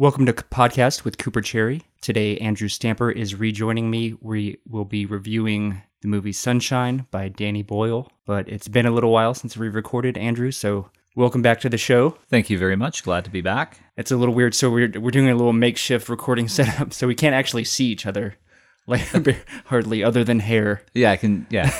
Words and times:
Welcome 0.00 0.26
to 0.26 0.32
Podcast 0.32 1.02
with 1.02 1.18
Cooper 1.18 1.40
Cherry. 1.40 1.82
Today, 2.02 2.38
Andrew 2.38 2.68
Stamper 2.68 3.10
is 3.10 3.34
rejoining 3.34 3.90
me. 3.90 4.14
We 4.20 4.58
will 4.64 4.84
be 4.84 5.06
reviewing 5.06 5.82
the 6.02 6.06
movie 6.06 6.30
Sunshine 6.30 7.08
by 7.10 7.30
Danny 7.30 7.64
Boyle, 7.64 8.08
but 8.24 8.48
it's 8.48 8.68
been 8.68 8.86
a 8.86 8.92
little 8.92 9.10
while 9.10 9.34
since 9.34 9.56
we 9.56 9.68
recorded, 9.68 10.16
Andrew, 10.16 10.52
so 10.52 10.88
welcome 11.16 11.42
back 11.42 11.58
to 11.62 11.68
the 11.68 11.78
show. 11.78 12.16
Thank 12.30 12.48
you 12.48 12.58
very 12.58 12.76
much. 12.76 13.02
Glad 13.02 13.24
to 13.24 13.30
be 13.32 13.40
back. 13.40 13.80
It's 13.96 14.12
a 14.12 14.16
little 14.16 14.36
weird, 14.36 14.54
so 14.54 14.70
we're, 14.70 14.92
we're 15.00 15.10
doing 15.10 15.30
a 15.30 15.34
little 15.34 15.52
makeshift 15.52 16.08
recording 16.08 16.46
setup, 16.48 16.92
so 16.92 17.08
we 17.08 17.16
can't 17.16 17.34
actually 17.34 17.64
see 17.64 17.86
each 17.86 18.06
other. 18.06 18.36
Like 18.86 19.02
hardly, 19.66 20.02
other 20.02 20.24
than 20.24 20.40
hair. 20.40 20.80
Yeah, 20.94 21.10
I 21.10 21.18
can. 21.18 21.46
Yeah, 21.50 21.70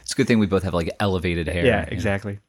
it's 0.00 0.14
a 0.14 0.16
good 0.16 0.26
thing 0.26 0.40
we 0.40 0.46
both 0.46 0.64
have 0.64 0.74
like 0.74 0.90
elevated 0.98 1.46
hair. 1.46 1.64
Yeah, 1.64 1.82
exactly. 1.82 2.40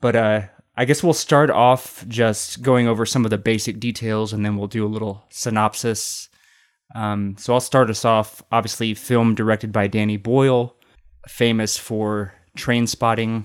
But 0.00 0.14
uh, 0.14 0.42
I 0.76 0.86
guess 0.86 1.02
we'll 1.02 1.12
start 1.12 1.50
off 1.50 2.04
just 2.08 2.62
going 2.62 2.88
over 2.88 3.04
some 3.04 3.24
of 3.24 3.30
the 3.30 3.38
basic 3.38 3.78
details 3.78 4.32
and 4.32 4.44
then 4.44 4.56
we'll 4.56 4.68
do 4.68 4.86
a 4.86 4.88
little 4.88 5.24
synopsis. 5.28 6.28
Um, 6.94 7.36
so 7.38 7.52
I'll 7.52 7.60
start 7.60 7.90
us 7.90 8.04
off. 8.04 8.42
Obviously, 8.50 8.94
film 8.94 9.34
directed 9.34 9.70
by 9.70 9.86
Danny 9.86 10.16
Boyle, 10.16 10.74
famous 11.28 11.76
for 11.76 12.34
Trainspotting. 12.56 13.44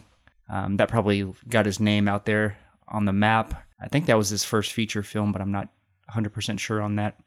Um, 0.50 0.78
that 0.78 0.88
probably 0.88 1.30
got 1.50 1.66
his 1.66 1.82
name 1.82 2.08
out 2.08 2.26
there 2.26 2.58
on 2.88 3.04
the 3.04 3.14
map. 3.14 3.62
I 3.82 3.90
think 3.90 4.06
that 4.06 4.18
was 4.18 4.30
his 4.30 4.46
first 4.46 4.72
feature 4.72 5.04
film, 5.04 5.34
but 5.34 5.42
I'm 5.42 5.52
not 5.52 5.68
100% 6.10 6.60
sure 6.60 6.82
on 6.82 6.96
that. 6.96 7.18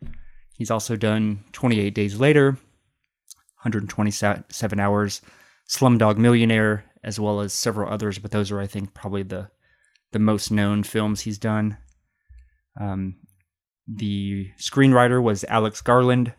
He's 0.56 0.70
also 0.70 0.96
done 0.96 1.44
28 1.52 1.94
Days 1.94 2.18
Later, 2.18 2.52
127 3.62 4.80
Hours, 4.80 5.22
Slumdog 5.68 6.16
Millionaire, 6.16 6.84
as 7.04 7.20
well 7.20 7.40
as 7.40 7.52
several 7.52 7.92
others, 7.92 8.18
but 8.18 8.30
those 8.30 8.50
are, 8.50 8.60
I 8.60 8.66
think, 8.66 8.94
probably 8.94 9.22
the 9.22 9.48
the 10.12 10.18
most 10.18 10.50
known 10.50 10.82
films 10.82 11.22
he's 11.22 11.38
done. 11.38 11.78
Um, 12.78 13.16
the 13.86 14.50
screenwriter 14.58 15.22
was 15.22 15.44
Alex 15.44 15.80
Garland. 15.80 16.34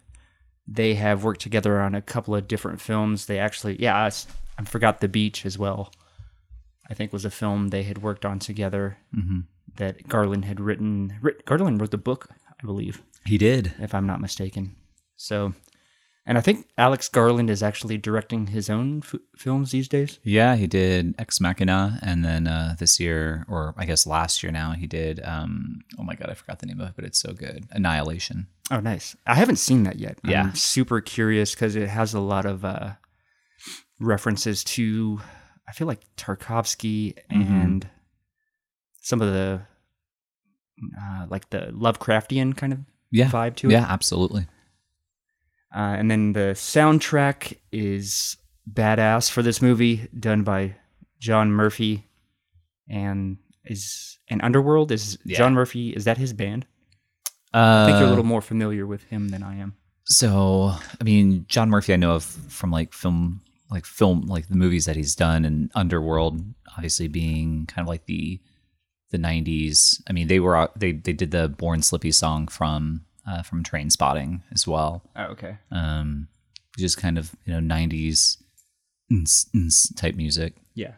They 0.68 0.96
have 0.96 1.24
worked 1.24 1.42
together 1.42 1.82
on 1.82 1.96
a 1.96 2.02
couple 2.02 2.36
of 2.36 2.48
different 2.48 2.80
films. 2.80 3.26
They 3.26 3.40
actually, 3.40 3.82
yeah, 3.82 3.98
I, 3.98 4.12
I 4.58 4.64
forgot 4.66 5.02
The 5.02 5.10
Beach 5.10 5.46
as 5.46 5.58
well. 5.58 5.92
I 6.90 6.94
think 6.94 7.14
was 7.14 7.26
a 7.26 7.32
film 7.32 7.70
they 7.70 7.84
had 7.84 8.02
worked 8.02 8.26
on 8.26 8.40
together 8.40 8.98
mm-hmm. 9.16 9.42
that 9.78 10.08
Garland 10.08 10.46
had 10.46 10.60
written. 10.60 11.20
Garland 11.46 11.80
wrote 11.80 11.92
the 11.92 11.98
book, 11.98 12.30
I 12.48 12.66
believe. 12.66 13.02
He 13.26 13.38
did, 13.38 13.74
if 13.80 13.94
I'm 13.94 14.08
not 14.08 14.22
mistaken. 14.22 14.76
So, 15.16 15.54
and 16.26 16.38
I 16.38 16.42
think 16.42 16.68
Alex 16.78 17.10
Garland 17.10 17.50
is 17.50 17.64
actually 17.64 17.98
directing 17.98 18.48
his 18.48 18.70
own 18.70 19.02
f- 19.04 19.16
films 19.36 19.72
these 19.72 19.88
days. 19.88 20.20
Yeah, 20.24 20.56
he 20.56 20.68
did 20.68 21.16
Ex 21.18 21.40
Machina, 21.42 22.00
and 22.02 22.24
then 22.24 22.48
uh, 22.48 22.76
this 22.80 23.00
year, 23.00 23.46
or 23.50 23.74
I 23.78 23.86
guess 23.86 24.06
last 24.06 24.44
year 24.44 24.52
now, 24.52 24.74
he 24.74 24.88
did. 24.88 25.20
Um, 25.24 25.82
oh 26.00 26.04
my 26.04 26.16
god, 26.16 26.30
I 26.30 26.34
forgot 26.34 26.60
the 26.60 26.68
name 26.68 26.80
of 26.80 26.90
it, 26.90 26.94
but 26.96 27.06
it's 27.06 27.20
so 27.20 27.34
good. 27.34 27.66
Annihilation. 27.72 28.48
Oh, 28.70 28.80
nice. 28.80 29.16
I 29.28 29.36
haven't 29.36 29.58
seen 29.58 29.84
that 29.84 29.98
yet. 30.00 30.20
Yeah, 30.24 30.44
I'm 30.44 30.56
super 30.56 31.02
curious 31.02 31.54
because 31.54 31.76
it 31.76 31.90
has 31.90 32.14
a 32.14 32.20
lot 32.22 32.46
of 32.46 32.64
uh, 32.64 32.92
references 34.00 34.64
to. 34.64 35.20
I 35.68 35.74
feel 35.74 35.88
like 35.88 36.02
Tarkovsky 36.18 37.16
Mm-hmm. 37.32 37.54
and 37.54 37.90
some 39.02 39.22
of 39.22 39.32
the 39.34 39.62
uh, 41.00 41.26
like 41.30 41.50
the 41.50 41.72
Lovecraftian 41.74 42.56
kind 42.58 42.74
of 42.74 42.80
Yeah, 43.12 43.30
vibe 43.30 43.56
to 43.58 43.70
it. 43.70 43.74
yeah, 43.74 43.86
absolutely. 43.88 44.48
Uh, 45.74 45.96
and 45.98 46.12
then 46.12 46.34
the 46.34 46.52
soundtrack 46.56 47.58
is 47.72 48.38
badass 48.72 49.30
for 49.32 49.42
this 49.42 49.62
movie, 49.62 50.08
done 50.20 50.44
by 50.44 50.76
John 51.20 51.52
Murphy, 51.52 52.08
and 52.90 53.38
is 53.66 54.18
an 54.30 54.42
Underworld 54.42 54.92
is 54.92 55.18
Yeah. 55.24 55.38
John 55.38 55.54
Murphy. 55.54 55.90
Is 55.92 56.06
that 56.06 56.18
his 56.18 56.34
band? 56.34 56.66
Uh, 57.54 57.84
I 57.84 57.86
think 57.86 58.00
you're 58.00 58.08
a 58.08 58.10
little 58.10 58.26
more 58.26 58.42
familiar 58.42 58.86
with 58.88 59.04
him 59.06 59.30
than 59.30 59.44
I 59.44 59.58
am. 59.58 59.76
So, 60.06 60.74
I 61.00 61.04
mean, 61.04 61.46
John 61.48 61.70
Murphy, 61.70 61.94
I 61.94 61.98
know 61.98 62.14
of 62.14 62.24
from 62.24 62.72
like 62.72 62.94
film, 62.94 63.42
like 63.70 63.86
film, 63.86 64.22
like 64.28 64.48
the 64.48 64.56
movies 64.56 64.86
that 64.86 64.96
he's 64.96 65.16
done, 65.16 65.46
and 65.46 65.72
Underworld, 65.76 66.44
obviously 66.76 67.08
being 67.08 67.66
kind 67.68 67.86
of 67.86 67.88
like 67.88 68.06
the 68.06 68.40
the 69.12 69.18
'90s. 69.18 70.02
I 70.10 70.14
mean, 70.14 70.28
they 70.28 70.40
were 70.40 70.70
they 70.76 70.94
they 70.94 71.14
did 71.14 71.32
the 71.32 71.48
Born 71.50 71.82
Slippy 71.82 72.12
song 72.12 72.48
from 72.48 73.02
uh, 73.28 73.44
from 73.44 73.64
Trainspotting 73.64 74.42
as 74.52 74.66
well, 74.68 75.04
Oh, 75.16 75.26
okay. 75.32 75.58
um, 75.72 76.28
just 76.78 76.98
kind 76.98 77.18
of 77.18 77.36
you 77.46 77.54
know 77.60 77.60
'90s 77.76 78.38
ns, 79.14 79.48
ns 79.56 79.94
type 79.96 80.16
music. 80.16 80.56
Yeah. 80.74 80.94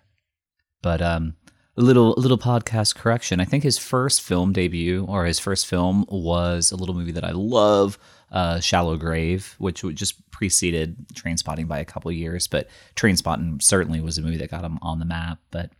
But 0.81 1.01
um, 1.01 1.35
a 1.77 1.81
little 1.81 2.13
a 2.15 2.19
little 2.19 2.37
podcast 2.37 2.95
correction. 2.95 3.39
I 3.39 3.45
think 3.45 3.63
his 3.63 3.77
first 3.77 4.21
film 4.21 4.53
debut 4.53 5.05
or 5.05 5.25
his 5.25 5.39
first 5.39 5.65
film 5.67 6.05
was 6.09 6.71
a 6.71 6.75
little 6.75 6.93
movie 6.95 7.13
that 7.13 7.23
I 7.23 7.31
love, 7.31 7.97
uh, 8.31 8.59
Shallow 8.59 8.97
Grave, 8.97 9.55
which 9.57 9.81
just 9.95 10.29
preceded 10.31 10.95
Trainspotting 11.13 11.67
by 11.67 11.79
a 11.79 11.85
couple 11.85 12.09
of 12.09 12.15
years. 12.17 12.47
But 12.47 12.67
Trainspotting 12.95 13.61
certainly 13.63 14.01
was 14.01 14.17
a 14.17 14.21
movie 14.21 14.37
that 14.37 14.51
got 14.51 14.63
him 14.65 14.77
on 14.81 14.99
the 14.99 15.05
map. 15.05 15.39
But 15.51 15.71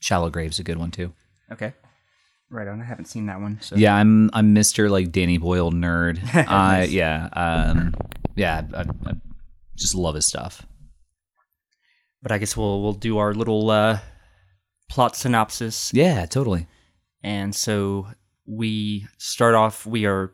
Shallow 0.00 0.30
Grave's 0.30 0.58
a 0.58 0.64
good 0.64 0.78
one 0.78 0.90
too. 0.90 1.12
Okay. 1.50 1.72
Right 2.50 2.68
on. 2.68 2.80
I 2.80 2.84
haven't 2.84 3.06
seen 3.06 3.26
that 3.26 3.40
one. 3.40 3.58
So. 3.60 3.76
Yeah, 3.76 3.94
I'm 3.94 4.30
I'm 4.32 4.54
Mr. 4.54 4.88
like 4.88 5.10
Danny 5.10 5.38
Boyle 5.38 5.72
nerd. 5.72 6.20
I 6.48 6.84
yeah 6.84 7.28
um 7.32 7.94
yeah 8.36 8.62
I, 8.74 8.82
I 8.82 9.12
just 9.76 9.94
love 9.94 10.14
his 10.14 10.26
stuff. 10.26 10.64
But 12.22 12.32
I 12.32 12.38
guess 12.38 12.56
we'll 12.56 12.82
we'll 12.82 12.92
do 12.92 13.18
our 13.18 13.34
little 13.34 13.70
uh, 13.70 13.98
plot 14.88 15.16
synopsis. 15.16 15.92
Yeah, 15.92 16.26
totally. 16.26 16.66
And 17.22 17.54
so 17.54 18.08
we 18.46 19.06
start 19.18 19.54
off, 19.54 19.84
we 19.84 20.06
are 20.06 20.32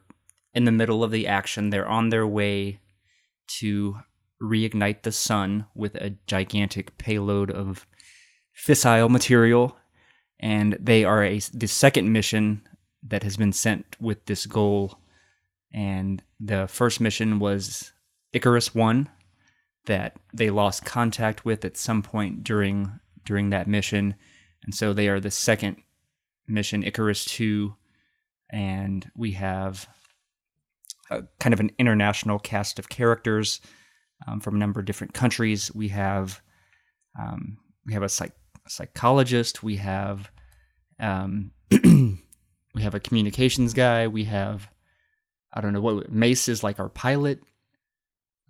in 0.54 0.64
the 0.64 0.72
middle 0.72 1.02
of 1.02 1.10
the 1.10 1.26
action. 1.26 1.70
They're 1.70 1.88
on 1.88 2.10
their 2.10 2.26
way 2.26 2.80
to 3.58 3.96
reignite 4.42 5.02
the 5.02 5.12
sun 5.12 5.66
with 5.74 5.94
a 5.94 6.16
gigantic 6.26 6.98
payload 6.98 7.50
of 7.50 7.86
fissile 8.54 9.08
material. 9.08 9.76
And 10.42 10.76
they 10.80 11.04
are 11.04 11.22
a, 11.22 11.38
the 11.54 11.68
second 11.68 12.12
mission 12.12 12.66
that 13.06 13.22
has 13.22 13.36
been 13.36 13.52
sent 13.52 13.96
with 14.00 14.26
this 14.26 14.44
goal. 14.46 14.98
And 15.72 16.22
the 16.40 16.66
first 16.66 17.00
mission 17.00 17.38
was 17.38 17.92
Icarus 18.32 18.74
1 18.74 19.08
that 19.86 20.16
they 20.34 20.50
lost 20.50 20.84
contact 20.84 21.44
with 21.44 21.64
at 21.64 21.76
some 21.76 22.02
point 22.02 22.44
during 22.44 23.00
during 23.24 23.50
that 23.50 23.68
mission. 23.68 24.16
And 24.64 24.74
so 24.74 24.92
they 24.92 25.08
are 25.08 25.20
the 25.20 25.30
second 25.30 25.76
mission 26.48 26.82
Icarus 26.82 27.24
2 27.24 27.74
and 28.50 29.10
we 29.16 29.32
have 29.32 29.88
a, 31.10 31.22
kind 31.40 31.52
of 31.52 31.60
an 31.60 31.70
international 31.78 32.38
cast 32.38 32.78
of 32.78 32.88
characters 32.88 33.60
um, 34.26 34.40
from 34.40 34.56
a 34.56 34.58
number 34.58 34.80
of 34.80 34.86
different 34.86 35.14
countries. 35.14 35.72
We 35.74 35.88
have 35.88 36.40
um, 37.18 37.58
we 37.86 37.92
have 37.94 38.02
a, 38.02 38.08
psych- 38.08 38.36
a 38.66 38.70
psychologist. 38.70 39.62
We 39.62 39.76
have 39.76 40.30
um, 41.00 41.52
we 41.70 42.82
have 42.82 42.94
a 42.94 43.00
communications 43.00 43.72
guy. 43.74 44.06
We 44.08 44.24
have 44.24 44.68
I 45.52 45.60
don't 45.60 45.72
know 45.72 45.80
what 45.80 46.10
Mace 46.10 46.48
is 46.48 46.62
like 46.62 46.78
our 46.80 46.88
pilot. 46.88 47.40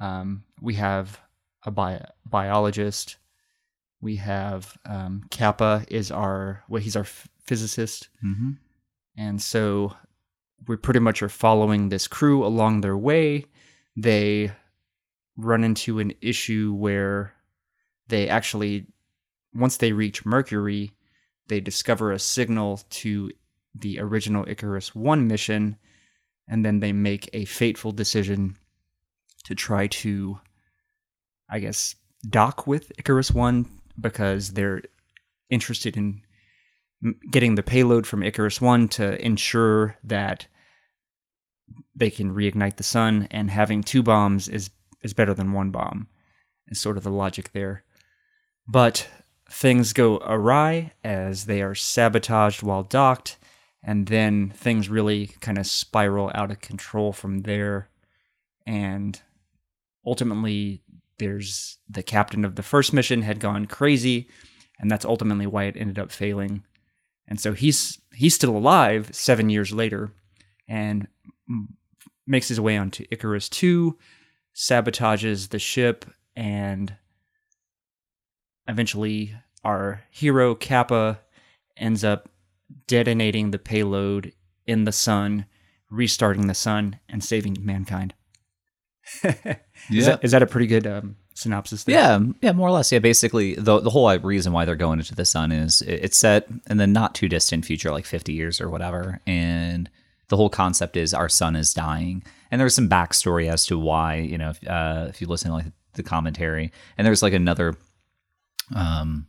Um, 0.01 0.45
we 0.61 0.75
have 0.75 1.21
a 1.65 1.71
bi- 1.71 2.05
biologist. 2.25 3.17
We 4.01 4.17
have 4.17 4.77
um, 4.85 5.23
Capa 5.31 5.85
is 5.89 6.11
our 6.11 6.65
well, 6.69 6.83
he's 6.83 6.97
our 6.97 7.03
f- 7.03 7.29
physicist, 7.45 8.09
Mm-hmm. 8.25 8.51
and 9.17 9.41
so 9.41 9.95
we 10.67 10.77
pretty 10.77 11.01
much 11.01 11.23
are 11.23 11.29
following 11.29 11.89
this 11.89 12.07
crew 12.09 12.45
along 12.45 12.81
their 12.81 12.97
way. 12.97 13.47
They 13.97 14.53
run 15.37 15.65
into 15.65 15.99
an 15.99 16.13
issue 16.21 16.73
where 16.73 17.33
they 18.09 18.29
actually, 18.29 18.87
once 19.55 19.77
they 19.77 19.93
reach 19.93 20.25
Mercury, 20.25 20.93
they 21.49 21.61
discover 21.61 22.13
a 22.13 22.19
signal 22.19 22.81
to 22.91 23.31
the 23.75 24.01
original 24.01 24.45
Icarus 24.49 24.95
1 24.95 25.27
mission, 25.27 25.77
and 26.49 26.65
then 26.65 26.81
they 26.81 26.93
make 26.93 27.29
a 27.33 27.45
fateful 27.45 27.93
decision 27.93 28.57
to 29.45 29.55
try 29.55 29.87
to, 29.87 30.39
I 31.49 31.59
guess, 31.59 31.95
dock 32.29 32.67
with 32.67 32.93
Icarus 32.99 33.31
1 33.31 33.67
because 34.01 34.53
they're 34.53 34.83
interested 35.51 35.97
in 35.97 36.23
getting 37.31 37.57
the 37.57 37.63
payload 37.63 38.07
from 38.07 38.23
Icarus 38.23 38.61
1 38.61 38.89
to 38.89 39.25
ensure 39.25 39.97
that 40.05 40.47
they 41.95 42.11
can 42.11 42.35
reignite 42.35 42.77
the 42.77 42.83
sun 42.83 43.27
and 43.31 43.51
having 43.51 43.83
two 43.83 44.03
bombs 44.03 44.49
is 44.49 44.71
is 45.03 45.13
better 45.15 45.35
than 45.35 45.53
one 45.53 45.71
bomb 45.71 46.07
is 46.69 46.81
sort 46.81 46.97
of 46.97 47.03
the 47.03 47.11
logic 47.11 47.51
there. 47.53 47.85
But 48.69 49.09
things 49.53 49.93
go 49.93 50.17
awry 50.25 50.93
as 51.05 51.45
they 51.45 51.61
are 51.61 51.75
sabotaged 51.75 52.63
while 52.63 52.83
docked 52.83 53.39
and 53.83 54.07
then 54.07 54.51
things 54.51 54.89
really 54.89 55.27
kind 55.41 55.59
of 55.59 55.67
spiral 55.67 56.31
out 56.35 56.51
of 56.51 56.61
control 56.61 57.13
from 57.13 57.41
there. 57.41 57.89
And 58.67 59.21
ultimately 60.07 60.83
there's 61.19 61.79
the 61.89 62.03
captain 62.03 62.45
of 62.45 62.57
the 62.57 62.63
first 62.63 62.93
mission 62.93 63.23
had 63.23 63.41
gone 63.41 63.67
crazy 63.67 64.29
and 64.79 64.91
that's 64.91 65.05
ultimately 65.05 65.47
why 65.47 65.65
it 65.65 65.77
ended 65.77 65.99
up 65.99 66.11
failing. 66.11 66.65
And 67.29 67.39
so 67.39 67.53
he's 67.53 68.01
he's 68.15 68.35
still 68.35 68.57
alive 68.57 69.11
7 69.13 69.51
years 69.51 69.73
later 69.73 70.13
and 70.67 71.07
makes 72.27 72.49
his 72.49 72.61
way 72.61 72.77
onto 72.77 73.05
Icarus 73.11 73.49
2, 73.49 73.97
sabotages 74.55 75.51
the 75.51 75.59
ship, 75.59 76.05
and 76.35 76.97
eventually 78.67 79.35
our 79.65 80.03
hero 80.11 80.55
Capa 80.55 81.21
ends 81.77 82.05
up 82.05 82.29
detonating 82.87 83.51
the 83.51 83.59
payload 83.59 84.33
in 84.67 84.85
the 84.85 84.93
sun, 84.93 85.47
restarting 85.91 86.47
the 86.47 86.55
sun, 86.55 86.99
and 87.09 87.23
saving 87.23 87.57
mankind. 87.61 88.15
is, 89.25 89.35
Yeah. 89.91 90.05
that, 90.07 90.21
is 90.25 90.31
that 90.33 90.43
a 90.43 90.47
pretty 90.47 90.67
good 90.67 90.87
um, 90.87 91.17
synopsis 91.35 91.85
there? 91.85 91.97
Yeah, 91.97 92.21
yeah, 92.41 92.53
more 92.53 92.69
or 92.69 92.73
less. 92.73 92.93
Yeah, 92.93 93.01
basically, 93.01 93.55
the 93.55 93.81
the 93.81 93.91
whole 93.91 94.17
reason 94.21 94.53
why 94.53 94.65
they're 94.65 94.77
going 94.77 94.99
into 95.01 95.15
the 95.15 95.25
sun 95.25 95.51
is 95.53 95.83
it- 95.83 96.05
it's 96.05 96.19
set 96.19 96.47
in 96.71 96.77
the 96.77 96.87
not 96.87 97.15
too 97.15 97.29
distant 97.29 97.65
future, 97.65 97.91
like 97.91 98.07
fifty 98.07 98.33
years 98.33 98.61
or 98.61 98.71
whatever, 98.71 99.21
and 99.27 99.91
the 100.29 100.37
whole 100.37 100.49
concept 100.51 100.97
is 100.97 101.13
our 101.13 101.29
sun 101.29 101.57
is 101.57 101.75
dying, 101.75 102.23
and 102.51 102.61
there's 102.61 102.75
some 102.75 102.89
backstory 102.89 103.51
as 103.51 103.67
to 103.67 103.79
why. 103.79 104.17
You 104.17 104.39
know, 104.39 104.51
if, 104.51 104.67
uh, 104.69 105.07
if 105.09 105.21
you 105.21 105.27
listen 105.27 105.51
to 105.51 105.57
like 105.57 105.67
the 105.95 106.03
commentary, 106.03 106.73
and 106.97 107.07
there's 107.07 107.23
like 107.23 107.35
another 107.35 107.75
um 108.75 109.27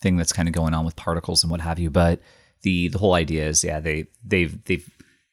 thing 0.00 0.16
that's 0.16 0.32
kind 0.32 0.48
of 0.48 0.54
going 0.54 0.74
on 0.74 0.84
with 0.84 0.96
particles 0.96 1.42
and 1.42 1.50
what 1.50 1.60
have 1.60 1.78
you, 1.78 1.90
but 1.90 2.20
the 2.62 2.88
the 2.88 2.98
whole 2.98 3.14
idea 3.14 3.46
is 3.46 3.62
yeah 3.62 3.80
they 3.80 4.06
they've 4.24 4.64
they've 4.64 4.88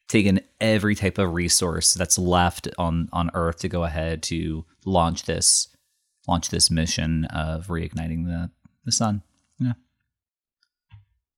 taken 0.09 0.41
every 0.59 0.93
type 0.93 1.17
of 1.17 1.33
resource 1.33 1.93
that's 1.93 2.19
left 2.19 2.67
on 2.77 3.07
on 3.13 3.31
earth 3.33 3.59
to 3.59 3.69
go 3.69 3.85
ahead 3.85 4.21
to 4.21 4.65
launch 4.85 5.23
this 5.23 5.69
launch 6.27 6.49
this 6.49 6.69
mission 6.69 7.23
of 7.25 7.67
reigniting 7.67 8.25
the 8.25 8.51
the 8.83 8.91
sun 8.91 9.23
yeah 9.57 9.71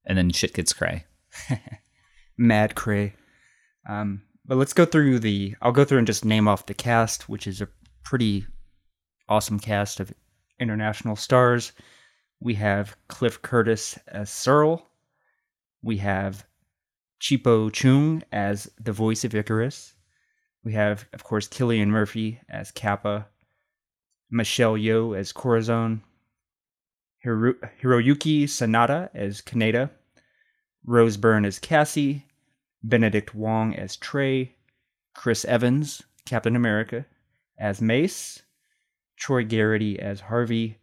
and 0.05 0.17
then 0.17 0.31
shit 0.31 0.53
gets 0.53 0.73
cray 0.73 1.05
Mad 2.37 2.75
Cray. 2.75 3.13
Um, 3.87 4.23
but 4.45 4.57
let's 4.57 4.73
go 4.73 4.85
through 4.85 5.19
the. 5.19 5.55
I'll 5.61 5.71
go 5.71 5.85
through 5.85 5.99
and 5.99 6.07
just 6.07 6.25
name 6.25 6.47
off 6.47 6.65
the 6.65 6.73
cast, 6.73 7.29
which 7.29 7.47
is 7.47 7.61
a 7.61 7.69
pretty 8.03 8.45
awesome 9.27 9.59
cast 9.59 9.99
of 9.99 10.13
international 10.59 11.15
stars. 11.15 11.71
We 12.39 12.55
have 12.55 12.95
Cliff 13.07 13.41
Curtis 13.41 13.97
as 14.07 14.29
Searle. 14.29 14.87
We 15.81 15.97
have 15.97 16.45
Chipo 17.19 17.71
Chung 17.71 18.23
as 18.31 18.69
the 18.79 18.91
voice 18.91 19.23
of 19.23 19.33
Icarus. 19.33 19.93
We 20.63 20.73
have, 20.73 21.05
of 21.13 21.23
course, 21.23 21.47
Cillian 21.47 21.87
Murphy 21.87 22.39
as 22.49 22.71
Capa. 22.71 23.27
Michelle 24.29 24.73
Yeoh 24.73 25.17
as 25.17 25.31
Corazon. 25.31 26.03
Hiro- 27.19 27.55
Hiroyuki 27.81 28.43
Sanada 28.43 29.09
as 29.13 29.41
Kaneda. 29.41 29.89
Rose 30.87 31.17
Byrne 31.17 31.45
as 31.45 31.57
Cassie, 31.57 32.25
Benedict 32.83 33.33
Wong 33.33 33.75
as 33.75 33.97
Trey, 33.97 34.55
Chris 35.15 35.43
Evans, 35.45 36.03
Captain 36.25 36.55
America, 36.55 37.05
as 37.57 37.81
Mace, 37.81 38.43
Troy 39.17 39.43
Garity 39.43 39.99
as 39.99 40.19
Harvey, 40.21 40.77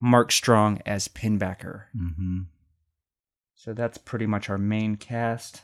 Mark 0.00 0.32
Strong 0.32 0.80
as 0.86 1.08
Pinbacker. 1.08 1.84
mm-hmm. 1.96 2.40
So 3.54 3.74
that's 3.74 3.98
pretty 3.98 4.26
much 4.26 4.48
our 4.48 4.56
main 4.56 4.96
cast 4.96 5.62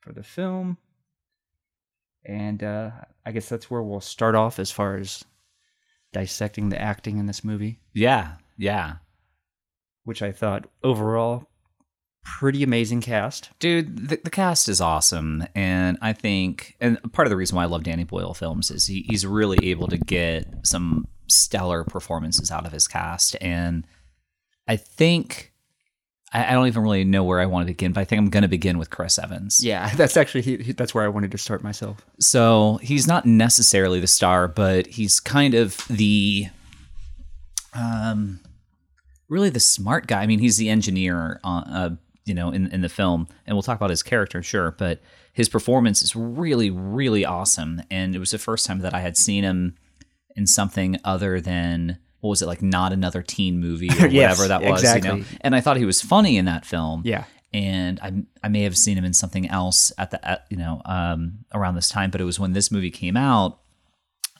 for 0.00 0.12
the 0.12 0.24
film. 0.24 0.78
And 2.24 2.62
uh, 2.62 2.90
I 3.24 3.30
guess 3.30 3.48
that's 3.48 3.70
where 3.70 3.82
we'll 3.82 4.00
start 4.00 4.34
off 4.34 4.58
as 4.58 4.72
far 4.72 4.96
as 4.96 5.24
dissecting 6.12 6.70
the 6.70 6.80
acting 6.80 7.18
in 7.18 7.26
this 7.26 7.44
movie, 7.44 7.78
yeah 7.94 8.32
yeah 8.58 8.94
which 10.04 10.22
I 10.22 10.32
thought 10.32 10.66
overall 10.82 11.46
pretty 12.22 12.62
amazing 12.62 13.00
cast. 13.00 13.50
dude 13.58 14.08
the, 14.08 14.20
the 14.22 14.30
cast 14.30 14.68
is 14.68 14.80
awesome 14.80 15.42
and 15.54 15.96
i 16.02 16.12
think 16.12 16.76
and 16.80 16.98
part 17.12 17.26
of 17.26 17.30
the 17.30 17.36
reason 17.36 17.56
why 17.56 17.62
i 17.62 17.66
love 17.66 17.82
danny 17.82 18.04
boyle 18.04 18.34
films 18.34 18.70
is 18.70 18.86
he, 18.86 19.06
he's 19.08 19.26
really 19.26 19.70
able 19.70 19.88
to 19.88 19.96
get 19.96 20.46
some 20.62 21.08
stellar 21.30 21.84
performances 21.84 22.50
out 22.50 22.66
of 22.66 22.72
his 22.72 22.86
cast. 22.88 23.36
And 23.40 23.86
i 24.68 24.76
think 24.76 25.52
I, 26.32 26.48
I 26.48 26.52
don't 26.52 26.66
even 26.68 26.82
really 26.82 27.02
know 27.04 27.24
where 27.24 27.40
i 27.40 27.46
want 27.46 27.66
to 27.66 27.72
begin 27.72 27.92
but 27.92 28.00
i 28.00 28.04
think 28.04 28.18
i'm 28.18 28.28
going 28.30 28.42
to 28.42 28.48
begin 28.48 28.78
with 28.78 28.90
chris 28.90 29.18
evans. 29.18 29.64
Yeah, 29.64 29.92
that's 29.96 30.16
actually 30.16 30.42
he, 30.42 30.56
he- 30.58 30.72
that's 30.72 30.94
where 30.94 31.04
I 31.04 31.08
wanted 31.08 31.30
to 31.32 31.38
start 31.38 31.62
myself. 31.62 32.04
so 32.18 32.78
he's 32.82 33.06
not 33.06 33.24
necessarily 33.26 34.00
the 34.00 34.06
star 34.06 34.46
but 34.48 34.86
he's 34.86 35.18
kind 35.20 35.54
of 35.54 35.78
the 35.88 36.46
um 37.74 38.40
really 39.28 39.50
the 39.50 39.60
smart 39.60 40.06
guy. 40.06 40.22
I 40.22 40.26
mean 40.26 40.38
he's 40.40 40.56
the 40.56 40.68
engineer 40.68 41.40
on 41.44 41.62
uh 41.64 41.96
you 42.24 42.34
know 42.34 42.50
in 42.50 42.66
in 42.72 42.80
the 42.82 42.88
film 42.88 43.28
and 43.46 43.54
we'll 43.56 43.62
talk 43.62 43.76
about 43.76 43.90
his 43.90 44.02
character 44.02 44.42
sure 44.42 44.72
but 44.72 45.00
his 45.32 45.48
performance 45.48 46.02
is 46.02 46.14
really 46.16 46.70
really 46.70 47.24
awesome. 47.24 47.80
And 47.90 48.14
it 48.14 48.18
was 48.18 48.32
the 48.32 48.38
first 48.38 48.66
time 48.66 48.80
that 48.80 48.94
i 48.94 49.00
had 49.00 49.16
seen 49.16 49.44
him 49.44 49.76
in 50.36 50.46
something 50.46 50.96
other 51.04 51.40
than 51.40 51.98
what 52.20 52.30
was 52.30 52.42
it 52.42 52.46
like 52.46 52.62
not 52.62 52.92
another 52.92 53.22
teen 53.22 53.58
movie 53.60 53.88
or 54.00 54.06
Yes, 54.08 54.38
whatever 54.38 54.48
that 54.48 54.62
was 54.62 54.82
you 54.82 54.88
know 54.88 54.96
exactly. 55.16 55.38
and 55.40 55.54
i 55.56 55.60
thought 55.60 55.76
he 55.78 55.84
was 55.86 56.00
funny 56.02 56.36
in 56.36 56.44
that 56.44 56.64
film 56.66 57.02
Yeah. 57.04 57.24
and 57.52 57.98
I 58.00 58.12
I 58.44 58.48
may 58.48 58.62
have 58.62 58.76
seen 58.76 58.96
him 58.98 59.04
in 59.04 59.12
something 59.14 59.48
else 59.48 59.90
at 59.98 60.10
the 60.10 60.18
at, 60.28 60.46
you 60.50 60.56
know 60.56 60.82
um, 60.84 61.38
around 61.54 61.74
this 61.74 61.88
time, 61.88 62.10
but 62.10 62.20
it 62.20 62.24
was 62.24 62.38
when 62.38 62.52
this 62.52 62.70
movie 62.70 62.90
came 62.90 63.16
out. 63.16 63.58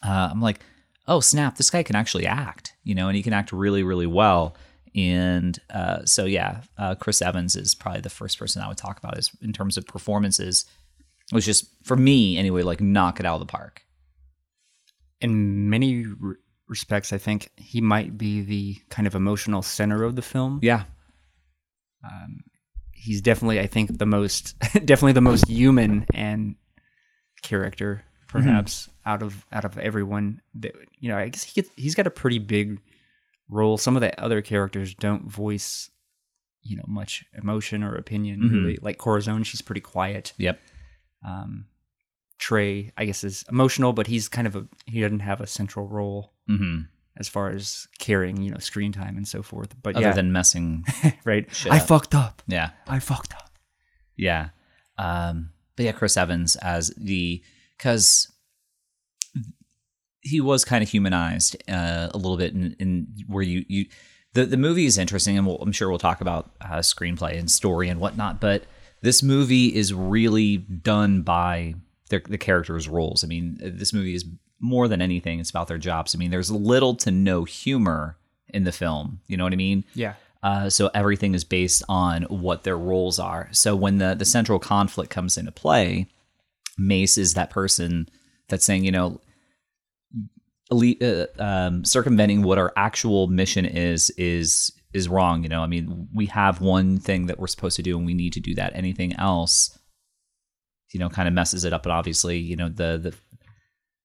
Uh, 0.03 0.29
I'm 0.31 0.41
like, 0.41 0.61
oh 1.09 1.21
snap, 1.21 1.57
this 1.57 1.71
guy 1.71 1.83
can 1.83 1.97
actually 1.97 2.27
act, 2.27 2.73
you 2.85 2.95
know, 2.95 3.09
and 3.09 3.17
he 3.17 3.23
can 3.23 3.33
act 3.33 3.53
really 3.53 3.83
really 3.83 4.07
well. 4.07 4.55
And 4.95 5.59
uh, 5.73 6.05
so 6.05 6.25
yeah, 6.25 6.63
uh, 6.79 6.95
Chris 6.97 7.21
Evans 7.23 7.57
is 7.57 7.75
probably 7.75 8.01
the 8.01 8.11
first 8.11 8.39
person 8.39 8.63
I 8.63 8.69
would 8.69 8.79
talk 8.79 8.99
about 8.99 9.19
is 9.19 9.31
in 9.43 9.53
terms 9.53 9.77
of 9.77 9.87
performances. 9.87 10.65
It 11.31 11.35
was 11.35 11.45
just 11.47 11.67
for 11.85 11.97
me 11.97 12.37
anyway, 12.39 12.63
like 12.63 12.81
knock 12.81 13.21
it 13.21 13.27
out 13.27 13.35
of 13.35 13.41
the 13.41 13.47
park. 13.47 13.83
In 15.21 15.69
many 15.69 16.05
r- 16.23 16.37
respects, 16.69 17.13
I 17.13 17.19
think 17.19 17.51
he 17.57 17.81
might 17.81 18.17
be 18.17 18.41
the 18.41 18.77
kind 18.89 19.07
of 19.07 19.15
emotional 19.15 19.63
center 19.63 20.05
of 20.05 20.17
the 20.17 20.23
film. 20.23 20.61
Yeah, 20.63 20.85
um, 22.05 22.41
He's 22.93 23.23
definitely, 23.23 23.61
I 23.61 23.67
think, 23.67 23.99
the 23.99 24.05
most 24.05 24.59
definitely 24.73 25.13
the 25.13 25.23
most 25.23 25.49
human 25.49 26.07
and 26.13 26.57
character, 27.43 28.05
mm-hmm. 28.05 28.27
perhaps 28.27 28.91
out 29.07 29.23
of 29.23 29.47
out 29.51 29.65
of 29.65 29.79
everyone. 29.79 30.43
That 30.57 30.73
you 30.99 31.09
know, 31.09 31.17
I 31.17 31.31
guess 31.31 31.45
he 31.45 31.63
gets, 31.63 31.73
he's 31.77 31.95
got 31.95 32.07
a 32.07 32.11
pretty 32.11 32.39
big 32.39 32.79
role. 33.49 33.79
Some 33.79 33.97
of 33.97 34.03
the 34.03 34.21
other 34.23 34.43
characters 34.43 34.95
don't 34.95 35.31
voice, 35.31 35.91
you 36.61 36.77
know, 36.77 36.85
much 36.87 37.25
emotion 37.33 37.83
or 37.83 37.95
opinion. 37.95 38.41
Mm-hmm. 38.41 38.55
Really, 38.55 38.79
like 38.83 38.99
Corazon, 38.99 39.45
she's 39.45 39.63
pretty 39.63 39.81
quiet. 39.81 40.35
yep, 40.37 40.61
um, 41.27 41.65
Trey, 42.41 42.91
I 42.97 43.05
guess, 43.05 43.23
is 43.23 43.45
emotional, 43.49 43.93
but 43.93 44.09
he's 44.09 44.29
kind 44.29 44.49
of 44.49 44.57
a 44.57 44.67
he 44.87 45.00
doesn't 45.00 45.21
have 45.21 45.41
a 45.41 45.47
central 45.47 45.87
role 45.87 46.33
hmm 46.49 46.81
as 47.17 47.29
far 47.29 47.50
as 47.50 47.87
carrying 47.99 48.41
you 48.41 48.50
know 48.50 48.59
screen 48.59 48.93
time 48.93 49.17
and 49.17 49.29
so 49.29 49.43
forth. 49.43 49.75
But 49.83 49.95
other 49.95 50.07
yeah, 50.07 50.12
than 50.12 50.33
messing, 50.33 50.85
right, 51.25 51.47
I 51.71 51.79
up. 51.79 51.87
fucked 51.87 52.14
up. 52.14 52.43
yeah. 52.49 52.71
I 52.88 52.99
fucked 52.99 53.35
up. 53.35 53.50
Yeah. 54.17 54.49
Um, 54.99 55.50
but 55.76 55.85
yeah, 55.85 55.93
Chris 55.93 56.17
Evans 56.17 56.57
as 56.57 56.93
the 56.97 57.43
because 57.76 58.33
he 60.23 60.41
was 60.41 60.64
kind 60.64 60.83
of 60.83 60.88
humanized 60.88 61.57
uh, 61.69 62.09
a 62.12 62.17
little 62.17 62.37
bit 62.37 62.53
in, 62.55 62.75
in 62.79 63.07
where 63.26 63.43
you 63.43 63.64
you 63.69 63.87
the 64.33 64.47
the 64.47 64.57
movie 64.57 64.87
is 64.87 64.99
interesting, 64.99 65.37
and 65.37 65.47
we'll, 65.47 65.57
I'm 65.57 65.73
sure 65.73 65.88
we'll 65.88 65.99
talk 65.99 66.21
about 66.21 66.50
uh, 66.61 66.79
screenplay 66.79 67.38
and 67.38 67.50
story 67.50 67.88
and 67.88 68.00
whatnot. 68.00 68.41
But 68.41 68.64
this 69.03 69.23
movie 69.23 69.75
is 69.75 69.93
really 69.93 70.57
done 70.59 71.23
by 71.23 71.75
their, 72.11 72.23
the 72.29 72.38
characters' 72.38 72.88
roles. 72.88 73.25
I 73.25 73.26
mean, 73.26 73.59
this 73.61 73.93
movie 73.93 74.14
is 74.14 74.26
more 74.61 74.88
than 74.88 75.00
anything; 75.00 75.40
it's 75.40 75.50
about 75.50 75.69
their 75.69 75.79
jobs. 75.79 76.14
I 76.14 76.19
mean, 76.19 76.31
there's 76.31 76.50
little 76.50 76.95
to 76.97 77.11
no 77.11 77.45
humor 77.45 78.19
in 78.52 78.64
the 78.64 78.73
film. 78.73 79.21
You 79.26 79.37
know 79.37 79.45
what 79.45 79.52
I 79.52 79.57
mean? 79.57 79.85
Yeah, 79.95 80.14
Uh, 80.43 80.69
so 80.71 80.90
everything 80.95 81.35
is 81.35 81.45
based 81.45 81.83
on 81.88 82.23
what 82.25 82.64
their 82.64 82.79
roles 82.79 83.19
are. 83.19 83.49
So 83.52 83.75
when 83.76 83.99
the 83.99 84.14
the 84.14 84.25
central 84.25 84.59
conflict 84.59 85.11
comes 85.11 85.37
into 85.38 85.52
play, 85.52 86.07
Mace 86.79 87.17
is 87.19 87.35
that 87.35 87.50
person 87.50 88.09
that's 88.49 88.64
saying, 88.64 88.85
you 88.85 88.90
know, 88.90 89.21
elite, 90.71 91.02
uh, 91.02 91.26
um, 91.38 91.85
circumventing 91.85 92.43
what 92.43 92.59
our 92.59 92.73
actual 92.76 93.26
mission 93.29 93.64
is 93.64 94.11
is 94.11 94.73
is 94.93 95.09
wrong. 95.09 95.43
You 95.43 95.49
know, 95.49 95.62
I 95.62 95.67
mean, 95.67 96.09
we 96.12 96.26
have 96.26 96.61
one 96.61 96.99
thing 96.99 97.26
that 97.26 97.38
we're 97.38 97.47
supposed 97.47 97.76
to 97.76 97.83
do, 97.83 97.97
and 97.97 98.07
we 98.07 98.14
need 98.14 98.33
to 98.33 98.40
do 98.40 98.55
that. 98.55 98.73
Anything 98.75 99.14
else, 99.17 99.79
you 100.90 101.00
know, 101.00 101.09
kind 101.09 101.28
of 101.28 101.35
messes 101.35 101.64
it 101.64 101.73
up. 101.73 101.85
And 101.87 101.92
obviously, 101.92 102.38
you 102.38 102.56
know, 102.56 102.68
the 102.68 102.99
the 102.99 103.14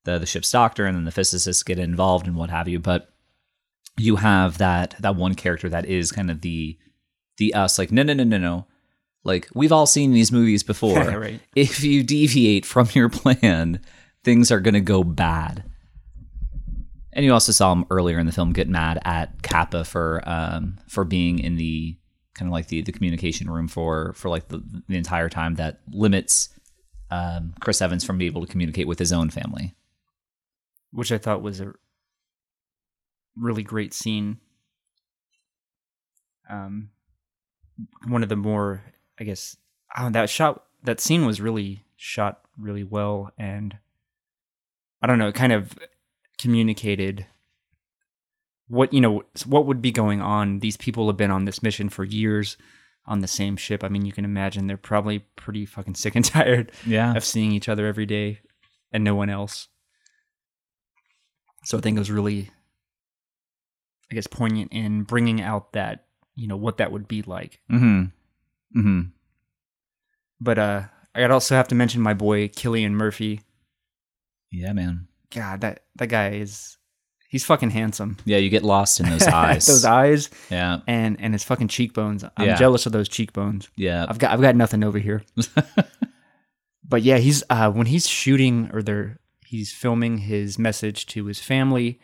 the, 0.03 0.19
the 0.19 0.25
ship's 0.25 0.51
doctor 0.51 0.85
and 0.85 0.95
then 0.95 1.05
the 1.05 1.11
physicists 1.11 1.63
get 1.63 1.79
involved 1.79 2.27
and 2.27 2.35
what 2.35 2.49
have 2.51 2.67
you. 2.67 2.79
But 2.79 3.09
you 3.97 4.17
have 4.17 4.57
that 4.57 4.95
that 4.99 5.15
one 5.15 5.35
character 5.35 5.69
that 5.69 5.85
is 5.85 6.11
kind 6.11 6.29
of 6.29 6.41
the 6.41 6.77
the 7.37 7.53
us 7.53 7.77
like 7.77 7.91
no 7.91 8.03
no 8.03 8.13
no 8.13 8.23
no 8.23 8.37
no 8.37 8.65
like 9.23 9.47
we've 9.53 9.71
all 9.71 9.85
seen 9.85 10.11
these 10.11 10.31
movies 10.31 10.63
before 10.63 10.93
Right. 11.19 11.39
if 11.55 11.83
you 11.83 12.03
deviate 12.03 12.65
from 12.65 12.89
your 12.93 13.09
plan 13.09 13.79
things 14.23 14.51
are 14.51 14.59
going 14.59 14.73
to 14.73 14.81
go 14.81 15.03
bad 15.03 15.63
and 17.13 17.23
you 17.23 17.31
also 17.31 17.51
saw 17.53 17.71
him 17.71 17.85
earlier 17.89 18.19
in 18.19 18.25
the 18.25 18.31
film 18.31 18.51
get 18.53 18.67
mad 18.67 18.99
at 19.05 19.41
capa 19.43 19.85
for 19.85 20.21
um 20.25 20.77
for 20.87 21.03
being 21.05 21.39
in 21.39 21.55
the 21.55 21.97
kind 22.33 22.49
of 22.49 22.53
like 22.53 22.67
the 22.67 22.81
the 22.81 22.91
communication 22.91 23.49
room 23.49 23.67
for 23.67 24.13
for 24.13 24.29
like 24.29 24.49
the, 24.49 24.61
the 24.89 24.97
entire 24.97 25.29
time 25.29 25.55
that 25.55 25.79
limits 25.91 26.49
um, 27.11 27.53
Chris 27.59 27.81
Evans 27.81 28.03
from 28.03 28.17
being 28.17 28.31
able 28.31 28.45
to 28.45 28.51
communicate 28.51 28.87
with 28.87 28.99
his 28.99 29.13
own 29.13 29.29
family. 29.29 29.75
which 30.91 31.11
I 31.11 31.17
thought 31.17 31.41
was 31.41 31.59
a 31.59 31.73
really 33.35 33.63
great 33.63 33.93
scene. 33.93 34.39
Um, 36.49 36.89
one 38.07 38.23
of 38.23 38.29
the 38.29 38.35
more, 38.35 38.83
I 39.19 39.23
guess, 39.25 39.57
oh, 39.97 40.09
that 40.11 40.29
shot, 40.29 40.63
that 40.83 40.99
scene 41.01 41.25
was 41.25 41.41
really 41.41 41.83
shot 41.97 42.41
really 42.57 42.83
well, 42.83 43.31
and 43.37 43.77
I 45.01 45.07
don't 45.07 45.19
know, 45.19 45.27
it 45.27 45.35
kind 45.35 45.51
of 45.53 45.77
communicated 46.37 47.25
what 48.67 48.93
you 48.93 49.01
know 49.01 49.23
what 49.45 49.65
would 49.65 49.81
be 49.81 49.91
going 49.91 50.21
on. 50.21 50.59
These 50.59 50.77
people 50.77 51.07
have 51.07 51.17
been 51.17 51.31
on 51.31 51.45
this 51.45 51.61
mission 51.61 51.89
for 51.89 52.03
years 52.03 52.57
on 53.07 53.19
the 53.21 53.27
same 53.27 53.55
ship. 53.57 53.83
I 53.83 53.89
mean, 53.89 54.05
you 54.05 54.11
can 54.11 54.25
imagine 54.25 54.67
they're 54.67 54.77
probably 54.77 55.19
pretty 55.35 55.65
fucking 55.65 55.95
sick 55.95 56.15
and 56.15 56.25
tired 56.25 56.71
Yeah. 56.85 57.15
of 57.15 57.23
seeing 57.23 57.51
each 57.51 57.69
other 57.69 57.85
every 57.87 58.05
day 58.05 58.39
and 58.91 59.03
no 59.03 59.15
one 59.15 59.29
else. 59.29 59.67
So 61.63 61.77
I 61.77 61.81
think 61.81 61.95
it 61.97 61.99
was 61.99 62.11
really, 62.11 62.49
I 64.11 64.15
guess, 64.15 64.27
poignant 64.27 64.71
in 64.71 65.03
bringing 65.03 65.41
out 65.41 65.73
that 65.73 66.05
you 66.35 66.47
know 66.47 66.57
what 66.57 66.77
that 66.77 66.91
would 66.91 67.07
be 67.07 67.21
like. 67.21 67.59
Mm-hmm. 67.71 68.79
Mm-hmm. 68.79 69.01
But 70.41 70.59
uh, 70.59 70.83
I'd 71.15 71.31
also 71.31 71.55
have 71.55 71.67
to 71.69 71.75
mention 71.75 72.01
my 72.01 72.13
boy 72.13 72.49
Cillian 72.49 72.91
Murphy. 72.91 73.41
Yeah, 74.51 74.73
man. 74.73 75.07
God, 75.33 75.61
that 75.61 75.83
that 75.95 76.07
guy 76.07 76.31
is 76.33 76.77
he's 77.29 77.43
fucking 77.45 77.71
handsome. 77.71 78.17
Yeah, 78.25 78.37
you 78.37 78.49
get 78.49 78.63
lost 78.63 78.99
in 78.99 79.09
those 79.09 79.23
eyes. 79.27 79.65
those 79.65 79.85
eyes 79.85 80.29
Yeah. 80.49 80.79
and 80.87 81.17
and 81.19 81.33
his 81.33 81.43
fucking 81.43 81.67
cheekbones. 81.69 82.23
I'm 82.37 82.47
Yeah. 82.47 82.55
jealous 82.55 82.85
of 82.85 82.91
those 82.91 83.09
cheekbones. 83.09 83.69
Yeah. 83.75 84.05
I've 84.07 84.19
got 84.19 84.31
I've 84.33 84.41
got 84.41 84.55
nothing 84.55 84.83
over 84.83 84.99
here. 84.99 85.23
but 86.83 87.01
yeah, 87.01 87.17
he's 87.17 87.43
uh 87.49 87.71
when 87.71 87.87
he's 87.87 88.07
shooting 88.07 88.69
or 88.73 88.81
they're 88.81 89.19
he's 89.45 89.71
filming 89.71 90.17
his 90.19 90.57
message 90.59 91.05
to 91.07 91.25
his 91.25 91.39
family, 91.39 91.99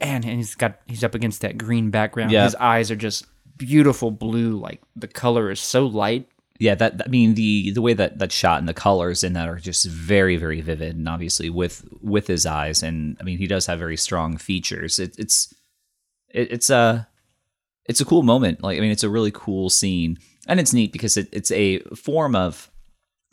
and 0.00 0.24
and 0.24 0.36
he's 0.36 0.54
got 0.54 0.78
he's 0.86 1.04
up 1.04 1.14
against 1.14 1.40
that 1.42 1.58
green 1.58 1.90
background. 1.90 2.30
Yeah. 2.30 2.44
His 2.44 2.54
eyes 2.56 2.90
are 2.90 2.96
just 2.96 3.26
beautiful 3.56 4.10
blue. 4.10 4.56
Like 4.58 4.80
the 4.96 5.08
color 5.08 5.50
is 5.50 5.60
so 5.60 5.86
light. 5.86 6.28
Yeah 6.58 6.74
that 6.74 7.00
i 7.04 7.08
mean 7.08 7.34
the 7.34 7.70
the 7.70 7.82
way 7.82 7.94
that 7.94 8.18
that's 8.18 8.34
shot 8.34 8.58
and 8.58 8.68
the 8.68 8.74
colors 8.74 9.22
in 9.22 9.32
that 9.32 9.48
are 9.48 9.56
just 9.56 9.86
very 9.86 10.36
very 10.36 10.60
vivid 10.60 10.96
and 10.96 11.08
obviously 11.08 11.48
with 11.50 11.86
with 12.02 12.26
his 12.26 12.46
eyes. 12.46 12.82
And 12.82 13.16
i 13.20 13.24
mean 13.24 13.38
he 13.38 13.46
does 13.46 13.66
have 13.66 13.78
very 13.78 13.96
strong 13.96 14.36
features. 14.36 14.98
It, 14.98 15.14
it's 15.18 15.54
it, 16.28 16.52
it's 16.52 16.70
a 16.70 17.08
it's 17.86 18.00
a 18.00 18.04
cool 18.04 18.22
moment. 18.22 18.62
Like 18.62 18.78
i 18.78 18.80
mean 18.80 18.90
it's 18.90 19.04
a 19.04 19.10
really 19.10 19.32
cool 19.32 19.70
scene. 19.70 20.18
And 20.46 20.58
it's 20.58 20.72
neat 20.72 20.92
because 20.92 21.18
it, 21.18 21.28
it's 21.30 21.50
a 21.50 21.80
form 21.94 22.34
of 22.34 22.70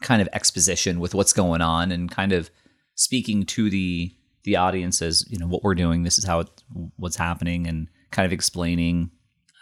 kind 0.01 0.21
of 0.21 0.27
exposition 0.33 0.99
with 0.99 1.15
what's 1.15 1.31
going 1.31 1.61
on 1.61 1.91
and 1.91 2.11
kind 2.11 2.33
of 2.33 2.49
speaking 2.95 3.45
to 3.45 3.69
the 3.69 4.13
the 4.43 4.55
audience 4.55 5.01
as 5.01 5.25
you 5.29 5.39
know 5.39 5.47
what 5.47 5.63
we're 5.63 5.75
doing 5.75 6.03
this 6.03 6.17
is 6.17 6.25
how 6.25 6.41
it, 6.41 6.63
what's 6.97 7.15
happening 7.15 7.65
and 7.65 7.87
kind 8.11 8.25
of 8.25 8.33
explaining 8.33 9.09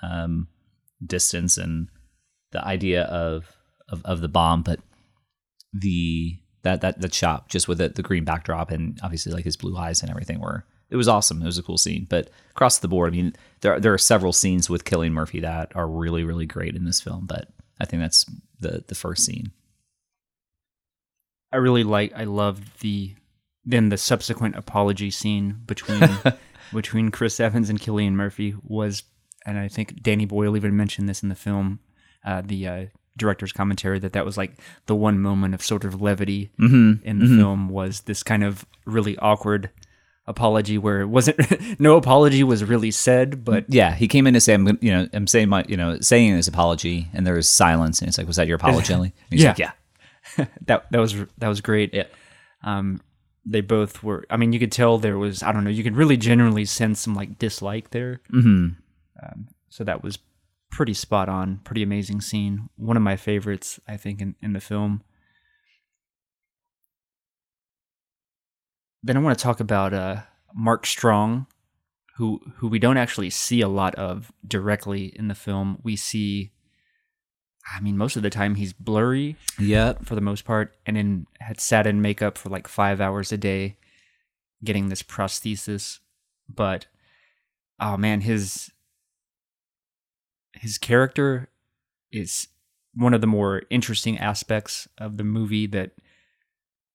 um 0.02 0.48
distance 1.06 1.58
and 1.58 1.88
the 2.54 2.66
idea 2.66 3.04
of 3.04 3.46
of, 3.90 4.04
of 4.06 4.22
the 4.22 4.30
bomb, 4.30 4.64
but 4.64 4.80
the 5.74 6.40
that 6.62 6.82
that 6.82 7.02
that 7.02 7.14
shot 7.14 7.50
just 7.50 7.68
with 7.68 7.80
the, 7.80 7.90
the 7.90 8.02
green 8.02 8.24
backdrop 8.24 8.72
and 8.72 9.00
obviously 9.04 9.34
like 9.34 9.44
his 9.44 9.58
blue 9.58 9.78
eyes 9.78 10.02
and 10.02 10.10
everything 10.10 10.40
were 10.40 10.66
it 10.94 10.96
was 10.96 11.08
awesome. 11.08 11.42
It 11.42 11.46
was 11.46 11.58
a 11.58 11.64
cool 11.64 11.80
scene. 11.80 12.06
But 12.08 12.30
across 12.52 12.78
the 12.78 12.88
board, 12.88 13.14
I 13.14 13.16
mean, 13.16 13.34
there 13.62 13.80
there 13.80 13.94
are 13.94 13.98
several 13.98 14.32
scenes 14.32 14.70
with 14.70 14.86
Cillian 14.86 15.12
Murphy 15.12 15.40
that 15.40 15.76
are 15.76 15.88
really 15.88 16.24
really 16.24 16.46
great 16.46 16.76
in 16.76 16.86
this 16.86 17.02
film. 17.02 17.26
But 17.26 17.50
I 17.82 17.86
think 17.86 18.02
that's 18.02 18.26
the 18.60 18.84
the 18.88 18.96
first 18.96 19.26
scene. 19.26 19.52
I 21.52 21.58
really 21.58 21.84
like. 21.84 22.14
I 22.16 22.26
loved 22.26 22.82
the 22.82 23.16
then 23.66 23.90
the 23.90 23.98
subsequent 23.98 24.56
apology 24.56 25.10
scene 25.10 25.62
between 25.66 26.08
between 26.74 27.10
Chris 27.10 27.40
Evans 27.40 27.72
and 27.72 27.80
Cillian 27.80 28.14
Murphy 28.14 28.56
was, 28.62 29.04
and 29.48 29.58
I 29.58 29.68
think 29.68 30.04
Danny 30.04 30.26
Boyle 30.26 30.56
even 30.56 30.78
mentioned 30.78 31.10
this 31.10 31.24
in 31.24 31.30
the 31.30 31.36
film, 31.36 31.80
uh, 32.26 32.42
the 32.46 32.68
uh, 32.68 32.86
director's 33.18 33.52
commentary 33.52 34.00
that 34.00 34.14
that 34.14 34.26
was 34.26 34.38
like 34.38 34.54
the 34.88 34.96
one 34.96 35.20
moment 35.20 35.54
of 35.54 35.62
sort 35.62 35.84
of 35.86 36.02
levity 36.02 36.50
Mm-hmm. 36.60 37.06
in 37.08 37.20
the 37.20 37.28
film 37.38 37.70
was 37.70 38.02
this 38.02 38.24
kind 38.24 38.44
of 38.44 38.66
really 38.86 39.18
awkward 39.20 39.70
apology 40.26 40.78
where 40.78 41.02
it 41.02 41.08
wasn't 41.08 41.38
no 41.80 41.98
apology 41.98 42.44
was 42.44 42.64
really 42.64 42.92
said, 42.92 43.44
but 43.44 43.66
Yeah, 43.68 43.94
he 43.94 44.08
came 44.08 44.26
in 44.26 44.34
to 44.34 44.40
say, 44.42 44.54
"I'm, 44.54 44.78
you 44.82 44.92
know, 44.92 45.08
I'm 45.14 45.28
saying 45.28 45.50
my, 45.50 45.66
you 45.68 45.76
know, 45.78 46.00
saying 46.00 46.36
his 46.36 46.48
apology," 46.48 47.08
and 47.14 47.28
there 47.28 47.34
was 47.36 47.50
silence, 47.50 48.00
and 48.00 48.08
it's 48.08 48.18
like, 48.18 48.28
"Was 48.28 48.38
that 48.38 48.48
your 48.48 48.56
apology?" 48.56 48.94
And 48.94 49.12
he's 49.30 49.44
Yeah. 49.44 49.50
like, 49.50 49.60
"Yeah, 49.60 49.72
that 50.68 50.90
that 50.92 51.00
was 51.00 51.14
that 51.38 51.48
was 51.50 51.60
great. 51.62 51.94
Yeah. 51.94 52.06
Um, 52.64 53.02
they 53.46 53.60
both 53.60 54.02
were. 54.02 54.26
I 54.30 54.38
mean, 54.38 54.54
you 54.54 54.60
could 54.60 54.72
tell 54.72 54.98
there 54.98 55.18
was. 55.18 55.44
I 55.44 55.52
don't 55.52 55.66
know. 55.66 55.70
You 55.70 55.84
could 55.84 55.98
really 55.98 56.16
generally 56.16 56.64
sense 56.64 57.02
some 57.02 57.14
like 57.16 57.38
dislike 57.38 57.90
there. 57.90 58.22
mm-hmm. 58.32 58.70
Um, 59.22 59.48
so 59.70 59.84
that 59.84 60.02
was 60.04 60.18
pretty 60.74 60.94
spot 60.94 61.30
on. 61.30 61.60
Pretty 61.64 61.84
amazing 61.84 62.20
scene. 62.20 62.70
One 62.76 62.98
of 62.98 63.04
my 63.04 63.16
favorites, 63.16 63.80
I 63.88 63.96
think, 63.96 64.20
in 64.22 64.36
in 64.42 64.54
the 64.54 64.60
film. 64.60 65.04
Then 69.04 69.18
I 69.18 69.20
want 69.20 69.38
to 69.38 69.44
talk 69.44 69.60
about 69.60 69.94
uh, 69.94 70.22
Mark 70.54 70.86
Strong, 70.86 71.48
who 72.18 72.40
who 72.58 72.68
we 72.68 72.80
don't 72.80 72.98
actually 72.98 73.30
see 73.30 73.62
a 73.62 73.68
lot 73.68 73.94
of 73.96 74.32
directly 74.46 75.14
in 75.16 75.28
the 75.28 75.36
film. 75.36 75.80
We 75.84 75.96
see. 75.96 76.52
I 77.74 77.80
mean, 77.80 77.98
most 77.98 78.18
of 78.18 78.24
the 78.24 78.30
time 78.30 78.56
he's 78.56 78.74
blurry 78.74 79.38
yeah, 79.58 79.94
for 80.04 80.16
the 80.16 80.22
most 80.22 80.44
part, 80.44 80.76
and 80.86 80.98
then 80.98 81.28
had 81.40 81.62
sat 81.62 81.88
in 81.88 82.02
makeup 82.02 82.38
for 82.38 82.50
like 82.50 82.68
five 82.68 83.00
hours 83.00 83.32
a 83.32 83.38
day, 83.38 83.78
getting 84.64 84.90
this 84.90 85.02
prosthesis. 85.02 86.00
But 86.54 86.88
oh 87.80 87.96
man, 87.96 88.20
his 88.22 88.70
his 90.64 90.78
character 90.78 91.50
is 92.12 92.48
one 92.96 93.14
of 93.14 93.20
the 93.22 93.28
more 93.28 93.64
interesting 93.70 94.18
aspects 94.18 94.88
of 94.98 95.18
the 95.18 95.24
movie 95.26 95.68
that 95.68 95.92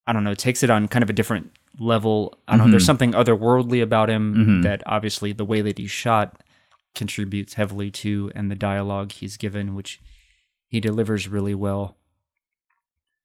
I 0.06 0.12
don't 0.14 0.24
know 0.24 0.34
takes 0.34 0.62
it 0.62 0.70
on 0.70 0.88
kind 0.88 1.02
of 1.02 1.10
a 1.10 1.12
different 1.12 1.50
level. 1.78 2.38
I 2.48 2.56
don't 2.56 2.66
know. 2.66 2.70
There's 2.70 2.84
Mhm. 2.84 2.86
something 2.86 3.12
otherworldly 3.12 3.82
about 3.82 4.08
him 4.08 4.34
Mhm. 4.34 4.62
that 4.62 4.82
obviously 4.86 5.32
the 5.32 5.44
way 5.44 5.60
that 5.60 5.76
he's 5.76 5.90
shot 5.90 6.42
contributes 6.94 7.54
heavily 7.54 7.90
to, 7.90 8.32
and 8.34 8.50
the 8.50 8.54
dialogue 8.56 9.12
he's 9.12 9.36
given, 9.36 9.74
which 9.74 10.00
he 10.66 10.80
delivers 10.80 11.28
really 11.28 11.54
well. 11.54 11.96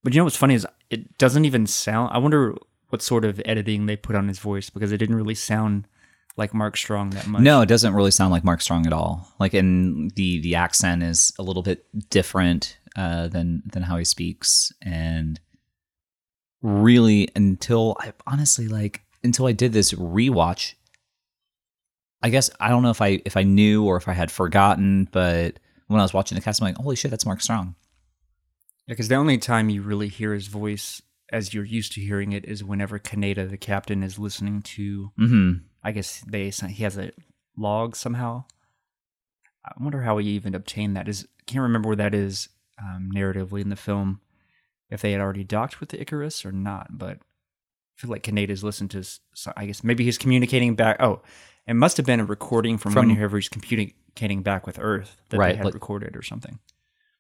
But 0.04 0.14
you 0.14 0.20
know 0.20 0.26
what's 0.26 0.36
funny 0.36 0.56
is 0.56 0.68
it 0.90 1.18
doesn't 1.18 1.46
even 1.46 1.66
sound. 1.68 2.12
I 2.14 2.18
wonder 2.18 2.56
what 2.90 3.02
sort 3.02 3.24
of 3.24 3.42
editing 3.46 3.86
they 3.86 3.96
put 3.96 4.16
on 4.18 4.28
his 4.28 4.40
voice 4.40 4.70
because 4.70 4.92
it 4.92 4.98
didn't 4.98 5.16
really 5.16 5.36
sound 5.36 5.88
like 6.36 6.54
Mark 6.54 6.78
Strong 6.78 7.12
that 7.12 7.28
much. 7.28 7.42
No, 7.42 7.62
it 7.62 7.68
doesn't 7.68 7.94
really 7.94 8.12
sound 8.12 8.32
like 8.32 8.44
Mark 8.44 8.62
Strong 8.62 8.88
at 8.88 8.94
all. 8.94 9.28
Like, 9.40 9.54
in 9.54 10.10
the 10.16 10.40
the 10.42 10.56
accent 10.56 11.04
is 11.04 11.34
a 11.38 11.44
little 11.44 11.64
bit 11.64 11.86
different 12.10 12.78
uh, 12.96 13.28
than 13.28 13.64
than 13.66 13.84
how 13.84 13.98
he 13.98 14.06
speaks, 14.06 14.72
and 14.82 15.40
really 16.62 17.30
until 17.36 17.98
I 18.00 18.14
honestly 18.26 18.68
like 18.68 19.02
until 19.24 19.46
I 19.46 19.52
did 19.52 19.74
this 19.74 19.94
rewatch. 19.94 20.74
I 22.22 22.30
guess 22.30 22.50
I 22.60 22.70
don't 22.70 22.84
know 22.84 22.90
if 22.90 23.02
I 23.02 23.22
if 23.26 23.36
I 23.36 23.44
knew 23.44 23.86
or 23.86 23.98
if 23.98 24.08
I 24.08 24.14
had 24.14 24.32
forgotten, 24.32 25.10
but 25.12 25.60
when 25.88 26.00
I 26.00 26.04
was 26.04 26.14
watching 26.14 26.36
the 26.36 26.42
cast, 26.42 26.62
I'm 26.62 26.68
like, 26.68 26.78
holy 26.78 26.96
shit, 26.96 27.12
that's 27.12 27.26
Mark 27.26 27.42
Strong. 27.42 27.76
Yeah, 28.88 28.94
because 28.94 29.10
the 29.10 29.16
only 29.16 29.38
time 29.38 29.70
you 29.70 29.82
really 29.82 30.08
hear 30.08 30.34
his 30.34 30.48
voice 30.48 31.02
as 31.32 31.54
you're 31.54 31.66
used 31.66 31.94
to 31.94 32.02
hearing 32.02 32.32
it 32.32 32.46
is 32.46 32.64
whenever 32.64 33.00
Kaneda, 33.00 33.50
the 33.50 33.58
captain, 33.58 34.04
is 34.04 34.20
listening 34.20 34.62
to. 34.62 35.12
Mm-hmm. 35.20 35.52
I 35.84 35.92
guess 35.92 36.22
they 36.28 36.50
he 36.50 36.84
has 36.84 36.98
a 36.98 37.12
log 37.58 37.96
somehow. 37.96 38.46
I 39.66 39.72
wonder 39.80 40.02
how 40.02 40.18
he 40.18 40.28
even 40.30 40.56
obtained 40.56 40.96
that. 40.98 41.08
Is 41.08 41.28
can't 41.46 41.62
remember 41.64 41.90
where 41.90 41.96
that 41.98 42.14
is 42.16 42.50
um, 42.82 43.10
narratively 43.14 43.62
in 43.62 43.70
the 43.70 43.76
film. 43.76 44.22
If 44.90 45.02
they 45.02 45.12
had 45.12 45.22
already 45.22 45.44
docked 45.44 45.80
with 45.80 45.90
the 45.90 46.00
Icarus 46.02 46.46
or 46.46 46.52
not, 46.52 46.98
but 46.98 47.18
I 47.18 47.96
feel 47.96 48.12
like 48.12 48.24
Kaneda's 48.24 48.64
listened 48.64 48.92
to. 48.92 49.04
I 49.58 49.66
guess 49.66 49.84
maybe 49.84 50.04
he's 50.04 50.18
communicating 50.18 50.76
back. 50.76 50.98
Oh, 51.00 51.22
it 51.68 51.74
must 51.76 51.98
have 51.98 52.06
been 52.06 52.20
a 52.20 52.26
recording 52.26 52.78
from, 52.78 52.92
From- 52.94 53.10
whenever 53.10 53.38
he's 53.38 53.50
communicating 53.50 54.44
back 54.44 54.68
with 54.68 54.78
Earth 54.80 55.18
that 55.30 55.38
Right, 55.38 55.52
they 55.54 55.58
had 55.58 55.66
like- 55.66 55.74
recorded 55.74 56.16
or 56.16 56.22
something. 56.22 56.60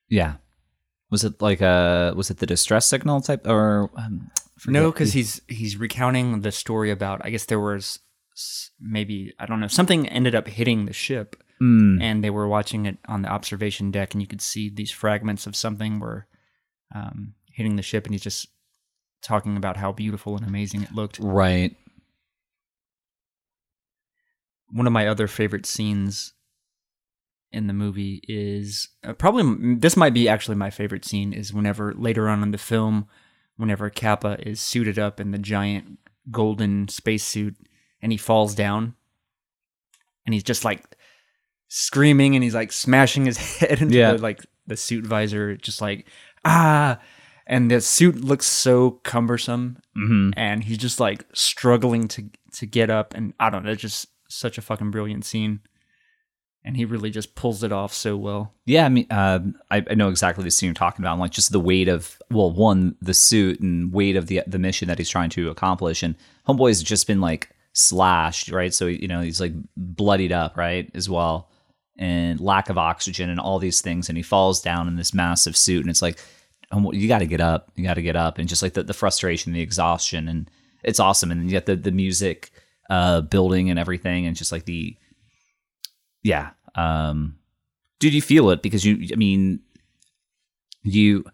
Yeah. 0.09 0.35
Was 1.09 1.23
it 1.23 1.41
like 1.41 1.61
a 1.61 2.13
was 2.15 2.29
it 2.29 2.37
the 2.37 2.45
distress 2.45 2.87
signal 2.87 3.21
type 3.21 3.47
or 3.47 3.89
um, 3.95 4.31
No, 4.67 4.91
because 4.91 5.13
he's 5.13 5.41
he's 5.47 5.77
recounting 5.77 6.41
the 6.41 6.51
story 6.51 6.91
about. 6.91 7.21
I 7.23 7.29
guess 7.29 7.45
there 7.45 7.59
was 7.59 7.99
maybe 8.79 9.33
I 9.39 9.45
don't 9.45 9.59
know 9.59 9.67
something 9.67 10.07
ended 10.09 10.35
up 10.35 10.47
hitting 10.47 10.85
the 10.85 10.93
ship, 10.93 11.35
Mm. 11.61 12.01
and 12.01 12.23
they 12.23 12.29
were 12.31 12.47
watching 12.47 12.85
it 12.87 12.97
on 13.07 13.21
the 13.21 13.29
observation 13.29 13.89
deck, 13.91 14.13
and 14.13 14.21
you 14.21 14.27
could 14.27 14.41
see 14.41 14.69
these 14.69 14.91
fragments 14.91 15.45
of 15.47 15.55
something 15.55 15.99
were 15.99 16.27
um, 16.93 17.35
hitting 17.51 17.75
the 17.77 17.81
ship, 17.83 18.05
and 18.05 18.13
he's 18.13 18.23
just 18.23 18.47
talking 19.21 19.55
about 19.55 19.77
how 19.77 19.91
beautiful 19.91 20.35
and 20.35 20.45
amazing 20.45 20.83
it 20.83 20.93
looked. 20.93 21.19
right. 21.19 21.75
One 24.69 24.87
of 24.87 24.93
my 24.93 25.07
other 25.07 25.27
favorite 25.27 25.65
scenes 25.65 26.33
in 27.51 27.67
the 27.67 27.73
movie 27.73 28.21
is 28.27 28.89
uh, 29.03 29.13
probably 29.13 29.75
this 29.75 29.95
might 29.95 30.13
be 30.13 30.27
actually 30.27 30.55
my 30.57 30.71
favorite 30.71 31.05
scene 31.05 31.31
is 31.33 31.53
whenever 31.53 31.93
later 31.93 32.27
on 32.27 32.41
in 32.41 32.49
the 32.49 32.57
film 32.57 33.05
whenever 33.57 33.91
Capa 33.91 34.37
is 34.39 34.59
suited 34.59 34.97
up 34.97 35.19
in 35.19 35.29
the 35.29 35.37
giant 35.37 35.99
golden 36.31 36.87
spacesuit 36.87 37.55
and 38.03 38.11
he 38.11 38.17
falls 38.19 38.53
down 38.53 38.93
and 40.25 40.33
he's 40.35 40.43
just 40.43 40.63
like 40.63 40.83
screaming 41.67 42.35
and 42.35 42.43
he's 42.43 42.53
like 42.53 42.71
smashing 42.71 43.25
his 43.25 43.37
head 43.59 43.81
into 43.81 43.95
Yeah. 43.95 44.13
the, 44.13 44.17
like 44.21 44.45
the 44.67 44.77
suit 44.77 45.05
visor, 45.05 45.55
just 45.57 45.81
like 45.81 46.07
ah. 46.45 46.99
And 47.45 47.69
the 47.69 47.81
suit 47.81 48.23
looks 48.23 48.45
so 48.45 48.91
cumbersome, 49.03 49.77
hmm 49.93 50.29
and 50.37 50.63
he's 50.63 50.77
just 50.77 50.99
like 51.01 51.25
struggling 51.33 52.07
to 52.09 52.29
to 52.53 52.65
get 52.65 52.89
up. 52.89 53.13
And 53.15 53.33
I 53.37 53.49
don't 53.49 53.65
know, 53.65 53.71
it's 53.71 53.81
just 53.81 54.07
such 54.29 54.57
a 54.57 54.61
fucking 54.61 54.91
brilliant 54.91 55.25
scene. 55.25 55.59
And 56.63 56.77
he 56.77 56.85
really 56.85 57.09
just 57.09 57.35
pulls 57.35 57.61
it 57.61 57.73
off 57.73 57.93
so 57.93 58.15
well. 58.15 58.53
Yeah, 58.65 58.85
I 58.85 58.89
mean, 58.89 59.07
uh, 59.11 59.39
I, 59.69 59.83
I 59.89 59.95
know 59.95 60.07
exactly 60.07 60.45
the 60.45 60.51
scene 60.51 60.67
you're 60.67 60.73
talking 60.73 61.03
about. 61.03 61.11
I'm 61.15 61.19
Like 61.19 61.31
just 61.31 61.51
the 61.51 61.59
weight 61.59 61.89
of 61.89 62.17
well, 62.31 62.49
one 62.49 62.95
the 63.01 63.13
suit 63.13 63.59
and 63.59 63.91
weight 63.91 64.15
of 64.15 64.27
the 64.27 64.41
the 64.47 64.59
mission 64.59 64.87
that 64.87 64.97
he's 64.97 65.09
trying 65.09 65.29
to 65.31 65.49
accomplish, 65.49 66.01
and 66.01 66.15
Homeboy's 66.47 66.81
just 66.81 67.07
been 67.07 67.19
like 67.19 67.49
slashed, 67.73 68.51
right? 68.51 68.73
So 68.73 68.87
you 68.87 69.07
know 69.07 69.21
he's 69.21 69.41
like 69.41 69.53
bloodied 69.75 70.31
up, 70.31 70.57
right, 70.57 70.89
as 70.93 71.09
well, 71.09 71.49
and 71.97 72.39
lack 72.39 72.69
of 72.69 72.77
oxygen 72.77 73.29
and 73.29 73.39
all 73.39 73.59
these 73.59 73.81
things, 73.81 74.09
and 74.09 74.17
he 74.17 74.23
falls 74.23 74.61
down 74.61 74.87
in 74.87 74.95
this 74.95 75.13
massive 75.13 75.57
suit, 75.57 75.81
and 75.81 75.89
it's 75.89 76.01
like, 76.01 76.19
you 76.71 77.07
got 77.07 77.19
to 77.19 77.25
get 77.27 77.41
up, 77.41 77.71
you 77.75 77.83
got 77.83 77.95
to 77.95 78.01
get 78.01 78.15
up, 78.15 78.37
and 78.37 78.47
just 78.47 78.61
like 78.61 78.73
the, 78.73 78.83
the 78.83 78.93
frustration, 78.93 79.53
the 79.53 79.61
exhaustion, 79.61 80.27
and 80.27 80.49
it's 80.83 80.99
awesome, 80.99 81.31
and 81.31 81.49
get 81.49 81.65
the 81.65 81.75
the 81.75 81.91
music 81.91 82.51
uh, 82.89 83.21
building 83.21 83.69
and 83.69 83.79
everything, 83.79 84.25
and 84.25 84.35
just 84.35 84.51
like 84.51 84.65
the 84.65 84.95
yeah. 86.23 86.51
Um, 86.75 87.37
dude, 87.99 88.13
you 88.13 88.21
feel 88.21 88.49
it 88.49 88.61
because 88.61 88.83
you, 88.83 89.07
I 89.11 89.15
mean, 89.15 89.59
you, 90.83 91.25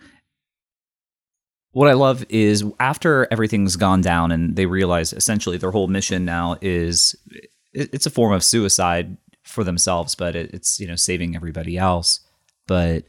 what 1.71 1.87
I 1.87 1.93
love 1.93 2.25
is 2.29 2.63
after 2.79 3.27
everything's 3.31 3.75
gone 3.75 4.01
down 4.01 4.31
and 4.31 4.55
they 4.55 4.65
realize 4.65 5.13
essentially 5.13 5.57
their 5.57 5.71
whole 5.71 5.87
mission 5.87 6.25
now 6.25 6.57
is 6.61 7.15
it's 7.73 8.05
a 8.05 8.11
form 8.11 8.33
of 8.33 8.43
suicide 8.43 9.17
for 9.43 9.63
themselves, 9.63 10.15
but 10.15 10.35
it's, 10.35 10.79
you 10.79 10.87
know, 10.87 10.95
saving 10.95 11.35
everybody 11.35 11.77
else. 11.77 12.21
But 12.67 13.05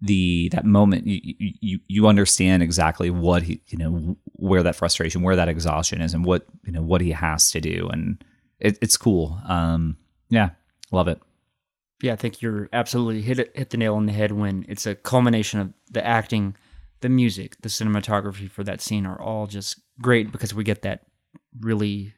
the, 0.00 0.48
that 0.50 0.64
moment 0.64 1.06
you, 1.06 1.20
you, 1.38 1.78
you 1.86 2.06
understand 2.06 2.62
exactly 2.62 3.10
what 3.10 3.42
he, 3.42 3.60
you 3.68 3.78
know, 3.78 4.16
where 4.32 4.62
that 4.62 4.76
frustration, 4.76 5.22
where 5.22 5.36
that 5.36 5.48
exhaustion 5.48 6.00
is 6.00 6.14
and 6.14 6.24
what, 6.24 6.46
you 6.64 6.72
know, 6.72 6.82
what 6.82 7.00
he 7.00 7.12
has 7.12 7.50
to 7.52 7.60
do. 7.60 7.88
And 7.92 8.22
it, 8.58 8.78
it's 8.80 8.96
cool. 8.96 9.38
Um, 9.46 9.96
yeah, 10.30 10.50
love 10.90 11.08
it. 11.08 11.20
Yeah, 12.02 12.12
I 12.12 12.16
think 12.16 12.42
you're 12.42 12.68
absolutely 12.72 13.22
hit 13.22 13.38
it, 13.38 13.52
hit 13.54 13.70
the 13.70 13.76
nail 13.76 13.94
on 13.94 14.06
the 14.06 14.12
head 14.12 14.32
when 14.32 14.66
it's 14.68 14.84
a 14.84 14.94
culmination 14.94 15.60
of 15.60 15.72
the 15.90 16.04
acting, 16.04 16.56
the 17.00 17.08
music, 17.08 17.60
the 17.62 17.68
cinematography 17.68 18.50
for 18.50 18.64
that 18.64 18.80
scene 18.80 19.06
are 19.06 19.20
all 19.20 19.46
just 19.46 19.80
great 20.00 20.32
because 20.32 20.54
we 20.54 20.64
get 20.64 20.82
that 20.82 21.06
really 21.60 22.14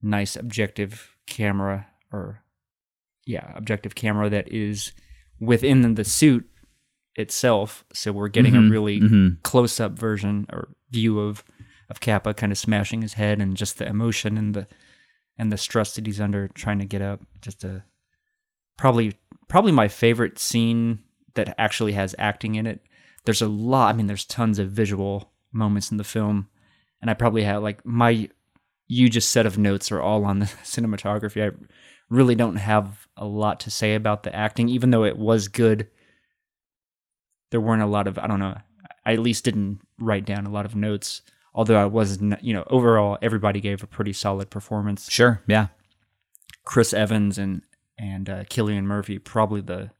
nice 0.00 0.36
objective 0.36 1.16
camera 1.26 1.86
or 2.12 2.42
yeah, 3.24 3.52
objective 3.54 3.94
camera 3.94 4.28
that 4.30 4.52
is 4.52 4.92
within 5.40 5.94
the 5.94 6.04
suit 6.04 6.48
itself. 7.14 7.84
So 7.92 8.10
we're 8.12 8.28
getting 8.28 8.54
Mhm, 8.54 8.66
a 8.68 8.70
really 8.70 9.00
mhm. 9.00 9.42
close 9.42 9.78
up 9.80 9.92
version 9.98 10.46
or 10.52 10.68
view 10.90 11.20
of 11.20 11.44
of 11.88 12.00
Capa 12.00 12.32
kind 12.32 12.50
of 12.52 12.58
smashing 12.58 13.02
his 13.02 13.14
head 13.14 13.40
and 13.40 13.56
just 13.56 13.78
the 13.78 13.86
emotion 13.86 14.38
and 14.38 14.54
the 14.54 14.66
and 15.38 15.52
the 15.52 15.58
stress 15.58 15.94
that 15.94 16.06
he's 16.06 16.20
under 16.20 16.48
trying 16.48 16.78
to 16.78 16.84
get 16.86 17.02
up. 17.02 17.20
Just 17.40 17.64
a 17.64 17.84
probably 18.78 19.14
probably 19.48 19.72
my 19.72 19.88
favorite 19.88 20.38
scene 20.38 21.00
that 21.34 21.54
actually 21.58 21.92
has 21.92 22.14
acting 22.18 22.54
in 22.54 22.66
it. 22.66 22.80
There's 23.24 23.42
a 23.42 23.48
lot. 23.48 23.94
I 23.94 23.96
mean, 23.96 24.06
there's 24.06 24.24
tons 24.24 24.58
of 24.58 24.70
visual 24.70 25.32
moments 25.52 25.90
in 25.90 25.96
the 25.96 26.04
film, 26.04 26.48
and 27.00 27.10
I 27.10 27.14
probably 27.14 27.44
have 27.44 27.62
like 27.62 27.84
my 27.86 28.28
huge 28.88 29.22
set 29.22 29.46
of 29.46 29.58
notes 29.58 29.90
are 29.92 30.00
all 30.00 30.24
on 30.24 30.40
the 30.40 30.46
cinematography. 30.64 31.50
I 31.50 31.56
really 32.08 32.34
don't 32.34 32.56
have 32.56 33.06
a 33.16 33.24
lot 33.26 33.60
to 33.60 33.70
say 33.70 33.94
about 33.94 34.22
the 34.22 34.34
acting, 34.34 34.68
even 34.68 34.90
though 34.90 35.04
it 35.04 35.16
was 35.16 35.48
good. 35.48 35.88
There 37.50 37.60
weren't 37.60 37.82
a 37.82 37.86
lot 37.86 38.06
of 38.06 38.18
I 38.18 38.26
don't 38.26 38.40
know. 38.40 38.56
I 39.04 39.12
at 39.12 39.18
least 39.18 39.44
didn't 39.44 39.80
write 39.98 40.24
down 40.24 40.46
a 40.46 40.50
lot 40.50 40.64
of 40.64 40.74
notes. 40.74 41.22
Although 41.54 41.76
I 41.76 41.84
was, 41.84 42.20
n- 42.22 42.38
you 42.40 42.54
know, 42.54 42.64
overall 42.68 43.18
everybody 43.20 43.60
gave 43.60 43.82
a 43.82 43.86
pretty 43.86 44.14
solid 44.14 44.48
performance. 44.48 45.10
Sure. 45.10 45.42
Yeah. 45.46 45.68
Chris 46.64 46.92
Evans 46.94 47.38
and 47.38 47.62
and 47.98 48.28
uh, 48.30 48.44
Cillian 48.44 48.84
Murphy 48.84 49.18
probably 49.18 49.60
the 49.60 49.90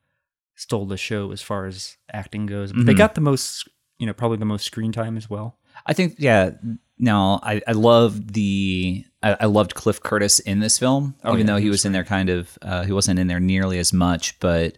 stole 0.55 0.87
the 0.87 0.97
show 0.97 1.33
as 1.33 1.43
far 1.43 1.67
as 1.67 1.97
acting 2.13 2.47
goes. 2.47 2.73
But 2.73 2.87
they 2.87 2.95
got 2.95 3.15
the 3.15 3.21
most, 3.21 3.69
you 3.99 4.07
know, 4.07 4.13
probably 4.13 4.39
the 4.39 4.45
most 4.45 4.65
screen 4.65 4.93
time 4.93 5.17
as 5.17 5.29
well. 5.29 5.59
I 5.87 5.93
think, 5.93 6.17
yeah. 6.19 6.53
No, 6.99 7.41
I, 7.43 7.61
I 7.67 7.73
love 7.73 8.33
the, 8.33 9.05
I, 9.23 9.37
I 9.41 9.47
loved 9.47 9.75
Cliff 9.75 10.01
Curtis 10.01 10.39
in 10.39 10.61
this 10.61 10.79
film, 10.79 11.17
Oh, 11.25 11.33
even 11.33 11.47
yeah, 11.47 11.55
though 11.55 11.61
he 11.61 11.71
was 11.71 11.85
in 11.85 11.93
there 11.93 12.05
kind 12.05 12.29
of, 12.29 12.57
uh, 12.63 12.85
he 12.85 12.93
wasn't 12.93 13.19
in 13.19 13.27
there 13.27 13.41
nearly 13.41 13.79
as 13.79 13.93
much, 13.93 14.39
but 14.39 14.77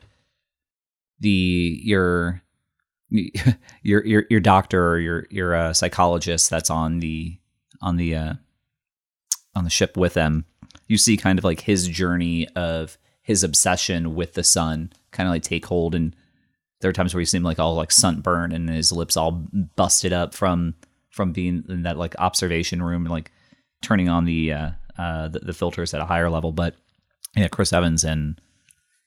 the, 1.21 1.81
your, 1.83 2.43
your, 3.11 4.05
your, 4.07 4.25
your 4.31 4.41
doctor 4.41 4.89
or 4.89 4.99
your, 4.99 5.27
your 5.29 5.55
uh, 5.55 5.73
psychologist 5.75 6.49
that's 6.49 6.71
on 6.71 7.01
the, 7.01 7.39
on 7.83 7.97
the, 7.97 8.15
uh, 8.15 8.35
on 9.55 9.65
the 9.65 9.71
ship 9.71 9.97
with 9.97 10.15
them, 10.15 10.47
you 10.89 10.97
see 10.97 11.17
kind 11.17 11.39
of 11.39 11.45
like 11.45 11.61
his 11.61 11.89
journey 11.89 12.49
of 12.57 12.97
his 13.23 13.43
obsession 13.43 14.15
with 14.15 14.35
the 14.35 14.45
sun 14.45 14.93
kind 15.15 15.27
of 15.27 15.33
like 15.33 15.43
take 15.43 15.65
hold 15.65 15.95
and 15.95 16.15
there 16.85 16.91
are 16.91 16.93
times 16.93 17.15
where 17.15 17.21
you 17.21 17.25
see 17.25 17.39
him 17.39 17.43
like 17.43 17.59
all 17.59 17.75
like 17.75 17.91
sunburned 17.91 18.53
and 18.53 18.69
his 18.69 18.93
lips 18.93 19.17
all 19.17 19.47
busted 19.75 20.13
up 20.13 20.35
from 20.35 20.75
from 21.09 21.33
being 21.33 21.65
in 21.69 21.85
that 21.85 21.97
like 21.97 22.15
observation 22.19 22.83
room 22.83 23.07
and 23.07 23.11
like 23.11 23.33
turning 23.81 24.11
on 24.11 24.27
the 24.27 24.53
uh, 24.53 24.71
uh 24.99 25.29
the, 25.29 25.39
the 25.39 25.55
filters 25.55 25.95
at 25.95 26.03
a 26.03 26.05
higher 26.05 26.29
level. 26.29 26.53
But 26.53 26.75
yeah, 27.35 27.49
Chris 27.49 27.73
Evans 27.73 28.05
and 28.05 28.39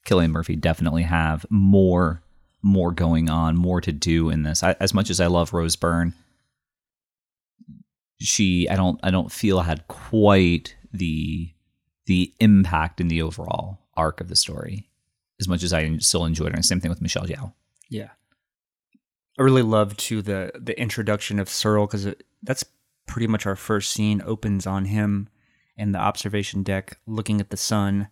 Cillian 0.06 0.30
Murphy 0.30 0.56
definitely 0.56 1.04
have 1.04 1.46
more 1.50 2.20
more 2.62 2.90
going 2.90 3.30
on, 3.30 3.54
more 3.54 3.80
to 3.80 3.92
do 3.92 4.30
in 4.30 4.42
this. 4.42 4.64
I, 4.64 4.74
as 4.80 4.92
much 4.92 5.08
as 5.08 5.20
I 5.20 5.28
love 5.28 5.52
Rose 5.52 5.76
Byrne, 5.76 6.14
she 8.18 8.68
I 8.68 8.74
don't 8.74 8.98
I 9.04 9.12
don't 9.12 9.30
feel 9.30 9.60
had 9.60 9.86
quite 9.86 10.74
the 10.92 11.52
the 12.06 12.34
impact 12.40 13.00
in 13.00 13.06
the 13.06 13.22
overall 13.22 13.78
arc 13.94 14.20
of 14.20 14.28
the 14.28 14.36
story 14.36 14.87
as 15.40 15.48
much 15.48 15.62
as 15.62 15.72
I 15.72 15.96
still 15.98 16.24
enjoyed 16.24 16.54
her. 16.54 16.62
Same 16.62 16.80
thing 16.80 16.90
with 16.90 17.02
Michelle 17.02 17.26
Yeoh. 17.26 17.52
Yeah, 17.88 18.10
I 19.38 19.42
really 19.42 19.62
love 19.62 19.96
too 19.96 20.22
the 20.22 20.52
the 20.58 20.78
introduction 20.80 21.38
of 21.38 21.48
Searle 21.48 21.86
because 21.86 22.06
that's 22.42 22.64
pretty 23.06 23.26
much 23.26 23.46
our 23.46 23.56
first 23.56 23.92
scene 23.92 24.22
opens 24.24 24.66
on 24.66 24.86
him 24.86 25.28
in 25.76 25.92
the 25.92 25.98
observation 25.98 26.62
deck 26.62 26.98
looking 27.06 27.40
at 27.40 27.50
the 27.50 27.56
sun, 27.56 28.08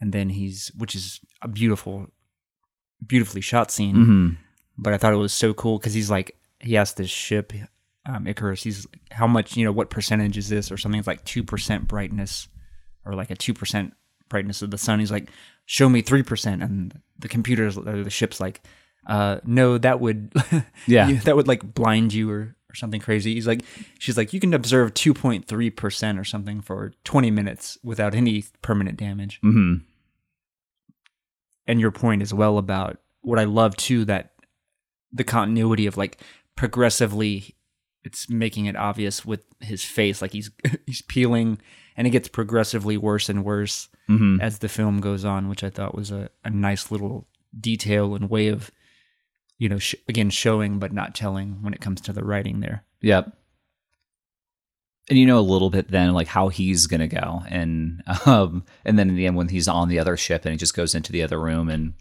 and 0.00 0.12
then 0.12 0.28
he's 0.28 0.70
which 0.76 0.94
is 0.94 1.20
a 1.42 1.48
beautiful, 1.48 2.06
beautifully 3.04 3.40
shot 3.40 3.70
scene. 3.70 3.96
Mm-hmm. 3.96 4.28
but 4.78 4.92
I 4.92 4.98
thought 4.98 5.12
it 5.12 5.16
was 5.16 5.32
so 5.32 5.54
cool 5.54 5.78
because 5.78 5.94
he's 5.94 6.10
like 6.10 6.36
he 6.60 6.76
asked 6.76 6.96
this 6.96 7.10
ship, 7.10 7.52
um, 8.06 8.26
Icarus, 8.26 8.62
he's 8.62 8.86
like, 8.86 9.00
how 9.10 9.26
much 9.26 9.56
you 9.56 9.64
know 9.64 9.72
what 9.72 9.90
percentage 9.90 10.38
is 10.38 10.48
this 10.48 10.70
or 10.70 10.76
something 10.76 10.98
it's 10.98 11.08
like 11.08 11.24
two 11.24 11.42
percent 11.42 11.88
brightness 11.88 12.48
or 13.04 13.14
like 13.14 13.30
a 13.30 13.36
two 13.36 13.54
percent 13.54 13.94
brightness 14.28 14.62
of 14.62 14.70
the 14.70 14.78
sun. 14.78 14.98
He's 15.00 15.10
like, 15.10 15.30
show 15.66 15.88
me 15.88 16.02
three 16.02 16.22
percent, 16.22 16.62
and 16.62 17.00
the 17.18 17.28
computers 17.28 17.76
or 17.78 18.02
the 18.02 18.10
ship's 18.10 18.40
like, 18.40 18.60
uh, 19.06 19.38
no, 19.44 19.78
that 19.78 20.00
would 20.00 20.32
Yeah. 20.86 21.08
you- 21.08 21.18
that 21.24 21.36
would 21.36 21.48
like 21.48 21.74
blind 21.74 22.12
you 22.12 22.30
or 22.30 22.56
or 22.70 22.74
something 22.74 23.00
crazy. 23.00 23.34
He's 23.34 23.46
like, 23.46 23.62
she's 24.00 24.16
like, 24.16 24.32
you 24.32 24.40
can 24.40 24.52
observe 24.52 24.94
two 24.94 25.14
point 25.14 25.46
three 25.46 25.70
percent 25.70 26.18
or 26.18 26.24
something 26.24 26.60
for 26.60 26.92
twenty 27.04 27.30
minutes 27.30 27.78
without 27.84 28.14
any 28.14 28.44
permanent 28.62 28.96
damage 28.98 29.40
Mm-hmm. 29.44 29.84
and 31.66 31.80
your 31.80 31.90
point 31.90 32.22
as 32.22 32.34
well 32.34 32.58
about 32.58 32.98
what 33.22 33.38
I 33.38 33.44
love 33.44 33.76
too 33.76 34.04
that 34.06 34.32
the 35.12 35.24
continuity 35.24 35.86
of 35.86 35.96
like 35.96 36.20
progressively 36.56 37.54
it's 38.04 38.28
making 38.28 38.66
it 38.66 38.76
obvious 38.76 39.24
with 39.24 39.44
his 39.60 39.82
face 39.84 40.20
like 40.20 40.32
he's 40.32 40.50
he's 40.86 41.02
peeling 41.02 41.58
and 41.96 42.06
it 42.06 42.10
gets 42.10 42.28
progressively 42.28 42.96
worse 42.96 43.28
and 43.28 43.44
worse 43.44 43.88
Mm-hmm. 44.08 44.38
as 44.42 44.58
the 44.58 44.68
film 44.68 45.00
goes 45.00 45.24
on 45.24 45.48
which 45.48 45.64
I 45.64 45.70
thought 45.70 45.94
was 45.94 46.10
a, 46.10 46.28
a 46.44 46.50
nice 46.50 46.90
little 46.90 47.26
detail 47.58 48.14
and 48.14 48.28
way 48.28 48.48
of 48.48 48.70
you 49.56 49.66
know 49.70 49.78
sh- 49.78 49.94
again 50.08 50.28
showing 50.28 50.78
but 50.78 50.92
not 50.92 51.14
telling 51.14 51.62
when 51.62 51.72
it 51.72 51.80
comes 51.80 52.02
to 52.02 52.12
the 52.12 52.22
writing 52.22 52.60
there 52.60 52.84
Yep. 53.00 53.32
And 55.10 55.18
you 55.18 55.24
know 55.26 55.38
a 55.38 55.40
little 55.40 55.70
bit 55.70 55.88
then 55.90 56.12
like 56.12 56.26
how 56.28 56.48
he's 56.48 56.86
gonna 56.86 57.08
go, 57.08 57.42
and 57.48 58.02
um, 58.26 58.64
and 58.84 58.98
then 58.98 59.08
in 59.10 59.16
the 59.16 59.26
end 59.26 59.36
when 59.36 59.48
he's 59.48 59.68
on 59.68 59.88
the 59.88 59.98
other 59.98 60.16
ship 60.16 60.44
and 60.44 60.52
he 60.52 60.58
just 60.58 60.74
goes 60.76 60.94
into 60.94 61.12
the 61.12 61.22
other 61.22 61.38
room 61.40 61.68
and 61.68 61.92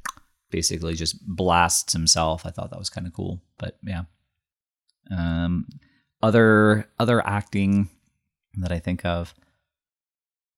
basically 0.52 0.94
just 0.94 1.20
blasts 1.28 1.92
himself. 1.94 2.46
I 2.46 2.50
thought 2.52 2.70
that 2.70 2.80
was 2.80 2.90
kind 2.90 3.06
of 3.08 3.12
cool, 3.14 3.42
but 3.58 3.78
yeah. 3.84 4.04
Um, 5.12 5.68
other 6.22 6.88
other 7.00 7.26
acting 7.26 7.90
that 8.56 8.72
I 8.72 8.80
think 8.80 9.04
of. 9.06 9.34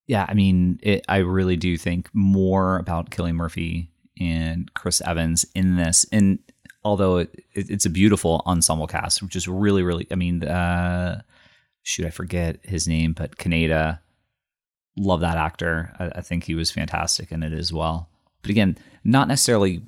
Yeah, 0.07 0.25
I 0.29 0.33
mean, 0.33 0.79
it, 0.83 1.03
I 1.09 1.17
really 1.17 1.55
do 1.57 1.77
think 1.77 2.09
more 2.13 2.77
about 2.77 3.09
Cillian 3.09 3.35
Murphy 3.35 3.89
and 4.19 4.71
Chris 4.75 5.01
Evans 5.01 5.45
in 5.55 5.75
this, 5.77 6.05
and 6.11 6.39
although 6.83 7.17
it, 7.17 7.33
it, 7.53 7.69
it's 7.71 7.85
a 7.85 7.89
beautiful 7.89 8.43
ensemble 8.45 8.87
cast, 8.87 9.23
which 9.23 9.35
is 9.35 9.47
really, 9.47 9.81
really. 9.83 10.05
I 10.11 10.15
mean, 10.15 10.43
uh, 10.43 11.21
shoot, 11.83 12.05
I 12.05 12.11
forget 12.11 12.59
his 12.63 12.87
name, 12.87 13.13
but 13.13 13.37
Kaneda, 13.37 13.99
love 14.95 15.21
that 15.21 15.37
actor. 15.37 15.93
I, 15.99 16.19
I 16.19 16.21
think 16.21 16.43
he 16.43 16.53
was 16.55 16.71
fantastic 16.71 17.31
in 17.31 17.41
it 17.43 17.51
as 17.53 17.73
well. 17.73 18.07
But 18.43 18.51
again, 18.51 18.77
not 19.03 19.27
necessarily. 19.27 19.81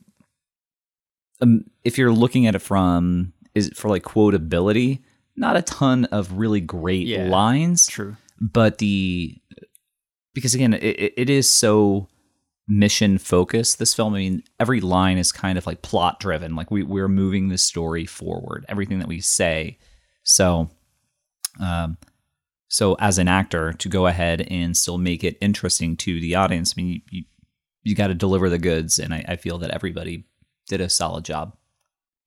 Um, 1.41 1.65
if 1.83 1.97
you're 1.99 2.11
looking 2.11 2.47
at 2.47 2.55
it 2.55 2.59
from 2.59 3.33
is 3.53 3.67
it 3.67 3.77
for 3.77 3.89
like 3.89 4.03
quotability, 4.03 5.01
not 5.35 5.55
a 5.55 5.61
ton 5.61 6.05
of 6.05 6.33
really 6.39 6.61
great 6.61 7.05
Yeah. 7.05 7.27
lines 7.29 7.85
True. 7.87 8.15
but 8.41 8.79
the 8.79 9.37
because 10.37 10.53
again 10.53 10.75
it, 10.75 11.13
it- 11.17 11.29
is 11.31 11.49
so 11.49 12.07
mission 12.67 13.17
focused 13.17 13.79
this 13.79 13.95
film. 13.95 14.13
I 14.13 14.17
mean 14.19 14.43
every 14.59 14.81
line 14.81 15.17
is 15.17 15.31
kind 15.31 15.57
of 15.57 15.65
like 15.65 15.81
plot 15.81 16.19
driven. 16.19 16.55
Like 16.55 16.69
we, 16.69 16.83
we're 16.83 17.07
moving 17.07 17.49
the 17.49 17.57
story 17.57 18.05
forward 18.05 18.63
everything 18.69 18.99
that 18.99 19.07
we 19.07 19.19
say. 19.19 19.79
So 20.21 20.69
um 21.59 21.97
so 22.69 22.93
as 22.99 23.17
an 23.17 23.27
actor 23.27 23.73
to 23.73 23.89
go 23.89 24.05
ahead 24.05 24.45
and 24.51 24.77
still 24.77 24.99
make 24.99 25.23
it 25.23 25.37
interesting 25.41 25.95
to 25.97 26.19
the 26.19 26.35
audience 26.35 26.73
i 26.77 26.81
mean 26.81 26.89
you, 26.91 27.01
you, 27.09 27.23
you 27.83 27.95
got 27.95 28.07
to 28.07 28.13
deliver 28.13 28.47
the 28.49 28.59
goods 28.59 28.99
and 28.99 29.13
I, 29.13 29.23
I 29.29 29.35
feel 29.37 29.57
that 29.59 29.71
everybody 29.71 30.25
did 30.67 30.81
a 30.81 30.89
solid 30.89 31.23
job. 31.23 31.55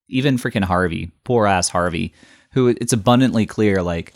Even 0.09 0.37
freaking 0.39 0.65
harvey 0.65 1.13
poor 1.23 1.47
ass 1.47 1.69
harvey 1.69 2.13
who 2.53 2.67
it's 2.69 2.93
abundantly 2.93 3.47
clear 3.47 3.83
like 3.83 4.15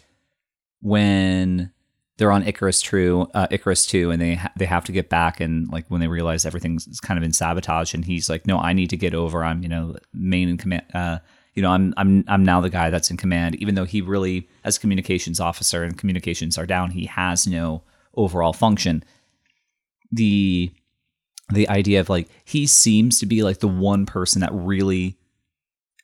when 0.80 1.70
they're 2.16 2.31
on 2.33 2.46
Icarus 2.46 2.81
True, 2.81 3.29
uh, 3.35 3.48
Icarus 3.50 3.87
Two, 3.87 4.11
and 4.11 4.20
they 4.22 4.35
ha- 4.35 4.53
they 4.57 4.66
have 4.66 4.85
to 4.85 4.92
get 4.92 5.09
back, 5.09 5.40
and 5.40 5.68
like 5.70 5.87
when 5.88 6.00
they 6.00 6.09
realize 6.09 6.46
everything's 6.46 7.00
kind 7.00 7.18
of 7.18 7.24
in 7.24 7.33
sabotage, 7.33 7.92
and 7.94 8.05
he's 8.05 8.31
like, 8.31 8.46
"No, 8.46 8.59
I 8.59 8.72
need 8.72 8.90
to 8.90 8.96
get 8.96 9.14
over. 9.14 9.42
I'm 9.42 9.62
you 9.62 9.68
know 9.68 9.96
main 10.12 10.48
in 10.48 10.57
command. 10.57 10.85
Uh, 10.94 11.18
you 11.55 11.62
know, 11.62 11.70
I'm 11.70 11.92
I'm 11.96 12.24
I'm 12.29 12.44
now 12.44 12.61
the 12.61 12.70
guy 12.70 12.90
that's 12.90 13.11
in 13.11 13.16
command. 13.16 13.57
Even 13.57 13.74
though 13.74 13.85
he 13.85 14.00
really, 14.00 14.48
as 14.64 14.79
communications 14.79 15.40
officer, 15.40 15.83
and 15.83 15.98
communications 15.98 16.57
are 16.57 16.66
down, 16.66 16.90
he 16.92 17.07
has 17.07 17.46
no 17.46 17.83
overall 18.14 18.53
function. 18.53 19.03
The 20.12 20.72
the 21.53 21.68
idea 21.68 22.00
of 22.00 22.09
like 22.09 22.29
he 22.44 22.66
seems 22.66 23.18
to 23.18 23.27
be 23.27 23.42
like 23.42 23.59
the 23.59 23.68
one 23.68 24.07
person 24.07 24.40
that 24.40 24.53
really 24.53 25.18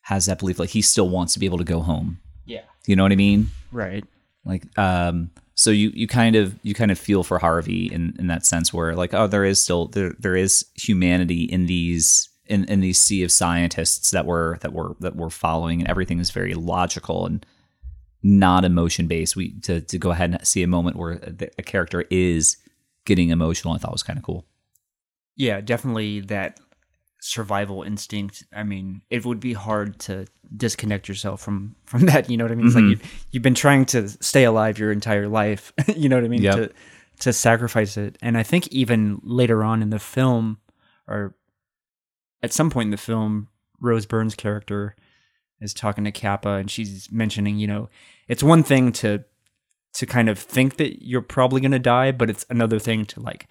has 0.02 0.26
that 0.26 0.38
belief, 0.40 0.58
like 0.58 0.70
he 0.70 0.82
still 0.82 1.08
wants 1.08 1.34
to 1.34 1.38
be 1.38 1.46
able 1.46 1.58
to 1.58 1.64
go 1.64 1.80
home. 1.80 2.20
Yeah. 2.46 2.62
You 2.86 2.96
know 2.96 3.04
what 3.04 3.12
I 3.12 3.16
mean? 3.16 3.50
Right. 3.70 4.04
like 4.44 4.66
um 4.78 5.30
so 5.60 5.70
you 5.70 5.90
you 5.94 6.06
kind 6.06 6.36
of 6.36 6.58
you 6.62 6.72
kind 6.72 6.90
of 6.90 6.98
feel 6.98 7.22
for 7.22 7.38
harvey 7.38 7.92
in 7.92 8.16
in 8.18 8.28
that 8.28 8.46
sense 8.46 8.72
where 8.72 8.94
like 8.94 9.12
oh 9.12 9.26
there 9.26 9.44
is 9.44 9.60
still 9.60 9.88
there 9.88 10.14
there 10.18 10.34
is 10.34 10.64
humanity 10.74 11.44
in 11.44 11.66
these 11.66 12.30
in 12.46 12.64
in 12.64 12.80
these 12.80 12.98
sea 12.98 13.22
of 13.22 13.30
scientists 13.30 14.10
that 14.10 14.24
we're 14.24 14.56
that 14.58 14.72
we're 14.72 14.94
that 15.00 15.16
we're 15.16 15.28
following 15.28 15.80
and 15.80 15.90
everything 15.90 16.18
is 16.18 16.30
very 16.30 16.54
logical 16.54 17.26
and 17.26 17.44
not 18.22 18.64
emotion 18.64 19.06
based 19.06 19.36
we 19.36 19.52
to 19.60 19.82
to 19.82 19.98
go 19.98 20.12
ahead 20.12 20.30
and 20.30 20.46
see 20.46 20.62
a 20.62 20.66
moment 20.66 20.96
where 20.96 21.20
a, 21.58 21.62
character 21.62 22.06
is 22.10 22.56
getting 23.04 23.28
emotional 23.28 23.74
i 23.74 23.76
thought 23.76 23.92
was 23.92 24.02
kind 24.02 24.18
of 24.18 24.24
cool. 24.24 24.46
Yeah, 25.36 25.62
definitely 25.62 26.20
that 26.20 26.60
survival 27.20 27.82
instinct. 27.82 28.44
I 28.54 28.62
mean, 28.62 29.02
it 29.10 29.24
would 29.24 29.40
be 29.40 29.52
hard 29.52 29.98
to 30.00 30.26
disconnect 30.56 31.08
yourself 31.08 31.40
from 31.40 31.76
from 31.84 32.06
that. 32.06 32.28
You 32.30 32.36
know 32.36 32.44
what 32.44 32.52
I 32.52 32.56
mean? 32.56 32.66
It's 32.66 32.74
like 32.74 32.84
mm-hmm. 32.84 33.02
you, 33.02 33.10
you've 33.30 33.42
been 33.42 33.54
trying 33.54 33.86
to 33.86 34.08
stay 34.08 34.44
alive 34.44 34.78
your 34.78 34.92
entire 34.92 35.28
life. 35.28 35.72
you 35.96 36.08
know 36.08 36.16
what 36.16 36.24
I 36.24 36.28
mean? 36.28 36.42
Yep. 36.42 36.56
To 36.56 36.72
to 37.20 37.32
sacrifice 37.32 37.96
it, 37.96 38.16
and 38.22 38.38
I 38.38 38.42
think 38.42 38.66
even 38.68 39.20
later 39.22 39.62
on 39.62 39.82
in 39.82 39.90
the 39.90 39.98
film, 39.98 40.58
or 41.06 41.34
at 42.42 42.52
some 42.52 42.70
point 42.70 42.86
in 42.86 42.90
the 42.90 42.96
film, 42.96 43.48
Rose 43.78 44.06
Byrne's 44.06 44.34
character 44.34 44.96
is 45.60 45.74
talking 45.74 46.04
to 46.04 46.12
Capa, 46.12 46.48
and 46.50 46.70
she's 46.70 47.12
mentioning, 47.12 47.58
you 47.58 47.66
know, 47.66 47.90
it's 48.26 48.42
one 48.42 48.62
thing 48.62 48.92
to 48.92 49.24
to 49.92 50.06
kind 50.06 50.28
of 50.28 50.38
think 50.38 50.76
that 50.76 51.04
you're 51.04 51.20
probably 51.20 51.60
going 51.60 51.72
to 51.72 51.78
die, 51.78 52.12
but 52.12 52.30
it's 52.30 52.46
another 52.48 52.78
thing 52.78 53.04
to 53.04 53.20
like 53.20 53.50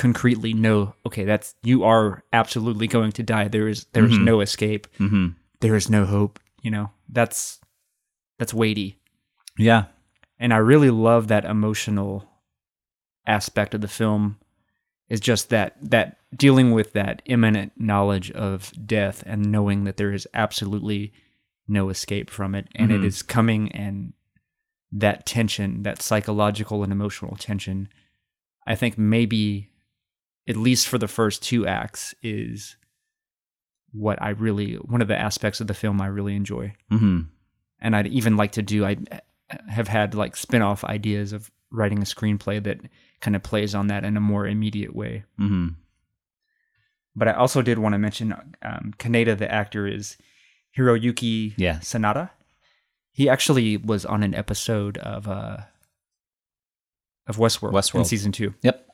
concretely 0.00 0.54
know, 0.54 0.94
okay, 1.04 1.24
that's 1.24 1.54
you 1.62 1.84
are 1.84 2.22
absolutely 2.32 2.86
going 2.86 3.12
to 3.12 3.22
die. 3.22 3.48
There 3.48 3.68
is 3.68 3.84
there 3.92 4.06
is 4.06 4.12
Mhm. 4.18 4.24
no 4.24 4.40
escape. 4.40 4.86
mm-hmm. 4.98 5.28
There 5.60 5.76
is 5.76 5.90
no 5.90 6.06
hope. 6.06 6.40
You 6.62 6.70
know, 6.70 6.90
that's 7.08 7.60
that's 8.38 8.54
weighty, 8.54 8.98
yeah 9.58 9.84
and 10.38 10.54
I 10.54 10.56
really 10.56 10.88
love 10.90 11.28
that 11.28 11.44
emotional 11.44 12.24
aspect 13.26 13.74
of 13.74 13.80
the 13.82 13.88
film. 13.88 14.38
Is 15.08 15.20
just 15.20 15.48
that 15.50 15.76
that 15.82 16.18
dealing 16.34 16.70
with 16.70 16.92
that 16.92 17.20
imminent 17.26 17.72
knowledge 17.76 18.30
of 18.30 18.72
death 18.86 19.22
and 19.26 19.50
knowing 19.50 19.84
that 19.84 19.96
there 19.96 20.12
is 20.12 20.26
absolutely 20.34 21.12
no 21.66 21.88
escape 21.90 22.30
from 22.30 22.54
it, 22.54 22.68
and 22.76 22.90
it 22.92 23.00
Mhm. 23.00 23.04
is 23.06 23.22
coming 23.22 23.72
and 23.72 24.12
that 24.92 25.26
tension, 25.26 25.82
that 25.82 26.00
psychological 26.02 26.82
and 26.84 26.92
emotional 26.92 27.36
tension, 27.36 27.88
I 28.66 28.74
think 28.76 28.96
maybe 28.98 29.69
at 30.50 30.56
least 30.56 30.88
for 30.88 30.98
the 30.98 31.08
first 31.08 31.42
two 31.42 31.66
acts 31.66 32.14
is 32.22 32.76
what 33.92 34.20
I 34.20 34.30
really 34.30 34.74
one 34.74 35.00
of 35.00 35.08
the 35.08 35.18
aspects 35.18 35.60
of 35.60 35.68
the 35.68 35.74
film 35.74 36.00
I 36.00 36.06
really 36.08 36.34
enjoy. 36.34 36.74
mm-hmm. 36.90 37.20
And 37.80 37.96
I'd 37.96 38.08
even 38.08 38.36
like 38.36 38.52
to 38.52 38.62
do 38.62 38.84
I 38.84 38.98
have 39.68 39.88
had 39.88 40.14
like 40.14 40.36
spin-off 40.36 40.84
ideas 40.84 41.32
of 41.32 41.50
writing 41.70 41.98
a 41.98 42.02
screenplay 42.04 42.62
that 42.62 42.80
kind 43.20 43.36
of 43.36 43.42
plays 43.42 43.74
on 43.74 43.86
that 43.86 44.04
in 44.04 44.16
a 44.16 44.20
more 44.20 44.46
immediate 44.46 44.94
way. 44.94 45.24
Mm-hmm. 45.40 45.68
But 47.16 47.28
I 47.28 47.32
also 47.32 47.62
did 47.62 47.78
want 47.78 47.94
to 47.94 47.98
mention 47.98 48.32
um, 48.62 48.92
Kaneda, 48.98 49.38
the 49.38 49.50
actor, 49.50 49.86
is 49.86 50.16
Hiroyuki 50.76 51.54
Yeah. 51.56 51.78
Sanada. 51.78 52.30
He 53.12 53.28
actually 53.28 53.76
was 53.76 54.04
on 54.04 54.22
an 54.22 54.34
episode 54.34 54.98
of 54.98 55.28
uh, 55.28 55.58
of 57.26 57.36
Westworld, 57.36 57.94
in 57.94 58.04
season 58.04 58.32
two. 58.32 58.54
yep 58.62 58.89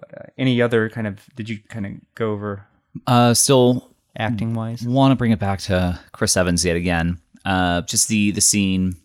But 0.00 0.18
uh, 0.18 0.26
any 0.36 0.60
other 0.62 0.88
kind 0.88 1.06
of 1.06 1.26
did 1.34 1.48
you 1.48 1.58
kind 1.68 1.86
of 1.86 1.92
go 2.14 2.32
over 2.32 2.66
uh 3.06 3.34
still 3.34 3.94
acting 4.16 4.54
wise? 4.54 4.82
want 4.82 5.12
to 5.12 5.16
bring 5.16 5.32
it 5.32 5.38
back 5.38 5.60
to 5.60 5.98
Chris 6.12 6.36
Evans 6.36 6.64
yet 6.64 6.76
again. 6.76 7.20
Uh, 7.44 7.82
just 7.82 8.08
the 8.08 8.30
the 8.32 8.40
scene 8.40 8.96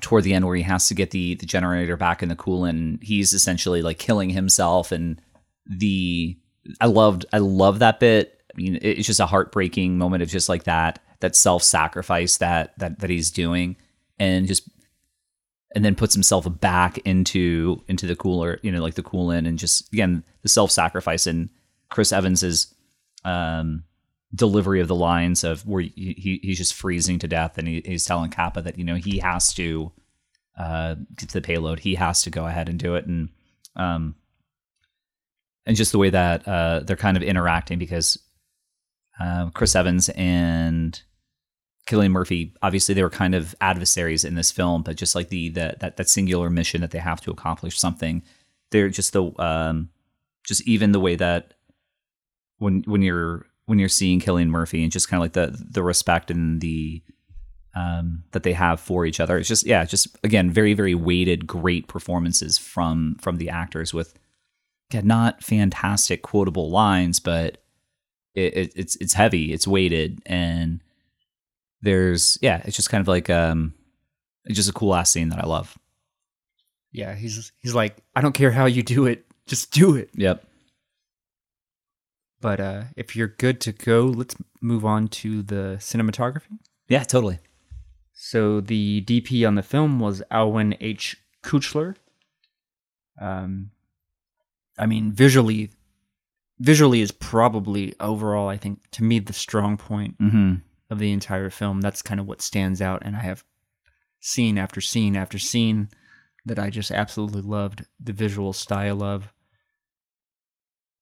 toward 0.00 0.24
the 0.24 0.34
end 0.34 0.46
where 0.46 0.56
he 0.56 0.62
has 0.62 0.88
to 0.88 0.94
get 0.94 1.10
the 1.10 1.34
the 1.36 1.46
generator 1.46 1.96
back 1.96 2.22
in 2.22 2.28
the 2.28 2.36
coolant. 2.36 2.70
And 2.70 3.02
he's 3.02 3.32
essentially 3.32 3.82
like 3.82 3.98
killing 3.98 4.30
himself, 4.30 4.92
and 4.92 5.20
the 5.66 6.36
I 6.80 6.86
loved 6.86 7.26
I 7.32 7.38
love 7.38 7.78
that 7.80 8.00
bit. 8.00 8.40
I 8.52 8.56
mean, 8.56 8.78
it's 8.82 9.06
just 9.06 9.20
a 9.20 9.26
heartbreaking 9.26 9.96
moment 9.96 10.22
of 10.22 10.28
just 10.28 10.48
like 10.48 10.64
that 10.64 10.98
that 11.20 11.36
self 11.36 11.62
sacrifice 11.62 12.38
that 12.38 12.78
that 12.78 13.00
that 13.00 13.10
he's 13.10 13.30
doing, 13.30 13.76
and 14.18 14.46
just 14.46 14.68
and 15.74 15.84
then 15.84 15.94
puts 15.94 16.14
himself 16.14 16.46
back 16.60 16.98
into 16.98 17.82
into 17.88 18.06
the 18.06 18.16
cooler, 18.16 18.58
you 18.62 18.72
know, 18.72 18.80
like 18.80 18.94
the 18.94 19.02
coolant, 19.02 19.46
and 19.46 19.58
just 19.58 19.92
again 19.92 20.24
the 20.42 20.48
self 20.48 20.70
sacrifice 20.70 21.26
and 21.26 21.48
Chris 21.88 22.12
Evans's 22.12 22.74
um 23.24 23.84
delivery 24.34 24.80
of 24.80 24.88
the 24.88 24.94
lines 24.94 25.44
of 25.44 25.66
where 25.66 25.82
he, 25.82 26.14
he 26.16 26.40
he's 26.42 26.58
just 26.58 26.74
freezing 26.74 27.18
to 27.18 27.28
death 27.28 27.58
and 27.58 27.66
he, 27.66 27.82
he's 27.84 28.04
telling 28.04 28.30
Capa 28.30 28.62
that 28.62 28.78
you 28.78 28.84
know 28.84 28.94
he 28.94 29.18
has 29.18 29.52
to 29.54 29.92
uh 30.58 30.94
get 31.16 31.28
to 31.28 31.34
the 31.34 31.40
payload. 31.40 31.80
He 31.80 31.94
has 31.96 32.22
to 32.22 32.30
go 32.30 32.46
ahead 32.46 32.68
and 32.68 32.78
do 32.78 32.94
it. 32.94 33.06
And 33.06 33.28
um 33.76 34.14
and 35.66 35.76
just 35.76 35.92
the 35.92 35.98
way 35.98 36.10
that 36.10 36.46
uh 36.48 36.80
they're 36.80 36.96
kind 36.96 37.16
of 37.16 37.22
interacting 37.22 37.78
because 37.78 38.18
uh, 39.20 39.50
Chris 39.50 39.76
Evans 39.76 40.08
and 40.10 41.00
Cillian 41.88 42.10
Murphy 42.10 42.54
obviously 42.62 42.94
they 42.94 43.02
were 43.02 43.10
kind 43.10 43.34
of 43.34 43.54
adversaries 43.60 44.24
in 44.24 44.34
this 44.34 44.50
film 44.50 44.82
but 44.82 44.96
just 44.96 45.14
like 45.14 45.28
the, 45.28 45.48
the 45.48 45.76
that 45.80 45.96
that 45.96 46.08
singular 46.08 46.50
mission 46.50 46.80
that 46.80 46.90
they 46.90 46.98
have 46.98 47.20
to 47.20 47.30
accomplish 47.30 47.78
something 47.78 48.22
they're 48.70 48.88
just 48.88 49.12
the 49.12 49.32
um 49.38 49.88
just 50.44 50.66
even 50.66 50.92
the 50.92 51.00
way 51.00 51.16
that 51.16 51.54
when 52.58 52.82
when 52.86 53.02
you're 53.02 53.46
when 53.66 53.78
you're 53.78 53.88
seeing 53.88 54.18
Killian 54.18 54.50
Murphy 54.50 54.82
and 54.82 54.90
just 54.90 55.08
kind 55.08 55.18
of 55.18 55.22
like 55.22 55.32
the 55.32 55.56
the 55.70 55.82
respect 55.82 56.30
and 56.30 56.60
the 56.60 57.02
um, 57.74 58.24
that 58.32 58.42
they 58.42 58.52
have 58.52 58.80
for 58.80 59.06
each 59.06 59.20
other. 59.20 59.38
It's 59.38 59.48
just 59.48 59.66
yeah, 59.66 59.84
just 59.84 60.08
again 60.24 60.50
very 60.50 60.74
very 60.74 60.94
weighted, 60.94 61.46
great 61.46 61.88
performances 61.88 62.58
from 62.58 63.16
from 63.20 63.36
the 63.36 63.48
actors 63.48 63.94
with 63.94 64.14
yeah, 64.92 65.02
not 65.04 65.42
fantastic 65.42 66.22
quotable 66.22 66.70
lines, 66.70 67.20
but 67.20 67.58
it, 68.34 68.56
it, 68.56 68.72
it's 68.74 68.96
it's 68.96 69.14
heavy, 69.14 69.52
it's 69.52 69.68
weighted, 69.68 70.20
and 70.26 70.82
there's 71.82 72.38
yeah, 72.42 72.62
it's 72.64 72.76
just 72.76 72.90
kind 72.90 73.00
of 73.00 73.08
like 73.08 73.30
um, 73.30 73.74
it's 74.44 74.56
just 74.56 74.70
a 74.70 74.72
cool 74.72 74.94
ass 74.94 75.10
scene 75.10 75.28
that 75.30 75.42
I 75.42 75.46
love. 75.46 75.76
Yeah, 76.92 77.14
he's 77.14 77.52
he's 77.60 77.74
like, 77.74 77.96
I 78.14 78.20
don't 78.20 78.34
care 78.34 78.50
how 78.50 78.66
you 78.66 78.82
do 78.82 79.06
it, 79.06 79.26
just 79.46 79.70
do 79.72 79.96
it. 79.96 80.10
Yep. 80.14 80.44
But 82.40 82.60
uh, 82.60 82.82
if 82.96 83.14
you're 83.14 83.28
good 83.28 83.60
to 83.62 83.72
go, 83.72 84.06
let's 84.06 84.34
move 84.62 84.84
on 84.84 85.08
to 85.08 85.42
the 85.42 85.76
cinematography. 85.78 86.58
Yeah, 86.88 87.02
totally. 87.02 87.38
So 88.12 88.60
the 88.60 89.02
DP 89.06 89.46
on 89.46 89.54
the 89.54 89.62
film 89.62 90.00
was 90.00 90.22
Alwyn 90.30 90.74
H. 90.80 91.16
Kuchler. 91.42 91.96
Um, 93.20 93.70
I 94.78 94.86
mean, 94.86 95.12
visually, 95.12 95.70
visually 96.58 97.02
is 97.02 97.12
probably 97.12 97.94
overall, 98.00 98.48
I 98.48 98.56
think, 98.56 98.80
to 98.92 99.04
me, 99.04 99.18
the 99.18 99.32
strong 99.32 99.76
point 99.76 100.18
Mm-hmm. 100.18 100.54
Of 100.90 100.98
the 100.98 101.12
entire 101.12 101.50
film. 101.50 101.80
That's 101.80 102.02
kind 102.02 102.20
of 102.20 102.26
what 102.26 102.42
stands 102.42 102.82
out, 102.82 103.02
and 103.04 103.16
I 103.16 103.20
have 103.20 103.44
scene 104.20 104.58
after 104.58 104.80
scene 104.80 105.16
after 105.16 105.38
scene 105.38 105.88
that 106.46 106.58
I 106.58 106.70
just 106.70 106.90
absolutely 106.90 107.42
loved 107.42 107.86
the 107.98 108.12
visual 108.12 108.52
style 108.52 109.02
of. 109.02 109.32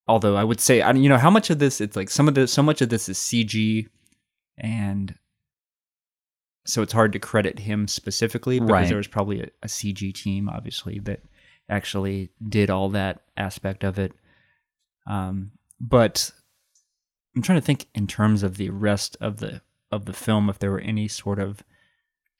Although 0.06 0.36
I 0.36 0.44
would 0.44 0.60
say, 0.60 0.80
I 0.80 0.92
you 0.92 1.08
know, 1.08 1.18
how 1.18 1.30
much 1.30 1.50
of 1.50 1.58
this 1.58 1.80
it's 1.80 1.96
like 1.96 2.10
some 2.10 2.28
of 2.28 2.34
the 2.34 2.46
so 2.48 2.62
much 2.62 2.80
of 2.80 2.88
this 2.88 3.08
is 3.08 3.18
CG, 3.18 3.86
and 4.56 5.14
so 6.66 6.82
it's 6.82 6.92
hard 6.92 7.12
to 7.14 7.18
credit 7.18 7.58
him 7.60 7.88
specifically 7.88 8.58
because 8.60 8.70
Right. 8.70 8.88
there 8.88 8.96
was 8.98 9.06
probably 9.06 9.40
a, 9.42 9.48
a 9.62 9.66
CG 9.68 10.12
team, 10.14 10.48
obviously, 10.48 10.98
that 11.00 11.22
actually 11.68 12.30
did 12.46 12.70
all 12.70 12.88
that 12.90 13.22
aspect 13.36 13.84
of 13.84 13.98
it. 13.98 14.12
Um, 15.06 15.52
but 15.80 16.30
I'm 17.34 17.42
trying 17.42 17.60
to 17.60 17.64
think 17.64 17.86
in 17.94 18.06
terms 18.06 18.42
of 18.42 18.56
the 18.56 18.70
rest 18.70 19.16
of 19.20 19.38
the 19.38 19.62
of 19.90 20.04
the 20.04 20.12
film 20.12 20.48
if 20.48 20.58
there 20.58 20.70
were 20.70 20.80
any 20.80 21.08
sort 21.08 21.38
of 21.38 21.62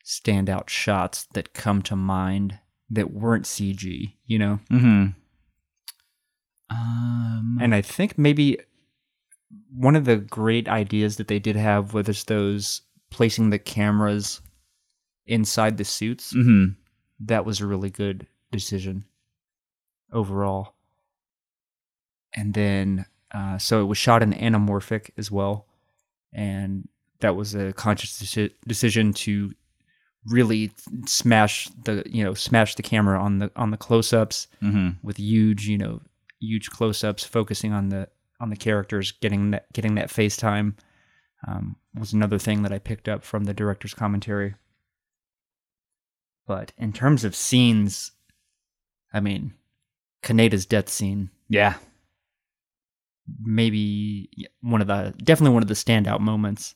standout 0.05 0.69
shots 0.69 1.27
that 1.35 1.55
come 1.55 1.83
to 1.83 1.97
mind 1.97 2.59
that 2.91 3.13
weren't 3.13 3.45
CG, 3.45 4.15
you 4.27 4.39
know. 4.39 4.61
Mm-hmm. 4.71 5.09
Um, 6.71 7.59
And 7.61 7.75
I 7.75 7.83
think 7.83 8.19
maybe 8.19 8.59
one 9.71 9.97
of 9.97 10.05
the 10.05 10.17
great 10.17 10.69
ideas 10.69 11.17
that 11.17 11.29
they 11.29 11.39
did 11.39 11.57
have 11.57 11.95
was 11.95 12.25
those 12.25 12.83
placing 13.11 13.51
the 13.51 13.59
cameras 13.59 14.41
inside 15.27 15.77
the 15.77 15.85
suits. 15.85 16.33
mm-hmm. 16.33 16.73
That 17.21 17.45
was 17.45 17.61
a 17.61 17.67
really 17.67 17.91
good 17.91 18.27
decision 18.53 19.05
overall. 20.13 20.75
And 22.35 22.55
then, 22.55 23.07
uh, 23.33 23.59
so 23.59 23.83
it 23.83 23.87
was 23.87 23.99
shot 23.99 24.23
in 24.23 24.33
anamorphic 24.33 25.11
as 25.17 25.31
well, 25.31 25.67
and 26.33 26.89
that 27.21 27.37
was 27.37 27.55
a 27.55 27.73
conscious 27.73 28.21
deci- 28.23 28.53
decision 28.67 29.13
to 29.13 29.53
really 30.27 30.71
smash 31.07 31.69
the 31.85 32.03
you 32.07 32.23
know 32.25 32.35
smash 32.35 32.75
the 32.75 32.83
camera 32.83 33.21
on 33.21 33.39
the 33.39 33.51
on 33.57 33.71
the 33.71 33.77
close-ups 33.77 34.47
Mm-hmm. 34.63 35.07
with 35.07 35.19
huge, 35.19 35.67
you 35.69 35.79
know, 35.79 36.01
huge 36.41 36.71
close-ups 36.71 37.25
focusing 37.25 37.73
on 37.73 37.89
the 37.89 38.09
on 38.41 38.51
the 38.51 38.57
characters, 38.57 39.13
getting 39.13 39.51
that 39.53 39.73
getting 39.73 39.95
that 39.97 40.11
face 40.11 40.37
time 40.37 40.77
um, 41.47 41.77
was 41.99 42.13
another 42.13 42.39
thing 42.39 42.63
that 42.63 42.73
I 42.73 42.79
picked 42.79 43.09
up 43.09 43.25
from 43.25 43.45
the 43.45 43.55
director's 43.55 43.95
commentary. 43.95 44.55
But 46.47 46.73
in 46.79 46.93
terms 46.93 47.25
of 47.25 47.35
scenes, 47.37 48.13
I 49.13 49.21
mean, 49.21 49.55
Kaneda's 50.23 50.67
death 50.67 50.89
scene, 50.89 51.31
Yeah. 51.49 51.75
maybe 53.41 54.31
one 54.63 54.81
of 54.81 54.87
the 54.87 55.15
definitely 55.23 55.55
one 55.55 55.63
of 55.63 55.69
the 55.69 55.75
standout 55.75 56.21
moments 56.21 56.75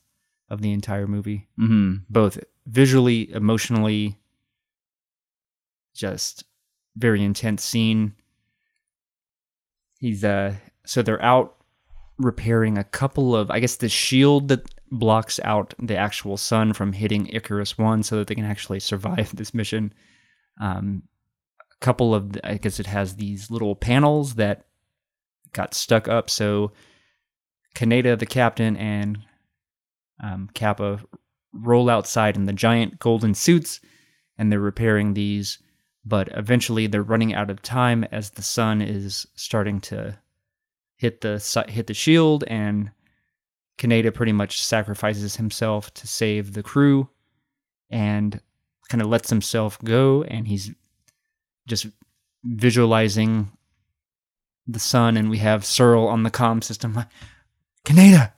of 0.49 0.61
the 0.61 0.71
entire 0.71 1.07
movie, 1.07 1.47
Mm-hmm. 1.59 2.03
both 2.09 2.37
visually, 2.67 3.31
emotionally, 3.33 4.17
just 5.95 6.43
very 6.95 7.23
intense 7.23 7.63
scene. 7.63 8.13
He's 9.99 10.23
uh 10.23 10.55
so 10.85 11.01
they're 11.01 11.21
out 11.21 11.55
repairing 12.17 12.77
a 12.77 12.83
couple 12.83 13.35
of 13.35 13.49
I 13.49 13.59
guess 13.59 13.77
the 13.77 13.89
shield 13.89 14.49
that 14.49 14.67
blocks 14.91 15.39
out 15.43 15.73
the 15.79 15.97
actual 15.97 16.37
sun 16.37 16.73
from 16.73 16.93
hitting 16.93 17.27
Icarus 17.27 17.77
1 17.77 18.03
so 18.03 18.17
that 18.17 18.27
they 18.27 18.35
can 18.35 18.45
actually 18.45 18.79
survive 18.79 19.31
this 19.35 19.53
mission. 19.53 19.93
Um 20.59 21.03
a 21.59 21.85
couple 21.85 22.13
of 22.13 22.31
I 22.43 22.55
guess 22.57 22.79
it 22.79 22.87
has 22.87 23.15
these 23.15 23.49
little 23.49 23.75
panels 23.75 24.35
that 24.35 24.65
got 25.53 25.73
stuck 25.73 26.07
up 26.07 26.29
so 26.29 26.71
Kaneda 27.75 28.17
the 28.17 28.25
captain 28.25 28.75
and 28.77 29.19
um, 30.21 30.49
Capa 30.53 30.99
roll 31.53 31.89
outside 31.89 32.35
in 32.35 32.45
the 32.45 32.53
giant 32.53 32.99
golden 32.99 33.33
suits 33.33 33.79
and 34.37 34.51
they're 34.51 34.59
repairing 34.59 35.13
these 35.13 35.59
but 36.05 36.27
eventually 36.33 36.87
they're 36.87 37.01
running 37.01 37.33
out 37.33 37.49
of 37.49 37.61
time 37.61 38.03
as 38.11 38.31
the 38.31 38.41
sun 38.41 38.81
is 38.81 39.25
starting 39.35 39.79
to 39.79 40.17
hit 40.97 41.21
the 41.21 41.65
hit 41.69 41.87
the 41.87 41.93
shield 41.93 42.43
and 42.47 42.91
Kaneda 43.77 44.13
pretty 44.13 44.31
much 44.31 44.63
sacrifices 44.63 45.35
himself 45.35 45.93
to 45.95 46.07
save 46.07 46.53
the 46.53 46.63
crew 46.63 47.09
and 47.89 48.39
kind 48.89 49.01
of 49.01 49.07
lets 49.07 49.29
himself 49.29 49.79
go 49.83 50.23
and 50.23 50.47
he's 50.47 50.71
just 51.67 51.87
visualizing 52.43 53.51
the 54.67 54.79
sun 54.79 55.17
and 55.17 55.29
we 55.29 55.37
have 55.39 55.65
Searle 55.65 56.07
on 56.07 56.23
the 56.23 56.31
comm 56.31 56.63
system. 56.63 56.93
Like, 56.93 57.07
Kaneda 57.85 58.31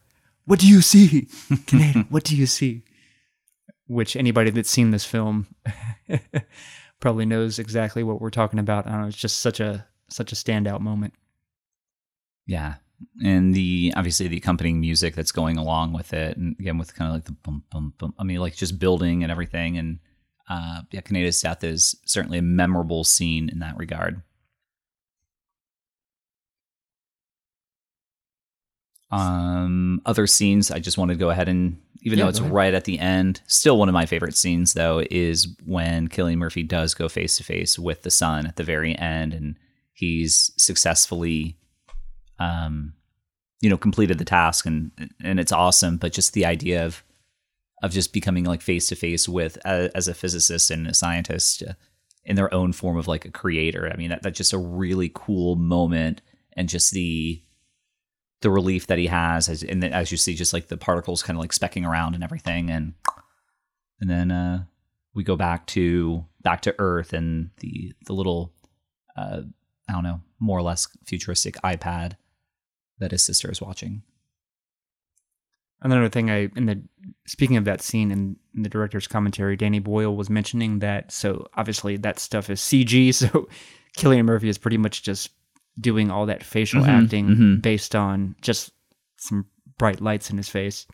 what 0.46 0.60
do 0.60 0.68
you 0.68 0.82
see 0.82 1.22
Kaneda 1.68 2.10
what 2.10 2.24
do 2.24 2.36
you 2.36 2.46
see 2.46 2.84
which 3.88 4.16
anybody 4.16 4.50
that's 4.50 4.70
seen 4.70 4.92
this 4.92 5.06
film 5.06 5.48
probably 7.00 7.26
knows 7.26 7.60
exactly 7.60 8.04
what 8.04 8.20
we're 8.20 8.30
talking 8.30 8.60
about. 8.60 8.88
I 8.88 8.92
don't 8.92 9.02
know, 9.02 9.08
it's 9.08 9.18
just 9.18 9.40
such 9.40 9.60
a 9.60 9.86
such 10.10 10.32
a 10.32 10.36
standout 10.36 10.82
moment. 10.82 11.14
Yeah. 12.46 12.76
And 13.24 13.54
the 13.54 13.94
obviously 13.96 14.28
the 14.28 14.38
accompanying 14.38 14.80
music 14.80 15.16
that's 15.16 15.32
going 15.32 15.58
along 15.58 15.94
with 15.94 16.14
it, 16.14 16.38
and 16.38 16.56
again 16.60 16.78
with 16.78 16.96
kind 16.96 17.10
of 17.10 17.16
like 17.16 17.26
the 17.26 17.34
bum 17.34 17.64
bum 17.70 17.94
bum. 17.98 18.14
I 18.18 18.24
mean, 18.24 18.40
like 18.40 18.56
just 18.56 18.80
building 18.80 19.24
and 19.24 19.32
everything. 19.32 19.78
And 19.78 20.00
uh, 20.50 20.82
yeah, 20.92 21.02
Kaneda's 21.02 21.42
death 21.42 21.64
is 21.64 21.96
certainly 22.06 22.38
a 22.38 22.44
memorable 22.44 23.04
scene 23.04 23.50
in 23.50 23.60
that 23.60 23.78
regard. 23.78 24.22
Um, 29.12 30.02
other 30.06 30.28
scenes, 30.28 30.72
I 30.72 30.80
just 30.80 30.98
wanted 30.98 31.14
to 31.14 31.20
go 31.20 31.30
ahead 31.30 31.48
and, 31.48 31.80
even 32.02 32.20
Yeah, 32.20 32.26
though 32.26 32.30
it's 32.30 32.42
right 32.42 32.74
at 32.74 32.84
the 32.86 33.00
end, 33.00 33.42
still 33.48 33.78
one 33.78 33.90
of 33.90 33.94
my 33.94 34.06
favorite 34.06 34.38
scenes 34.38 34.74
though 34.74 35.04
is 35.10 35.48
when 35.66 36.08
Cillian 36.08 36.38
Murphy 36.38 36.62
does 36.62 36.94
go 36.94 37.10
face 37.10 37.38
to 37.38 37.44
face 37.44 37.80
with 37.80 38.04
the 38.04 38.12
sun 38.12 38.46
at 38.46 38.58
the 38.58 38.64
very 38.64 38.96
end, 38.98 39.34
and 39.34 39.58
he's 39.94 40.52
successfully, 40.58 41.58
um, 42.38 42.94
you 43.62 43.70
know, 43.70 43.78
completed 43.78 44.20
the 44.20 44.26
task, 44.26 44.68
and 44.68 44.92
and 45.24 45.40
it's 45.40 45.52
awesome. 45.52 45.98
But 45.98 46.14
just 46.14 46.34
the 46.34 46.46
idea 46.46 46.86
of 46.86 47.04
of 47.82 47.92
just 47.92 48.14
becoming 48.14 48.44
like 48.44 48.62
face 48.62 48.88
to 48.90 48.96
face 48.96 49.28
with 49.28 49.58
uh, 49.66 49.90
as 49.96 50.08
a 50.08 50.14
physicist 50.14 50.70
and 50.70 50.88
a 50.88 50.94
scientist 50.94 51.64
uh, 51.68 51.74
in 52.24 52.36
their 52.36 52.54
own 52.54 52.72
form 52.72 52.98
of 52.98 53.08
like 53.08 53.26
a 53.26 53.32
creator. 53.32 53.90
I 53.92 53.98
mean, 53.98 54.10
that, 54.10 54.22
that's 54.22 54.38
just 54.38 54.54
a 54.54 54.60
really 54.60 55.12
cool 55.14 55.56
moment, 55.56 56.22
and 56.54 56.70
just 56.70 56.92
the 56.92 57.42
the 58.46 58.52
relief 58.52 58.88
that 58.88 58.98
he 58.98 59.08
has 59.08 59.50
as 59.50 59.64
and 59.64 59.84
as 59.84 60.12
you 60.12 60.18
see 60.18 60.36
just 60.36 60.54
like 60.54 60.68
the 60.68 60.78
particles 60.78 61.24
kind 61.24 61.36
of 61.36 61.42
like 61.42 61.52
specking 61.52 61.86
around 61.86 62.14
and 62.14 62.24
everything 62.24 62.70
and 62.70 62.94
and 64.00 64.10
then 64.10 64.30
uh 64.32 64.64
we 65.16 65.24
go 65.24 65.36
back 65.36 65.66
to 65.66 66.24
back 66.42 66.62
to 66.62 66.76
earth 66.78 67.12
and 67.12 67.50
the 67.58 67.94
the 68.06 68.14
little 68.14 68.54
uh 69.18 69.42
i 69.90 69.94
don't 69.94 70.04
know 70.04 70.22
more 70.40 70.60
or 70.60 70.62
less 70.62 70.88
futuristic 71.06 71.56
ipad 71.64 72.14
that 73.00 73.12
his 73.12 73.24
sister 73.24 73.52
is 73.52 73.62
watching. 73.62 74.04
Another 75.82 76.10
thing 76.10 76.32
I 76.32 76.50
in 76.56 76.66
the 76.66 76.82
speaking 77.28 77.58
of 77.58 77.66
that 77.66 77.82
scene 77.82 78.12
in, 78.12 78.38
in 78.56 78.64
the 78.64 78.70
director's 78.70 79.08
commentary, 79.08 79.56
Danny 79.56 79.80
Boyle 79.80 80.16
was 80.16 80.30
mentioning 80.30 80.80
that 80.80 81.12
so 81.12 81.48
obviously 81.56 81.98
that 81.98 82.20
stuff 82.20 82.50
is 82.50 82.60
CG, 82.60 83.14
so 83.14 83.48
Cillian 83.98 84.26
Murphy 84.26 84.50
is 84.50 84.58
pretty 84.58 84.78
much 84.78 85.04
just 85.04 85.32
doing 85.80 86.10
all 86.12 86.26
that 86.28 86.44
facial 86.44 86.82
Mhm, 86.84 86.88
acting 87.04 87.28
mhm. 87.28 87.62
based 87.62 87.96
on 87.96 88.36
just 88.42 88.72
some 89.18 89.46
bright 89.78 90.00
lights 90.02 90.30
in 90.30 90.38
his 90.38 90.48
face, 90.50 90.88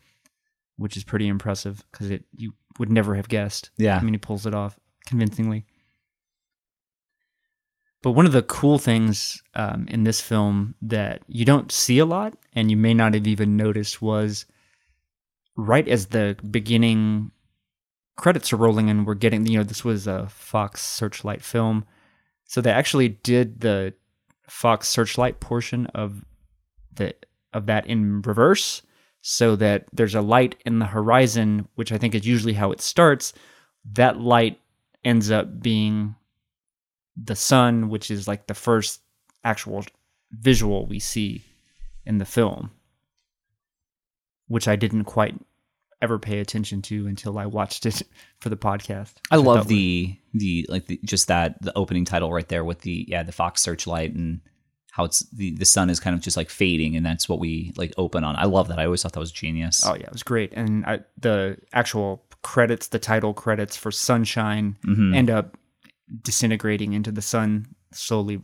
which 0.76 0.96
is 0.96 1.04
pretty 1.04 1.28
impressive 1.28 1.84
because 1.90 2.10
it 2.10 2.24
you 2.34 2.52
would 2.78 2.90
never 2.90 3.14
have 3.14 3.28
guessed. 3.28 3.70
yeah 3.76 3.98
I 3.98 4.02
mean, 4.02 4.14
he 4.14 4.18
pulls 4.18 4.46
it 4.46 4.54
off 4.54 4.78
convincingly. 5.06 5.64
But 8.02 8.12
one 8.12 8.26
of 8.26 8.32
the 8.32 8.42
cool 8.42 8.78
things 8.78 9.40
um, 9.54 9.86
in 9.88 10.02
this 10.02 10.20
film 10.20 10.74
that 10.82 11.22
you 11.28 11.44
don't 11.44 11.70
see 11.70 11.98
a 12.00 12.04
lot, 12.06 12.34
and 12.52 12.68
you 12.70 12.76
may 12.76 12.94
not 12.94 13.14
have 13.14 13.28
even 13.28 13.56
noticed, 13.56 14.02
was 14.02 14.44
right 15.56 15.86
as 15.86 16.06
the 16.06 16.36
beginning 16.50 17.30
credits 18.16 18.52
are 18.52 18.56
rolling 18.56 18.90
and 18.90 19.06
we're 19.06 19.14
getting, 19.14 19.46
you 19.46 19.58
know, 19.58 19.62
this 19.64 19.84
was 19.84 20.06
a 20.08 20.26
Fox 20.28 20.82
Searchlight 20.82 21.42
film. 21.42 21.84
So 22.44 22.60
they 22.60 22.70
actually 22.72 23.08
did 23.08 23.60
the 23.60 23.94
Fox 24.52 24.86
Searchlight 24.86 25.40
portion 25.40 25.86
of 25.86 26.24
the 26.94 27.14
of 27.54 27.66
that 27.66 27.86
in 27.86 28.20
reverse 28.20 28.82
so 29.22 29.56
that 29.56 29.86
there's 29.92 30.14
a 30.14 30.20
light 30.20 30.56
in 30.66 30.78
the 30.78 30.86
horizon, 30.86 31.66
which 31.74 31.90
I 31.90 31.96
think 31.96 32.14
is 32.14 32.26
usually 32.26 32.52
how 32.52 32.70
it 32.70 32.82
starts. 32.82 33.32
That 33.92 34.20
light 34.20 34.60
ends 35.04 35.30
up 35.30 35.62
being 35.62 36.14
the 37.16 37.34
sun, 37.34 37.88
which 37.88 38.10
is 38.10 38.28
like 38.28 38.46
the 38.46 38.54
first 38.54 39.00
actual 39.42 39.84
visual 40.30 40.86
we 40.86 40.98
see 40.98 41.42
in 42.04 42.18
the 42.18 42.26
film, 42.26 42.70
which 44.48 44.68
I 44.68 44.76
didn't 44.76 45.04
quite 45.04 45.34
ever 46.02 46.18
pay 46.18 46.40
attention 46.40 46.82
to 46.82 47.06
until 47.06 47.38
I 47.38 47.46
watched 47.46 47.86
it 47.86 48.02
for 48.40 48.48
the 48.50 48.56
podcast. 48.56 49.14
i 49.30 49.36
love 49.36 49.58
was- 49.60 49.66
the 49.68 50.16
the 50.34 50.66
like 50.68 50.86
the, 50.86 51.00
just 51.04 51.28
that 51.28 51.60
the 51.62 51.72
opening 51.76 52.04
title 52.04 52.32
right 52.32 52.48
there 52.48 52.64
with 52.64 52.80
the 52.82 53.06
yeah 53.08 53.22
the 53.22 53.32
fox 53.32 53.62
searchlight 53.62 54.12
and 54.14 54.40
how 54.90 55.04
it's 55.04 55.20
the 55.30 55.52
the 55.56 55.64
sun 55.64 55.88
is 55.88 55.98
kind 56.00 56.14
of 56.14 56.20
just 56.20 56.36
like 56.36 56.50
fading, 56.50 56.96
and 56.96 57.06
that's 57.06 57.26
what 57.28 57.38
we 57.38 57.72
like 57.78 57.94
open 57.96 58.24
on. 58.24 58.36
I 58.36 58.44
love 58.44 58.68
that. 58.68 58.78
I 58.78 58.84
always 58.84 59.02
thought 59.02 59.12
that 59.14 59.20
was 59.20 59.32
genius. 59.32 59.82
Oh 59.86 59.94
yeah, 59.94 60.04
it 60.06 60.12
was 60.12 60.22
great. 60.22 60.52
And 60.52 60.84
I, 60.84 61.00
the 61.18 61.56
actual 61.72 62.22
credits, 62.42 62.88
the 62.88 62.98
title 62.98 63.32
credits 63.32 63.74
for 63.76 63.90
Sunshine, 63.90 64.76
Mhm. 64.86 65.16
end 65.16 65.30
up 65.30 65.56
disintegrating 66.22 66.92
into 66.92 67.10
the 67.10 67.22
sun 67.22 67.66
slowly. 67.92 68.40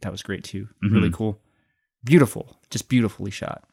That 0.00 0.12
was 0.12 0.22
great 0.22 0.44
too. 0.44 0.68
Really 0.82 1.10
cool, 1.10 1.40
beautiful, 2.04 2.58
just 2.70 2.88
beautifully 2.88 3.30
shot. 3.30 3.64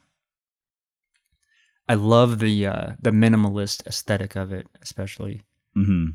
I 1.87 1.95
love 1.95 2.39
the 2.39 2.67
uh, 2.67 2.91
the 3.01 3.11
minimalist 3.11 3.85
aesthetic 3.87 4.35
of 4.35 4.51
it, 4.53 4.67
especially 4.81 5.41
hmm 5.73 6.11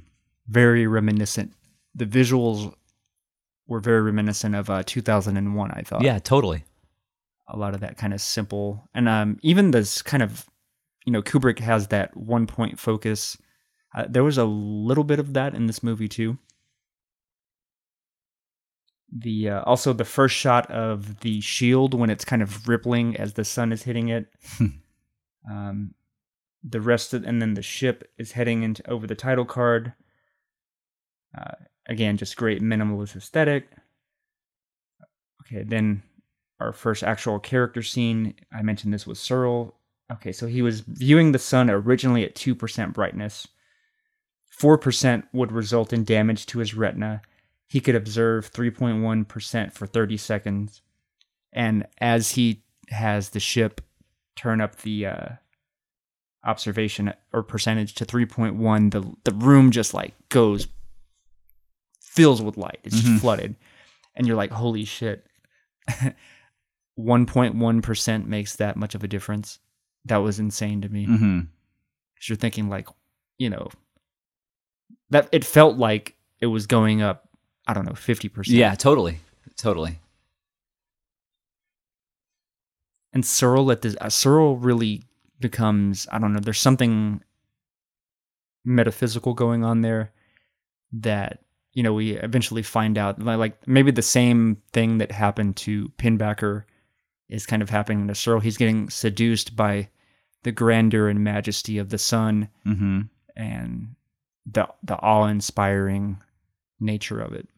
very 0.46 0.87
reminiscent. 0.87 1.52
The 1.94 2.07
visuals 2.07 2.72
were 3.66 3.81
very 3.81 4.00
reminiscent 4.00 4.54
of 4.54 4.70
uh, 4.70 4.83
2001. 4.87 5.70
I 5.72 5.83
thought, 5.83 6.00
Yeah, 6.02 6.18
totally. 6.20 6.64
a 7.48 7.57
lot 7.59 7.74
of 7.74 7.81
that 7.81 7.96
kind 7.98 8.14
of 8.14 8.20
simple 8.20 8.88
and 8.94 9.09
um, 9.09 9.38
even 9.42 9.70
this 9.72 10.00
kind 10.02 10.22
of 10.22 10.46
you 11.07 11.12
know 11.12 11.22
kubrick 11.22 11.59
has 11.59 11.88
that 11.88 12.16
one 12.16 12.46
point 12.46 12.78
focus 12.78 13.37
uh, 13.94 14.04
there 14.09 14.24
was 14.24 14.37
a 14.38 14.44
little 14.44 15.04
bit 15.04 15.18
of 15.18 15.33
that 15.35 15.54
in 15.54 15.66
this 15.66 15.83
movie 15.83 16.09
too 16.09 16.38
the 19.11 19.48
uh, 19.48 19.62
also 19.62 19.92
the 19.92 20.04
first 20.04 20.35
shot 20.37 20.70
of 20.70 21.20
the 21.20 21.40
shield 21.40 21.94
when 21.94 22.11
it's 22.11 22.24
kind 22.24 22.42
of 22.42 22.68
rippling 22.68 23.16
as 23.16 23.33
the 23.35 23.44
sun 23.44 23.72
is 23.72 23.83
hitting 23.85 24.09
it 24.09 24.26
um, 25.51 25.95
the 26.63 26.81
rest 26.81 27.15
of 27.15 27.25
and 27.25 27.41
then 27.41 27.55
the 27.55 27.63
ship 27.63 28.11
is 28.19 28.33
heading 28.33 28.63
into 28.63 28.89
over 28.91 29.07
the 29.07 29.15
title 29.15 29.45
card 29.45 29.93
uh, 31.37 31.55
again 31.87 32.17
just 32.17 32.37
great 32.37 32.63
minimalist 32.63 33.17
aesthetic 33.17 33.69
okay 35.43 35.63
then 35.63 36.03
our 36.61 36.73
first 36.73 37.03
actual 37.03 37.39
character 37.39 37.83
scene. 37.83 38.35
I 38.53 38.63
mentioned 38.63 38.93
this 38.93 39.07
with 39.07 39.19
Searle. 39.19 39.75
Okay, 40.11 40.33
so 40.33 40.47
he 40.47 40.63
was 40.63 40.81
viewing 40.81 41.33
the 41.33 41.39
sun 41.39 41.71
originally 41.71 42.25
at 42.25 42.35
2% 42.35 42.93
brightness. 42.93 43.47
4% 44.59 45.23
would 45.33 45.53
result 45.53 45.93
in 45.93 46.05
damage 46.05 46.47
to 46.47 46.59
his 46.59 46.75
retina. 46.75 47.23
He 47.67 47.81
could 47.81 47.95
observe 47.95 48.51
3.1% 48.51 49.73
for 49.73 49.87
30 49.87 50.17
seconds. 50.17 50.83
And 51.53 51.87
as 51.99 52.33
he 52.33 52.65
has 52.89 53.31
the 53.31 53.41
ship 53.41 53.83
turn 54.38 54.61
up 54.61 54.77
the 54.77 55.07
uh, 55.07 55.27
observation 56.44 57.12
or 57.33 57.42
percentage 57.42 57.94
to 57.96 58.07
3.1, 58.07 58.90
the, 58.92 59.12
the 59.24 59.35
room 59.37 59.70
just 59.70 59.92
like 59.94 60.14
goes, 60.29 60.68
fills 62.01 62.40
with 62.40 62.57
light. 62.57 62.79
It's 62.85 63.01
just 63.01 63.20
flooded. 63.20 63.57
And 64.14 64.27
you're 64.27 64.37
like, 64.37 64.51
holy 64.53 64.85
shit. 64.85 65.27
1.1% 66.98 68.27
makes 68.27 68.57
that 68.57 68.77
much 68.77 68.94
of 68.94 69.05
a 69.05 69.09
difference. 69.09 69.59
That 70.05 70.18
was 70.18 70.38
insane 70.38 70.81
to 70.83 70.88
me. 70.88 71.05
hmm 71.05 71.40
Because 72.14 72.29
you're 72.29 72.37
thinking, 72.37 72.68
like, 72.68 72.88
you 73.38 73.51
know, 73.51 73.68
that 75.11 75.29
it 75.33 75.44
felt 75.44 75.77
like 75.77 76.16
it 76.40 76.46
was 76.46 76.66
going 76.66 77.03
up, 77.03 77.29
I 77.66 77.74
don't 77.74 77.85
know, 77.85 77.92
50%. 77.92 78.46
Yeah, 78.46 78.74
totally, 78.74 79.20
totally. 79.57 80.01
And 83.12 83.25
Searle 83.25 83.71
at 83.71 83.83
this, 83.83 83.97
uh, 84.01 84.09
Searle 84.09 84.57
really 84.57 85.05
becomes, 85.40 86.07
I 86.12 86.18
don't 86.18 86.33
know, 86.33 86.40
there's 86.40 86.61
something 86.61 87.23
metaphysical 88.64 89.35
going 89.35 89.64
on 89.64 89.81
there 89.81 90.12
that, 90.92 91.40
you 91.73 91.83
know, 91.83 91.94
we 91.94 92.12
eventually 92.12 92.62
find 92.62 92.99
out. 92.99 93.21
Like, 93.21 93.66
maybe 93.66 93.90
the 93.90 94.03
same 94.03 94.59
thing 94.73 94.99
that 94.99 95.12
happened 95.12 95.57
to 95.59 95.88
Pinbacker 95.99 96.64
is 97.29 97.47
kind 97.47 97.62
of 97.62 97.71
happening 97.71 98.09
to 98.09 98.14
Searle. 98.14 98.40
He's 98.40 98.57
getting 98.57 98.90
seduced 98.90 99.57
by 99.57 99.88
the 100.44 100.53
grandeur 100.53 101.09
and 101.09 101.25
majesty 101.25 101.79
of 101.79 101.88
the 101.90 101.99
sun 101.99 102.49
hmm 102.64 103.01
and 103.37 103.94
the 104.47 104.68
the 104.83 104.97
awe-inspiring 104.97 106.23
nature 106.81 107.21
of 107.21 107.33
it. 107.33 107.49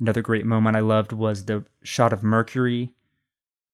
Another 0.00 0.22
great 0.22 0.46
moment 0.46 0.76
I 0.76 0.80
loved 0.80 1.12
was 1.12 1.44
the 1.44 1.64
shot 1.82 2.12
of 2.12 2.22
Mercury 2.22 2.92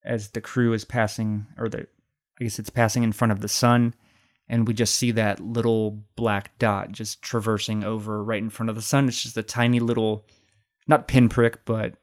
as 0.04 0.30
the 0.30 0.40
crew 0.40 0.72
is 0.72 0.84
passing, 0.84 1.46
or 1.56 1.68
the 1.68 1.86
I 2.40 2.44
guess 2.44 2.58
it's 2.58 2.70
passing 2.70 3.02
in 3.02 3.12
front 3.12 3.32
of 3.32 3.40
the 3.40 3.48
sun, 3.48 3.94
and 4.48 4.66
we 4.66 4.74
just 4.74 4.94
see 4.94 5.10
that 5.12 5.40
little 5.40 6.02
black 6.16 6.58
dot 6.58 6.92
just 6.92 7.22
traversing 7.22 7.84
over 7.84 8.22
right 8.22 8.42
in 8.42 8.50
front 8.50 8.70
of 8.70 8.76
the 8.76 8.82
sun. 8.82 9.08
It's 9.08 9.22
just 9.22 9.36
a 9.36 9.42
tiny 9.42 9.80
little, 9.80 10.24
not 10.86 11.08
pinprick, 11.08 11.64
but 11.64 11.94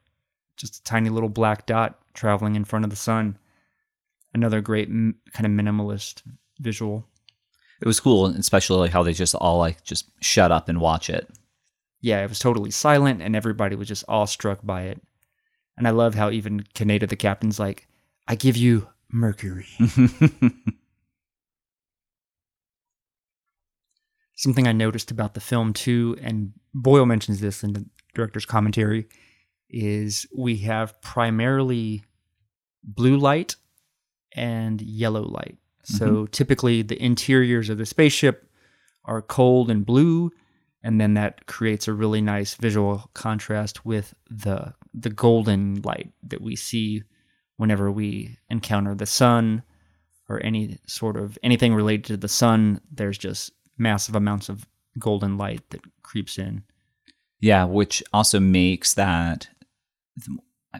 just 0.56 0.80
a 0.80 0.84
tiny 0.84 1.10
little 1.10 1.28
black 1.28 1.66
dot 1.66 1.98
traveling 2.14 2.54
in 2.54 2.64
front 2.64 2.84
of 2.84 2.90
the 2.90 2.96
sun. 2.96 3.38
Another 4.34 4.60
great 4.60 4.88
m- 4.88 5.16
kind 5.32 5.46
of 5.46 5.52
minimalist 5.52 6.22
visual. 6.60 7.06
It 7.80 7.86
was 7.86 8.00
cool, 8.00 8.26
especially 8.26 8.88
how 8.88 9.02
they 9.02 9.12
just 9.12 9.34
all 9.34 9.58
like 9.58 9.82
just 9.84 10.10
shut 10.20 10.52
up 10.52 10.68
and 10.68 10.80
watch 10.80 11.10
it. 11.10 11.28
Yeah, 12.06 12.22
it 12.22 12.28
was 12.28 12.38
totally 12.38 12.70
silent 12.70 13.20
and 13.20 13.34
everybody 13.34 13.74
was 13.74 13.88
just 13.88 14.04
awestruck 14.06 14.60
by 14.62 14.82
it. 14.82 15.02
And 15.76 15.88
I 15.88 15.90
love 15.90 16.14
how 16.14 16.30
even 16.30 16.60
Kaneda, 16.72 17.08
the 17.08 17.16
captain's 17.16 17.58
like, 17.58 17.88
I 18.28 18.36
give 18.36 18.56
you 18.56 18.86
Mercury. 19.10 19.66
Something 24.36 24.68
I 24.68 24.72
noticed 24.72 25.10
about 25.10 25.34
the 25.34 25.40
film 25.40 25.72
too, 25.72 26.16
and 26.22 26.52
Boyle 26.72 27.06
mentions 27.06 27.40
this 27.40 27.64
in 27.64 27.72
the 27.72 27.84
director's 28.14 28.46
commentary, 28.46 29.08
is 29.68 30.28
we 30.36 30.58
have 30.58 31.02
primarily 31.02 32.04
blue 32.84 33.16
light 33.16 33.56
and 34.30 34.80
yellow 34.80 35.22
light. 35.22 35.58
So 35.82 36.06
mm-hmm. 36.06 36.26
typically 36.26 36.82
the 36.82 37.02
interiors 37.02 37.68
of 37.68 37.78
the 37.78 37.86
spaceship 37.86 38.48
are 39.04 39.22
cold 39.22 39.72
and 39.72 39.84
blue, 39.84 40.30
and 40.86 41.00
then 41.00 41.14
that 41.14 41.46
creates 41.46 41.88
a 41.88 41.92
really 41.92 42.20
nice 42.20 42.54
visual 42.54 43.10
contrast 43.14 43.84
with 43.84 44.14
the 44.30 44.72
the 44.94 45.10
golden 45.10 45.82
light 45.82 46.10
that 46.22 46.40
we 46.40 46.54
see 46.56 47.02
whenever 47.56 47.90
we 47.90 48.36
encounter 48.50 48.94
the 48.94 49.06
sun 49.06 49.62
or 50.28 50.42
any 50.44 50.78
sort 50.86 51.16
of 51.16 51.38
anything 51.42 51.74
related 51.74 52.04
to 52.04 52.16
the 52.16 52.28
sun 52.28 52.80
there's 52.90 53.18
just 53.18 53.50
massive 53.78 54.14
amounts 54.14 54.48
of 54.48 54.66
golden 54.98 55.36
light 55.36 55.60
that 55.70 55.80
creeps 56.02 56.38
in 56.38 56.62
Yeah, 57.40 57.64
which 57.64 58.02
also 58.12 58.40
makes 58.40 58.94
that 58.94 59.48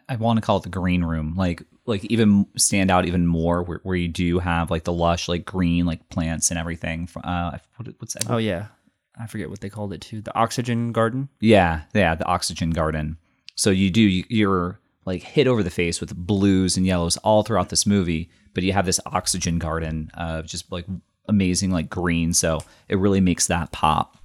I- 0.08 0.16
want 0.16 0.36
to 0.38 0.40
call 0.42 0.58
it 0.58 0.62
the 0.62 0.68
green 0.80 1.02
room, 1.04 1.34
like 1.36 1.62
like 1.86 2.04
even 2.06 2.46
stand 2.56 2.90
out 2.90 3.06
even 3.06 3.26
more 3.26 3.62
where, 3.62 3.80
where 3.84 3.96
you 3.96 4.08
do 4.08 4.38
have 4.40 4.70
like 4.70 4.84
the 4.84 4.92
lush 4.92 5.28
like 5.28 5.44
green 5.44 5.86
like 5.86 6.08
plants 6.08 6.50
and 6.50 6.58
everything. 6.58 7.08
Uh, 7.22 7.58
what's 7.98 8.14
that? 8.14 8.28
oh 8.30 8.36
yeah 8.38 8.66
i 9.18 9.26
forget 9.26 9.48
what 9.50 9.60
they 9.60 9.68
called 9.70 9.92
it 9.92 10.00
too 10.00 10.20
the 10.20 10.34
oxygen 10.36 10.92
garden 10.92 11.28
Yeah, 11.40 11.82
yeah, 11.94 12.14
the 12.14 12.26
oxygen 12.26 12.70
garden. 12.70 13.16
So 13.54 13.70
you 13.70 13.90
do 13.90 14.00
you- 14.02 14.24
you're 14.28 14.78
like 15.06 15.22
hit 15.22 15.46
over 15.46 15.62
the 15.62 15.70
face 15.70 16.00
with 16.00 16.14
blues 16.16 16.76
and 16.76 16.84
yellows 16.84 17.16
all 17.18 17.42
throughout 17.42 17.68
this 17.70 17.86
movie, 17.86 18.28
but 18.54 18.62
you 18.64 18.72
have 18.72 18.84
this 18.86 19.00
oxygen 19.06 19.58
garden 19.58 20.10
of 20.14 20.46
just 20.46 20.70
like 20.72 20.84
amazing 21.28 21.70
like 21.70 21.88
green. 21.88 22.32
So 22.34 22.60
it 22.88 22.98
really 22.98 23.20
makes 23.20 23.46
that 23.46 23.70
pop. 23.72 24.18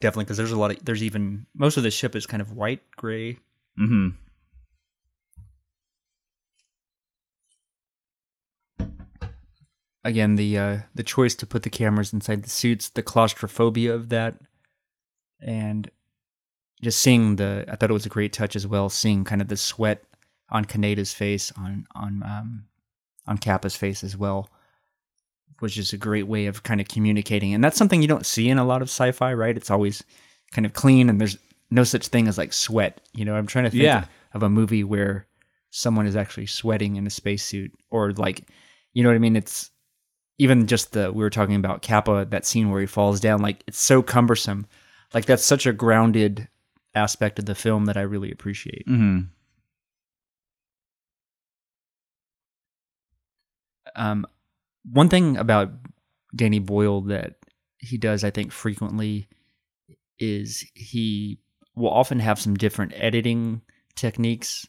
definitely 0.00 0.24
because 0.24 0.36
there's 0.36 0.52
a 0.52 0.58
lot 0.58 0.70
of 0.70 0.84
there's 0.84 1.02
even 1.02 1.46
most 1.54 1.76
of 1.76 1.82
the 1.82 1.90
ship 1.90 2.14
is 2.14 2.24
kind 2.26 2.40
of 2.40 2.52
white 2.52 2.82
gray 2.96 3.36
hmm 3.76 4.08
again 10.04 10.36
the 10.36 10.56
uh 10.58 10.78
the 10.94 11.02
choice 11.02 11.34
to 11.34 11.46
put 11.46 11.62
the 11.62 11.70
cameras 11.70 12.12
inside 12.12 12.42
the 12.42 12.50
suits 12.50 12.88
the 12.90 13.02
claustrophobia 13.02 13.92
of 13.94 14.08
that 14.10 14.34
and 15.40 15.90
just 16.82 17.00
seeing 17.00 17.36
the 17.36 17.64
i 17.68 17.76
thought 17.76 17.90
it 17.90 17.94
was 17.94 18.06
a 18.06 18.10
great 18.10 18.32
touch 18.32 18.54
as 18.56 18.66
well 18.66 18.88
seeing 18.88 19.24
kind 19.24 19.40
of 19.42 19.48
the 19.48 19.56
sweat 19.56 20.02
on 20.50 20.64
kaneda's 20.64 21.12
face 21.12 21.52
on 21.58 21.84
on 21.94 22.22
um 22.24 22.64
on 23.26 23.36
capa's 23.38 23.76
face 23.76 24.02
as 24.04 24.16
well 24.16 24.48
was 25.60 25.74
just 25.74 25.92
a 25.92 25.96
great 25.98 26.28
way 26.28 26.46
of 26.46 26.62
kind 26.62 26.80
of 26.80 26.86
communicating 26.88 27.52
and 27.52 27.62
that's 27.64 27.76
something 27.76 28.00
you 28.00 28.06
don't 28.08 28.24
see 28.26 28.48
in 28.48 28.58
a 28.58 28.64
lot 28.64 28.80
of 28.80 28.88
sci-fi 28.88 29.34
right? 29.34 29.56
It's 29.56 29.70
always 29.72 30.04
kind 30.52 30.64
of 30.64 30.72
clean 30.72 31.10
and 31.10 31.20
there's 31.20 31.36
no 31.70 31.82
such 31.82 32.06
thing 32.06 32.28
as 32.28 32.38
like 32.38 32.52
sweat 32.52 33.00
you 33.12 33.24
know? 33.24 33.34
I'm 33.34 33.48
trying 33.48 33.64
to 33.64 33.70
think 33.70 33.82
Yeah. 33.82 34.04
of 34.34 34.44
a 34.44 34.48
movie 34.48 34.84
where 34.84 35.26
someone 35.70 36.06
is 36.06 36.14
actually 36.14 36.46
sweating 36.46 36.94
in 36.94 37.08
a 37.08 37.10
spacesuit 37.10 37.72
or 37.90 38.12
like 38.12 38.42
you 38.92 39.02
know 39.02 39.08
what 39.08 39.16
i 39.16 39.18
mean? 39.18 39.34
It's 39.34 39.70
even 40.38 40.66
just 40.66 40.92
the 40.92 41.10
we 41.12 41.22
were 41.22 41.30
talking 41.30 41.54
about 41.56 41.82
capa 41.82 42.26
that 42.30 42.46
scene 42.46 42.70
where 42.70 42.80
he 42.80 42.86
falls 42.86 43.20
down 43.20 43.40
like 43.42 43.62
it's 43.66 43.80
so 43.80 44.02
cumbersome 44.02 44.66
like 45.14 45.24
that's 45.26 45.44
such 45.44 45.66
a 45.66 45.72
grounded 45.72 46.48
aspect 46.94 47.38
of 47.38 47.44
the 47.46 47.54
film 47.54 47.84
that 47.86 47.96
i 47.96 48.00
really 48.02 48.30
appreciate 48.30 48.84
hmm 48.86 49.20
um, 53.96 54.26
one 54.92 55.08
thing 55.08 55.36
about 55.36 55.70
Danny 56.34 56.58
Boyle 56.58 57.00
that 57.02 57.34
he 57.78 57.96
does, 57.98 58.24
I 58.24 58.30
think, 58.30 58.52
frequently 58.52 59.28
is 60.18 60.64
he 60.74 61.38
will 61.74 61.90
often 61.90 62.18
have 62.20 62.38
some 62.40 62.54
different 62.54 62.92
editing 62.94 63.62
techniques, 63.96 64.66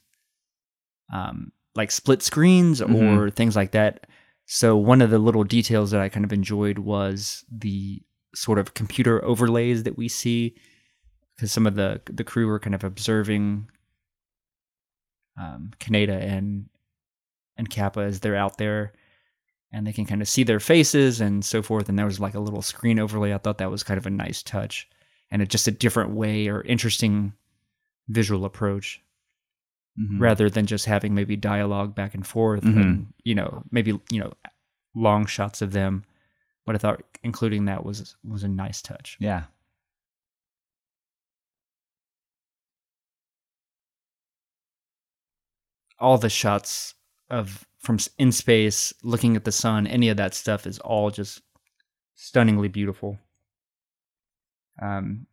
um, 1.12 1.52
like 1.76 1.92
split 1.92 2.22
screens 2.22 2.82
or 2.82 2.88
Mhm. 2.88 3.34
things 3.36 3.56
like 3.56 3.72
that. 3.72 4.08
So 4.52 4.76
one 4.76 5.04
of 5.04 5.12
the 5.12 5.20
little 5.20 5.44
details 5.44 5.92
that 5.92 6.02
I 6.02 6.10
kind 6.10 6.26
of 6.26 6.34
enjoyed 6.34 6.80
was 6.80 7.46
the 7.52 8.02
sort 8.34 8.58
of 8.58 8.74
computer 8.74 9.24
overlays 9.24 9.84
that 9.84 9.96
we 9.96 10.08
see, 10.08 10.56
because 11.36 11.52
some 11.52 11.68
of 11.68 11.76
the 11.76 12.02
the 12.06 12.24
crew 12.24 12.48
were 12.48 12.60
kind 12.60 12.74
of 12.74 12.84
observing 12.84 13.70
um, 15.40 15.70
Kaneda 15.80 16.20
and 16.20 16.68
and 17.58 17.70
Capa 17.70 18.00
as 18.00 18.22
they're 18.22 18.36
out 18.36 18.58
there, 18.58 18.94
and 19.72 19.86
they 19.86 19.94
can 19.94 20.08
kind 20.08 20.20
of 20.20 20.28
see 20.28 20.42
their 20.42 20.60
faces 20.60 21.22
and 21.22 21.46
so 21.46 21.62
forth. 21.62 21.88
And 21.88 22.00
there 22.00 22.08
was 22.08 22.20
like 22.20 22.34
a 22.34 22.40
little 22.40 22.64
screen 22.64 22.98
overlay. 22.98 23.36
I 23.36 23.38
thought 23.38 23.60
that 23.60 23.70
was 23.70 23.84
kind 23.84 24.00
of 24.00 24.08
a 24.08 24.10
nice 24.10 24.42
touch, 24.42 24.90
and 25.30 25.48
just 25.48 25.68
a 25.68 25.72
different 25.72 26.16
way 26.16 26.48
or 26.48 26.64
interesting 26.64 27.34
visual 28.08 28.46
approach 28.46 29.00
Mhm. 30.00 30.20
rather 30.20 30.50
than 30.50 30.66
just 30.66 30.86
having 30.86 31.14
maybe 31.14 31.36
dialogue 31.36 31.94
back 31.96 32.14
and 32.16 32.26
forth 32.26 32.64
Mhm. 32.64 32.82
and 32.82 33.14
you 33.24 33.36
know 33.36 33.64
maybe 33.72 34.00
you 34.10 34.20
know 34.20 34.32
long 34.96 35.26
shots 35.26 35.62
of 35.62 35.72
them 35.74 36.04
but 36.66 36.76
i 36.76 36.78
thought 36.78 37.02
including 37.24 37.66
that 37.66 37.84
was 37.84 38.16
was 38.24 38.44
a 38.44 38.48
nice 38.48 38.82
touch 38.82 39.18
Yeah. 39.20 39.44
all 46.00 46.18
the 46.18 46.30
shots 46.30 46.94
of 47.30 47.68
from 47.80 47.98
in 48.18 48.32
space 48.32 48.94
looking 49.04 49.36
at 49.36 49.44
the 49.46 49.52
sun 49.52 49.86
any 49.88 50.10
of 50.10 50.18
that 50.18 50.34
stuff 50.34 50.66
is 50.66 50.80
all 50.80 51.12
just 51.12 51.42
stunningly 52.16 52.68
beautiful 52.68 53.18
um 54.82 55.26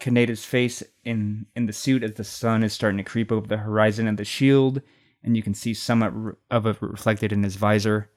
Kaneda's 0.00 0.44
face 0.44 0.82
in 1.04 1.46
in 1.54 1.66
the 1.66 1.72
suit 1.72 2.02
as 2.02 2.14
the 2.14 2.24
sun 2.24 2.62
is 2.62 2.72
starting 2.72 2.98
to 2.98 3.04
creep 3.04 3.30
over 3.30 3.46
the 3.46 3.58
horizon 3.58 4.08
of 4.08 4.16
the 4.16 4.24
shield 4.24 4.80
and 5.22 5.36
you 5.36 5.42
can 5.42 5.54
see 5.54 5.74
some 5.74 6.36
of 6.50 6.66
it 6.66 6.76
reflected 6.80 7.32
in 7.32 7.42
his 7.42 7.56
visor 7.56 8.08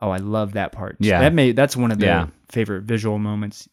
oh 0.00 0.10
i 0.10 0.18
love 0.18 0.52
that 0.52 0.72
part 0.72 0.96
Yeah. 1.00 1.20
that 1.20 1.34
may 1.34 1.52
that's 1.52 1.76
one 1.76 1.90
of 1.90 1.98
the 1.98 2.06
Yeah. 2.06 2.28
favorite 2.48 2.82
visual 2.84 3.18
moments 3.18 3.68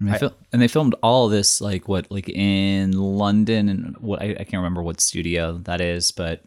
And 0.00 0.08
they, 0.08 0.14
I- 0.14 0.18
fil- 0.18 0.36
and 0.52 0.60
they 0.60 0.68
filmed 0.68 0.94
all 1.02 1.28
this 1.28 1.60
like 1.60 1.86
what 1.86 2.10
like 2.10 2.28
in 2.28 2.92
London 2.92 3.68
and 3.68 3.96
what 3.98 4.20
I, 4.20 4.30
I 4.32 4.44
can't 4.44 4.54
remember 4.54 4.82
what 4.82 5.00
studio 5.00 5.58
that 5.64 5.80
is, 5.80 6.10
but 6.10 6.42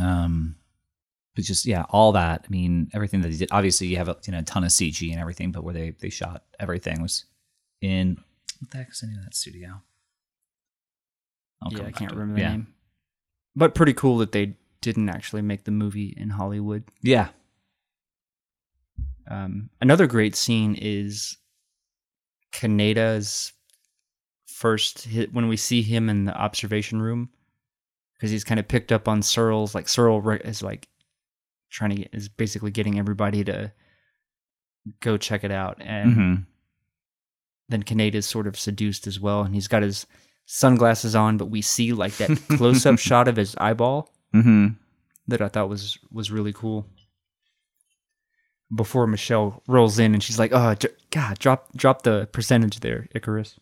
um, 0.00 0.56
but 1.34 1.44
just 1.44 1.66
yeah, 1.66 1.84
all 1.90 2.12
that. 2.12 2.44
I 2.46 2.50
mean, 2.50 2.90
everything 2.92 3.20
that 3.22 3.28
they 3.28 3.36
did. 3.36 3.48
Obviously, 3.52 3.86
you 3.86 3.96
have 3.96 4.08
a 4.08 4.16
you 4.26 4.32
know 4.32 4.40
a 4.40 4.42
ton 4.42 4.64
of 4.64 4.70
CG 4.70 5.10
and 5.10 5.20
everything, 5.20 5.52
but 5.52 5.64
where 5.64 5.74
they 5.74 5.94
they 6.00 6.10
shot 6.10 6.44
everything 6.58 7.00
was 7.00 7.24
in 7.80 8.18
what 8.60 8.70
the 8.70 8.78
heck 8.78 8.90
is 8.90 9.00
the 9.00 9.06
name 9.06 9.18
of 9.18 9.24
that 9.24 9.34
studio? 9.34 9.82
I'll 11.62 11.72
yeah 11.72 11.84
i 11.86 11.90
can't 11.90 12.12
remember 12.12 12.34
the 12.34 12.40
yeah. 12.40 12.50
name 12.50 12.68
but 13.54 13.74
pretty 13.74 13.92
cool 13.92 14.18
that 14.18 14.32
they 14.32 14.56
didn't 14.80 15.08
actually 15.08 15.42
make 15.42 15.64
the 15.64 15.70
movie 15.70 16.14
in 16.16 16.30
hollywood 16.30 16.84
Yeah, 17.02 17.28
Um, 19.28 19.70
another 19.80 20.06
great 20.06 20.34
scene 20.34 20.74
is 20.74 21.36
Kaneda's 22.52 23.52
first 24.46 25.02
hit 25.02 25.32
when 25.32 25.48
we 25.48 25.56
see 25.56 25.82
him 25.82 26.08
in 26.08 26.24
the 26.24 26.34
observation 26.34 27.00
room 27.00 27.30
because 28.14 28.30
he's 28.30 28.44
kind 28.44 28.58
of 28.58 28.66
picked 28.66 28.92
up 28.92 29.06
on 29.06 29.22
Searle's 29.22 29.74
like 29.74 29.88
Searle 29.88 30.26
is 30.44 30.62
like 30.62 30.88
trying 31.70 31.90
to 31.90 31.96
get 31.96 32.08
is 32.12 32.28
basically 32.28 32.70
getting 32.70 32.98
everybody 32.98 33.44
to 33.44 33.72
go 35.00 35.16
check 35.16 35.44
it 35.44 35.50
out 35.50 35.76
and 35.80 36.14
hmm 36.14 36.34
then 37.68 37.82
Kaneda's 37.84 38.26
sort 38.26 38.48
of 38.48 38.58
seduced 38.58 39.06
as 39.06 39.20
well 39.20 39.42
and 39.42 39.54
he's 39.54 39.68
got 39.68 39.82
his 39.82 40.04
sunglasses 40.46 41.14
on 41.14 41.36
but 41.36 41.46
we 41.50 41.62
see 41.62 41.92
like 41.92 42.16
that 42.16 42.30
close 42.56 42.84
up 42.84 42.98
shot 42.98 43.28
of 43.28 43.36
his 43.36 43.54
eyeball 43.56 44.08
hmm 44.32 44.68
that 45.28 45.40
I 45.40 45.48
thought 45.48 45.68
was 45.68 45.96
was 46.10 46.32
really 46.32 46.52
cool. 46.52 46.86
Before 48.74 49.06
Michelle 49.06 49.62
rolls 49.68 49.98
in 50.00 50.12
and 50.14 50.22
she's 50.22 50.38
like, 50.40 50.50
"Oh, 50.52 50.74
j- 50.74 50.88
God, 51.10 51.38
drop 51.38 51.72
drop 51.76 52.02
the 52.02 52.28
percentage 52.32 52.80
there, 52.80 53.06
Icarus." 53.14 53.58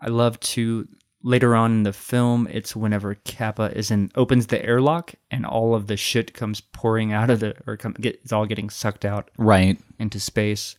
I 0.00 0.08
love 0.08 0.38
to 0.40 0.88
later 1.22 1.54
on 1.56 1.72
in 1.72 1.82
the 1.82 1.92
film. 1.92 2.46
It's 2.50 2.76
whenever 2.76 3.14
Capa 3.14 3.76
is 3.76 3.90
in 3.90 4.10
opens 4.14 4.46
the 4.46 4.64
airlock 4.64 5.14
and 5.30 5.44
all 5.44 5.74
of 5.74 5.86
the 5.86 5.96
shit 5.96 6.34
comes 6.34 6.60
pouring 6.60 7.12
out 7.12 7.30
of 7.30 7.40
the 7.40 7.54
or 7.66 7.76
come, 7.76 7.94
get, 8.00 8.20
it's 8.22 8.32
all 8.32 8.46
getting 8.46 8.70
sucked 8.70 9.04
out 9.04 9.30
right. 9.36 9.78
into 9.98 10.20
space. 10.20 10.76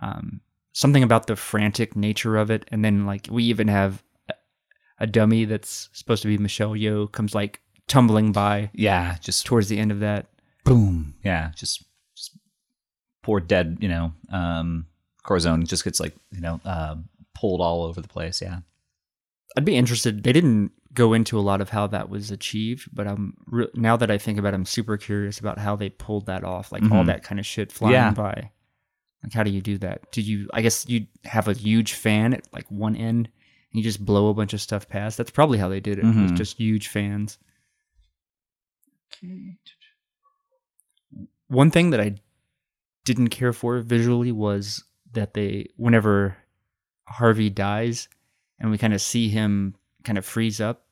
Um, 0.00 0.40
something 0.72 1.02
about 1.02 1.26
the 1.26 1.36
frantic 1.36 1.96
nature 1.96 2.36
of 2.36 2.50
it, 2.50 2.64
and 2.70 2.84
then 2.84 3.04
like 3.06 3.26
we 3.30 3.44
even 3.44 3.68
have 3.68 4.02
a, 4.28 4.34
a 5.00 5.06
dummy 5.06 5.44
that's 5.44 5.88
supposed 5.92 6.22
to 6.22 6.28
be 6.28 6.38
Michelle 6.38 6.72
Yeoh 6.72 7.10
comes 7.10 7.34
like 7.34 7.60
tumbling 7.88 8.32
by 8.32 8.70
Yeah, 8.74 9.16
just 9.20 9.46
towards 9.46 9.68
the 9.68 9.78
end 9.78 9.90
of 9.90 10.00
that. 10.00 10.26
boom. 10.64 11.14
Yeah, 11.24 11.50
just 11.56 11.84
just 12.14 12.38
poor 13.22 13.40
dead. 13.40 13.78
You 13.80 13.88
know, 13.88 14.12
um, 14.30 14.86
Corazon 15.24 15.66
just 15.66 15.84
gets 15.84 15.98
like 15.98 16.14
you 16.30 16.40
know 16.40 16.60
uh, 16.64 16.96
pulled 17.34 17.60
all 17.60 17.82
over 17.84 18.00
the 18.00 18.08
place. 18.08 18.40
Yeah. 18.40 18.60
I'd 19.58 19.64
be 19.64 19.76
interested. 19.76 20.22
They 20.22 20.32
didn't 20.32 20.70
go 20.94 21.12
into 21.12 21.38
a 21.38 21.42
lot 21.42 21.60
of 21.60 21.68
how 21.70 21.86
that 21.88 22.08
was 22.08 22.30
achieved, 22.30 22.88
but 22.94 23.06
I'm 23.06 23.36
re- 23.46 23.68
now 23.74 23.96
that 23.96 24.10
I 24.10 24.16
think 24.18 24.38
about, 24.38 24.54
it, 24.54 24.56
I'm 24.56 24.64
super 24.64 24.96
curious 24.96 25.38
about 25.38 25.58
how 25.58 25.76
they 25.76 25.90
pulled 25.90 26.26
that 26.26 26.44
off. 26.44 26.72
Like 26.72 26.82
all 26.84 27.02
Mhm. 27.02 27.06
that 27.06 27.22
kind 27.24 27.38
of 27.38 27.44
shit 27.46 27.70
flying 27.72 27.94
Yeah. 27.94 28.12
by. 28.12 28.50
Like 29.22 29.32
how 29.32 29.42
do 29.42 29.50
you 29.50 29.60
do 29.60 29.78
that? 29.78 30.10
Do 30.12 30.22
you? 30.22 30.48
I 30.54 30.62
guess 30.62 30.88
you 30.88 31.06
have 31.24 31.48
a 31.48 31.52
huge 31.52 31.92
fan 31.94 32.32
at 32.34 32.46
like 32.52 32.70
one 32.70 32.94
end, 32.96 33.26
and 33.26 33.74
you 33.78 33.82
just 33.82 34.04
blow 34.04 34.28
a 34.28 34.34
bunch 34.34 34.52
of 34.54 34.60
stuff 34.60 34.88
past. 34.88 35.18
That's 35.18 35.30
probably 35.32 35.58
how 35.58 35.68
they 35.68 35.80
did 35.80 35.98
it. 35.98 36.04
With 36.04 36.14
Mhm. 36.14 36.36
just 36.36 36.56
huge 36.56 36.86
fans. 36.88 37.36
One 41.48 41.70
thing 41.70 41.90
that 41.90 42.00
I 42.00 42.16
didn't 43.04 43.28
care 43.28 43.52
for 43.52 43.80
visually 43.80 44.32
was 44.32 44.84
that 45.12 45.34
they, 45.34 45.68
whenever 45.76 46.36
Harvey 47.08 47.50
dies, 47.50 48.08
and 48.60 48.70
we 48.70 48.78
kind 48.78 48.94
of 48.94 49.00
see 49.00 49.28
him 49.28 49.74
kind 50.04 50.18
of 50.18 50.24
freeze 50.26 50.60
up, 50.60 50.84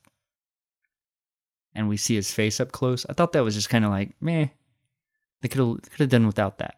and 1.75 1.89
we 1.89 1.97
see 1.97 2.15
his 2.15 2.31
face 2.33 2.61
up 2.61 2.73
close. 2.73 3.05
I 3.09 3.13
thought 3.13 3.33
that 3.33 3.45
was 3.45 3.55
just 3.55 3.69
kind 3.71 3.85
of 3.85 3.91
like 3.91 4.11
meh. 4.21 4.47
They 5.43 5.49
could 5.49 5.59
have 5.61 5.83
could 5.83 6.01
have 6.01 6.09
done 6.09 6.27
without 6.27 6.59
that. 6.59 6.77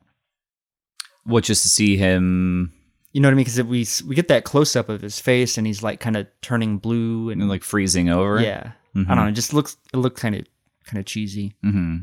What 1.24 1.44
just 1.44 1.62
to 1.62 1.68
see 1.68 1.96
him 1.96 2.72
You 3.12 3.20
know 3.20 3.28
what 3.28 3.32
I 3.32 3.36
mean? 3.36 3.44
Because 3.44 3.62
we 3.62 3.86
we 4.08 4.14
get 4.14 4.28
that 4.28 4.44
close 4.44 4.74
up 4.76 4.88
of 4.88 5.00
his 5.02 5.20
face, 5.20 5.58
and 5.58 5.66
he's 5.66 5.82
like 5.82 6.00
kind 6.00 6.16
of 6.16 6.26
turning 6.42 6.78
blue, 6.78 7.30
and 7.30 7.40
and 7.40 7.50
like 7.50 7.62
freezing 7.62 8.08
over. 8.08 8.40
yeah, 8.40 8.72
I 8.96 9.02
don't 9.04 9.16
know. 9.16 9.26
It 9.26 9.32
just 9.32 9.52
looks 9.54 9.76
it 9.92 9.98
looked 9.98 10.18
kind 10.18 10.34
of 10.34 10.46
kind 10.84 10.98
of 10.98 11.04
cheesy 11.04 11.54
Mm-hmm. 11.64 11.98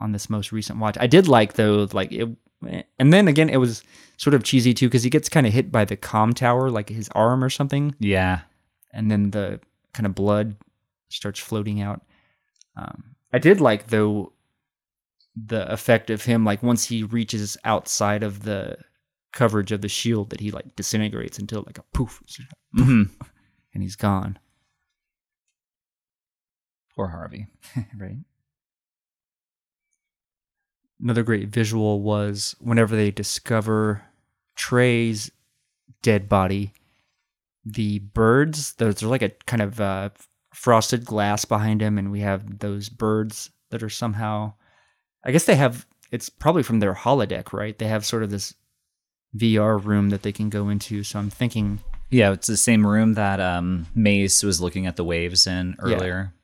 on 0.00 0.12
this 0.12 0.28
most 0.30 0.52
recent 0.52 0.78
watch. 0.78 0.96
I 1.00 1.06
did 1.06 1.26
like 1.26 1.54
though, 1.54 1.88
like 1.92 2.12
it, 2.12 2.28
and 2.98 3.12
then 3.12 3.28
again, 3.28 3.48
it 3.48 3.56
was 3.58 3.82
sort 4.16 4.34
of 4.34 4.42
cheesy 4.44 4.72
too 4.74 4.86
because 4.88 5.02
he 5.02 5.10
gets 5.10 5.28
kind 5.28 5.46
of 5.46 5.52
hit 5.52 5.70
by 5.72 5.84
the 5.84 5.96
com 5.96 6.32
tower, 6.32 6.70
like 6.70 6.88
his 6.88 7.08
arm 7.14 7.42
or 7.42 7.50
something, 7.50 7.94
Yeah. 7.98 8.40
and 8.92 9.10
then 9.10 9.30
the 9.30 9.60
kind 9.92 10.06
of 10.06 10.14
blood 10.14 10.56
starts 11.08 11.38
floating 11.40 11.80
out. 11.80 12.02
Um, 12.76 13.04
I 13.32 13.38
did 13.38 13.60
like 13.60 13.88
though 13.88 14.32
the 15.36 15.70
effect 15.72 16.10
of 16.10 16.24
him, 16.24 16.44
like 16.44 16.62
once 16.62 16.84
he 16.84 17.02
reaches 17.02 17.56
outside 17.64 18.22
of 18.22 18.44
the 18.44 18.76
coverage 19.32 19.72
of 19.72 19.80
the 19.80 19.88
shield, 19.88 20.30
that 20.30 20.38
he 20.40 20.50
like 20.52 20.76
disintegrates 20.76 21.38
until 21.38 21.62
like 21.66 21.78
a 21.78 21.84
poof, 21.92 22.22
hmm 22.76 23.02
and 23.74 23.82
he's 23.82 23.96
gone. 23.96 24.38
Poor 26.94 27.08
Harvey. 27.08 27.48
right. 27.98 28.18
Another 31.02 31.22
great 31.22 31.48
visual 31.48 32.00
was 32.00 32.54
whenever 32.60 32.94
they 32.96 33.10
discover 33.10 34.02
Trey's 34.56 35.30
dead 36.02 36.28
body, 36.28 36.72
the 37.64 37.98
birds, 37.98 38.74
there's 38.74 39.02
like 39.02 39.22
a 39.22 39.30
kind 39.46 39.62
of 39.62 39.80
uh, 39.80 40.10
frosted 40.52 41.04
glass 41.04 41.44
behind 41.44 41.80
him, 41.80 41.98
and 41.98 42.10
we 42.12 42.20
have 42.20 42.60
those 42.60 42.88
birds 42.88 43.50
that 43.70 43.82
are 43.82 43.90
somehow, 43.90 44.52
I 45.24 45.32
guess 45.32 45.44
they 45.46 45.56
have, 45.56 45.86
it's 46.10 46.28
probably 46.28 46.62
from 46.62 46.80
their 46.80 46.94
holodeck, 46.94 47.52
right? 47.52 47.76
They 47.76 47.88
have 47.88 48.04
sort 48.06 48.22
of 48.22 48.30
this 48.30 48.54
VR 49.36 49.82
room 49.82 50.10
that 50.10 50.22
they 50.22 50.30
can 50.32 50.48
go 50.48 50.68
into. 50.68 51.02
So 51.02 51.18
I'm 51.18 51.30
thinking, 51.30 51.80
Yeah, 52.10 52.30
it's 52.32 52.46
the 52.46 52.56
same 52.56 52.86
room 52.86 53.14
that 53.14 53.40
um 53.40 53.86
Mace 53.94 54.44
was 54.44 54.60
looking 54.60 54.86
at 54.86 54.94
the 54.94 55.02
waves 55.04 55.46
in 55.48 55.74
Yeah. 55.84 55.96
earlier. 55.96 56.34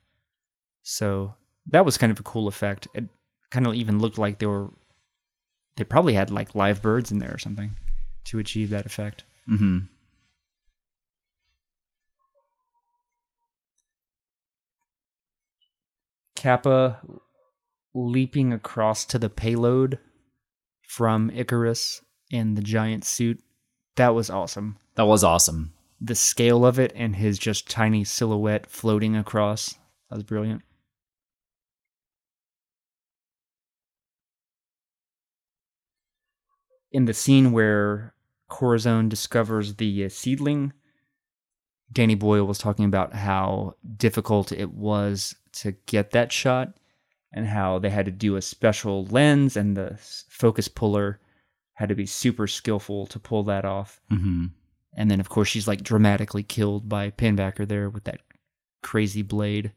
So 0.83 1.35
that 1.67 1.85
was 1.85 1.97
kind 1.97 2.11
of 2.11 2.19
a 2.19 2.23
cool 2.23 2.47
effect. 2.49 2.87
It 2.93 3.05
kind 3.51 3.67
of 3.67 3.75
even 3.75 3.99
looked 3.99 4.17
like 4.17 4.39
they 4.39 4.47
were 4.47 4.69
they 5.77 5.83
probably 5.83 6.13
had 6.13 6.31
like 6.31 6.55
live 6.55 6.81
birds 6.81 7.11
in 7.11 7.19
there 7.19 7.33
or 7.33 7.37
something 7.37 7.71
to 8.25 8.39
achieve 8.39 8.69
that 8.69 8.85
effect. 8.85 9.23
Mm-hmm. 9.49 9.79
Capa 16.35 16.99
leaping 17.93 18.51
across 18.51 19.05
to 19.05 19.19
the 19.19 19.29
payload 19.29 19.99
from 20.87 21.29
Icarus 21.29 22.01
in 22.31 22.55
the 22.55 22.61
giant 22.61 23.05
suit. 23.05 23.41
That 23.95 24.15
was 24.15 24.29
awesome. 24.29 24.77
That 24.95 25.05
was 25.05 25.23
awesome. 25.23 25.73
The 25.99 26.15
scale 26.15 26.65
of 26.65 26.79
it 26.79 26.91
and 26.95 27.15
his 27.15 27.37
just 27.37 27.69
tiny 27.69 28.03
silhouette 28.03 28.65
floating 28.67 29.15
across. 29.15 29.75
That 30.09 30.15
was 30.15 30.23
brilliant. 30.23 30.63
In 36.91 37.05
the 37.05 37.13
scene 37.13 37.51
where 37.51 38.13
Corazon 38.49 39.07
discovers 39.07 39.75
the 39.75 40.05
uh, 40.05 40.09
seedling, 40.09 40.73
Danny 41.91 42.15
Boyle 42.15 42.45
was 42.45 42.57
talking 42.57 42.85
about 42.85 43.13
how 43.13 43.75
difficult 43.97 44.51
it 44.51 44.71
was 44.71 45.35
to 45.53 45.73
get 45.85 46.11
that 46.11 46.31
shot 46.31 46.73
and 47.33 47.47
how 47.47 47.79
they 47.79 47.89
had 47.89 48.05
to 48.05 48.11
do 48.11 48.35
a 48.35 48.41
special 48.41 49.05
lens 49.05 49.55
and 49.55 49.75
the 49.75 49.97
focus 50.29 50.67
puller 50.67 51.19
had 51.73 51.89
to 51.89 51.95
be 51.95 52.05
super 52.05 52.47
skillful 52.47 53.05
to 53.07 53.19
pull 53.19 53.43
that 53.43 53.65
off. 53.65 54.01
Mm-hmm. 54.11 54.47
And 54.93 55.09
then, 55.09 55.19
of 55.19 55.29
course, 55.29 55.47
she's 55.47 55.67
like 55.67 55.83
dramatically 55.83 56.43
killed 56.43 56.89
by 56.89 57.11
Pinbacker 57.11 57.67
there 57.67 57.89
with 57.89 58.03
that 58.03 58.21
crazy 58.83 59.21
blade. 59.21 59.71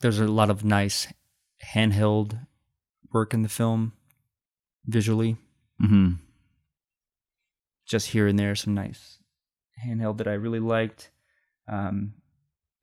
There's 0.00 0.20
a 0.20 0.28
lot 0.28 0.50
of 0.50 0.64
nice 0.64 1.08
handheld 1.72 2.38
work 3.12 3.32
in 3.34 3.42
the 3.42 3.48
film 3.48 3.92
visually. 4.86 5.36
Mm-hmm. 5.82 6.12
Just 7.86 8.08
here 8.08 8.26
and 8.26 8.38
there, 8.38 8.54
some 8.54 8.74
nice 8.74 9.18
handheld 9.84 10.18
that 10.18 10.28
I 10.28 10.34
really 10.34 10.60
liked. 10.60 11.10
Um, 11.68 12.14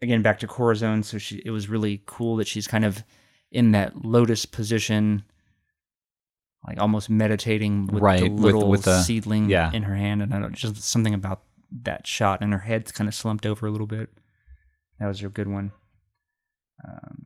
again, 0.01 0.21
back 0.21 0.39
to 0.39 0.47
Corazon. 0.47 1.03
So 1.03 1.17
she, 1.17 1.41
it 1.45 1.49
was 1.51 1.69
really 1.69 2.01
cool 2.05 2.35
that 2.37 2.47
she's 2.47 2.67
kind 2.67 2.85
of 2.85 3.03
in 3.51 3.71
that 3.71 4.05
lotus 4.05 4.45
position, 4.45 5.23
like 6.67 6.79
almost 6.79 7.09
meditating 7.09 7.87
with 7.87 8.01
Right, 8.01 8.21
the 8.21 8.29
little 8.29 8.67
with 8.69 8.83
the- 8.83 9.01
seedling 9.01 9.49
yeah. 9.49 9.71
in 9.73 9.83
her 9.83 9.95
hand. 9.95 10.21
And 10.21 10.33
I 10.33 10.39
don't 10.39 10.53
just 10.53 10.77
something 10.83 11.13
about 11.13 11.41
that 11.83 12.05
shot, 12.05 12.41
and 12.41 12.51
her 12.53 12.59
head's 12.59 12.91
kind 12.91 13.07
of 13.07 13.15
slumped 13.15 13.45
over 13.45 13.65
a 13.65 13.71
little 13.71 13.87
bit. 13.87 14.09
That 14.99 15.07
was 15.07 15.23
a 15.23 15.29
good 15.29 15.47
one. 15.47 15.71
Um, 16.87 17.25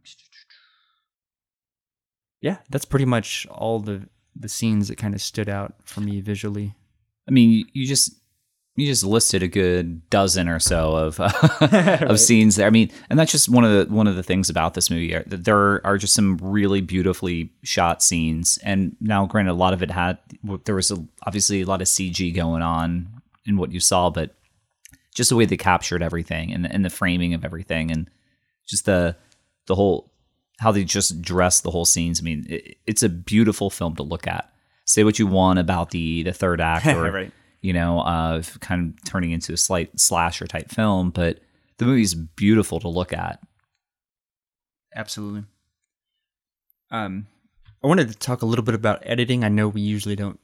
yeah, 2.42 2.58
that's 2.70 2.86
pretty 2.86 3.06
much 3.06 3.46
all 3.50 3.80
the 3.80 4.08
the 4.36 4.50
scenes 4.50 4.88
that 4.90 4.98
kind 4.98 5.14
of 5.14 5.22
stood 5.22 5.48
out 5.50 5.76
for 5.86 6.02
me 6.02 6.20
visually. 6.22 6.76
I 7.28 7.32
mean, 7.32 7.66
you- 7.74 7.88
just 7.88 8.14
you 8.78 8.86
just 8.88 9.06
listed 9.06 9.42
a 9.42 9.48
good 9.48 10.08
dozen 10.10 10.50
or 10.50 10.60
so 10.60 10.96
of 10.98 11.18
uh, 11.22 11.30
Right. 11.62 12.02
of 12.04 12.20
scenes 12.20 12.58
there. 12.58 12.68
I 12.68 12.72
mean, 12.72 12.92
and 13.10 13.18
that's 13.18 13.32
just 13.32 13.48
one 13.48 13.64
of 13.64 13.72
the 13.88 13.94
one 13.94 14.06
of 14.08 14.18
the 14.18 14.24
things 14.24 14.50
about 14.50 14.74
this 14.74 14.90
movie. 14.90 15.18
There 15.28 15.86
are 15.88 15.98
just 15.98 16.14
some 16.14 16.38
really 16.42 16.82
beautifully 16.82 17.52
shot 17.64 18.04
scenes, 18.04 18.60
and 18.64 18.98
now, 19.00 19.26
granted, 19.28 19.52
a 19.52 19.54
lot 19.54 19.74
of 19.74 19.82
it 19.82 19.92
had 19.92 20.18
there 20.66 20.76
was 20.76 20.92
a, 20.92 20.98
obviously 21.26 21.62
a 21.62 21.66
lot 21.66 21.82
of 21.82 21.88
CG 21.88 22.36
going 22.36 22.62
on 22.62 23.08
in 23.46 23.56
what 23.56 23.72
you 23.72 23.80
saw, 23.80 24.10
but 24.10 24.36
just 25.14 25.30
the 25.30 25.38
way 25.38 25.46
they 25.46 25.56
captured 25.56 26.04
everything 26.04 26.52
and 26.52 26.70
and 26.70 26.84
the 26.84 26.90
framing 26.90 27.34
of 27.34 27.46
everything, 27.46 27.90
and 27.92 28.10
just 28.68 28.84
the 28.86 29.16
the 29.68 29.76
whole 29.76 30.12
how 30.60 30.72
they 30.72 30.84
just 30.84 31.22
dress 31.22 31.62
the 31.62 31.72
whole 31.72 31.86
scenes. 31.86 32.20
I 32.22 32.24
mean, 32.24 32.46
it, 32.50 32.78
it's 32.86 33.04
a 33.04 33.10
beautiful 33.10 33.70
film 33.70 33.96
to 33.98 34.04
look 34.04 34.28
at. 34.28 34.52
Say 34.86 35.04
what 35.04 35.20
you 35.20 35.28
want 35.28 35.60
about 35.60 35.92
the 35.92 36.24
the 36.24 36.34
third 36.34 36.62
act 36.62 36.86
or 36.96 37.12
Right. 37.12 37.32
you 37.62 37.74
know, 37.74 38.00
uh, 38.02 38.42
kind 38.60 38.94
of 38.94 39.04
turning 39.04 39.32
into 39.32 39.54
a 39.54 39.58
slight 39.58 40.00
slasher 40.00 40.48
type 40.48 40.70
film, 40.70 41.10
but 41.10 41.40
the 41.78 41.86
movie's 41.86 42.14
beautiful 42.14 42.80
to 42.80 42.88
look 42.88 43.12
at. 43.14 43.40
Absolutely. 44.96 45.44
Um, 46.92 47.28
I 47.84 47.88
wanted 47.88 48.10
to 48.10 48.18
talk 48.18 48.42
a 48.42 48.46
little 48.46 48.64
bit 48.64 48.76
about 48.76 49.02
editing. 49.06 49.44
I 49.44 49.50
know 49.50 49.68
we 49.68 49.82
usually 49.82 50.16
don't 50.16 50.40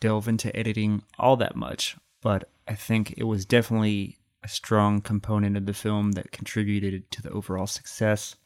delve 0.00 0.28
into 0.28 0.54
editing 0.56 1.02
all 1.18 1.36
that 1.36 1.56
much, 1.56 1.96
but 2.22 2.48
I 2.66 2.74
think 2.74 3.14
it 3.18 3.24
was 3.24 3.44
definitely 3.44 4.18
a 4.42 4.48
strong 4.48 5.00
component 5.02 5.56
of 5.56 5.66
the 5.66 5.74
film 5.74 6.12
that 6.12 6.32
contributed 6.32 7.10
to 7.10 7.22
the 7.22 7.30
overall 7.30 7.66
success. 7.66 8.36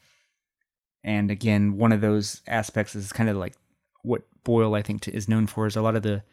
And 1.05 1.29
again, 1.31 1.77
one 1.77 1.91
of 1.91 2.01
those 2.01 2.41
aspects 2.47 2.95
is 2.95 3.13
kind 3.13 3.29
of 3.29 3.37
like 3.37 3.53
what 4.01 4.23
Boyle, 4.43 4.73
I 4.75 4.81
think, 4.81 5.01
to, 5.03 5.13
is 5.15 5.29
known 5.29 5.45
for 5.47 5.67
is 5.67 5.75
a 5.75 5.81
lot 5.81 5.95
of 5.95 6.01
the 6.03 6.23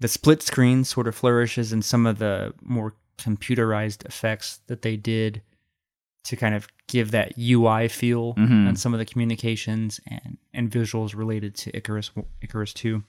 the 0.00 0.08
split 0.08 0.42
screen 0.42 0.82
sort 0.84 1.06
of 1.06 1.14
flourishes 1.14 1.72
and 1.72 1.84
some 1.84 2.06
of 2.06 2.18
the 2.18 2.52
more 2.62 2.94
computerized 3.18 4.04
effects 4.06 4.60
that 4.66 4.82
they 4.82 4.96
did 4.96 5.40
to 6.24 6.36
kind 6.36 6.54
of 6.54 6.68
give 6.88 7.10
that 7.12 7.32
UI 7.38 7.88
feel 7.88 8.34
Mhm. 8.34 8.68
on 8.68 8.76
some 8.76 8.92
of 8.94 8.98
the 8.98 9.06
communications 9.06 10.00
and 10.06 10.38
and 10.54 10.70
visuals 10.70 11.14
related 11.14 11.54
to 11.56 11.76
Icarus 11.76 12.10
Icarus 12.42 12.72
2. 12.74 13.02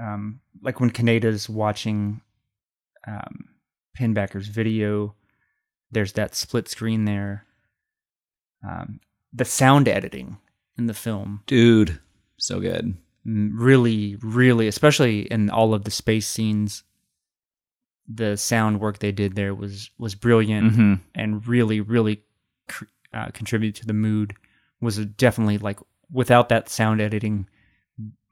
Um, 0.00 0.40
like 0.62 0.80
when 0.80 0.90
Kaneda's 0.90 1.48
watching 1.48 2.20
um, 3.06 3.48
Pinbacker's 3.94 4.48
video, 4.48 5.14
there's 5.90 6.12
that 6.12 6.34
split 6.34 6.68
screen 6.68 7.04
there. 7.04 7.44
Um, 8.66 9.00
the 9.32 9.44
sound 9.44 9.88
editing 9.88 10.38
in 10.76 10.86
the 10.86 10.94
film 10.94 11.42
Dude, 11.46 11.98
so 12.36 12.60
good. 12.60 12.96
mm, 13.26 13.50
really, 13.54 14.16
really, 14.22 14.66
especially 14.68 15.22
in 15.22 15.50
all 15.50 15.74
of 15.74 15.84
the 15.84 15.90
space 15.90 16.26
scenes, 16.26 16.82
the 18.08 18.36
sound 18.36 18.80
work 18.80 18.98
they 18.98 19.12
did 19.12 19.34
there 19.34 19.54
was 19.54 19.90
was 19.98 20.14
brilliant 20.14 20.74
hmm 20.74 20.94
and 21.14 21.46
really, 21.46 21.80
really 21.80 22.22
cr- 22.66 22.84
uh, 23.12 23.28
contributed 23.32 23.80
to 23.82 23.86
the 23.86 23.92
mood. 23.92 24.34
Was 24.80 24.96
definitely 24.98 25.58
like 25.58 25.78
without 26.10 26.48
that 26.48 26.68
sound 26.68 27.00
editing, 27.00 27.48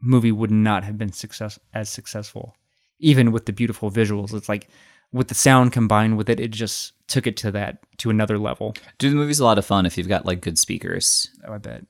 movie 0.00 0.32
would 0.32 0.50
not 0.50 0.84
have 0.84 0.96
been 0.96 1.12
success 1.12 1.58
as 1.74 1.88
successful. 1.88 2.56
Even 2.98 3.32
with 3.32 3.44
the 3.44 3.52
beautiful 3.52 3.90
visuals, 3.90 4.32
it's 4.32 4.48
like 4.48 4.68
with 5.12 5.28
the 5.28 5.34
sound 5.34 5.72
combined 5.72 6.16
with 6.16 6.28
it, 6.28 6.40
it 6.40 6.50
just 6.50 6.92
took 7.08 7.26
it 7.26 7.36
to 7.38 7.50
that 7.52 7.78
to 7.98 8.10
another 8.10 8.38
level. 8.38 8.74
Dude, 8.98 9.12
the 9.12 9.16
movie's 9.16 9.40
a 9.40 9.44
lot 9.44 9.58
of 9.58 9.64
fun 9.64 9.86
if 9.86 9.96
you've 9.96 10.08
got 10.08 10.26
like 10.26 10.40
good 10.40 10.58
speakers. 10.58 11.30
Oh, 11.46 11.52
I 11.54 11.58
bet. 11.58 11.84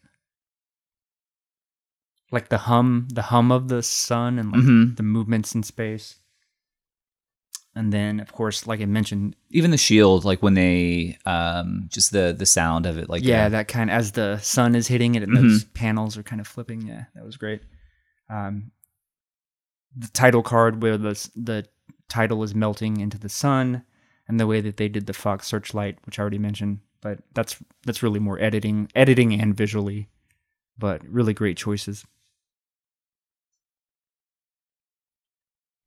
Like 2.33 2.49
the 2.49 2.59
hum, 2.59 3.09
the 3.13 3.23
hum 3.23 3.53
of 3.53 3.69
the 3.69 3.83
sun, 3.83 4.39
and 4.39 4.51
like 4.53 4.63
Mhm. 4.63 4.97
the 4.97 5.03
movements 5.03 5.55
in 5.55 5.63
space. 5.63 6.19
And 7.75 7.93
then, 7.93 8.21
of 8.21 8.33
course, 8.33 8.67
like 8.67 8.81
I 8.81 8.87
mentioned, 8.87 9.37
Even 9.51 9.71
the 9.71 9.77
shield, 9.77 10.25
like 10.25 10.43
when 10.43 10.55
they, 10.55 11.19
um, 11.27 11.89
just 11.93 12.11
the 12.11 12.35
the 12.37 12.47
sound 12.47 12.87
of 12.87 12.97
it, 12.99 13.09
like 13.09 13.23
yeah, 13.23 13.47
uh, 13.47 13.49
that 13.51 13.69
kind 13.69 13.91
as 13.91 14.13
the 14.13 14.39
sun 14.39 14.75
is 14.75 14.87
hitting 14.89 15.15
it, 15.15 15.23
and 15.23 15.37
those 15.37 15.65
panels 15.65 16.17
are 16.17 16.23
kind 16.23 16.41
of 16.41 16.47
flipping. 16.49 16.87
Yeah, 16.87 17.05
that 17.15 17.25
was 17.25 17.37
great. 17.37 17.63
Um, 18.31 18.73
the 19.95 20.09
title 20.09 20.43
card 20.43 20.83
where 20.83 20.97
the 20.99 21.29
the 21.37 21.67
title 22.09 22.43
is 22.43 22.55
melting 22.55 22.99
into 23.01 23.19
the 23.19 23.29
sun, 23.29 23.85
and 24.29 24.41
the 24.41 24.47
way 24.47 24.61
that 24.61 24.77
they 24.77 24.89
did 24.89 25.07
the 25.07 25.13
Fox 25.13 25.47
Searchlight, 25.47 25.99
which 26.05 26.19
I 26.19 26.23
already 26.23 26.39
mentioned. 26.39 26.81
But 27.01 27.21
that's 27.35 27.57
that's 27.85 28.03
really 28.03 28.21
more 28.21 28.41
editing, 28.41 28.91
editing 28.95 29.41
and 29.41 29.57
visually, 29.57 30.09
but 30.79 31.03
really 31.07 31.35
great 31.35 31.57
choices. 31.57 32.05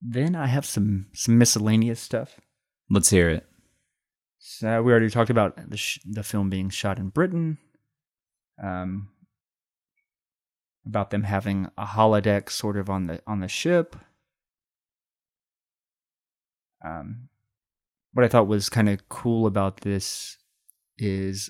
Then 0.02 0.36
I 0.36 0.48
have 0.48 0.66
some 0.66 1.08
some 1.14 1.38
miscellaneous 1.38 2.00
stuff. 2.00 2.40
let's 2.90 3.10
hear 3.10 3.30
it. 3.30 3.46
So 4.38 4.82
we 4.82 4.92
already 4.92 5.10
talked 5.10 5.30
about 5.30 5.70
the 5.70 5.78
sh- 5.78 6.00
the 6.06 6.24
film 6.24 6.50
being 6.50 6.70
shot 6.70 6.98
in 6.98 7.10
Britain. 7.10 7.58
Um, 8.62 9.10
about 10.86 11.12
them 11.12 11.24
having 11.24 11.70
a 11.78 11.86
holodeck 11.86 12.50
sort 12.50 12.78
of 12.78 12.90
on 12.90 13.08
the 13.08 13.22
on 13.28 13.42
the 13.42 13.48
ship. 13.48 13.96
Um, 16.84 17.30
what 18.14 18.26
I 18.26 18.28
thought 18.28 18.48
was 18.48 18.70
kind 18.70 18.90
of 18.90 19.08
cool 19.10 19.46
about 19.46 19.82
this 19.82 20.38
is 20.98 21.50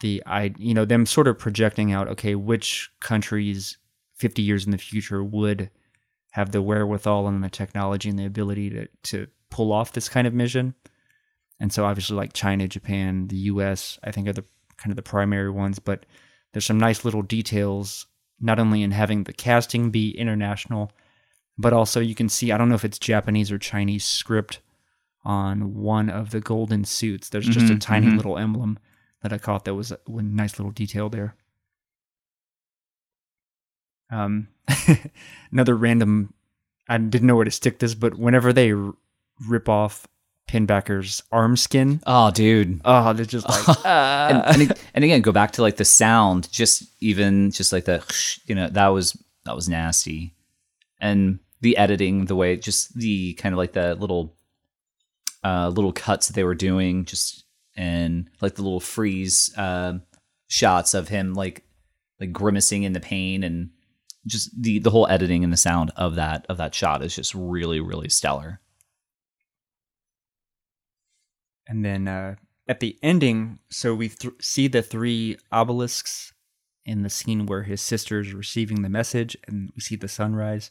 the 0.00 0.22
I 0.26 0.54
you 0.58 0.74
know 0.74 0.84
them 0.84 1.06
sort 1.06 1.26
of 1.26 1.38
projecting 1.38 1.92
out 1.92 2.08
okay 2.08 2.34
which 2.34 2.90
countries 3.00 3.78
50 4.16 4.42
years 4.42 4.64
in 4.64 4.72
the 4.72 4.78
future 4.78 5.22
would 5.24 5.70
have 6.32 6.52
the 6.52 6.62
wherewithal 6.62 7.26
and 7.28 7.42
the 7.42 7.48
technology 7.48 8.10
and 8.10 8.18
the 8.18 8.26
ability 8.26 8.70
to 8.70 8.88
to 9.04 9.26
pull 9.50 9.72
off 9.72 9.92
this 9.92 10.08
kind 10.08 10.26
of 10.26 10.34
mission. 10.34 10.74
And 11.60 11.72
so 11.72 11.86
obviously 11.86 12.16
like 12.16 12.34
China, 12.34 12.68
Japan, 12.68 13.28
the 13.28 13.36
US, 13.36 13.98
I 14.04 14.10
think 14.10 14.28
are 14.28 14.34
the 14.34 14.44
kind 14.76 14.92
of 14.92 14.96
the 14.96 15.02
primary 15.02 15.50
ones, 15.50 15.78
but 15.78 16.04
there's 16.52 16.66
some 16.66 16.78
nice 16.78 17.04
little 17.04 17.22
details 17.22 18.06
not 18.38 18.58
only 18.58 18.82
in 18.82 18.90
having 18.90 19.24
the 19.24 19.32
casting 19.32 19.90
be 19.90 20.10
international, 20.10 20.92
but 21.58 21.72
also 21.72 22.00
you 22.00 22.14
can 22.14 22.28
see 22.28 22.52
I 22.52 22.58
don't 22.58 22.68
know 22.68 22.74
if 22.74 22.84
it's 22.84 22.98
Japanese 22.98 23.50
or 23.52 23.58
Chinese 23.58 24.04
script 24.04 24.60
on 25.24 25.74
one 25.74 26.08
of 26.10 26.30
the 26.30 26.40
golden 26.40 26.84
suits. 26.84 27.28
There's 27.28 27.48
just 27.48 27.70
a 27.70 27.74
Mhm, 27.74 27.80
tiny 27.80 28.06
mhm. 28.08 28.16
little 28.16 28.38
emblem 28.38 28.78
that 29.22 29.32
I 29.32 29.38
caught 29.38 29.64
that 29.64 29.74
was 29.74 29.90
a 29.92 29.98
a 30.06 30.22
nice 30.22 30.58
little 30.58 30.70
detail 30.72 31.08
there. 31.08 31.34
Um, 34.10 34.48
another 35.52 35.74
random, 35.76 36.32
I 36.88 36.98
didn't 36.98 37.26
know 37.26 37.34
where 37.36 37.44
to 37.44 37.50
stick 37.50 37.78
this, 37.78 37.94
but 37.94 38.16
whenever 38.18 38.52
they 38.52 38.72
r- 38.72 38.94
rip 39.48 39.68
off 39.68 40.06
Pinbacker's 40.48 41.24
arm 41.32 41.56
skin. 41.56 42.00
Oh, 42.06 42.30
dude. 42.30 42.80
Oh, 42.84 43.12
they're 43.12 43.24
just 43.26 43.48
like 43.48 43.64
ah. 43.84 44.44
and, 44.52 44.62
and, 44.62 44.78
and 44.94 45.04
again, 45.04 45.22
go 45.22 45.32
back 45.32 45.52
to 45.52 45.62
like 45.62 45.76
the 45.76 45.84
sound, 45.84 46.50
just 46.52 46.84
even 47.00 47.50
just 47.50 47.72
like 47.72 47.84
the, 47.86 48.04
you 48.46 48.54
know, 48.54 48.68
that 48.68 48.88
was 48.88 49.20
that 49.44 49.56
was 49.56 49.68
nasty, 49.68 50.34
and 51.00 51.40
the 51.60 51.76
editing, 51.76 52.26
the 52.26 52.36
way, 52.36 52.56
just 52.56 52.94
the 52.98 53.34
kind 53.34 53.52
of 53.52 53.58
like 53.58 53.72
the 53.72 53.94
little, 53.94 54.36
uh, 55.44 55.68
little 55.68 55.92
cuts 55.92 56.26
that 56.26 56.34
they 56.34 56.44
were 56.44 56.54
doing, 56.54 57.04
just 57.04 57.44
and 57.76 58.30
like 58.40 58.54
the 58.54 58.62
little 58.62 58.80
freeze 58.80 59.56
uh, 59.56 59.98
shots 60.48 60.94
of 60.94 61.08
him 61.08 61.34
like 61.34 61.64
like 62.18 62.32
grimacing 62.32 62.84
in 62.84 62.92
the 62.92 63.00
pain 63.00 63.44
and 63.44 63.70
just 64.26 64.50
the 64.60 64.78
the 64.78 64.90
whole 64.90 65.06
editing 65.08 65.44
and 65.44 65.52
the 65.52 65.58
sound 65.58 65.92
of 65.96 66.14
that 66.14 66.46
of 66.48 66.56
that 66.56 66.74
shot 66.74 67.02
is 67.02 67.14
just 67.14 67.34
really 67.34 67.80
really 67.80 68.08
stellar. 68.08 68.60
And 71.68 71.84
then 71.84 72.06
uh, 72.06 72.36
at 72.68 72.78
the 72.78 72.96
ending, 73.02 73.58
so 73.68 73.92
we 73.92 74.08
th- 74.08 74.34
see 74.40 74.68
the 74.68 74.82
three 74.82 75.36
obelisks 75.50 76.32
in 76.84 77.02
the 77.02 77.10
scene 77.10 77.46
where 77.46 77.64
his 77.64 77.80
sister's 77.80 78.32
receiving 78.32 78.82
the 78.82 78.88
message, 78.88 79.36
and 79.48 79.72
we 79.74 79.80
see 79.80 79.96
the 79.96 80.06
sunrise. 80.06 80.70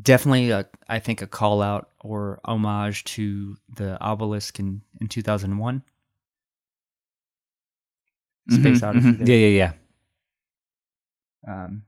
Definitely, 0.00 0.50
a, 0.50 0.66
I 0.88 0.98
think, 1.00 1.20
a 1.20 1.26
call 1.26 1.60
out 1.60 1.90
or 2.00 2.40
homage 2.44 3.04
to 3.04 3.56
the 3.76 4.00
obelisk 4.00 4.58
in, 4.58 4.80
in 5.00 5.08
2001. 5.08 5.82
Space 8.50 8.80
Mhm, 8.80 8.84
Odyssey. 8.88 9.08
mhm. 9.08 9.28
Yeah, 9.28 9.34
yeah, 9.36 9.72
yeah. 11.46 11.64
um, 11.64 11.82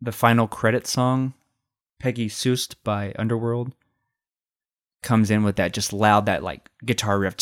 the 0.00 0.12
final 0.12 0.46
credit 0.48 0.86
song, 0.86 1.34
Peggy 1.98 2.28
Sust 2.28 2.82
by 2.84 3.12
Underworld, 3.18 3.74
comes 5.02 5.30
in 5.30 5.44
with 5.44 5.56
that 5.56 5.72
just 5.72 5.92
loud, 5.92 6.26
that 6.26 6.42
like 6.42 6.68
guitar 6.84 7.18
riff. 7.18 7.36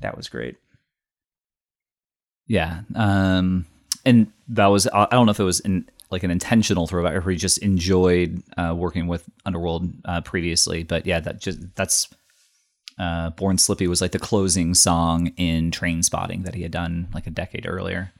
That 0.00 0.16
was 0.16 0.28
great. 0.28 0.56
Yeah. 2.46 2.82
Um, 2.94 3.66
and 4.04 4.30
that 4.48 4.66
was, 4.66 4.86
I 4.86 5.04
I 5.04 5.08
don't 5.10 5.26
know 5.26 5.32
if 5.32 5.40
it 5.40 5.44
was 5.44 5.60
in, 5.60 5.88
like 6.10 6.22
an 6.22 6.30
intentional 6.30 6.86
throwback 6.86 7.14
or 7.14 7.18
if 7.18 7.24
he 7.24 7.36
just 7.36 7.58
enjoyed 7.58 8.42
uh, 8.56 8.74
working 8.76 9.06
with 9.06 9.28
Underworld 9.44 9.92
uh, 10.04 10.20
previously. 10.20 10.82
But 10.82 11.06
yeah, 11.06 11.20
that 11.20 11.40
just, 11.40 11.74
that's, 11.74 12.08
uh, 12.98 13.30
Born 13.30 13.58
Slippy 13.58 13.86
was 13.88 14.00
like 14.00 14.12
the 14.12 14.18
closing 14.18 14.72
song 14.72 15.28
in 15.36 15.70
Trainspotting 15.70 16.44
that 16.44 16.54
he 16.54 16.62
had 16.62 16.72
done 16.72 17.08
like 17.12 17.26
a 17.26 17.30
decade 17.30 17.66
earlier. 17.66 18.12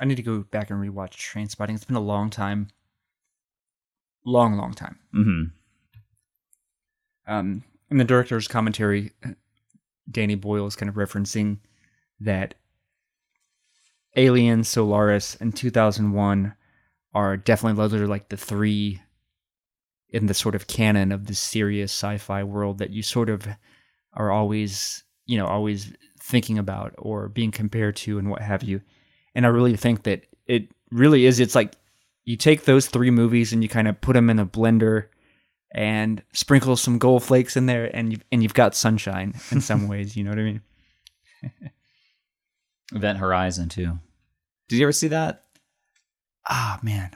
I 0.00 0.04
need 0.04 0.16
to 0.16 0.22
go 0.22 0.40
back 0.40 0.70
and 0.70 0.80
rewatch 0.80 1.12
Trainspotting. 1.14 1.74
It's 1.74 1.84
been 1.84 1.96
a 1.96 2.00
long 2.00 2.30
time. 2.30 2.68
Long, 4.24 4.56
long 4.56 4.72
time. 4.72 4.98
hmm 5.12 5.42
Um, 7.26 7.64
in 7.90 7.98
the 7.98 8.04
director's 8.04 8.48
commentary, 8.48 9.12
Danny 10.10 10.34
Boyle 10.34 10.66
is 10.66 10.76
kind 10.76 10.88
of 10.88 10.96
referencing 10.96 11.58
that 12.20 12.54
Alien, 14.16 14.64
Solaris, 14.64 15.36
and 15.40 15.54
2001 15.54 16.54
are 17.16 17.38
definitely 17.38 17.78
those 17.78 17.94
are 17.94 18.06
like 18.06 18.28
the 18.28 18.36
three 18.36 19.00
in 20.10 20.26
the 20.26 20.34
sort 20.34 20.54
of 20.54 20.66
canon 20.66 21.12
of 21.12 21.26
the 21.26 21.34
serious 21.34 21.90
sci-fi 21.90 22.44
world 22.44 22.76
that 22.76 22.90
you 22.90 23.02
sort 23.02 23.30
of 23.30 23.48
are 24.12 24.30
always, 24.30 25.02
you 25.24 25.38
know, 25.38 25.46
always 25.46 25.94
thinking 26.20 26.58
about 26.58 26.94
or 26.98 27.30
being 27.30 27.50
compared 27.50 27.96
to 27.96 28.18
and 28.18 28.28
what 28.28 28.42
have 28.42 28.62
you. 28.62 28.82
And 29.34 29.46
I 29.46 29.48
really 29.48 29.76
think 29.76 30.02
that 30.02 30.26
it 30.44 30.68
really 30.90 31.24
is. 31.24 31.40
It's 31.40 31.54
like 31.54 31.72
you 32.26 32.36
take 32.36 32.64
those 32.64 32.86
three 32.86 33.10
movies 33.10 33.50
and 33.50 33.62
you 33.62 33.68
kind 33.70 33.88
of 33.88 33.98
put 33.98 34.12
them 34.12 34.28
in 34.28 34.38
a 34.38 34.44
blender 34.44 35.06
and 35.70 36.22
sprinkle 36.34 36.76
some 36.76 36.98
gold 36.98 37.22
flakes 37.22 37.56
in 37.56 37.64
there, 37.64 37.90
and 37.96 38.12
you've, 38.12 38.24
and 38.30 38.42
you've 38.42 38.54
got 38.54 38.74
sunshine 38.74 39.34
in 39.50 39.62
some 39.62 39.88
ways. 39.88 40.16
You 40.16 40.24
know 40.24 40.30
what 40.30 40.38
I 40.38 40.42
mean? 40.42 40.60
Event 42.94 43.18
Horizon 43.18 43.70
too. 43.70 43.98
Did 44.68 44.76
you 44.76 44.84
ever 44.84 44.92
see 44.92 45.08
that? 45.08 45.45
Ah, 46.48 46.78
man, 46.82 47.10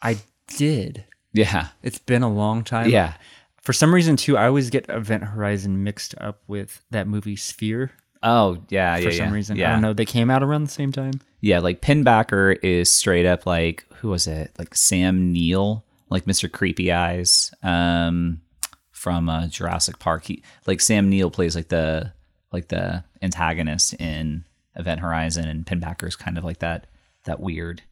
I 0.00 0.18
did. 0.48 1.04
Yeah. 1.32 1.68
It's 1.82 1.98
been 1.98 2.22
a 2.22 2.32
long 2.32 2.64
time. 2.64 2.90
Yeah. 2.90 3.14
For 3.60 3.72
some 3.72 3.94
reason, 3.94 4.16
too, 4.16 4.36
I 4.36 4.46
always 4.46 4.70
get 4.70 4.88
Event 4.88 5.22
Horizon 5.24 5.84
mixed 5.84 6.14
up 6.18 6.42
with 6.48 6.82
that 6.90 7.06
movie 7.06 7.36
Sphere. 7.36 7.92
Oh, 8.22 8.58
yeah. 8.68 8.96
For 8.96 9.02
yeah, 9.04 9.10
some 9.10 9.26
yeah. 9.28 9.32
reason, 9.32 9.56
Yeah. 9.56 9.68
I 9.70 9.72
don't 9.72 9.82
know. 9.82 9.92
They 9.92 10.04
came 10.04 10.30
out 10.30 10.42
around 10.42 10.64
the 10.64 10.70
same 10.70 10.92
time. 10.92 11.20
Yeah, 11.40 11.58
like 11.58 11.80
Pinbacker 11.80 12.56
is 12.62 12.90
straight 12.90 13.26
up 13.26 13.46
like 13.46 13.84
who 13.96 14.08
was 14.10 14.28
it? 14.28 14.52
Like 14.58 14.76
Sam 14.76 15.32
Neill, 15.32 15.84
like 16.08 16.24
Mr. 16.24 16.50
Creepy 16.50 16.92
Eyes, 16.92 17.52
um, 17.64 18.40
from 18.90 19.28
uh, 19.28 19.48
Jurassic 19.48 19.98
Park. 19.98 20.24
He 20.26 20.42
like 20.66 20.80
Sam 20.80 21.08
Neill 21.10 21.32
plays 21.32 21.56
like 21.56 21.68
the 21.68 22.12
like 22.52 22.68
the 22.68 23.02
antagonist 23.20 23.94
in 23.94 24.44
Event 24.76 25.00
Horizon, 25.00 25.48
and 25.48 25.66
Pinbacker 25.66 26.06
is 26.06 26.14
kind 26.14 26.38
of 26.38 26.44
like 26.44 26.60
that 26.60 26.86
that 27.24 27.40
weird. 27.40 27.82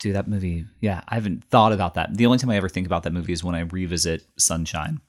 Dude, 0.00 0.14
that 0.16 0.26
movie. 0.28 0.64
Yeah, 0.80 1.02
I 1.08 1.14
haven't 1.14 1.44
thought 1.44 1.72
about 1.72 1.94
that. 1.94 2.16
The 2.16 2.26
only 2.26 2.38
time 2.38 2.50
I 2.50 2.56
ever 2.56 2.68
think 2.68 2.86
about 2.86 3.02
that 3.04 3.12
movie 3.12 3.32
is 3.32 3.44
when 3.44 3.54
I 3.54 3.60
revisit 3.60 4.24
Sunshine. 4.38 5.00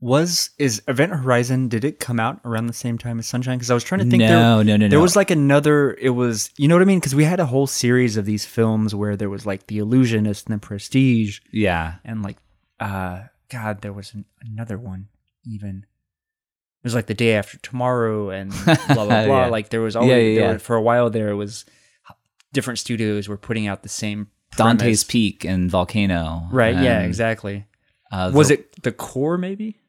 Was 0.00 0.50
is 0.58 0.82
Event 0.86 1.12
Horizon? 1.12 1.68
Did 1.68 1.84
it 1.84 1.98
come 1.98 2.20
out 2.20 2.38
around 2.44 2.66
the 2.66 2.72
same 2.74 2.98
time 2.98 3.18
as 3.18 3.26
Sunshine? 3.26 3.56
Because 3.56 3.70
I 3.70 3.74
was 3.74 3.84
trying 3.84 4.00
to 4.00 4.10
think. 4.10 4.20
there, 4.20 4.36
no, 4.36 4.62
no, 4.62 4.76
no, 4.76 4.88
There 4.88 4.98
no. 4.98 5.02
was 5.02 5.16
like 5.16 5.30
another. 5.30 5.94
It 5.94 6.10
was 6.10 6.50
you 6.58 6.68
know 6.68 6.74
what 6.74 6.82
I 6.82 6.84
mean? 6.84 6.98
Because 6.98 7.14
we 7.14 7.24
had 7.24 7.40
a 7.40 7.46
whole 7.46 7.66
series 7.66 8.16
of 8.18 8.26
these 8.26 8.44
films 8.44 8.94
where 8.94 9.16
there 9.16 9.30
was 9.30 9.46
like 9.46 9.66
The 9.68 9.78
Illusionist 9.78 10.46
and 10.48 10.54
The 10.60 10.66
Prestige, 10.66 11.40
yeah, 11.52 11.94
and 12.04 12.22
like 12.22 12.36
uh 12.80 13.22
God, 13.48 13.80
there 13.80 13.92
was 13.94 14.12
an, 14.12 14.26
another 14.42 14.76
one 14.76 15.08
even. 15.46 15.86
It 16.82 16.86
was 16.88 16.94
like 16.94 17.06
the 17.06 17.14
day 17.14 17.34
after 17.36 17.56
tomorrow 17.58 18.28
and 18.28 18.50
blah 18.64 18.76
blah 18.88 19.04
blah. 19.06 19.22
Yeah. 19.24 19.46
Like 19.46 19.70
there 19.70 19.80
was 19.80 19.96
always 19.96 20.10
Yeah, 20.10 20.16
yeah, 20.18 20.46
there 20.48 20.58
for 20.58 20.76
a 20.76 20.82
while 20.82 21.08
there 21.08 21.30
it 21.30 21.34
was 21.36 21.64
different 22.54 22.78
studios 22.78 23.28
were 23.28 23.36
putting 23.36 23.66
out 23.66 23.82
the 23.82 23.88
same 23.90 24.28
Dante's. 24.56 25.04
Peak 25.04 25.44
and 25.44 25.70
Volcano. 25.70 26.48
Right? 26.50 26.74
yeah, 26.76 27.02
exactly. 27.02 27.66
uh, 28.10 28.30
Was 28.32 28.48
the- 28.48 28.54
it 28.54 28.82
the 28.82 28.92
core 28.92 29.36
maybe? 29.36 29.80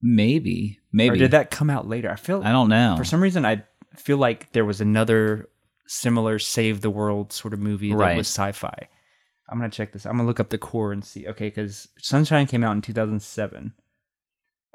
maybe 0.00 0.78
maybe 0.92 1.16
Or 1.16 1.18
did 1.18 1.30
that 1.32 1.50
come 1.50 1.70
out 1.70 1.88
later? 1.88 2.10
I 2.10 2.16
feel 2.16 2.42
I 2.44 2.52
don't 2.52 2.68
know. 2.68 2.94
for 2.96 3.04
some 3.04 3.22
reason 3.22 3.44
I 3.44 3.64
feel 3.96 4.16
like 4.18 4.52
there 4.52 4.64
was 4.64 4.80
another 4.80 5.48
similar 5.86 6.38
save 6.38 6.80
the 6.82 6.90
world 6.90 7.32
sort 7.32 7.52
of 7.54 7.58
movie 7.60 7.90
that 7.90 7.96
Right. 7.96 8.16
was 8.16 8.28
sci-fi. 8.28 8.88
I'm 9.48 9.58
gonna 9.58 9.70
check 9.70 9.92
this. 9.92 10.04
I'm 10.06 10.12
gonna 10.16 10.26
look 10.28 10.38
up 10.40 10.50
the 10.50 10.58
core 10.58 10.92
and 10.92 11.04
see. 11.04 11.26
Okay, 11.26 11.48
because 11.48 11.88
Sunshine 11.98 12.46
came 12.46 12.62
out 12.62 12.72
in 12.76 12.82
2007. 12.82 13.72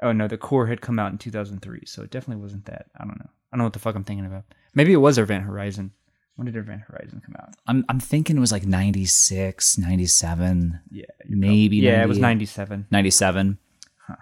Oh 0.02 0.12
no, 0.12 0.26
the 0.28 0.36
core 0.36 0.66
had 0.66 0.80
come 0.80 0.98
out 0.98 1.12
in 1.12 1.18
2003, 1.18 1.82
so 1.86 2.02
it 2.02 2.10
definitely 2.10 2.42
wasn't 2.42 2.66
that. 2.66 2.86
I 2.98 3.04
don't 3.04 3.18
know. 3.18 3.30
I 3.52 3.56
don't 3.56 3.58
know 3.58 3.64
what 3.64 3.72
the 3.72 3.78
fuck 3.78 3.94
I'm 3.94 4.04
thinking 4.04 4.26
about. 4.26 4.44
Maybe 4.74 4.92
it 4.92 4.96
was 4.96 5.16
Event 5.16 5.44
Horizon. 5.44 5.92
When 6.36 6.46
did 6.46 6.56
Event 6.56 6.82
Horizon 6.88 7.22
come 7.24 7.36
out? 7.38 7.54
I'm 7.66 7.84
I'm 7.88 8.00
thinking 8.00 8.36
it 8.36 8.40
was 8.40 8.50
like 8.52 8.66
96, 8.66 9.78
97, 9.78 10.80
Yeah, 10.90 11.04
maybe 11.28 11.76
yeah, 11.76 12.02
it 12.02 12.08
was 12.08 12.18
98. 12.18 12.56
97. 12.56 12.86
97. 12.90 13.58
I 14.08 14.14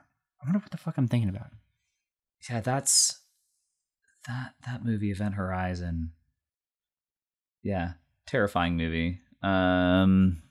wonder 0.44 0.58
what 0.58 0.70
the 0.70 0.76
fuck 0.76 0.98
I'm 0.98 1.08
thinking 1.08 1.28
about. 1.30 1.50
Yeah, 2.50 2.60
that's 2.60 3.20
that 4.26 4.54
that 4.66 4.84
movie 4.84 5.10
Event 5.10 5.34
Horizon. 5.36 6.12
Yeah, 7.62 7.92
terrifying 8.26 8.76
movie. 8.76 9.20
Um 9.42 10.42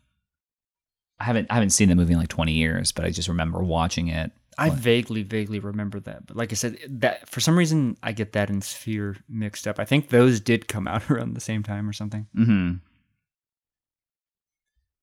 I 1.20 1.26
haven't 1.26 1.48
I 1.52 1.56
haven't 1.56 1.70
seen 1.72 1.90
the 1.90 1.96
movie 1.96 2.14
in 2.14 2.20
like 2.20 2.30
20 2.30 2.54
years, 2.54 2.92
but 2.92 3.06
I 3.06 3.12
just 3.12 3.28
remember 3.28 3.62
watching 3.62 4.08
it. 4.08 4.32
I 4.62 4.70
What? 4.70 4.78
vaguely, 4.78 5.24
vaguely 5.24 5.60
remember 5.60 6.00
that, 6.02 6.26
but 6.28 6.36
like 6.38 6.52
I 6.52 6.56
said, 6.56 6.78
that 7.02 7.28
for 7.30 7.40
some 7.40 7.58
reason 7.58 7.98
I 8.04 8.12
get 8.12 8.34
that 8.34 8.50
and 8.50 8.64
Sphere 8.64 9.18
mixed 9.28 9.68
up. 9.68 9.80
I 9.80 9.86
think 9.86 10.10
those 10.10 10.40
did 10.40 10.68
come 10.68 10.88
out 10.88 11.04
around 11.12 11.34
the 11.34 11.42
same 11.42 11.64
time 11.64 11.90
or 11.90 11.94
something. 11.94 12.28
Mhm. 12.36 12.80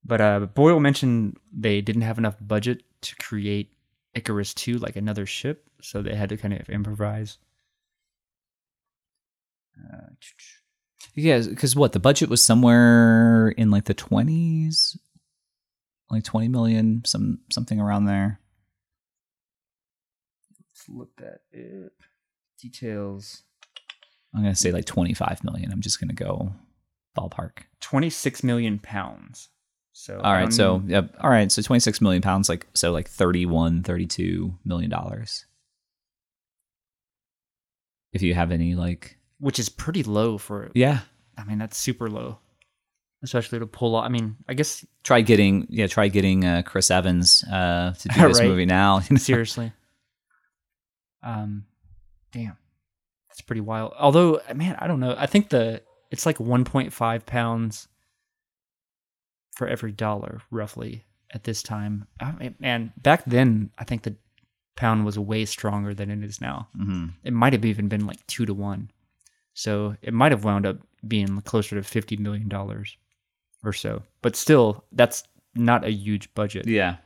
But 0.05 0.21
uh, 0.21 0.41
Boyle 0.47 0.81
mentioned 0.81 1.37
they 1.53 1.81
didn't 1.81 2.03
have 2.03 2.19
enough 2.19 2.37
budget 2.41 2.83
to 3.03 3.17
create 3.17 3.73
Icarus 4.15 4.55
2, 4.55 4.79
like 4.79 4.97
another 4.97 5.27
ship, 5.27 5.69
so 5.83 6.03
they 6.03 6.15
had 6.15 6.29
to 6.31 6.37
kind 6.37 6.55
of 6.55 6.69
improvise. 6.71 7.39
Uh, 9.77 10.09
Yeah, 11.15 11.43
cuz 11.57 11.75
what? 11.77 11.93
The 11.93 12.01
budget 12.01 12.29
was 12.29 12.45
somewhere 12.45 13.49
in 13.57 13.71
like 13.71 13.85
the 13.85 13.95
20s, 13.95 14.97
like 16.11 16.25
20 16.25 16.49
million, 16.49 17.03
some 17.05 17.41
something 17.51 17.81
around 17.81 18.07
there. 18.07 18.41
Look 20.89 21.15
that 21.17 21.41
up. 21.55 21.93
Details 22.61 23.43
I'm 24.35 24.43
going 24.43 24.53
to 24.55 24.61
say 24.61 24.73
like 24.73 24.85
25 24.85 25.43
million. 25.45 25.73
I'm 25.73 25.81
just 25.81 26.01
going 26.01 26.09
to 26.09 26.15
go 26.15 26.53
ballpark. 27.17 27.61
26 27.81 28.43
million 28.45 28.79
pounds. 28.79 29.49
So, 29.93 30.21
All 30.21 30.33
right, 30.33 30.45
um, 30.45 30.51
so 30.53 30.83
yep. 30.87 31.15
All 31.21 31.31
right, 31.31 31.51
so 31.51 31.61
26 31.63 32.01
million 32.01 32.23
pounds, 32.23 32.49
like 32.49 32.67
so, 32.75 32.93
like 32.93 33.09
31, 33.09 33.83
32 33.83 34.55
million 34.65 34.91
dollars. 34.91 35.45
If 38.13 38.23
you 38.23 38.35
have 38.35 38.53
any, 38.53 38.75
like, 38.75 39.19
which 39.39 39.59
is 39.59 39.69
pretty 39.69 40.03
low 40.03 40.39
for, 40.39 40.71
yeah, 40.75 41.01
I 41.37 41.45
mean, 41.45 41.59
that's 41.59 41.77
super 41.77 42.09
low. 42.09 42.39
especially 43.23 43.59
to 43.59 43.67
pull 43.67 43.97
off. 43.97 44.05
I 44.05 44.09
mean, 44.09 44.37
I 44.49 44.55
guess 44.55 44.85
Try 45.05 45.21
getting 45.23 45.67
yeah, 45.69 45.87
try 45.89 46.09
getting 46.09 46.45
uh, 46.45 46.63
Chris 46.65 46.91
Evans 46.91 47.45
uh, 47.51 47.93
to 47.99 48.09
do 48.09 48.21
this 48.29 48.39
Right. 48.41 48.49
movie 48.49 48.67
now. 48.67 49.01
seriously. 49.17 49.73
Um, 51.29 51.65
damn, 52.33 52.57
that's 53.29 53.41
pretty 53.43 53.61
wild. 53.61 53.93
Although, 53.99 54.41
man, 54.55 54.77
I 54.79 54.87
don't 54.87 55.01
know. 55.01 55.15
I 55.19 55.27
think 55.27 55.51
the 55.51 55.83
it's 56.11 56.25
like 56.27 56.39
1.5 56.39 57.27
pounds 57.27 57.89
for 59.57 59.69
every 59.69 59.93
dollar, 59.93 60.41
roughly 60.51 61.05
at 61.35 61.45
this 61.45 61.63
time. 61.63 62.07
I 62.21 62.33
mean, 62.33 62.55
man, 62.59 62.93
back 63.03 63.25
then, 63.27 63.71
I 63.77 63.85
think 63.85 64.03
the 64.03 64.17
pound 64.77 65.05
was 65.05 65.19
way 65.19 65.45
stronger 65.45 65.93
than 65.93 66.11
it 66.11 66.25
is 66.25 66.41
now. 66.41 66.69
hmm 66.75 67.07
It 67.25 67.33
might 67.33 67.53
have 67.53 67.65
even 67.65 67.89
been 67.89 68.07
like 68.07 68.27
two 68.27 68.47
to 68.47 68.55
one. 68.55 68.91
So 69.55 69.97
it 70.03 70.15
might 70.15 70.33
have 70.33 70.45
wound 70.45 70.65
up 70.67 70.79
being 71.07 71.41
closer 71.43 71.77
to 71.77 71.83
fifty 71.83 72.17
million 72.17 72.49
dollars 72.49 72.97
or 73.65 73.73
so. 73.73 74.03
But 74.23 74.37
still, 74.37 74.85
that's 74.93 75.25
not 75.55 75.85
a 75.85 75.91
huge 75.91 76.33
budget. 76.35 76.67
Yeah. 76.67 76.97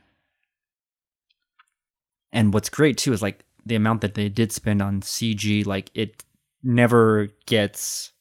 And 2.31 2.53
what's 2.53 2.69
great 2.69 2.97
too 2.97 3.13
is 3.13 3.21
like 3.21 3.43
the 3.65 3.75
amount 3.75 4.01
that 4.01 4.13
they 4.13 4.29
did 4.29 4.51
spend 4.51 4.81
on 4.81 5.01
CG, 5.01 5.65
like 5.65 5.91
it 5.93 6.23
never 6.63 7.29
gets 7.45 8.11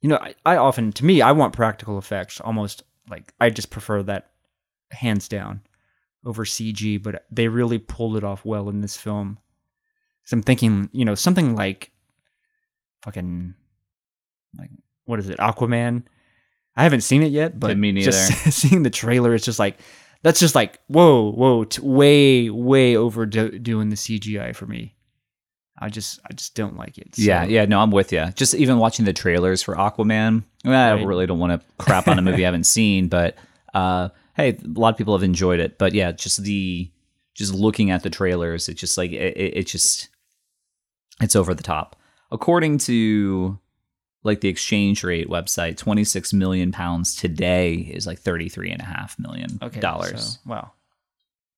you 0.00 0.08
know, 0.08 0.16
I, 0.16 0.34
I 0.44 0.56
often 0.56 0.92
to 0.92 1.04
me 1.04 1.22
I 1.22 1.32
want 1.32 1.52
practical 1.52 1.98
effects 1.98 2.40
almost 2.40 2.82
like 3.08 3.32
I 3.40 3.50
just 3.50 3.70
prefer 3.70 4.02
that 4.04 4.30
hands 4.90 5.28
down 5.28 5.62
over 6.24 6.44
CG, 6.44 7.02
but 7.02 7.24
they 7.30 7.48
really 7.48 7.78
pulled 7.78 8.16
it 8.16 8.24
off 8.24 8.44
well 8.44 8.68
in 8.68 8.80
this 8.80 8.96
film. 8.96 9.38
So 10.24 10.36
I'm 10.36 10.42
thinking, 10.42 10.88
you 10.92 11.04
know, 11.04 11.14
something 11.14 11.54
like 11.54 11.90
fucking 13.02 13.54
like 14.58 14.70
what 15.04 15.18
is 15.18 15.28
it, 15.28 15.38
Aquaman? 15.38 16.04
I 16.76 16.84
haven't 16.84 17.02
seen 17.02 17.22
it 17.22 17.32
yet, 17.32 17.58
but 17.58 17.68
Yeah, 17.68 17.74
me 17.74 17.92
just 18.04 18.32
seeing 18.52 18.82
the 18.82 18.90
trailer, 18.90 19.34
it's 19.34 19.44
just 19.44 19.58
like 19.58 19.78
that's 20.22 20.40
just 20.40 20.54
like 20.54 20.80
whoa, 20.88 21.30
whoa, 21.32 21.64
t- 21.64 21.80
way, 21.82 22.50
way 22.50 22.96
overdoing 22.96 23.88
the 23.90 23.96
CGI 23.96 24.54
for 24.54 24.66
me. 24.66 24.94
I 25.78 25.88
just, 25.88 26.20
I 26.28 26.32
just 26.34 26.54
don't 26.54 26.76
like 26.76 26.96
it. 26.98 27.16
So- 27.16 27.22
Yeah, 27.22 27.44
yeah, 27.44 27.64
no, 27.64 27.80
I'm 27.80 27.90
with 27.90 28.12
you. 28.12 28.26
Just 28.36 28.54
even 28.54 28.78
watching 28.78 29.04
the 29.04 29.12
trailers 29.12 29.62
for 29.62 29.74
Aquaman, 29.74 30.44
I 30.64 30.92
Right. 30.92 31.04
really 31.06 31.26
don't 31.26 31.40
want 31.40 31.60
to 31.60 31.66
crap 31.78 32.06
on 32.06 32.18
a 32.18 32.22
movie 32.22 32.44
I 32.44 32.46
haven't 32.46 32.64
seen, 32.78 33.08
but 33.08 33.36
uh, 33.74 34.10
hey, 34.36 34.50
a 34.64 34.78
lot 34.78 34.90
of 34.94 34.96
people 34.98 35.14
have 35.14 35.24
enjoyed 35.24 35.58
it. 35.60 35.78
But 35.78 35.92
yeah, 35.92 36.12
just 36.12 36.42
the 36.44 36.88
just 37.34 37.52
looking 37.54 37.90
at 37.90 38.02
the 38.02 38.10
trailers, 38.10 38.68
it's 38.68 38.80
just 38.80 38.96
like 38.98 39.10
it, 39.10 39.36
it, 39.36 39.56
it 39.58 39.66
just 39.66 40.08
it's 41.20 41.34
over 41.34 41.52
the 41.54 41.62
top. 41.62 41.96
According 42.30 42.78
to 42.78 43.58
like 44.24 44.40
the 44.40 44.48
exchange 44.48 45.02
rate 45.02 45.28
website, 45.28 45.76
26 45.76 46.32
million 46.32 46.70
pounds 46.72 47.16
today 47.16 47.74
is 47.74 48.06
like 48.06 48.18
33 48.20 48.70
and 48.70 48.80
a 48.80 48.84
half 48.84 49.18
million 49.18 49.58
Okay. 49.60 49.80
dollars. 49.80 50.38
So, 50.44 50.50
wow. 50.50 50.72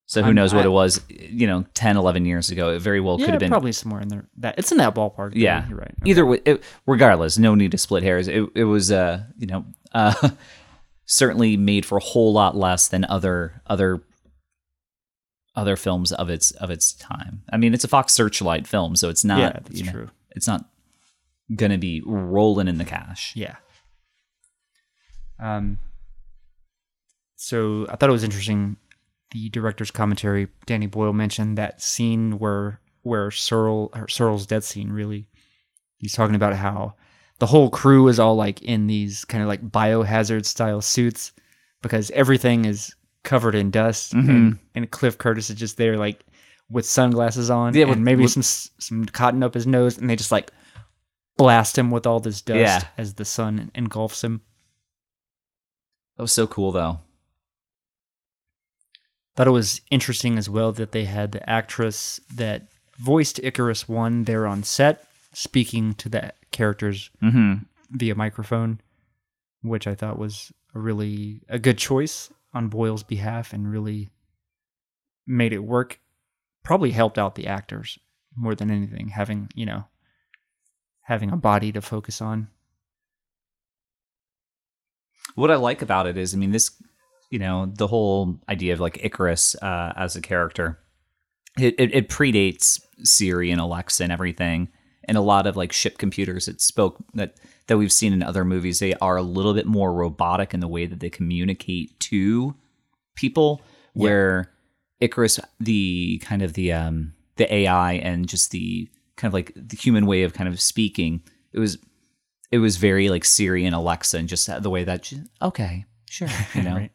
So, 0.07 0.21
who 0.21 0.27
I'm- 0.27 0.35
knows 0.35 0.53
what 0.53 0.63
I- 0.63 0.67
it 0.67 0.71
was, 0.71 1.01
you 1.09 1.47
know, 1.47 1.65
10, 1.73 1.97
11 1.97 2.25
years 2.25 2.51
ago. 2.51 2.69
It 2.69 2.79
very 2.79 2.99
well 2.99 3.19
yeah, 3.19 3.25
could 3.25 3.33
have 3.33 3.39
been 3.39 3.49
probably 3.49 3.71
somewhere 3.71 4.01
in 4.01 4.07
there. 4.07 4.25
That 4.37 4.55
it's 4.59 4.71
in 4.71 4.77
that 4.79 4.93
ballpark. 4.95 5.33
though. 5.33 5.39
yeah, 5.39 5.67
you're 5.67 5.77
right. 5.79 5.93
Either 6.05 6.25
way, 6.25 6.41
it, 6.45 6.63
regardless, 6.85 7.37
no 7.39 7.55
need 7.55 7.71
to 7.71 7.77
split 7.77 8.03
hairs. 8.03 8.27
It, 8.27 8.47
it 8.55 8.65
was, 8.65 8.91
uh, 8.91 9.23
you 9.37 9.47
know, 9.47 9.65
uh, 9.93 10.29
certainly 11.05 11.57
made 11.57 11.85
for 11.85 11.97
a 11.97 12.01
whole 12.03 12.33
lot 12.33 12.55
less 12.55 12.87
than 12.87 13.05
other 13.05 13.61
other 13.67 14.01
other 15.55 15.75
films 15.75 16.11
of 16.11 16.29
its 16.29 16.51
of 16.51 16.69
its 16.69 16.93
time. 16.93 17.41
I 17.51 17.57
mean, 17.57 17.73
it's 17.73 17.83
a 17.83 17.87
Fox 17.87 18.13
Searchlight 18.13 18.67
film, 18.67 18.95
so 18.95 19.09
it's 19.09 19.23
not. 19.23 19.39
Yeah, 19.39 19.49
that's 19.53 19.71
you 19.79 19.85
know, 19.85 19.91
true. 19.91 20.09
It's 20.31 20.47
not 20.47 20.65
gonna 21.53 21.77
be 21.77 22.01
rolling 22.05 22.67
in 22.67 22.77
the 22.77 22.85
cash. 22.85 23.33
Yeah. 23.35 23.55
Um. 25.39 25.79
So 27.35 27.85
I 27.89 27.95
thought 27.95 28.09
it 28.09 28.13
was 28.13 28.23
interesting. 28.23 28.77
The 29.31 29.49
director's 29.49 29.91
commentary, 29.91 30.47
Danny 30.65 30.85
Boyle 30.87 31.13
mentioned 31.13 31.57
that 31.57 31.81
scene 31.81 32.39
where 32.39 32.79
where 33.03 33.31
Searle 33.31 33.91
Searle's 34.07 34.45
death 34.45 34.63
scene. 34.63 34.91
Really, 34.91 35.27
he's 35.97 36.13
talking 36.13 36.35
about 36.35 36.53
how 36.53 36.93
the 37.39 37.45
whole 37.47 37.69
crew 37.69 38.07
is 38.07 38.19
all 38.19 38.35
like 38.35 38.61
in 38.61 38.87
these 38.87 39.25
kind 39.25 39.41
of 39.41 39.47
like 39.49 39.69
biohazard 39.69 40.45
style 40.45 40.81
suits 40.81 41.33
because 41.81 42.09
everything 42.11 42.65
is 42.65 42.95
covered 43.23 43.55
in 43.55 43.71
dust, 43.71 44.13
and, 44.13 44.57
and 44.75 44.89
Cliff 44.91 45.17
Curtis 45.17 45.49
is 45.49 45.55
just 45.57 45.77
there 45.77 45.97
like 45.97 46.23
with 46.69 46.85
sunglasses 46.85 47.49
on, 47.49 47.73
Yeah, 47.73 47.81
and 47.81 47.89
with- 47.89 47.99
maybe 47.99 48.23
with- 48.23 48.31
some 48.31 48.43
some 48.79 49.05
cotton 49.05 49.43
up 49.43 49.53
his 49.53 49.67
nose, 49.67 49.97
and 49.97 50.09
they 50.09 50.15
just 50.15 50.31
like 50.31 50.51
blast 51.37 51.77
him 51.77 51.91
with 51.91 52.05
all 52.07 52.19
this 52.19 52.41
dust 52.41 52.57
Yeah. 52.59 52.81
as 52.97 53.15
the 53.15 53.25
sun 53.25 53.71
engulfs 53.75 54.23
him. 54.23 54.41
That 56.17 56.23
was 56.23 56.33
so 56.33 56.47
cool, 56.47 56.71
though. 56.71 56.99
Thought 59.35 59.47
it 59.47 59.51
was 59.51 59.81
interesting 59.91 60.37
as 60.37 60.49
well 60.49 60.71
that 60.73 60.91
they 60.93 61.05
had 61.05 61.31
the 61.33 61.47
actress 61.49 62.21
that 62.33 62.67
voiced 62.97 63.39
Icarus 63.43 63.87
One 63.89 64.23
there 64.23 64.47
on 64.47 64.63
set 64.63 65.05
speaking 65.33 65.93
to 65.95 66.07
the 66.09 66.31
characters 66.51 67.09
Mm-hmm. 67.21 67.63
via 67.91 68.15
microphone, 68.15 68.79
which 69.61 69.87
I 69.87 69.95
thought 69.95 70.17
was 70.17 70.53
a 70.73 70.79
really 70.79 71.41
a 71.49 71.59
good 71.59 71.77
choice 71.77 72.31
on 72.53 72.69
Boyle's 72.69 73.03
behalf 73.03 73.51
and 73.51 73.69
really 73.69 74.11
made 75.27 75.51
it 75.51 75.59
work. 75.59 75.99
Probably 76.63 76.91
helped 76.91 77.17
out 77.17 77.35
the 77.35 77.47
actors 77.47 77.99
more 78.37 78.55
than 78.55 78.71
anything, 78.71 79.09
having 79.09 79.49
you 79.53 79.65
know 79.65 79.83
having 81.05 81.31
a 81.31 81.37
body 81.37 81.71
to 81.71 81.81
focus 81.81 82.19
on. 82.19 82.47
What 85.35 85.51
I 85.51 85.55
like 85.55 85.81
about 85.81 86.07
it 86.07 86.17
is, 86.17 86.33
I 86.33 86.37
mean, 86.37 86.51
this, 86.51 86.71
you 87.29 87.39
know, 87.39 87.71
the 87.73 87.87
whole 87.87 88.39
idea 88.49 88.73
of 88.73 88.79
like 88.79 89.03
Icarus 89.03 89.55
uh, 89.61 89.93
as 89.95 90.15
a 90.15 90.21
character, 90.21 90.79
it, 91.59 91.75
it, 91.77 91.93
it 91.93 92.09
predates 92.09 92.81
Siri 93.03 93.51
and 93.51 93.61
Alexa 93.61 94.03
and 94.03 94.11
everything, 94.11 94.69
and 95.03 95.17
a 95.17 95.21
lot 95.21 95.45
of 95.45 95.55
like 95.55 95.71
ship 95.71 95.97
computers 95.97 96.47
that 96.47 96.59
spoke 96.59 96.97
that 97.13 97.39
that 97.67 97.77
we've 97.77 97.91
seen 97.91 98.13
in 98.13 98.23
other 98.23 98.43
movies. 98.43 98.79
They 98.79 98.93
are 98.95 99.17
a 99.17 99.21
little 99.21 99.53
bit 99.53 99.67
more 99.67 99.93
robotic 99.93 100.53
in 100.53 100.59
the 100.59 100.67
way 100.67 100.85
that 100.85 100.99
they 100.99 101.09
communicate 101.09 101.99
to 102.01 102.55
people. 103.15 103.61
Where 103.93 104.51
Icarus, 104.99 105.39
the 105.59 106.21
kind 106.25 106.41
of 106.41 106.53
the 106.53 106.73
um 106.73 107.13
the 107.35 107.53
AI 107.53 107.93
and 107.93 108.27
just 108.27 108.51
the 108.51 108.89
kind 109.17 109.29
of 109.29 109.33
like 109.33 109.51
the 109.55 109.75
human 109.77 110.05
way 110.05 110.23
of 110.23 110.33
kind 110.33 110.47
of 110.49 110.59
speaking, 110.61 111.21
it 111.53 111.59
was 111.59 111.77
it 112.51 112.59
was 112.59 112.77
very 112.77 113.09
like 113.09 113.25
Siri 113.25 113.65
and 113.65 113.75
Alexa 113.75 114.17
and 114.17 114.29
just 114.29 114.49
the 114.61 114.69
way 114.69 114.83
that 114.83 115.05
she, 115.05 115.19
okay, 115.41 115.85
sure, 116.09 116.27
you 116.53 116.61
know. 116.63 116.75
Right. 116.75 116.91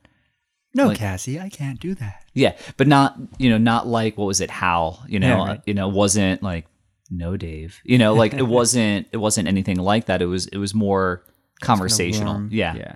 No, 0.72 0.86
Like- 0.86 0.98
Cassie, 0.98 1.40
I 1.40 1.48
can't 1.48 1.80
do 1.80 1.94
that. 1.96 2.22
Yeah, 2.32 2.56
but 2.76 2.86
not, 2.86 3.16
you 3.38 3.50
know, 3.50 3.58
not 3.58 3.88
like 3.88 4.16
what 4.16 4.26
was 4.26 4.40
it 4.40 4.50
Hal, 4.50 5.04
you 5.08 5.18
know, 5.18 5.26
Yeah, 5.26 5.44
right. 5.48 5.60
you 5.66 5.74
know, 5.74 5.88
wasn't 5.88 6.44
like 6.44 6.66
no 7.10 7.36
Dave. 7.36 7.80
You 7.84 7.98
know, 7.98 8.14
like 8.14 8.34
it 8.34 8.42
wasn't 8.46 9.08
it 9.10 9.16
wasn't 9.16 9.48
anything 9.48 9.78
like 9.78 10.06
that. 10.06 10.22
It 10.22 10.26
was 10.26 10.46
it 10.46 10.58
was 10.58 10.72
more 10.72 11.24
conversational. 11.60 12.34
Warm. 12.34 12.48
yeah. 12.52 12.74
yeah. 12.76 12.94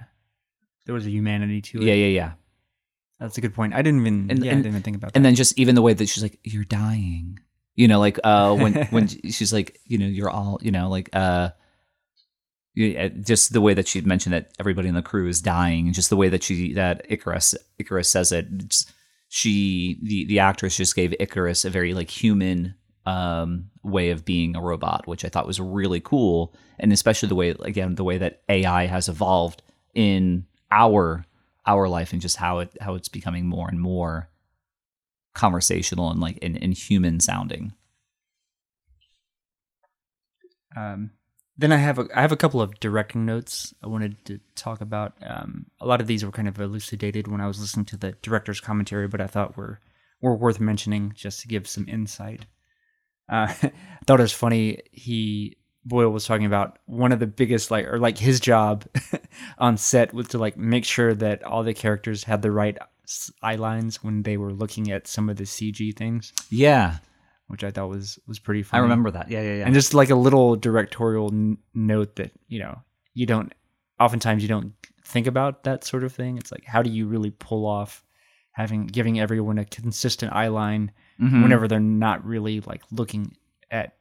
There 0.86 0.94
was 0.94 1.06
a 1.06 1.10
humanity 1.10 1.60
to 1.62 1.78
it. 1.80 1.84
Yeah, 1.84 1.94
yeah, 1.94 2.06
yeah. 2.06 2.32
That's 3.18 3.38
a 3.38 3.40
good 3.40 3.54
point. 3.54 3.74
I 3.74 3.82
didn't 3.82 4.00
even 4.02 4.30
And- 4.30 4.44
yeah, 4.44 4.50
and- 4.52 4.60
I 4.60 4.62
didn't 4.62 4.66
even 4.66 4.82
think 4.82 4.96
about 4.98 5.12
that. 5.12 5.16
And 5.16 5.24
then 5.24 5.34
just 5.34 5.58
even 5.58 5.74
the 5.74 5.82
way 5.82 5.94
that 5.94 6.08
she's 6.08 6.22
like 6.22 6.38
you're 6.44 6.62
dying. 6.64 7.40
You 7.74 7.88
know, 7.88 7.98
like 8.00 8.18
uh 8.24 8.54
when 8.54 8.74
when 8.86 9.08
she's 9.30 9.52
like, 9.52 9.80
you 9.84 9.98
know, 9.98 10.06
you're 10.06 10.30
all, 10.30 10.58
you 10.62 10.70
know, 10.70 10.88
like 10.88 11.10
uh 11.12 11.50
uh, 12.76 13.08
just 13.08 13.52
the 13.52 13.60
way 13.60 13.72
that 13.72 13.86
she 13.86 14.00
mentioned 14.00 14.32
that 14.32 14.50
everybody 14.58 14.88
in 14.88 14.94
the 14.94 15.02
crew 15.02 15.28
is 15.28 15.40
dying, 15.40 15.86
and 15.86 15.94
just 15.94 16.10
the 16.10 16.16
way 16.16 16.28
that 16.28 16.42
she 16.42 16.72
that 16.74 17.06
Icarus 17.08 17.54
Icarus 17.78 18.08
says 18.08 18.32
it. 18.32 18.46
she 19.28 19.98
the 20.02 20.24
the 20.26 20.38
actress 20.40 20.76
just 20.76 20.96
gave 20.96 21.14
Icarus 21.20 21.64
a 21.64 21.70
very 21.70 21.94
like 21.94 22.10
human 22.10 22.74
um 23.06 23.70
way 23.84 24.10
of 24.10 24.24
being 24.24 24.56
a 24.56 24.60
robot, 24.60 25.06
which 25.06 25.24
I 25.24 25.28
thought 25.28 25.46
was 25.46 25.60
really 25.60 26.00
cool, 26.00 26.52
and 26.80 26.92
especially 26.92 27.28
the 27.28 27.36
way 27.36 27.50
again 27.50 27.94
the 27.94 28.04
way 28.04 28.18
that 28.18 28.42
AI 28.48 28.86
has 28.86 29.08
evolved 29.08 29.62
in 29.94 30.44
our 30.72 31.24
our 31.66 31.88
life 31.88 32.12
and 32.12 32.20
just 32.20 32.36
how 32.36 32.58
it 32.58 32.76
how 32.80 32.94
it's 32.94 33.08
becoming 33.08 33.46
more 33.46 33.68
and 33.68 33.80
more 33.80 34.28
conversational 35.34 36.10
and 36.10 36.20
like 36.20 36.38
and, 36.42 36.60
and 36.62 36.74
human 36.74 37.20
sounding. 37.20 37.72
Um, 40.76 41.10
then 41.56 41.70
I 41.72 41.76
have 41.76 41.98
a 41.98 42.08
I 42.14 42.20
have 42.20 42.32
a 42.32 42.36
couple 42.36 42.60
of 42.60 42.80
directing 42.80 43.24
notes 43.24 43.74
I 43.82 43.86
wanted 43.86 44.24
to 44.26 44.40
talk 44.56 44.80
about. 44.80 45.14
Um, 45.24 45.66
a 45.80 45.86
lot 45.86 46.00
of 46.00 46.06
these 46.06 46.24
were 46.24 46.32
kind 46.32 46.48
of 46.48 46.58
elucidated 46.58 47.28
when 47.28 47.40
I 47.40 47.46
was 47.46 47.60
listening 47.60 47.86
to 47.86 47.96
the 47.96 48.12
director's 48.22 48.60
commentary, 48.60 49.06
but 49.06 49.20
I 49.20 49.26
thought 49.26 49.56
were 49.56 49.80
were 50.20 50.36
worth 50.36 50.58
mentioning 50.58 51.12
just 51.14 51.40
to 51.40 51.48
give 51.48 51.68
some 51.68 51.86
insight. 51.88 52.46
Uh, 53.28 53.46
I 53.62 53.72
thought 54.06 54.20
it 54.20 54.24
was 54.24 54.32
funny. 54.32 54.80
He 54.90 55.56
Boyle 55.84 56.10
was 56.10 56.24
talking 56.24 56.46
about 56.46 56.78
one 56.86 57.12
of 57.12 57.20
the 57.20 57.26
biggest 57.26 57.70
like 57.70 57.86
or 57.86 57.98
like 57.98 58.18
his 58.18 58.40
job 58.40 58.84
on 59.58 59.76
set 59.76 60.14
was 60.14 60.28
to 60.28 60.38
like 60.38 60.56
make 60.56 60.84
sure 60.84 61.14
that 61.14 61.44
all 61.44 61.62
the 61.62 61.74
characters 61.74 62.24
had 62.24 62.42
the 62.42 62.50
right 62.50 62.78
eye 63.42 63.56
lines 63.56 64.02
when 64.02 64.22
they 64.22 64.36
were 64.36 64.52
looking 64.52 64.90
at 64.90 65.06
some 65.06 65.28
of 65.28 65.36
the 65.36 65.44
CG 65.44 65.96
things, 65.96 66.32
Yeah, 66.50 66.98
which 67.48 67.62
I 67.64 67.70
thought 67.70 67.88
was 67.88 68.18
was 68.26 68.38
pretty 68.38 68.62
funny. 68.62 68.80
I 68.80 68.82
remember 68.82 69.10
that. 69.10 69.30
Yeah, 69.30 69.42
yeah, 69.42 69.54
yeah. 69.56 69.64
and 69.66 69.74
just 69.74 69.94
like 69.94 70.10
a 70.10 70.14
little 70.14 70.56
directorial 70.56 71.28
n- 71.32 71.58
note 71.74 72.16
that 72.16 72.32
you 72.48 72.58
know 72.60 72.80
you 73.14 73.26
don't 73.26 73.52
oftentimes 74.00 74.42
you 74.42 74.48
don't 74.48 74.72
think 75.06 75.26
about 75.26 75.64
that 75.64 75.84
sort 75.84 76.04
of 76.04 76.12
thing. 76.12 76.38
It's 76.38 76.50
like 76.50 76.64
how 76.64 76.82
do 76.82 76.90
you 76.90 77.06
really 77.06 77.30
pull 77.30 77.66
off 77.66 78.02
having 78.52 78.86
giving 78.86 79.20
everyone 79.20 79.58
a 79.58 79.64
consistent 79.64 80.32
eye 80.32 80.48
line 80.48 80.92
Mhm. 81.20 81.42
whenever 81.42 81.68
they're 81.68 81.80
not 81.80 82.24
really 82.24 82.60
like 82.60 82.82
looking 82.90 83.36
at 83.70 83.96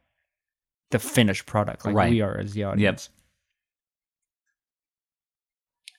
the 0.90 0.98
finished 0.98 1.46
product 1.46 1.84
like 1.84 1.94
Right. 1.94 2.10
we 2.10 2.20
are 2.20 2.38
as 2.38 2.52
the 2.52 2.64
audience. 2.64 3.08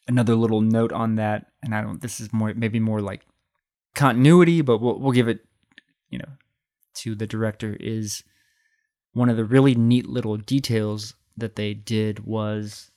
Another 0.08 0.36
little 0.36 0.62
note 0.62 0.92
on 0.92 1.16
that, 1.16 1.48
and 1.64 1.74
I 1.74 1.82
don't. 1.82 2.02
This 2.02 2.20
is 2.20 2.32
more 2.32 2.54
maybe 2.54 2.80
more 2.80 3.02
like 3.02 3.26
continuity, 3.96 4.62
but 4.62 4.80
we'll 4.80 5.00
we'll 5.00 5.12
give 5.12 5.28
it, 5.28 5.40
you 6.10 6.20
know, 6.20 6.30
to 6.96 7.16
the 7.16 7.26
director 7.26 7.76
is 7.80 8.24
one 9.14 9.30
of 9.30 9.38
the 9.38 9.46
really 9.46 9.74
neat 9.74 10.08
little 10.08 10.38
details 10.38 11.16
that 11.38 11.56
they 11.56 11.74
did 11.74 12.26
was 12.26 12.92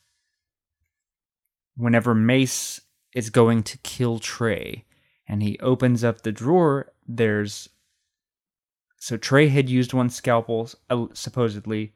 whenever 1.77 2.15
Mace 2.15 2.81
is 3.15 3.31
going 3.31 3.63
to 3.63 3.79
kill 3.79 4.19
Trey 4.19 4.85
and 5.27 5.43
he 5.43 5.59
opens 5.61 6.03
up 6.03 6.23
the 6.23 6.33
drawer, 6.33 6.93
there's 7.07 7.69
so 8.99 9.17
Trey 9.17 9.49
had 9.49 9.69
used 9.69 9.93
one 9.93 10.11
scalpel 10.11 10.71
uh, 10.91 11.07
supposedly, 11.13 11.93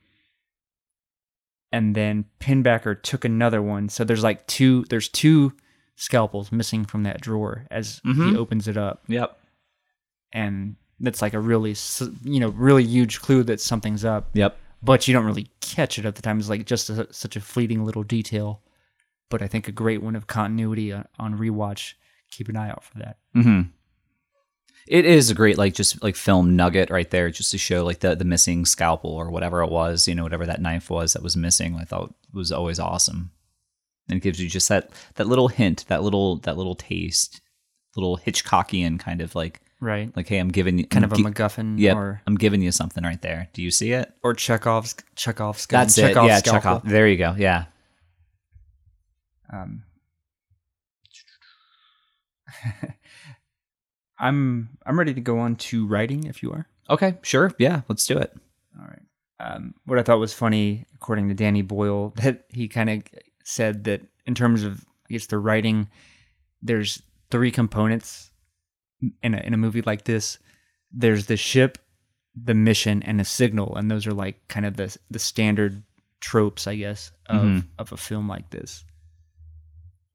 and 1.73 1.95
then 1.95 2.27
Pinbacker 2.41 3.01
took 3.03 3.25
another 3.25 3.61
one. 3.63 3.89
So 3.89 4.05
there's 4.05 4.23
like 4.23 4.47
two. 4.47 4.85
There's 4.91 5.09
two 5.09 5.53
scalpels 5.97 6.53
missing 6.53 6.85
from 6.85 7.03
that 7.05 7.21
drawer 7.21 7.67
as 7.71 8.01
he 8.05 8.13
Mhm. 8.13 8.37
opens 8.37 8.67
it 8.69 8.77
up, 8.77 9.03
Yep. 9.09 9.39
and 10.33 10.77
that's 11.01 11.21
like 11.23 11.35
a 11.35 11.41
really 11.41 11.75
you 12.25 12.41
know 12.41 12.49
really 12.51 12.85
huge 12.85 13.21
clue 13.21 13.43
that 13.45 13.61
something's 13.61 14.05
up. 14.05 14.31
Yep. 14.35 14.57
But 14.83 15.07
you 15.07 15.15
don't 15.15 15.25
really 15.27 15.49
catch 15.61 15.99
it 15.99 16.05
at 16.05 16.17
the 16.17 16.23
time. 16.23 16.39
It's 16.41 16.49
like 16.49 16.67
just 16.67 16.91
a, 16.91 17.07
such 17.13 17.37
a 17.37 17.41
fleeting 17.41 17.85
little 17.85 18.03
detail. 18.03 18.63
But 19.31 19.41
I 19.43 19.47
think 19.47 19.69
a 19.69 19.73
great 19.73 20.03
one 20.03 20.17
of 20.17 20.27
continuity 20.27 20.93
on, 20.93 21.07
on 21.19 21.39
rewatch. 21.39 21.95
Keep 22.31 22.49
an 22.49 22.57
eye 22.57 22.71
out 22.71 22.83
for 22.85 22.99
that. 22.99 23.19
Mm-hmm. 23.37 23.61
It 24.89 25.05
is 25.05 25.31
a 25.31 25.35
great 25.35 25.59
like 25.59 25.75
just 25.75 26.03
like 26.03 26.17
film 26.17 26.57
nugget 26.57 26.91
right 26.91 27.09
there, 27.11 27.31
just 27.31 27.51
to 27.53 27.59
show 27.59 27.85
like 27.85 28.01
the 28.01 28.15
the 28.17 28.25
missing 28.25 28.65
scalpel 28.65 29.11
or 29.11 29.31
whatever 29.31 29.63
it 29.63 29.71
was, 29.71 30.09
you 30.09 30.15
know, 30.15 30.23
whatever 30.25 30.45
that 30.47 30.61
knife 30.61 30.91
was 30.91 31.13
that 31.13 31.23
was 31.23 31.37
missing. 31.37 31.77
I 31.77 31.85
thought 31.85 32.13
was 32.33 32.51
always 32.51 32.79
awesome, 32.81 33.31
and 34.09 34.17
it 34.17 34.23
gives 34.23 34.41
you 34.41 34.49
just 34.49 34.69
that 34.69 34.91
that 35.15 35.29
little 35.29 35.49
hint, 35.49 35.85
that 35.89 36.03
little 36.03 36.37
that 36.39 36.57
little 36.57 36.75
taste, 36.75 37.41
little 37.97 38.19
Hitchcockian 38.19 38.99
kind 38.99 39.21
of 39.21 39.35
like 39.35 39.61
Right. 39.81 40.15
like 40.17 40.29
hey, 40.29 40.39
I'm 40.39 40.51
giving 40.51 40.79
you 40.79 40.87
Kind 40.87 41.05
of 41.05 41.13
a 41.13 41.17
gi- 41.17 41.25
MacGuffin 41.25 41.75
yeah 41.79 41.95
or 41.95 42.23
I'm 42.27 42.37
giving 42.37 42.63
you 42.63 42.71
something 42.73 43.03
right 43.05 43.21
there. 43.23 43.49
Do 43.53 43.63
you 43.63 43.71
see 43.71 43.93
it? 43.93 44.13
or 44.23 44.33
Chekhov's 44.35 44.95
Chekhov's 45.17 45.67
gun. 45.67 45.81
That's 45.81 45.99
it. 45.99 46.15
Yeah, 46.15 46.39
scalpel. 46.39 46.61
Chekhov. 46.61 46.89
There 46.89 47.09
you 47.09 47.17
go. 47.17 47.35
Yeah. 47.39 47.65
Um, 49.53 49.83
I'm 54.23 54.71
I'm 54.87 54.99
ready 54.99 55.13
to 55.15 55.21
go 55.21 55.39
on 55.41 55.57
to 55.57 55.87
writing 55.87 56.25
if 56.25 56.43
you 56.43 56.53
are. 56.53 56.67
Okay. 56.89 57.19
Sure. 57.23 57.53
Yeah. 57.59 57.83
Let's 57.89 58.07
do 58.07 58.17
it. 58.17 58.33
All 58.79 58.87
right. 58.87 59.03
Um, 59.41 59.75
what 59.87 59.99
I 59.99 60.03
thought 60.03 60.19
was 60.21 60.33
funny, 60.33 60.87
according 60.95 61.29
to 61.29 61.35
Danny 61.35 61.63
Boyle, 61.63 62.11
that 62.17 62.45
he 62.49 62.69
kind 62.69 62.89
of 62.89 63.03
said 63.45 63.85
that 63.85 64.03
in 64.25 64.35
terms 64.35 64.63
of 64.63 64.85
I 65.11 65.13
guess 65.13 65.27
the 65.27 65.39
writing, 65.39 65.89
there's 66.63 67.03
three 67.31 67.51
components 67.51 68.31
in 69.23 69.35
a 69.35 69.39
in 69.39 69.53
a 69.53 69.59
movie 69.59 69.83
like 69.83 70.05
this. 70.05 70.39
There's 70.93 71.27
the 71.27 71.37
ship, 71.37 71.79
the 72.41 72.55
mission, 72.55 73.03
and 73.03 73.21
a 73.21 73.25
signal, 73.25 73.75
and 73.77 73.91
those 73.91 74.07
are 74.07 74.13
like 74.15 74.47
kind 74.49 74.65
of 74.65 74.77
the 74.77 74.97
the 75.11 75.19
standard 75.19 75.83
tropes, 76.21 76.69
I 76.69 76.77
guess, 76.77 77.11
of 77.27 77.43
Mhm. 77.43 77.65
of 77.79 77.91
a 77.93 77.97
film 77.97 78.29
like 78.29 78.51
this. 78.51 78.85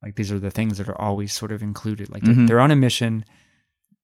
Like 0.01 0.15
these 0.15 0.31
are 0.31 0.39
the 0.39 0.51
things 0.51 0.77
that 0.77 0.87
are 0.87 1.01
always 1.01 1.33
sort 1.33 1.51
of 1.51 1.61
included. 1.61 2.09
Like 2.09 2.23
Mhm. 2.23 2.35
they're, 2.35 2.47
they're 2.47 2.59
on 2.61 2.71
a 2.71 2.75
mission, 2.77 3.25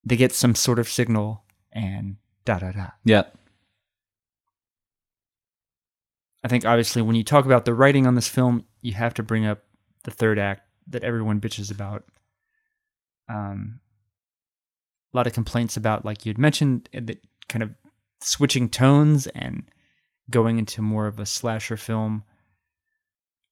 they 0.03 0.15
get 0.15 0.33
some 0.33 0.55
sort 0.55 0.79
of 0.79 0.89
signal, 0.89 1.43
and 1.71 2.17
da 2.45 2.59
da 2.59 2.71
da. 2.71 2.87
Yep. 3.05 3.37
I 6.43 6.47
think 6.49 6.65
obviously 6.65 7.01
when 7.01 7.15
you 7.15 7.23
talk 7.23 7.45
about 7.45 7.65
the 7.65 7.73
writing 7.73 8.05
on 8.05 8.15
this 8.15 8.27
film, 8.27 8.65
you 8.81 8.93
have 8.93 9.13
to 9.15 9.23
bring 9.23 9.45
up 9.45 9.63
the 10.03 10.11
third 10.11 10.37
act 10.37 10.63
that 10.87 11.03
everyone 11.03 11.39
bitches 11.39 11.71
about. 11.71 12.03
Um, 13.29 13.79
a 15.13 15.17
lot 15.17 15.27
of 15.27 15.33
complaints 15.33 15.77
about, 15.77 16.03
like 16.03 16.25
you 16.25 16.31
had 16.31 16.37
mentioned, 16.37 16.89
uh, 16.95 16.99
the 17.01 17.17
kind 17.47 17.63
of 17.63 17.71
switching 18.19 18.67
tones 18.67 19.27
and 19.27 19.63
going 20.29 20.57
into 20.57 20.81
more 20.81 21.07
of 21.07 21.19
a 21.19 21.25
slasher 21.25 21.77
film. 21.77 22.23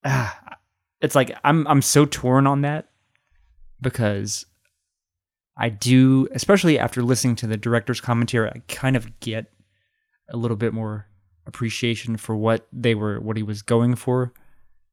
Ah, 0.04 0.58
it's 0.99 1.16
like 1.16 1.32
I'm 1.43 1.68
I'm 1.68 1.82
so 1.82 2.06
torn 2.06 2.47
on 2.47 2.62
that 2.62 2.89
because 3.80 4.45
I 5.58 5.70
do, 5.70 6.28
especially 6.34 6.80
after 6.80 7.04
listening 7.04 7.36
to 7.38 7.47
the 7.47 7.58
director's 7.58 8.02
commentary, 8.02 8.49
I 8.49 8.62
kind 8.68 8.95
of 8.95 9.20
get 9.20 9.52
a 10.30 10.38
little 10.38 10.58
bit 10.58 10.74
more 10.74 11.08
appreciation 11.45 12.18
for 12.18 12.36
what 12.36 12.68
they 12.72 12.95
were 12.95 13.20
what 13.20 13.38
he 13.38 13.43
was 13.43 13.62
going 13.62 13.95
for 13.95 14.34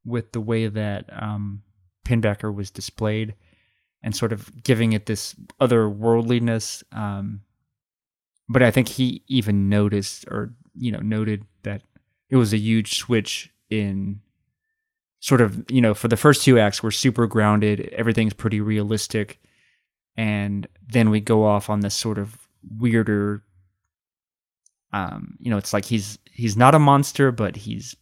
with 0.03 0.31
the 0.31 0.41
way 0.41 0.67
that 0.67 1.05
um 1.11 1.61
Pinbacker 2.05 2.53
was 2.53 2.71
displayed 2.71 3.35
and 4.01 4.15
sort 4.15 4.33
of 4.33 4.63
giving 4.63 4.93
it 4.93 5.05
this 5.05 5.35
otherworldliness 5.61 6.83
um 6.91 7.41
but 8.47 8.63
I 8.63 8.71
think 8.71 8.87
he 8.87 9.23
even 9.27 9.69
noticed 9.69 10.25
or 10.27 10.53
you 10.75 10.91
know 10.91 10.99
noted 10.99 11.45
that 11.63 11.83
it 12.29 12.35
was 12.35 12.51
a 12.51 12.57
huge 12.57 12.97
switch 12.97 13.51
in 13.69 14.21
sort 15.19 15.41
of 15.41 15.69
you 15.69 15.81
know 15.81 15.93
for 15.93 16.07
the 16.07 16.17
first 16.17 16.43
two 16.43 16.57
acts 16.57 16.81
we're 16.81 16.91
super 16.91 17.27
grounded 17.27 17.89
everything's 17.91 18.33
pretty 18.33 18.59
realistic 18.59 19.39
and 20.19 20.67
then 20.85 21.09
we 21.09 21.21
go 21.21 21.45
off 21.45 21.69
on 21.69 21.79
this 21.79 21.95
sort 21.95 22.17
of 22.17 22.37
weirder 22.77 23.41
um 24.91 25.37
you 25.39 25.49
know 25.49 25.57
it's 25.57 25.71
like 25.71 25.85
he's 25.85 26.19
he's 26.29 26.57
not 26.57 26.75
a 26.75 26.79
monster 26.79 27.31
but 27.31 27.55
he's 27.55 27.95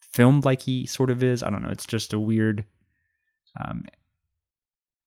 filmed 0.00 0.44
like 0.44 0.60
he 0.60 0.86
sort 0.86 1.08
of 1.08 1.22
is. 1.22 1.42
I 1.42 1.50
don't 1.50 1.62
know. 1.62 1.70
It's 1.70 1.86
just 1.86 2.12
a 2.12 2.18
weird 2.18 2.64
um 3.60 3.84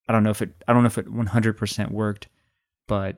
i 0.08 0.14
don't 0.14 0.24
know 0.24 0.30
if 0.30 0.41
it 0.41 0.51
i 0.68 0.74
don't 0.74 0.84
know 0.84 0.88
if 0.88 0.99
it 0.99 1.12
100% 1.12 1.91
worked 1.91 2.28
but 2.88 3.18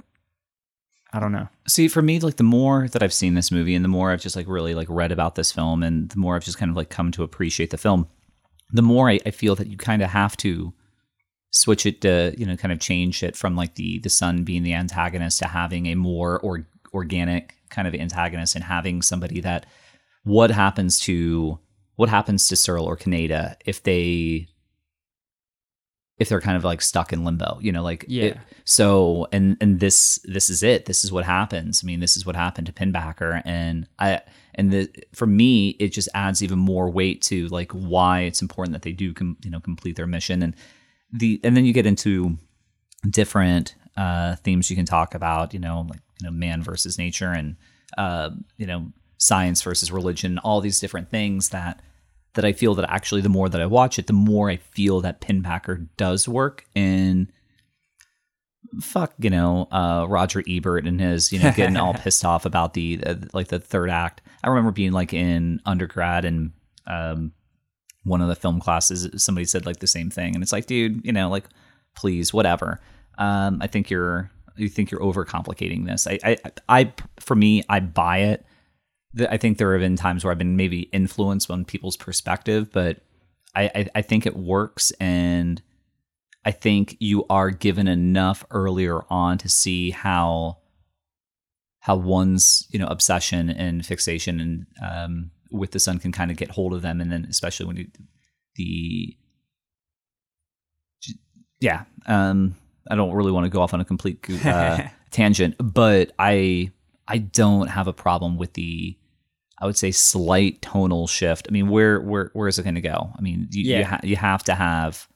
i 1.13 1.19
don't 1.19 1.31
know. 1.31 1.47
See, 1.67 1.87
for 1.89 2.01
me, 2.01 2.19
like 2.19 2.37
the 2.37 2.43
more 2.43 2.87
that 2.87 3.03
I've 3.03 3.13
seen 3.13 3.35
this 3.35 3.51
movie 3.51 3.75
and 3.75 3.85
the 3.85 3.89
more 3.89 4.11
I've 4.11 4.21
just 4.21 4.35
like 4.35 4.47
really 4.47 4.73
like 4.73 4.87
read 4.89 5.11
about 5.11 5.35
this 5.35 5.51
film 5.51 5.83
and 5.83 6.09
the 6.09 6.17
more 6.17 6.35
I've 6.35 6.45
just 6.45 6.57
kind 6.57 6.71
of 6.71 6.77
like 6.77 6.89
come 6.89 7.11
to 7.11 7.23
appreciate 7.23 7.69
the 7.69 7.77
film, 7.77 8.07
the 8.71 8.81
more 8.81 9.09
I, 9.09 9.19
I 9.25 9.31
feel 9.31 9.55
that 9.55 9.67
you 9.67 9.77
kind 9.77 10.01
of 10.01 10.09
have 10.09 10.35
to 10.37 10.73
switch 11.61 11.85
it 11.85 12.01
to, 12.01 12.33
you 12.37 12.45
know, 12.45 12.55
kind 12.55 12.71
of 12.71 12.79
change 12.79 13.23
it 13.23 13.35
from 13.35 13.55
like 13.55 13.75
the 13.75 13.99
the 13.99 14.09
sun 14.09 14.43
being 14.43 14.63
the 14.63 14.73
antagonist 14.73 15.39
to 15.39 15.45
having 15.47 15.85
a 15.87 15.95
more 15.95 16.39
or 16.41 16.67
organic 16.93 17.55
kind 17.69 17.87
of 17.87 17.93
antagonist 17.95 18.55
and 18.55 18.63
having 18.63 19.01
somebody 19.01 19.39
that 19.41 19.65
what 20.23 20.51
happens 20.51 20.99
to 20.99 21.57
what 21.95 22.09
happens 22.09 22.47
to 22.47 22.55
Searle 22.55 22.85
or 22.85 22.95
Kaneda 22.97 23.55
if 23.65 23.83
they 23.83 24.47
if 26.19 26.29
they're 26.29 26.41
kind 26.41 26.57
of 26.57 26.63
like 26.63 26.81
stuck 26.81 27.13
in 27.13 27.23
limbo, 27.23 27.59
you 27.61 27.71
know, 27.71 27.83
like 27.83 28.03
Yeah. 28.07 28.23
it- 28.23 28.37
so 28.65 29.27
and 29.31 29.55
and 29.61 29.79
this 29.79 30.19
this 30.23 30.49
is 30.49 30.63
it. 30.63 30.85
This 30.85 31.03
is 31.05 31.11
what 31.11 31.25
happens. 31.25 31.81
I 31.83 31.85
mean, 31.85 31.99
this 31.99 32.17
is 32.17 32.25
what 32.25 32.35
happened 32.35 32.65
to 32.67 32.73
Pinbacker, 32.73 33.41
and 33.45 33.87
I 33.99 34.21
and 34.55 34.71
the 34.73 34.89
for 35.13 35.27
me, 35.27 35.69
it 35.79 35.89
just 35.89 36.09
adds 36.15 36.41
even 36.41 36.57
more 36.59 36.89
weight 36.89 37.21
to 37.23 37.47
like 37.49 37.71
why 37.71 38.21
it's 38.21 38.41
important 38.41 38.73
that 38.73 38.81
they 38.81 38.91
do 38.93 39.13
com, 39.13 39.37
you 39.43 39.51
know 39.51 39.59
complete 39.59 39.95
their 39.95 40.07
mission 40.07 40.41
and 40.41 40.55
the 41.11 41.39
and 41.43 41.55
then 41.55 41.65
you 41.65 41.73
get 41.73 41.85
into 41.85 42.37
different 43.09 43.75
uh, 43.95 44.35
themes 44.37 44.69
you 44.69 44.75
can 44.75 44.85
talk 44.85 45.15
about. 45.15 45.53
You 45.53 45.59
know, 45.59 45.85
like 45.89 46.01
you 46.21 46.25
know 46.25 46.31
man 46.31 46.61
versus 46.61 46.97
nature 46.97 47.31
and 47.31 47.55
uh, 47.97 48.31
you 48.57 48.67
know 48.67 48.91
science 49.17 49.61
versus 49.61 49.91
religion. 49.91 50.37
All 50.39 50.61
these 50.61 50.79
different 50.79 51.09
things 51.09 51.49
that 51.49 51.81
that 52.33 52.45
I 52.45 52.53
feel 52.53 52.75
that 52.75 52.89
actually 52.89 53.21
the 53.21 53.29
more 53.29 53.49
that 53.49 53.61
I 53.61 53.65
watch 53.65 53.97
it, 53.97 54.07
the 54.07 54.13
more 54.13 54.49
I 54.49 54.57
feel 54.57 55.01
that 55.01 55.21
Pinbacker 55.21 55.87
does 55.97 56.27
work 56.27 56.65
in 56.75 57.31
fuck, 58.81 59.13
you 59.19 59.29
know, 59.29 59.67
uh, 59.71 60.05
Roger 60.07 60.43
Ebert 60.47 60.85
and 60.85 60.99
his, 60.99 61.31
you 61.31 61.39
know, 61.39 61.51
getting 61.51 61.77
all 61.77 61.93
pissed 61.95 62.25
off 62.25 62.45
about 62.45 62.73
the, 62.73 62.99
uh, 63.05 63.15
like 63.33 63.47
the 63.47 63.59
third 63.59 63.89
act. 63.89 64.21
I 64.43 64.49
remember 64.49 64.71
being 64.71 64.91
like 64.91 65.13
in 65.13 65.61
undergrad 65.65 66.25
and, 66.25 66.51
um, 66.85 67.31
one 68.07 68.21
of 68.21 68.27
the 68.27 68.35
film 68.35 68.59
classes, 68.59 69.09
somebody 69.23 69.45
said 69.45 69.65
like 69.65 69.79
the 69.79 69.87
same 69.87 70.09
thing. 70.09 70.33
And 70.33 70.43
it's 70.43 70.51
like, 70.51 70.65
dude, 70.65 71.05
you 71.05 71.11
know, 71.11 71.29
like, 71.29 71.45
please, 71.95 72.33
whatever. 72.33 72.79
Um, 73.17 73.59
I 73.61 73.67
think 73.67 73.89
you're, 73.89 74.31
you 74.55 74.69
think 74.69 74.91
you're 74.91 75.01
overcomplicating 75.01 75.85
this. 75.85 76.07
I, 76.07 76.19
I, 76.23 76.37
I, 76.69 76.93
for 77.19 77.35
me, 77.35 77.63
I 77.69 77.79
buy 77.79 78.19
it. 78.19 78.45
I 79.29 79.37
think 79.37 79.57
there 79.57 79.71
have 79.73 79.81
been 79.81 79.95
times 79.95 80.23
where 80.23 80.31
I've 80.31 80.37
been 80.37 80.57
maybe 80.57 80.81
influenced 80.93 81.49
on 81.49 81.65
people's 81.65 81.97
perspective, 81.97 82.71
but 82.71 82.99
I, 83.55 83.63
I, 83.73 83.87
I 83.95 84.01
think 84.01 84.25
it 84.25 84.35
works. 84.35 84.91
And 84.99 85.61
I 86.45 86.51
think 86.51 86.95
you 86.99 87.25
are 87.29 87.49
given 87.49 87.87
enough 87.87 88.45
earlier 88.51 89.01
on 89.09 89.37
to 89.39 89.49
see 89.49 89.91
how 89.91 90.59
how 91.79 91.95
one's 91.95 92.67
you 92.69 92.79
know 92.79 92.87
obsession 92.87 93.49
and 93.49 93.85
fixation 93.85 94.39
and 94.39 94.65
um, 94.81 95.31
with 95.51 95.71
the 95.71 95.79
sun 95.79 95.99
can 95.99 96.11
kind 96.11 96.31
of 96.31 96.37
get 96.37 96.51
hold 96.51 96.73
of 96.73 96.81
them, 96.81 97.01
and 97.01 97.11
then 97.11 97.25
especially 97.29 97.65
when 97.65 97.77
you, 97.77 97.87
the 98.55 99.15
yeah, 101.59 101.85
um, 102.05 102.55
I 102.89 102.95
don't 102.95 103.13
really 103.13 103.31
want 103.31 103.45
to 103.45 103.49
go 103.49 103.61
off 103.61 103.73
on 103.73 103.81
a 103.81 103.85
complete 103.85 104.25
uh, 104.45 104.83
tangent, 105.11 105.55
but 105.59 106.11
I 106.19 106.71
I 107.07 107.19
don't 107.19 107.67
have 107.67 107.87
a 107.87 107.93
problem 107.93 108.37
with 108.37 108.53
the 108.53 108.97
I 109.59 109.65
would 109.65 109.77
say 109.77 109.91
slight 109.91 110.61
tonal 110.61 111.07
shift. 111.07 111.47
I 111.49 111.51
mean, 111.51 111.69
where 111.69 111.99
where 111.99 112.31
where 112.33 112.47
is 112.47 112.59
it 112.59 112.63
going 112.63 112.75
to 112.75 112.81
go? 112.81 113.11
I 113.17 113.21
mean, 113.21 113.47
you 113.51 113.75
you, 113.79 113.85
ha- 113.85 114.01
you 114.03 114.15
have 114.15 114.43
to 114.45 114.55
have 114.55 115.07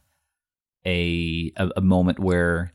a, 0.86 1.51
a 1.57 1.69
a 1.77 1.82
moment 1.82 2.19
where 2.19 2.73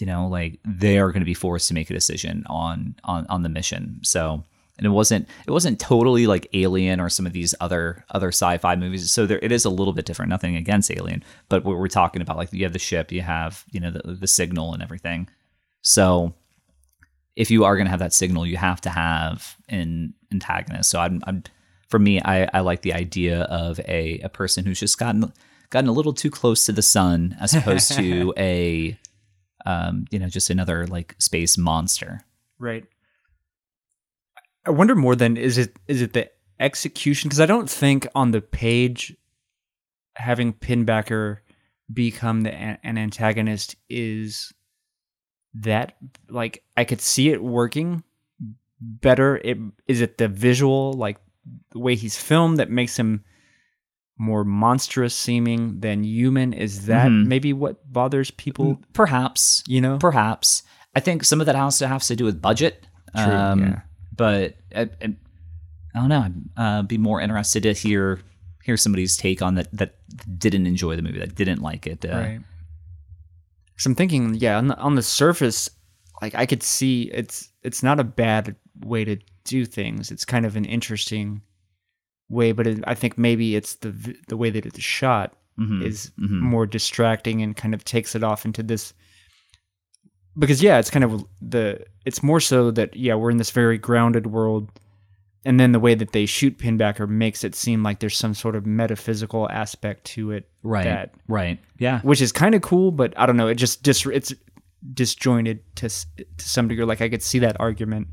you 0.00 0.06
know, 0.06 0.28
like 0.28 0.60
they 0.64 0.98
are 0.98 1.10
going 1.10 1.20
to 1.20 1.26
be 1.26 1.34
forced 1.34 1.68
to 1.68 1.74
make 1.74 1.90
a 1.90 1.94
decision 1.94 2.44
on 2.46 2.94
on 3.04 3.26
on 3.28 3.42
the 3.42 3.48
mission. 3.48 4.00
So, 4.02 4.44
and 4.78 4.86
it 4.86 4.90
wasn't 4.90 5.28
it 5.46 5.50
wasn't 5.50 5.78
totally 5.78 6.26
like 6.26 6.48
Alien 6.54 7.00
or 7.00 7.08
some 7.08 7.26
of 7.26 7.32
these 7.32 7.54
other 7.60 8.04
other 8.10 8.28
sci-fi 8.28 8.76
movies. 8.76 9.10
So 9.10 9.26
there 9.26 9.40
it 9.42 9.52
is 9.52 9.64
a 9.64 9.70
little 9.70 9.92
bit 9.92 10.06
different. 10.06 10.30
Nothing 10.30 10.56
against 10.56 10.90
Alien, 10.90 11.22
but 11.48 11.64
what 11.64 11.76
we're 11.78 11.88
talking 11.88 12.22
about, 12.22 12.36
like 12.36 12.52
you 12.52 12.64
have 12.64 12.72
the 12.72 12.78
ship, 12.78 13.12
you 13.12 13.22
have 13.22 13.64
you 13.70 13.80
know 13.80 13.90
the 13.90 14.14
the 14.14 14.26
signal 14.26 14.72
and 14.72 14.82
everything. 14.82 15.28
So 15.82 16.34
if 17.38 17.52
you 17.52 17.64
are 17.64 17.76
going 17.76 17.86
to 17.86 17.90
have 17.90 18.00
that 18.00 18.12
signal, 18.12 18.44
you 18.44 18.56
have 18.56 18.80
to 18.80 18.90
have 18.90 19.56
an 19.68 20.12
antagonist. 20.32 20.90
So 20.90 20.98
I'm, 20.98 21.22
I'm 21.24 21.44
for 21.88 22.00
me, 22.00 22.20
I, 22.20 22.50
I 22.52 22.60
like 22.60 22.82
the 22.82 22.92
idea 22.92 23.42
of 23.42 23.78
a, 23.86 24.18
a 24.20 24.28
person 24.28 24.66
who's 24.66 24.80
just 24.80 24.98
gotten 24.98 25.32
gotten 25.70 25.88
a 25.88 25.92
little 25.92 26.12
too 26.12 26.30
close 26.30 26.66
to 26.66 26.72
the 26.72 26.82
sun, 26.82 27.36
as 27.40 27.54
opposed 27.54 27.92
to 27.92 28.34
a 28.38 28.98
um, 29.64 30.06
you 30.10 30.18
know 30.18 30.28
just 30.28 30.50
another 30.50 30.86
like 30.88 31.14
space 31.18 31.56
monster. 31.56 32.22
Right. 32.58 32.84
I 34.68 34.70
wonder 34.70 34.94
more 34.94 35.16
than 35.16 35.36
is 35.36 35.56
it 35.58 35.74
is 35.88 36.02
it 36.02 36.12
the 36.12 36.30
execution 36.60 37.28
because 37.28 37.40
I 37.40 37.46
don't 37.46 37.70
think 37.70 38.06
on 38.14 38.30
the 38.32 38.40
page 38.42 39.16
having 40.16 40.52
Pinbacker 40.52 41.38
become 41.92 42.42
the 42.42 42.52
an 42.52 42.78
an 42.82 42.98
antagonist 42.98 43.76
is 43.88 44.52
that 45.54 45.96
like 46.28 46.62
I 46.76 46.84
could 46.84 47.00
see 47.00 47.30
it 47.30 47.42
working 47.42 48.02
better. 48.80 49.36
It 49.42 49.58
is 49.86 50.00
it 50.00 50.18
the 50.18 50.28
visual 50.28 50.92
like 50.92 51.16
the 51.70 51.78
way 51.78 51.94
he's 51.94 52.18
filmed 52.18 52.58
that 52.58 52.70
makes 52.70 52.98
him 52.98 53.24
more 54.18 54.44
monstrous 54.44 55.14
seeming 55.14 55.80
than 55.80 56.04
human. 56.04 56.52
Is 56.52 56.86
that 56.86 57.08
Mhm. 57.08 57.26
maybe 57.26 57.52
what 57.52 57.90
bothers 57.90 58.30
people? 58.32 58.82
Perhaps, 58.92 59.62
You 59.66 59.80
know, 59.80 59.96
perhaps. 59.98 60.62
I 60.94 61.00
think 61.00 61.24
some 61.24 61.40
of 61.40 61.46
that 61.46 61.54
has 61.54 61.78
to 61.78 61.86
have 61.88 62.02
to 62.02 62.16
do 62.16 62.24
with 62.24 62.42
budget. 62.42 62.86
True, 63.16 63.24
um, 63.32 63.60
yeah. 63.62 63.80
But 64.18 64.56
I, 64.76 64.82
I, 64.82 65.16
I 65.94 66.00
don't 66.00 66.08
know. 66.08 66.20
I'd 66.20 66.34
uh, 66.56 66.82
be 66.82 66.98
more 66.98 67.22
interested 67.22 67.62
to 67.62 67.72
hear 67.72 68.20
hear 68.62 68.76
somebody's 68.76 69.16
take 69.16 69.40
on 69.40 69.54
that 69.54 69.68
that 69.72 69.94
didn't 70.38 70.66
enjoy 70.66 70.94
the 70.94 71.02
movie, 71.02 71.20
that 71.20 71.34
didn't 71.34 71.62
like 71.62 71.86
it. 71.86 72.04
Uh, 72.04 72.08
right. 72.08 72.40
So 73.78 73.88
I'm 73.88 73.94
thinking, 73.94 74.34
yeah, 74.34 74.58
on 74.58 74.66
the, 74.66 74.76
on 74.76 74.96
the 74.96 75.02
surface, 75.02 75.70
like 76.20 76.34
I 76.34 76.44
could 76.44 76.62
see 76.62 77.04
it's 77.14 77.48
it's 77.62 77.82
not 77.82 77.98
a 77.98 78.04
bad 78.04 78.56
way 78.80 79.04
to 79.04 79.16
do 79.44 79.64
things. 79.64 80.10
It's 80.10 80.24
kind 80.24 80.44
of 80.44 80.56
an 80.56 80.66
interesting 80.66 81.40
way, 82.28 82.52
but 82.52 82.66
it, 82.66 82.84
I 82.86 82.94
think 82.94 83.16
maybe 83.16 83.56
it's 83.56 83.76
the 83.76 84.16
the 84.28 84.36
way 84.36 84.50
that 84.50 84.66
it's 84.66 84.80
shot 84.80 85.34
mhm, 85.58 85.82
is 85.82 86.10
mhm. 86.18 86.40
more 86.40 86.66
distracting 86.66 87.40
and 87.42 87.56
kind 87.56 87.72
of 87.72 87.84
takes 87.84 88.14
it 88.14 88.22
off 88.22 88.44
into 88.44 88.62
this 88.62 88.92
because 90.38 90.62
yeah 90.62 90.78
it's 90.78 90.90
kind 90.90 91.04
of 91.04 91.24
the 91.40 91.84
it's 92.04 92.22
more 92.22 92.40
so 92.40 92.70
that 92.70 92.94
yeah 92.96 93.14
we're 93.14 93.30
in 93.30 93.36
this 93.38 93.50
very 93.50 93.78
grounded 93.78 94.26
world 94.28 94.70
and 95.44 95.58
then 95.60 95.72
the 95.72 95.80
way 95.80 95.94
that 95.94 96.12
they 96.12 96.26
shoot 96.26 96.58
pinbacker 96.58 97.08
makes 97.08 97.44
it 97.44 97.54
seem 97.54 97.82
like 97.82 98.00
there's 98.00 98.16
some 98.16 98.34
sort 98.34 98.54
of 98.56 98.66
metaphysical 98.66 99.48
aspect 99.50 100.04
to 100.04 100.30
it 100.32 100.48
right, 100.62 100.84
that 100.84 101.14
right, 101.28 101.58
yeah, 101.78 102.00
which 102.00 102.20
is 102.20 102.32
kind 102.32 102.54
of 102.54 102.62
cool 102.62 102.90
but 102.90 103.12
i 103.18 103.24
don't 103.26 103.36
know 103.36 103.48
it 103.48 103.54
just 103.54 103.82
dis- 103.82 104.06
it's 104.06 104.32
disjointed 104.94 105.60
to 105.76 105.88
to 105.88 106.24
some 106.38 106.68
degree 106.68 106.84
like 106.84 107.00
i 107.00 107.08
could 107.08 107.22
see 107.22 107.38
that 107.40 107.56
argument. 107.60 108.08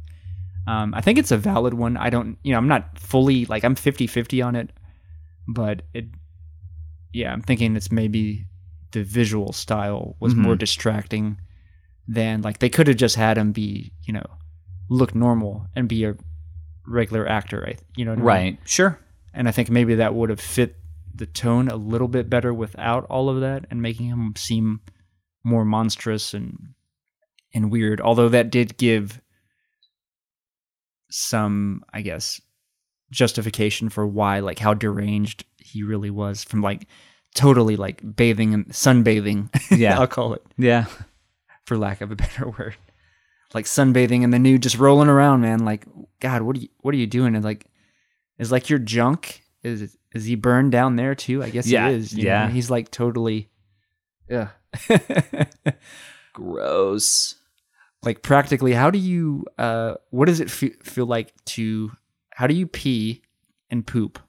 Um, 0.67 0.93
i 0.95 1.01
think 1.01 1.19
it's 1.19 1.31
a 1.31 1.37
valid 1.37 1.75
one. 1.75 1.95
I 1.95 2.09
don't 2.09 2.37
you 2.43 2.51
know 2.51 2.57
i'm 2.57 2.67
not 2.67 2.97
fully 2.97 3.45
like 3.45 3.63
i'm 3.63 3.75
50-50 3.75 4.43
on 4.45 4.55
it 4.55 4.71
but 5.47 5.83
it 5.93 6.05
yeah 7.13 7.31
i'm 7.31 7.41
thinking 7.43 7.75
it's 7.75 7.91
maybe 7.91 8.45
the 8.91 9.03
visual 9.03 9.53
style 9.53 10.15
was 10.19 10.33
Mhm. 10.33 10.37
more 10.37 10.55
distracting 10.55 11.37
than 12.07 12.41
like 12.41 12.59
they 12.59 12.69
could 12.69 12.87
have 12.87 12.97
just 12.97 13.15
had 13.15 13.37
him 13.37 13.51
be 13.51 13.91
you 14.03 14.13
know 14.13 14.25
look 14.89 15.15
normal 15.15 15.67
and 15.75 15.87
be 15.87 16.05
a 16.05 16.15
regular 16.87 17.27
actor 17.27 17.65
I, 17.67 17.75
you 17.95 18.05
know 18.05 18.11
what 18.11 18.17
I 18.17 18.19
mean? 18.19 18.25
right, 18.25 18.59
sure, 18.65 18.99
and 19.33 19.47
I 19.47 19.51
think 19.51 19.69
maybe 19.69 19.95
that 19.95 20.13
would 20.13 20.29
have 20.29 20.39
fit 20.39 20.75
the 21.13 21.25
tone 21.25 21.69
a 21.69 21.75
little 21.75 22.07
bit 22.07 22.29
better 22.29 22.53
without 22.53 23.05
all 23.05 23.29
of 23.29 23.41
that 23.41 23.65
and 23.71 23.81
making 23.81 24.07
him 24.07 24.33
seem 24.35 24.81
more 25.43 25.65
monstrous 25.65 26.33
and 26.33 26.57
and 27.53 27.71
weird. 27.71 28.01
Although 28.01 28.29
that 28.29 28.51
did 28.51 28.77
give 28.77 29.21
some, 31.09 31.83
I 31.93 32.01
guess, 32.01 32.41
justification 33.11 33.89
for 33.89 34.05
why, 34.05 34.39
like, 34.39 34.59
how 34.59 34.73
deranged 34.73 35.45
he 35.57 35.83
really 35.83 36.09
was 36.09 36.43
from 36.43 36.61
like 36.61 36.87
totally 37.33 37.75
like 37.75 38.15
bathing 38.15 38.53
and 38.53 38.67
sunbathing. 38.67 39.49
Yeah. 39.77 39.99
I'll 39.99 40.07
call 40.07 40.33
it 40.33 40.43
yeah, 40.57 40.85
for 41.65 41.77
lack 41.77 42.01
of 42.01 42.11
a 42.11 42.15
better 42.23 42.49
word. 42.49 42.75
Like 43.53 43.65
sunbathing 43.65 44.21
in 44.23 44.31
the 44.31 44.39
nude, 44.39 44.63
just 44.63 44.77
rolling 44.77 45.07
around, 45.07 45.41
man. 45.41 45.63
Like, 45.65 45.85
God, 46.19 46.41
what 46.41 46.57
are 46.57 46.59
you, 46.59 46.69
what 46.81 46.93
are 46.93 46.97
you 46.97 47.07
doing? 47.07 47.35
And 47.35 47.43
like, 47.45 47.65
is 48.37 48.51
like 48.51 48.69
your 48.69 48.79
junk 48.79 49.43
is 49.63 49.97
is 50.13 50.25
he 50.25 50.35
burned 50.35 50.71
down 50.71 50.95
there 50.95 51.15
too? 51.15 51.41
I 51.43 51.49
guess 51.49 51.67
Yeah, 51.67 51.89
he 51.89 51.95
is. 51.95 52.13
you 52.13 52.23
know? 52.25 52.29
yeah. 52.29 52.49
he's 52.49 52.69
like 52.69 52.91
totally, 52.91 53.49
yeah. 54.29 54.49
gross. 56.33 57.35
like 58.03 58.21
practically, 58.21 58.73
how 58.73 58.89
do 58.89 58.99
you? 58.99 59.45
uh 59.57 59.95
What 60.09 60.25
does 60.25 60.39
it 60.39 60.49
fe- 60.51 60.75
feel 60.83 61.05
like 61.05 61.33
to? 61.45 61.91
How 62.31 62.47
do 62.47 62.53
you 62.53 62.67
pee 62.67 63.21
and 63.69 63.85
poop? 63.85 64.19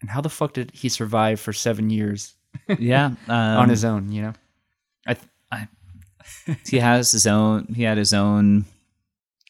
And 0.00 0.10
how 0.10 0.20
the 0.20 0.28
fuck 0.28 0.52
did 0.52 0.70
he 0.72 0.88
survive 0.88 1.40
for 1.40 1.52
seven 1.52 1.90
years 1.90 2.36
Yeah, 2.78 3.06
um, 3.06 3.16
on 3.28 3.68
his 3.68 3.84
own? 3.84 4.12
You 4.12 4.22
know, 4.22 4.32
I, 5.06 5.16
I, 5.50 5.68
he 6.66 6.78
has 6.78 7.12
his 7.12 7.26
own. 7.26 7.66
He 7.74 7.82
had 7.82 7.98
his 7.98 8.12
own 8.14 8.64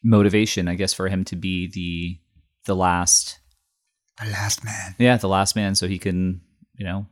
motivation, 0.03 0.67
I 0.67 0.75
guess, 0.75 0.93
for 0.93 1.07
him 1.07 1.23
to 1.25 1.35
be 1.35 1.67
the 1.67 2.19
the 2.65 2.75
last. 2.75 3.39
the 4.23 4.29
last 4.29 4.63
man. 4.63 4.95
Yeah, 4.97 5.17
the 5.17 5.27
last 5.27 5.55
man, 5.55 5.75
so 5.75 5.87
he 5.87 5.97
can, 5.99 6.41
you 6.77 6.85
know, 6.85 7.05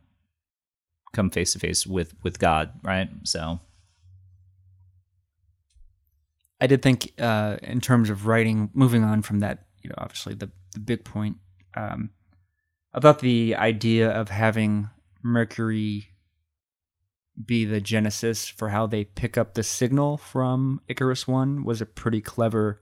come 1.12 1.30
face 1.30 1.52
to 1.52 1.58
face 1.58 1.86
with 1.86 2.14
with 2.22 2.38
God, 2.38 2.72
right? 2.82 3.08
So, 3.24 3.60
I 6.60 6.66
did 6.66 6.82
think, 6.82 7.12
uh, 7.18 7.58
in 7.62 7.80
terms 7.80 8.10
of 8.10 8.26
writing, 8.26 8.70
moving 8.74 9.04
on 9.04 9.22
from 9.22 9.40
that, 9.40 9.66
you 9.82 9.90
know, 9.90 9.96
obviously 9.98 10.34
the, 10.34 10.50
the 10.72 10.80
big 10.80 11.04
point, 11.04 11.36
um, 11.76 12.10
I 12.94 13.00
thought 13.00 13.18
the 13.18 13.56
idea 13.56 14.10
of 14.10 14.28
having 14.30 14.88
Mercury 15.22 16.08
be 17.42 17.64
the 17.64 17.80
genesis 17.80 18.46
for 18.48 18.68
how 18.68 18.86
they 18.86 19.04
pick 19.04 19.36
up 19.36 19.54
the 19.54 19.62
signal 19.62 20.16
from 20.16 20.80
Icarus 20.88 21.26
One 21.26 21.64
was 21.64 21.80
a 21.80 21.86
pretty 21.86 22.20
clever, 22.20 22.80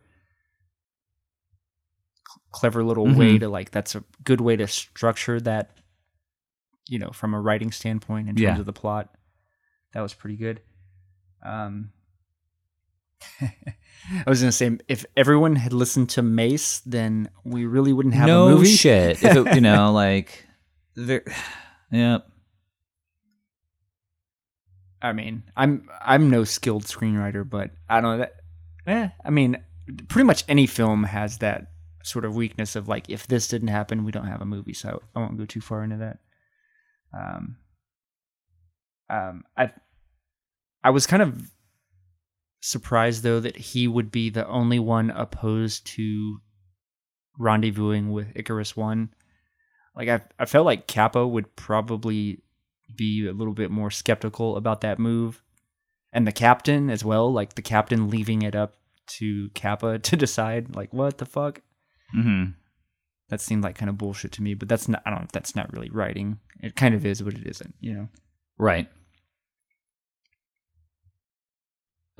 clever 2.52 2.84
little 2.84 3.06
way 3.06 3.36
Mhm. 3.36 3.40
to 3.40 3.48
like. 3.48 3.70
That's 3.70 3.94
a 3.94 4.04
good 4.24 4.40
way 4.40 4.56
to 4.56 4.66
structure 4.66 5.40
that, 5.40 5.78
you 6.88 6.98
know, 6.98 7.10
from 7.10 7.32
a 7.34 7.40
writing 7.40 7.72
standpoint 7.72 8.28
in 8.28 8.34
terms 8.36 8.42
Yeah. 8.42 8.58
of 8.58 8.66
the 8.66 8.72
plot. 8.72 9.14
That 9.94 10.00
was 10.02 10.14
pretty 10.14 10.36
good. 10.36 10.60
Um, 11.42 11.92
I 13.40 14.24
was 14.26 14.40
gonna 14.40 14.52
say 14.52 14.78
if 14.88 15.04
everyone 15.16 15.56
had 15.56 15.72
listened 15.72 16.10
to 16.10 16.22
Mace, 16.22 16.80
then 16.80 17.30
we 17.44 17.64
really 17.66 17.92
wouldn't 17.92 18.14
have 18.14 18.26
no 18.26 18.48
a 18.48 18.50
movie. 18.52 18.66
shit. 18.66 19.22
If 19.22 19.36
it, 19.36 19.54
you 19.54 19.60
know, 19.62 19.92
like, 19.92 20.46
there, 20.94 21.22
yeah, 21.90 22.18
I 25.02 25.12
mean, 25.12 25.42
I'm 25.56 25.88
I'm 26.00 26.30
no 26.30 26.44
skilled 26.44 26.84
screenwriter, 26.84 27.48
but 27.48 27.70
I 27.88 28.00
don't 28.00 28.12
know 28.12 28.18
that. 28.18 28.34
Eh, 28.86 29.08
I 29.24 29.30
mean, 29.30 29.58
pretty 30.08 30.26
much 30.26 30.44
any 30.48 30.66
film 30.66 31.04
has 31.04 31.38
that 31.38 31.66
sort 32.04 32.24
of 32.24 32.34
weakness 32.36 32.76
of 32.76 32.88
like, 32.88 33.08
if 33.08 33.26
this 33.26 33.48
didn't 33.48 33.68
happen, 33.68 34.04
we 34.04 34.12
don't 34.12 34.26
have 34.26 34.40
a 34.40 34.46
movie. 34.46 34.74
So 34.74 35.02
I 35.14 35.20
won't 35.20 35.38
go 35.38 35.44
too 35.44 35.60
far 35.60 35.82
into 35.82 35.96
that. 35.96 36.18
Um, 37.12 37.56
um, 39.10 39.44
I 39.56 39.72
I 40.84 40.90
was 40.90 41.06
kind 41.06 41.22
of 41.22 41.50
surprised 42.60 43.24
though 43.24 43.40
that 43.40 43.56
he 43.56 43.88
would 43.88 44.10
be 44.10 44.30
the 44.30 44.46
only 44.46 44.78
one 44.78 45.10
opposed 45.10 45.86
to 45.86 46.38
rendezvousing 47.38 48.12
with 48.12 48.28
Icarus 48.34 48.76
One. 48.76 49.10
Like 49.96 50.08
I, 50.08 50.20
I 50.38 50.46
felt 50.46 50.64
like 50.64 50.86
Capa 50.86 51.26
would 51.26 51.54
probably 51.56 52.42
be 52.96 53.26
a 53.26 53.32
little 53.32 53.54
bit 53.54 53.70
more 53.70 53.90
skeptical 53.90 54.56
about 54.56 54.80
that 54.82 54.98
move, 54.98 55.42
and 56.12 56.26
the 56.26 56.32
captain 56.32 56.90
as 56.90 57.04
well. 57.04 57.32
Like 57.32 57.54
the 57.54 57.62
captain 57.62 58.10
leaving 58.10 58.42
it 58.42 58.54
up 58.54 58.74
to 59.18 59.50
Capa 59.54 59.98
to 60.02 60.16
decide. 60.16 60.74
Like 60.74 60.92
what 60.92 61.18
the 61.18 61.26
fuck? 61.26 61.60
mm-hmm. 62.16 62.52
That 63.28 63.40
seemed 63.40 63.64
like 63.64 63.76
kind 63.76 63.88
of 63.88 63.96
bullshit 63.96 64.32
to 64.32 64.42
me. 64.42 64.54
But 64.54 64.68
that's 64.68 64.88
not. 64.88 65.02
I 65.06 65.10
don't. 65.10 65.20
know 65.20 65.24
if 65.24 65.32
That's 65.32 65.56
not 65.56 65.72
really 65.72 65.90
writing. 65.90 66.38
It 66.60 66.76
kind 66.76 66.94
of 66.94 67.06
is, 67.06 67.22
but 67.22 67.34
it 67.34 67.46
isn't. 67.46 67.74
You 67.80 67.94
know. 67.94 68.08
right. 68.58 68.88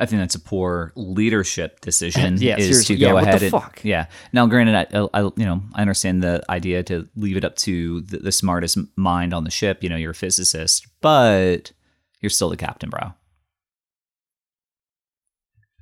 I 0.03 0.07
think 0.07 0.21
that's 0.21 0.35
a 0.35 0.41
poor 0.41 0.93
leadership 0.97 1.81
decision. 1.81 2.37
Yeah, 2.41 2.59
is 2.59 2.85
to 2.87 2.97
go 2.97 3.07
Yeah, 3.07 3.13
what 3.15 3.23
the 3.25 3.29
ahead 3.31 3.43
and 3.43 3.51
fuck? 3.53 3.81
yeah. 3.85 4.07
Now, 4.33 4.47
granted, 4.47 4.75
I, 4.93 5.09
I 5.15 5.21
you 5.23 5.45
know 5.47 5.63
I 5.75 5.81
understand 5.81 6.23
the 6.23 6.43
idea 6.51 6.83
to 6.85 7.09
leave 7.17 7.37
it 7.37 7.45
up 7.45 7.57
to 7.57 8.01
the, 8.03 8.19
the 8.19 8.33
smartest 8.33 8.79
mind 8.97 9.33
on 9.33 9.45
the 9.45 9.51
ship. 9.51 9.83
You 9.83 9.89
know, 9.89 9.97
you're 9.97 10.11
a 10.11 10.15
physicist, 10.15 10.87
but 11.01 11.73
you're 12.21 12.31
still 12.31 12.51
the 12.51 12.57
captain, 12.57 12.91
bro. 12.91 13.13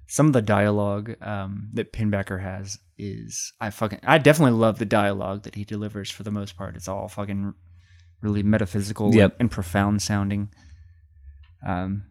some 0.06 0.26
of 0.26 0.32
the 0.32 0.42
dialogue 0.42 1.14
um, 1.22 1.70
that 1.74 1.92
Pinbacker 1.92 2.42
has 2.42 2.78
is 2.98 3.52
I 3.60 3.70
fucking 3.70 4.00
I 4.02 4.18
definitely 4.18 4.58
love 4.58 4.78
the 4.78 4.84
dialogue 4.84 5.44
that 5.44 5.54
he 5.54 5.64
delivers 5.64 6.10
for 6.10 6.22
the 6.24 6.30
most 6.32 6.56
part. 6.56 6.76
It's 6.76 6.88
all 6.88 7.08
fucking 7.08 7.54
really 8.20 8.42
metaphysical 8.42 9.14
Yep. 9.14 9.36
and 9.40 9.50
profound 9.50 10.02
sounding. 10.02 10.50
Um, 11.66 12.04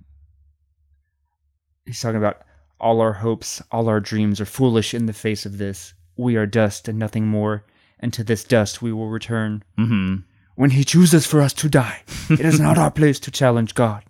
he's 1.86 2.00
talking 2.02 2.18
about 2.18 2.42
all 2.80 3.02
our 3.02 3.14
hopes, 3.14 3.62
all 3.72 3.90
our 3.90 4.00
dreams 4.00 4.40
are 4.40 4.46
foolish 4.46 4.94
in 4.94 5.06
the 5.06 5.14
face 5.14 5.46
of 5.46 5.58
this. 5.58 5.94
We 6.18 6.36
are 6.36 6.46
dust 6.46 6.88
and 6.88 6.98
nothing 7.00 7.28
more, 7.28 7.66
and 8.00 8.14
to 8.14 8.24
this 8.24 8.44
dust 8.44 8.82
we 8.82 8.92
will 8.94 9.10
return. 9.10 9.64
hmm 9.78 10.16
When 10.56 10.72
he 10.72 10.84
chooses 10.84 11.26
for 11.26 11.42
us 11.42 11.54
to 11.54 11.70
die, 11.70 12.04
it 12.30 12.42
is 12.42 12.60
not 12.60 12.78
our 12.78 12.92
place 12.92 13.20
to 13.22 13.32
challenge 13.32 13.76
God. 13.76 14.04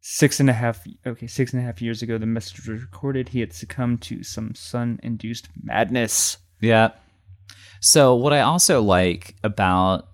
Six 0.00 0.38
and 0.38 0.50
a 0.50 0.52
half 0.52 0.86
okay, 1.06 1.26
six 1.26 1.52
and 1.54 1.62
a 1.62 1.64
half 1.64 1.80
years 1.80 2.02
ago 2.02 2.18
the 2.18 2.26
message 2.26 2.68
was 2.68 2.82
recorded. 2.82 3.30
He 3.30 3.40
had 3.40 3.54
succumbed 3.54 4.02
to 4.02 4.22
some 4.22 4.54
sun 4.54 5.00
induced 5.02 5.48
madness. 5.62 6.36
Yeah. 6.60 6.90
So 7.80 8.14
what 8.14 8.32
I 8.34 8.40
also 8.40 8.82
like 8.82 9.34
about 9.42 10.08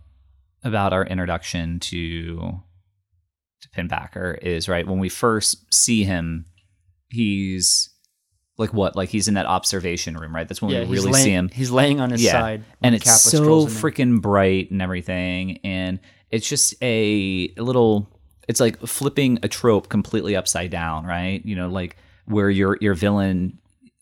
about 0.63 0.93
our 0.93 1.05
introduction 1.05 1.81
to 1.81 2.61
to 3.63 3.69
Pinbacker 3.71 4.39
is 4.43 4.69
right 4.69 4.87
when 4.87 4.99
we 4.99 5.09
first 5.09 5.73
see 5.73 6.05
him, 6.05 6.47
he's 7.09 7.91
like 8.59 8.73
what? 8.75 8.95
Like 8.97 9.09
he's 9.09 9.29
in 9.29 9.35
that 9.35 9.47
observation 9.47 10.17
room, 10.17 10.35
right? 10.35 10.47
That's 10.49 10.61
when 10.61 10.71
we 10.71 10.77
really 10.79 11.13
laying, 11.13 11.25
see 11.25 11.31
him. 11.33 11.49
He's 11.49 11.71
laying 11.71 12.01
on 12.01 12.11
his 12.11 12.23
Yeah. 12.23 12.33
side. 12.33 12.65
and 12.83 12.95
it's 12.95 13.05
Kappa 13.05 13.19
so 13.19 13.67
freaking 13.67 14.21
bright 14.21 14.71
and 14.71 14.83
everything 14.83 15.59
and 15.65 15.99
it's 16.31 16.49
just 16.49 16.75
a, 16.83 17.53
a 17.57 17.63
little 17.63 18.09
it's 18.49 18.61
like 18.61 18.79
flipping 18.81 19.39
a 19.43 19.49
trope 19.49 19.89
completely 19.89 20.37
upside 20.37 20.71
down 20.71 21.05
right 21.07 21.45
you 21.45 21.57
know 21.57 21.69
like 21.69 21.97
where 22.27 22.51
your 22.51 22.77
your 22.81 22.95
villain 22.95 23.59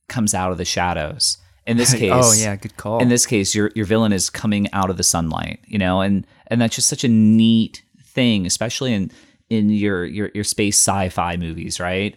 comes 0.08 0.34
out 0.34 0.50
of 0.52 0.58
the 0.58 0.64
shadows 0.64 1.38
in 1.66 1.76
this 1.76 1.92
case 1.94 2.12
oh 2.14 2.32
yeah, 2.34 2.54
good 2.56 2.76
call. 2.76 3.00
in 3.00 3.08
this 3.08 3.24
case 3.26 3.54
your 3.54 3.70
your 3.74 3.86
villain 3.86 4.12
is 4.12 4.28
coming 4.30 4.70
out 4.72 4.90
of 4.90 4.96
the 4.96 5.02
sunlight 5.02 5.60
you 5.66 5.78
know 5.78 6.00
and 6.00 6.26
and 6.48 6.60
that's 6.60 6.74
just 6.76 6.88
such 6.88 7.04
a 7.04 7.08
neat 7.08 7.82
thing 8.02 8.44
especially 8.46 8.92
in 8.92 9.10
in 9.50 9.70
your 9.70 10.04
your 10.04 10.30
your 10.34 10.44
space 10.44 10.76
sci-fi 10.76 11.36
movies 11.36 11.80
right? 11.80 12.16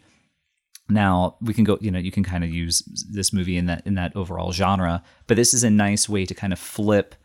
Now 0.89 1.37
we 1.41 1.53
can 1.53 1.63
go 1.63 1.77
you 1.81 1.91
know 1.91 1.99
you 1.99 2.11
can 2.11 2.23
kind 2.23 2.43
of 2.43 2.49
use 2.49 2.81
this 3.09 3.31
movie 3.31 3.57
in 3.57 3.65
that 3.67 3.85
in 3.85 3.95
that 3.95 4.15
overall 4.15 4.51
genre 4.51 5.03
but 5.27 5.37
this 5.37 5.53
is 5.53 5.63
a 5.63 5.69
nice 5.69 6.09
way 6.09 6.25
to 6.25 6.33
kind 6.33 6.51
of 6.51 6.59
flip 6.59 7.15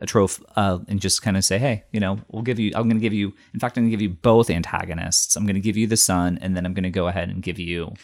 a 0.00 0.06
trope 0.06 0.30
uh, 0.54 0.78
and 0.86 1.00
just 1.00 1.22
kind 1.22 1.36
of 1.36 1.44
say 1.44 1.58
hey 1.58 1.82
you 1.90 1.98
know 1.98 2.20
we'll 2.28 2.42
give 2.42 2.60
you 2.60 2.70
i'm 2.76 2.84
going 2.84 2.98
to 2.98 3.00
give 3.00 3.12
you 3.12 3.34
in 3.52 3.58
fact 3.58 3.76
i'm 3.76 3.82
going 3.82 3.90
to 3.90 3.96
give 3.96 4.02
you 4.02 4.10
both 4.10 4.48
antagonists. 4.48 5.34
I'm 5.34 5.44
going 5.44 5.54
to 5.54 5.60
give 5.60 5.76
you 5.76 5.88
the 5.88 5.96
sun 5.96 6.38
and 6.40 6.56
then 6.56 6.64
i'm 6.64 6.74
going 6.74 6.84
to 6.84 6.90
go 6.90 7.08
ahead 7.08 7.28
and 7.28 7.42
give 7.42 7.58
you 7.58 7.94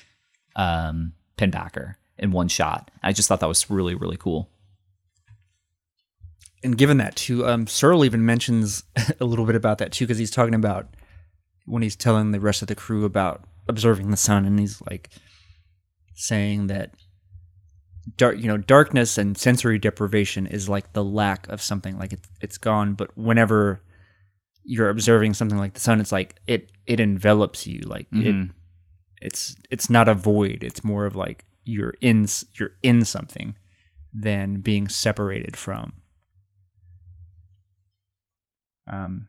um 0.56 1.12
pinbacker 1.38 1.94
in 2.18 2.30
one 2.30 2.48
shot. 2.48 2.90
I 3.02 3.12
just 3.12 3.28
thought 3.28 3.40
that 3.40 3.48
was 3.48 3.70
really 3.70 3.94
really 3.94 4.16
cool. 4.16 4.50
And 6.62 6.78
given 6.78 6.96
that 6.96 7.14
too, 7.14 7.46
um, 7.46 7.66
Searle 7.66 8.04
even 8.04 8.24
mentions 8.24 8.84
a 9.20 9.24
little 9.24 9.44
bit 9.44 9.54
about 9.54 9.78
that 9.78 9.92
too, 9.92 10.06
because 10.06 10.18
he's 10.18 10.30
talking 10.30 10.54
about 10.54 10.88
when 11.64 11.82
he's 11.82 11.96
telling 11.96 12.30
the 12.32 12.40
rest 12.40 12.62
of 12.62 12.68
the 12.68 12.74
crew 12.74 13.04
about 13.04 13.44
observing 13.68 14.10
the 14.10 14.16
sun, 14.16 14.44
and 14.44 14.58
he's 14.58 14.82
like 14.90 15.10
saying 16.14 16.66
that 16.68 16.94
dark, 18.16 18.38
you 18.38 18.46
know, 18.46 18.58
darkness 18.58 19.16
and 19.18 19.36
sensory 19.36 19.78
deprivation 19.78 20.46
is 20.46 20.68
like 20.68 20.92
the 20.92 21.04
lack 21.04 21.48
of 21.48 21.62
something, 21.62 21.98
like 21.98 22.12
it's 22.12 22.28
it's 22.40 22.58
gone. 22.58 22.94
But 22.94 23.16
whenever 23.16 23.80
you're 24.64 24.90
observing 24.90 25.34
something 25.34 25.58
like 25.58 25.74
the 25.74 25.80
sun, 25.80 26.00
it's 26.00 26.12
like 26.12 26.36
it 26.46 26.70
it 26.86 27.00
envelops 27.00 27.66
you, 27.66 27.80
like 27.80 28.06
it. 28.12 28.34
Mhm. 28.34 28.50
It's 29.22 29.56
it's 29.70 29.88
not 29.88 30.08
a 30.08 30.14
void. 30.14 30.62
It's 30.62 30.84
more 30.84 31.06
of 31.06 31.16
like 31.16 31.44
you're 31.64 31.94
in 32.02 32.26
you're 32.58 32.72
in 32.82 33.04
something 33.06 33.56
than 34.12 34.60
being 34.60 34.86
separated 34.88 35.56
from. 35.56 35.94
Um, 38.86 39.28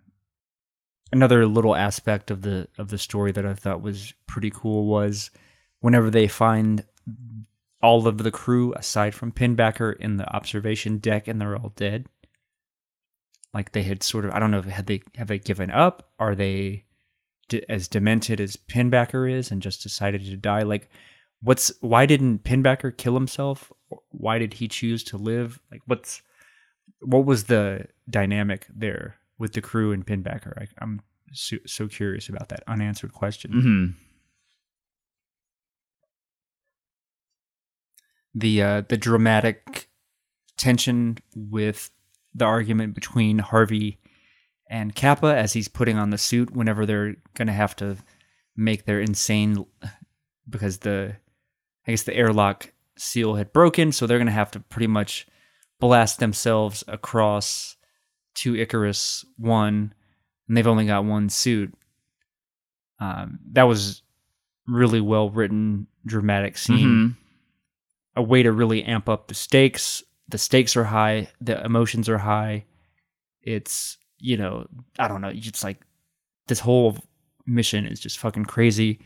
another 1.12 1.46
little 1.46 1.76
aspect 1.76 2.32
of 2.32 2.42
the 2.42 2.68
of 2.78 2.90
the 2.90 2.98
story 2.98 3.32
that 3.32 3.46
I 3.46 3.54
thought 3.54 3.82
was 3.82 4.14
pretty 4.28 4.52
cool 4.52 4.86
was 4.86 5.32
whenever 5.80 6.10
they 6.10 6.28
find 6.28 6.84
all 7.82 8.08
of 8.08 8.18
the 8.18 8.32
crew 8.32 8.74
aside 8.74 9.14
from 9.14 9.32
Pinbacker 9.32 9.96
in 9.98 10.18
the 10.18 10.28
observation 10.36 10.98
deck 10.98 11.28
and 11.28 11.40
they're 11.40 11.56
all 11.56 11.74
dead. 11.76 12.08
Like 13.54 13.72
they 13.72 13.84
had 13.84 14.04
sort 14.04 14.26
of 14.26 14.32
I 14.32 14.40
don't 14.40 14.52
know 14.52 14.60
if 14.60 14.66
had 14.66 14.88
they 14.88 15.02
have 15.16 15.28
they 15.28 15.40
given 15.40 15.72
up? 15.72 16.12
Are 16.20 16.36
they 16.36 16.86
as 17.70 17.88
demented 17.88 18.42
as 18.42 18.58
Pinbacker 18.58 19.32
is 19.32 19.52
and 19.52 19.62
just 19.62 19.84
decided 19.84 20.26
to 20.26 20.38
die? 20.38 20.64
Like 20.64 20.90
what's 21.42 21.72
why 21.82 22.06
didn't 22.06 22.44
Pinbacker 22.44 22.96
kill 22.96 23.14
himself? 23.14 23.72
Why 24.10 24.40
did 24.40 24.56
he 24.56 24.68
choose 24.68 25.04
to 25.06 25.18
live? 25.18 25.60
Like 25.72 25.82
what's 25.86 26.22
what 27.02 27.26
was 27.26 27.46
the 27.46 27.88
dynamic 28.10 28.66
there 28.74 29.18
with 29.38 29.54
the 29.54 29.62
crew 29.62 29.92
and 29.92 30.06
Pinbacker? 30.06 30.54
I, 30.62 30.68
I'm 30.80 31.02
so, 31.34 31.58
so 31.66 31.88
curious 31.88 32.30
about 32.30 32.50
that 32.50 32.64
unanswered 32.68 33.14
question. 33.14 33.52
hmm 33.52 33.86
The 38.38 38.62
uh, 38.62 38.82
the 38.90 38.98
dramatic 38.98 39.90
tension 40.58 41.18
with 41.36 41.90
the 42.34 42.44
argument 42.44 42.94
between 42.94 43.40
Harvey 43.40 43.98
and 44.70 44.94
Capa 44.94 45.28
as 45.28 45.54
he's 45.54 45.70
putting 45.70 45.98
on 45.98 46.10
the 46.10 46.18
suit 46.18 46.52
whenever 46.52 46.86
they're 46.86 47.16
going 47.36 47.48
to 47.48 47.54
have 47.54 47.76
to 47.78 47.96
make 48.58 48.86
their 48.86 49.00
insane 49.00 49.66
because 50.50 50.80
the 50.80 51.16
I 51.88 51.92
guess 51.92 52.04
the 52.04 52.16
airlock 52.16 52.74
seal 52.98 53.36
had 53.36 53.54
broken, 53.54 53.92
so 53.92 54.06
they're 54.06 54.18
going 54.18 54.26
to 54.28 54.34
have 54.34 54.52
to 54.52 54.60
pretty 54.60 54.88
much 54.88 55.28
blast 55.80 56.20
themselves 56.20 56.84
across 56.88 57.78
to 58.36 58.56
Icarus 58.56 59.26
One, 59.38 59.94
and 60.48 60.56
they've 60.58 60.68
only 60.68 60.86
got 60.86 61.06
one 61.06 61.30
suit. 61.30 61.74
Um, 63.00 63.40
that 63.52 63.64
was 63.64 64.02
really 64.68 65.02
well 65.02 65.30
written, 65.30 65.88
dramatic 66.06 66.58
scene. 66.58 66.88
Mhm. 66.88 67.16
A 68.16 68.24
way 68.24 68.44
to 68.44 68.52
really 68.52 68.84
amp 68.84 69.10
up 69.10 69.28
the 69.28 69.34
stakes. 69.34 70.04
The 70.30 70.38
stakes 70.38 70.76
are 70.78 70.86
high. 70.86 71.28
The 71.42 71.64
emotions 71.64 72.08
are 72.10 72.18
high. 72.18 72.66
It's 73.42 73.98
you 74.20 74.38
know 74.38 74.68
I 74.98 75.08
don't 75.08 75.22
know. 75.22 75.32
It's 75.34 75.64
like 75.64 75.82
this 76.48 76.60
whole 76.60 76.98
mission 77.46 77.86
is 77.86 78.00
just 78.00 78.18
fucking 78.20 78.46
crazy 78.46 79.00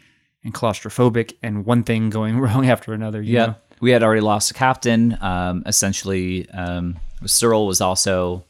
and 0.43 0.53
claustrophobic, 0.53 1.34
and 1.43 1.65
one 1.65 1.84
thing 1.84 2.10
going 2.10 2.39
wrong 2.39 2.69
after 2.69 2.93
another. 2.93 3.22
Yeah, 3.22 3.45
know? 3.45 3.56
we 3.81 3.91
had 3.91 4.03
already 4.03 4.22
lost 4.22 4.51
a 4.51 4.53
captain. 4.53 5.18
Um, 5.22 5.64
essentially, 5.65 6.49
um, 6.51 6.97
Searle 7.26 7.68
was 7.68 7.81
also 7.81 8.45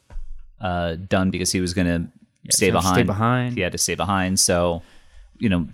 uh, 0.61 0.95
done 0.95 1.31
because 1.31 1.51
he 1.51 1.61
was 1.61 1.73
going 1.73 1.87
to 1.87 2.51
stay 2.51 2.71
behind. 2.71 2.95
stay 2.95 3.03
behind. 3.03 3.55
He 3.55 3.61
had 3.61 3.71
to 3.71 3.77
stay 3.77 3.95
behind. 3.95 4.39
So, 4.39 4.81
you 5.37 5.49
know, 5.49 5.67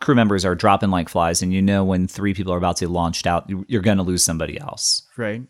crew 0.00 0.14
members 0.14 0.44
are 0.44 0.54
dropping 0.54 0.90
like 0.90 1.08
flies, 1.08 1.42
and 1.42 1.52
you 1.52 1.60
know 1.62 1.84
when 1.84 2.06
three 2.08 2.34
people 2.34 2.52
are 2.52 2.58
about 2.58 2.76
to 2.78 2.86
be 2.86 2.92
launched 2.92 3.26
out, 3.26 3.48
you- 3.50 3.64
you're 3.68 3.82
going 3.82 3.98
to 3.98 4.02
lose 4.02 4.22
somebody 4.24 4.58
else. 4.60 5.02
Right. 5.16 5.42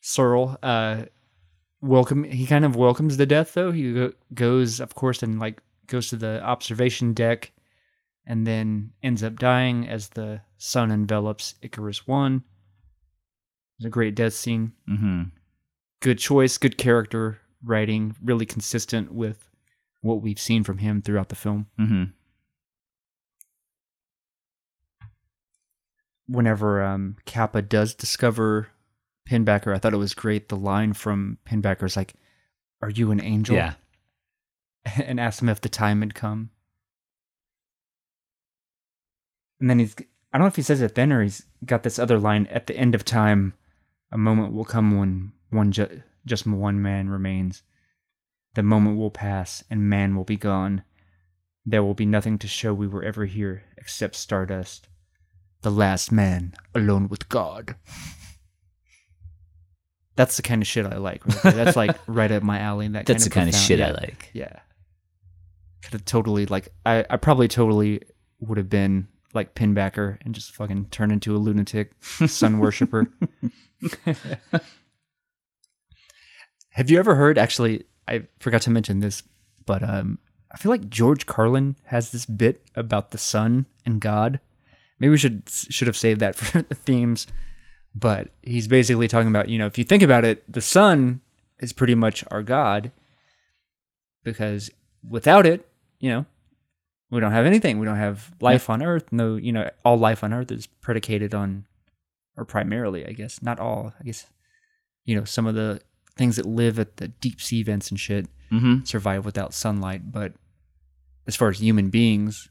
Searle, 0.00 0.58
uh, 0.62 1.04
welcome. 1.80 2.24
He 2.24 2.46
kind 2.46 2.64
of 2.64 2.76
welcomes 2.76 3.16
the 3.16 3.26
death, 3.26 3.54
though. 3.54 3.72
He 3.72 3.92
go- 3.92 4.12
goes, 4.34 4.80
of 4.80 4.94
course, 4.94 5.22
and 5.22 5.38
like 5.38 5.60
goes 5.86 6.08
to 6.10 6.16
the 6.16 6.42
observation 6.42 7.14
deck, 7.14 7.52
and 8.26 8.46
then 8.46 8.92
ends 9.02 9.22
up 9.22 9.38
dying 9.38 9.88
as 9.88 10.10
the 10.10 10.40
sun 10.56 10.90
envelops 10.90 11.54
Icarus 11.62 12.06
One. 12.06 12.44
It's 13.78 13.86
a 13.86 13.90
great 13.90 14.14
death 14.14 14.34
scene. 14.34 14.72
hmm 14.86 15.22
Good 16.00 16.18
choice. 16.18 16.58
Good 16.58 16.76
character 16.76 17.40
writing. 17.64 18.14
Really 18.22 18.44
consistent 18.46 19.12
with 19.12 19.48
what 20.02 20.20
we've 20.20 20.38
seen 20.38 20.62
from 20.64 20.78
him 20.78 21.00
throughout 21.02 21.28
the 21.30 21.36
film. 21.36 21.66
hmm 21.78 22.04
whenever 26.26 26.82
um, 26.82 27.16
Capa 27.26 27.62
does 27.62 27.94
discover 27.94 28.68
Pinbacker, 29.28 29.74
I 29.74 29.78
thought 29.78 29.94
it 29.94 29.98
was 29.98 30.14
great. 30.14 30.48
The 30.48 30.56
line 30.56 30.92
from 30.92 31.38
Pinbacker 31.46 31.84
is 31.84 31.96
like, 31.96 32.14
"Are 32.82 32.90
you 32.90 33.10
an 33.10 33.20
angel?" 33.20 33.56
Yeah. 33.56 33.74
and 35.04 35.18
asks 35.18 35.40
him 35.42 35.48
if 35.48 35.60
the 35.60 35.68
time 35.68 36.00
had 36.00 36.14
come. 36.14 36.50
And 39.64 39.70
then 39.70 39.78
he's, 39.78 39.96
I 40.30 40.36
don't 40.36 40.42
know 40.42 40.48
if 40.48 40.56
he 40.56 40.62
says 40.62 40.82
it 40.82 40.94
then 40.94 41.10
or 41.10 41.22
he's 41.22 41.46
got 41.64 41.84
this 41.84 41.98
other 41.98 42.18
line 42.18 42.46
at 42.48 42.66
the 42.66 42.76
end 42.76 42.94
of 42.94 43.02
time. 43.02 43.54
A 44.12 44.18
moment 44.18 44.52
will 44.52 44.66
come 44.66 44.98
when 44.98 45.32
one 45.48 45.72
ju- 45.72 46.02
just 46.26 46.46
one 46.46 46.82
man 46.82 47.08
remains. 47.08 47.62
The 48.56 48.62
moment 48.62 48.98
will 48.98 49.10
pass, 49.10 49.64
and 49.70 49.88
man 49.88 50.16
will 50.16 50.24
be 50.24 50.36
gone. 50.36 50.82
There 51.64 51.82
will 51.82 51.94
be 51.94 52.04
nothing 52.04 52.36
to 52.40 52.46
show 52.46 52.74
we 52.74 52.86
were 52.86 53.02
ever 53.02 53.24
here 53.24 53.62
except 53.78 54.16
stardust. 54.16 54.86
The 55.62 55.70
last 55.70 56.12
man, 56.12 56.52
alone 56.74 57.08
with 57.08 57.30
God. 57.30 57.74
That's 60.14 60.36
the 60.36 60.42
kind 60.42 60.60
of 60.60 60.68
shit 60.68 60.84
I 60.84 60.98
like. 60.98 61.24
Right. 61.42 61.54
That's 61.54 61.74
like 61.74 61.96
right 62.06 62.30
up 62.30 62.42
my 62.42 62.58
alley. 62.58 62.88
That 62.88 63.06
That's 63.06 63.24
kind 63.24 63.30
the 63.30 63.34
kind 63.34 63.48
of 63.48 63.54
shit 63.54 63.78
yeah. 63.78 63.88
I 63.88 63.92
like. 63.92 64.28
Yeah. 64.34 64.58
Could 65.80 65.94
have 65.94 66.04
totally 66.04 66.44
like 66.44 66.68
I, 66.84 67.06
I 67.08 67.16
probably 67.16 67.48
totally 67.48 68.02
would 68.40 68.58
have 68.58 68.68
been 68.68 69.08
like 69.34 69.54
Pinbacker 69.54 70.18
and 70.24 70.34
just 70.34 70.52
fucking 70.52 70.86
turn 70.86 71.10
into 71.10 71.34
a 71.34 71.38
lunatic 71.38 71.92
sun 72.00 72.58
worshiper. 72.58 73.08
have 76.70 76.90
you 76.90 76.98
ever 76.98 77.14
heard 77.14 77.38
actually 77.38 77.84
I 78.06 78.24
forgot 78.38 78.62
to 78.62 78.70
mention 78.70 79.00
this, 79.00 79.22
but 79.66 79.82
um 79.82 80.18
I 80.50 80.56
feel 80.56 80.70
like 80.70 80.88
George 80.88 81.26
Carlin 81.26 81.74
has 81.86 82.12
this 82.12 82.26
bit 82.26 82.62
about 82.76 83.10
the 83.10 83.18
sun 83.18 83.66
and 83.84 84.00
God. 84.00 84.38
Maybe 85.00 85.10
we 85.10 85.18
should 85.18 85.42
should 85.48 85.88
have 85.88 85.96
saved 85.96 86.20
that 86.20 86.36
for 86.36 86.62
the 86.62 86.74
themes. 86.74 87.26
But 87.94 88.30
he's 88.42 88.66
basically 88.66 89.06
talking 89.06 89.28
about, 89.28 89.48
you 89.48 89.58
know, 89.58 89.66
if 89.66 89.78
you 89.78 89.84
think 89.84 90.02
about 90.02 90.24
it, 90.24 90.50
the 90.52 90.60
sun 90.60 91.20
is 91.60 91.72
pretty 91.72 91.94
much 91.94 92.24
our 92.30 92.42
God 92.42 92.90
because 94.24 94.70
without 95.08 95.46
it, 95.46 95.68
you 96.00 96.10
know, 96.10 96.26
we 97.14 97.20
don't 97.20 97.32
have 97.32 97.46
anything. 97.46 97.78
We 97.78 97.86
don't 97.86 97.96
have 97.96 98.32
life 98.40 98.68
on 98.68 98.82
Earth. 98.82 99.12
No, 99.12 99.36
you 99.36 99.52
know, 99.52 99.70
all 99.84 99.96
life 99.96 100.22
on 100.24 100.32
Earth 100.32 100.50
is 100.52 100.66
predicated 100.66 101.34
on, 101.34 101.64
or 102.36 102.44
primarily, 102.44 103.06
I 103.06 103.12
guess, 103.12 103.42
not 103.42 103.58
all. 103.60 103.92
I 104.00 104.04
guess, 104.04 104.26
you 105.04 105.14
know, 105.16 105.24
some 105.24 105.46
of 105.46 105.54
the 105.54 105.80
things 106.16 106.36
that 106.36 106.46
live 106.46 106.78
at 106.78 106.96
the 106.98 107.08
deep 107.08 107.40
sea 107.40 107.62
vents 107.62 107.90
and 107.90 107.98
shit 107.98 108.26
Mm-hmm. 108.52 108.84
survive 108.84 109.24
without 109.24 109.52
sunlight. 109.52 110.12
But 110.12 110.34
as 111.26 111.34
far 111.34 111.48
as 111.48 111.58
human 111.58 111.90
beings, 111.90 112.48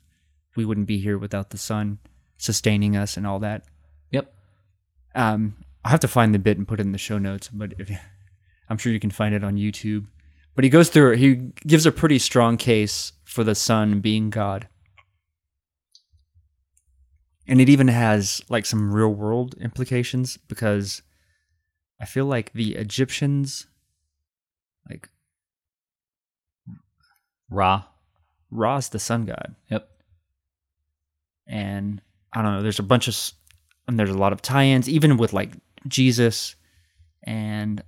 we 0.55 0.65
wouldn't 0.65 0.87
be 0.87 0.97
here 0.97 1.17
without 1.17 1.51
the 1.51 1.57
sun 1.57 1.99
sustaining 2.37 2.97
us 2.97 3.15
and 3.15 3.25
all 3.25 3.39
that. 3.39 3.63
Yep. 4.11 4.33
Um, 5.15 5.55
I'll 5.85 5.91
have 5.91 5.99
to 6.01 6.07
find 6.09 6.33
the 6.33 6.39
bit 6.39 6.57
and 6.57 6.67
put 6.67 6.79
it 6.81 6.85
in 6.85 6.91
the 6.91 6.97
show 6.97 7.17
notes, 7.19 7.47
but 7.53 7.73
if, 7.79 7.89
I'm 8.69 8.77
sure 8.77 8.91
you 8.91 8.99
can 8.99 9.11
find 9.11 9.33
it 9.33 9.43
on 9.45 9.55
YouTube. 9.55 10.07
But 10.55 10.63
he 10.63 10.69
goes 10.69 10.89
through. 10.89 11.17
He 11.17 11.51
gives 11.65 11.85
a 11.85 11.91
pretty 11.91 12.19
strong 12.19 12.57
case 12.57 13.13
for 13.23 13.43
the 13.43 13.55
sun 13.55 14.01
being 14.01 14.29
God. 14.29 14.67
And 17.47 17.59
it 17.59 17.69
even 17.69 17.87
has 17.87 18.41
like 18.49 18.65
some 18.65 18.93
real 18.93 19.13
world 19.13 19.55
implications 19.59 20.37
because 20.37 21.01
I 21.99 22.05
feel 22.05 22.25
like 22.25 22.53
the 22.53 22.75
Egyptians, 22.75 23.67
like 24.89 25.09
Ra. 27.49 27.85
Ra's 28.51 28.89
the 28.89 28.99
sun 28.99 29.25
god. 29.25 29.55
Yep. 29.69 29.89
and 31.47 32.01
I 32.33 32.41
don't 32.41 32.53
know. 32.53 32.61
There's 32.61 32.79
a 32.79 32.83
bunch 32.83 33.07
of 33.07 33.17
and 33.87 33.99
there's 33.99 34.09
a 34.09 34.17
lot 34.17 34.33
of 34.33 34.41
tie-ins, 34.41 34.87
even 34.87 35.17
with 35.17 35.33
like 35.33 35.51
Jesus 35.87 36.55
and 37.23 37.83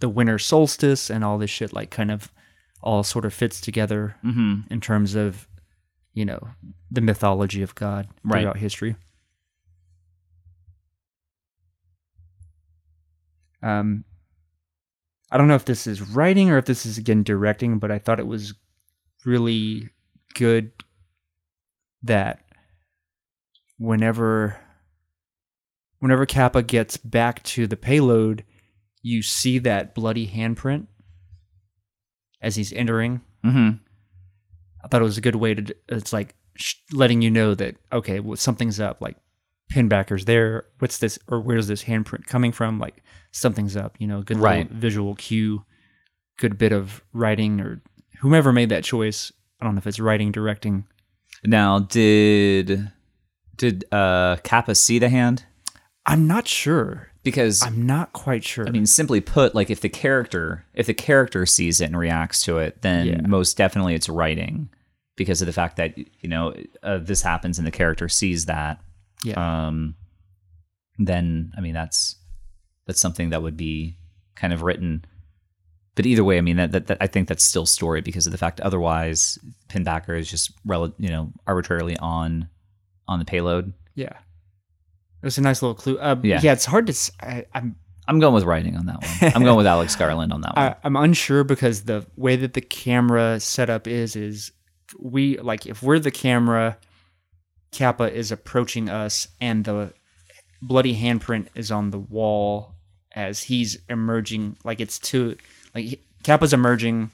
the 0.00 0.08
winter 0.08 0.38
solstice 0.38 1.10
and 1.10 1.24
all 1.24 1.38
this 1.38 1.50
shit. 1.50 1.72
Like, 1.72 1.90
kind 1.90 2.10
of 2.10 2.32
all 2.82 3.02
sort 3.02 3.24
of 3.24 3.34
fits 3.34 3.60
together 3.60 4.16
Mm-hmm. 4.24 4.72
in 4.72 4.80
terms 4.80 5.14
of 5.14 5.48
you 6.14 6.24
know 6.24 6.48
the 6.90 7.00
mythology 7.00 7.62
of 7.62 7.74
God 7.74 8.08
Right. 8.24 8.40
throughout 8.42 8.56
history. 8.58 8.96
Um, 13.62 14.04
I 15.30 15.36
don't 15.36 15.48
know 15.48 15.54
if 15.56 15.64
this 15.64 15.86
is 15.86 16.00
writing 16.00 16.50
or 16.50 16.58
if 16.58 16.64
this 16.66 16.86
is 16.86 16.96
again 16.98 17.22
directing, 17.22 17.78
but 17.78 17.90
I 17.90 17.98
thought 17.98 18.20
it 18.20 18.26
was 18.26 18.54
really 19.24 19.88
good 20.34 20.70
that 22.02 22.44
whenever 23.78 24.56
whenever 25.98 26.24
Capa 26.26 26.62
gets 26.62 26.96
back 26.96 27.42
to 27.42 27.66
the 27.66 27.76
payload, 27.76 28.44
you 29.08 29.22
see 29.22 29.58
that 29.60 29.94
bloody 29.94 30.26
handprint 30.26 30.86
as 32.42 32.56
he's 32.56 32.72
entering. 32.72 33.20
Mm-hmm. 33.44 33.76
I 34.84 34.88
thought 34.88 35.00
it 35.00 35.04
was 35.04 35.18
a 35.18 35.22
good 35.22 35.36
way 35.36 35.54
to. 35.54 35.74
It's 35.88 36.12
like 36.12 36.34
sh- 36.56 36.74
letting 36.92 37.22
you 37.22 37.30
know 37.30 37.54
that 37.54 37.76
okay, 37.92 38.20
well, 38.20 38.36
something's 38.36 38.78
up. 38.80 39.00
Like 39.00 39.16
pinbacker's 39.70 40.24
there. 40.26 40.66
What's 40.78 40.98
this? 40.98 41.18
Or 41.28 41.40
where's 41.40 41.66
this 41.68 41.84
handprint 41.84 42.26
coming 42.26 42.52
from? 42.52 42.78
Like 42.78 43.02
something's 43.32 43.76
up. 43.76 43.96
You 43.98 44.06
know, 44.06 44.22
good 44.22 44.38
Right. 44.38 44.70
visual 44.70 45.14
cue. 45.14 45.64
Good 46.38 46.58
bit 46.58 46.72
of 46.72 47.02
writing 47.12 47.60
or 47.60 47.82
whomever 48.20 48.52
made 48.52 48.68
that 48.68 48.84
choice. 48.84 49.32
I 49.60 49.64
don't 49.64 49.74
know 49.74 49.78
if 49.80 49.86
it's 49.88 49.98
writing, 49.98 50.30
directing. 50.30 50.84
Now, 51.44 51.80
did 51.80 52.92
did 53.56 53.84
uh 53.92 54.36
Capa 54.44 54.74
see 54.74 54.98
the 54.98 55.08
hand? 55.08 55.44
I'm 56.06 56.26
not 56.26 56.46
sure. 56.46 57.07
Because 57.24 57.62
I'm 57.62 57.84
not 57.86 58.12
quite 58.12 58.44
sure. 58.44 58.66
I 58.66 58.70
mean, 58.70 58.86
simply 58.86 59.20
put, 59.20 59.54
like 59.54 59.70
if 59.70 59.80
the 59.80 59.88
character 59.88 60.64
if 60.74 60.86
the 60.86 60.94
character 60.94 61.44
sees 61.46 61.80
it 61.80 61.86
and 61.86 61.98
reacts 61.98 62.42
to 62.44 62.58
it, 62.58 62.82
then 62.82 63.06
Yeah. 63.06 63.20
most 63.26 63.56
definitely 63.56 63.94
it's 63.94 64.08
writing 64.08 64.68
because 65.16 65.42
of 65.42 65.46
the 65.46 65.52
fact 65.52 65.76
that 65.76 65.98
you 65.98 66.28
know 66.28 66.54
uh, 66.82 66.98
this 66.98 67.20
happens 67.22 67.58
and 67.58 67.66
the 67.66 67.72
character 67.72 68.08
sees 68.08 68.46
that. 68.46 68.80
yeah, 69.24 69.66
Um, 69.66 69.96
then 70.98 71.52
I 71.56 71.60
mean 71.60 71.74
that's 71.74 72.16
that's 72.86 73.00
something 73.00 73.30
that 73.30 73.42
would 73.42 73.56
be 73.56 73.96
kind 74.34 74.52
of 74.52 74.62
written. 74.62 75.04
But 75.94 76.06
either 76.06 76.22
way, 76.22 76.38
I 76.38 76.40
mean 76.40 76.56
that, 76.56 76.70
that, 76.72 76.86
that 76.86 76.98
I 77.00 77.08
think 77.08 77.26
that's 77.28 77.44
still 77.44 77.66
story 77.66 78.00
because 78.00 78.26
of 78.26 78.32
the 78.32 78.38
fact 78.38 78.60
otherwise 78.60 79.38
Pinbacker 79.68 80.16
is 80.18 80.30
just 80.30 80.52
rel- 80.64 80.94
you 80.98 81.08
know 81.08 81.32
arbitrarily 81.46 81.96
on 81.98 82.48
on 83.08 83.18
the 83.18 83.24
payload. 83.24 83.72
yeah. 83.94 84.12
It 85.22 85.26
was 85.26 85.38
a 85.38 85.42
nice 85.42 85.62
little 85.62 85.74
clue. 85.74 85.98
Uh, 85.98 86.16
Yeah. 86.22 86.40
yeah. 86.42 86.52
it's 86.52 86.64
hard 86.64 86.86
to. 86.86 87.12
I, 87.20 87.44
am 87.54 87.76
I'm 88.06 88.20
going 88.20 88.34
with 88.34 88.44
writing 88.44 88.76
on 88.76 88.86
that 88.86 89.02
one. 89.02 89.32
I'm 89.34 89.42
going 89.44 89.56
with 89.56 89.66
Alex 89.66 89.94
Garland 89.96 90.32
on 90.32 90.40
that 90.42 90.56
one. 90.56 90.66
I, 90.66 90.76
I'm 90.84 90.96
unsure 90.96 91.44
because 91.44 91.82
the 91.82 92.06
way 92.16 92.36
that 92.36 92.54
the 92.54 92.60
camera 92.60 93.38
setup 93.40 93.86
is 93.86 94.16
is 94.16 94.52
we 94.98 95.38
like 95.38 95.66
if 95.66 95.82
we're 95.82 95.98
the 95.98 96.10
camera, 96.10 96.78
Capa 97.72 98.12
is 98.12 98.32
approaching 98.32 98.88
us, 98.88 99.28
and 99.40 99.64
the 99.64 99.92
bloody 100.62 100.96
handprint 100.96 101.48
is 101.54 101.70
on 101.70 101.90
the 101.90 101.98
wall 101.98 102.74
as 103.14 103.42
he's 103.42 103.78
emerging. 103.88 104.56
Like 104.64 104.80
it's 104.80 104.98
to 105.00 105.36
like 105.74 106.00
Capa's 106.22 106.52
emerging 106.52 107.10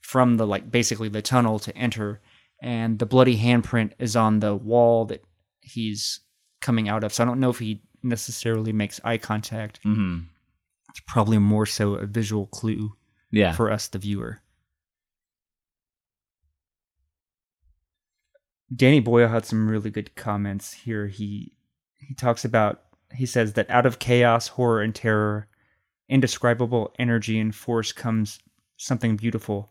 from 0.00 0.36
the 0.36 0.46
like 0.46 0.70
basically 0.70 1.08
the 1.08 1.22
tunnel 1.22 1.58
to 1.60 1.76
enter, 1.76 2.20
and 2.60 2.98
the 2.98 3.06
bloody 3.06 3.38
handprint 3.38 3.92
is 3.98 4.16
on 4.16 4.40
the 4.40 4.56
wall 4.56 5.04
that 5.06 5.22
he's 5.60 6.20
coming 6.62 6.88
out 6.88 7.04
of. 7.04 7.12
So 7.12 7.22
I 7.22 7.26
don't 7.26 7.40
know 7.40 7.50
if 7.50 7.58
he 7.58 7.82
necessarily 8.02 8.72
makes 8.72 9.00
eye 9.04 9.18
contact. 9.18 9.80
hmm 9.82 10.20
It's 10.88 11.00
probably 11.06 11.38
more 11.38 11.66
so 11.66 11.94
a 11.94 12.06
visual 12.06 12.46
clue 12.46 12.94
Yeah. 13.30 13.52
for 13.52 13.70
us, 13.70 13.88
the 13.88 13.98
viewer. 13.98 14.40
Danny 18.74 19.00
Boyle 19.00 19.28
had 19.28 19.44
some 19.44 19.68
really 19.68 19.90
good 19.90 20.14
comments 20.14 20.72
here. 20.72 21.06
He 21.06 21.52
he 21.98 22.14
talks 22.14 22.44
about 22.44 22.82
he 23.14 23.26
says 23.26 23.52
that 23.52 23.68
out 23.70 23.84
of 23.86 23.98
chaos, 23.98 24.48
horror, 24.48 24.80
and 24.80 24.94
terror, 24.94 25.46
indescribable 26.08 26.94
energy 26.98 27.38
and 27.38 27.54
force 27.54 27.92
comes 27.92 28.38
something 28.78 29.16
beautiful, 29.16 29.70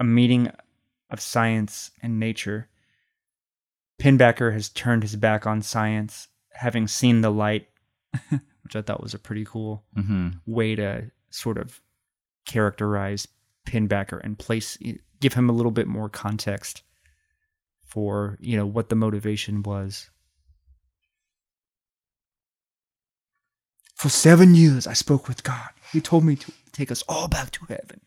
a 0.00 0.04
meeting 0.04 0.50
of 1.10 1.20
science 1.20 1.92
and 2.02 2.18
nature. 2.18 2.68
Pinbacker 4.00 4.52
has 4.52 4.68
turned 4.68 5.02
his 5.02 5.16
back 5.16 5.46
on 5.46 5.62
science, 5.62 6.28
having 6.52 6.86
seen 6.86 7.20
the 7.22 7.30
light, 7.30 7.68
which 8.62 8.76
I 8.76 8.82
thought 8.82 9.02
was 9.02 9.14
a 9.14 9.18
pretty 9.18 9.44
cool 9.44 9.84
hmm 9.94 10.28
way 10.46 10.74
to 10.74 11.10
sort 11.30 11.58
of 11.58 11.80
characterize 12.46 13.26
Pinbacker 13.66 14.20
and 14.22 14.38
place 14.38 14.78
give 15.20 15.34
him 15.34 15.48
a 15.48 15.52
little 15.52 15.72
bit 15.72 15.86
more 15.86 16.08
context 16.08 16.82
for 17.84 18.38
you 18.40 18.56
know 18.56 18.66
what 18.66 18.88
the 18.88 18.94
motivation 18.94 19.62
was. 19.62 20.10
For 23.94 24.10
seven 24.10 24.54
years, 24.54 24.86
I 24.86 24.92
spoke 24.92 25.26
with 25.26 25.42
God. 25.42 25.70
He 25.90 26.02
told 26.02 26.22
me 26.22 26.36
to 26.36 26.52
take 26.70 26.90
us 26.90 27.02
all 27.08 27.28
back 27.28 27.50
to 27.52 27.64
heaven. 27.66 28.02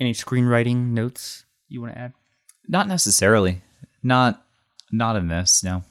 Any 0.00 0.12
screenwriting 0.12 0.88
notes 0.88 1.44
you 1.68 1.80
want 1.80 1.94
to 1.94 1.98
add? 2.00 2.12
Not 2.68 2.88
necessarily. 2.88 3.62
Not 4.02 4.44
not 4.90 5.16
in 5.16 5.28
this. 5.28 5.62
No. 5.62 5.82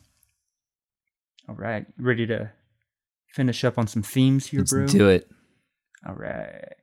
All 1.48 1.56
right, 1.56 1.86
ready 1.98 2.26
to 2.28 2.52
finish 3.28 3.64
up 3.64 3.78
on 3.78 3.88
some 3.88 4.02
themes 4.02 4.48
here, 4.48 4.62
Let's 4.62 4.72
bro? 4.72 4.88
do 4.88 5.10
it. 5.10 5.30
All 6.08 6.16
right. 6.16 6.74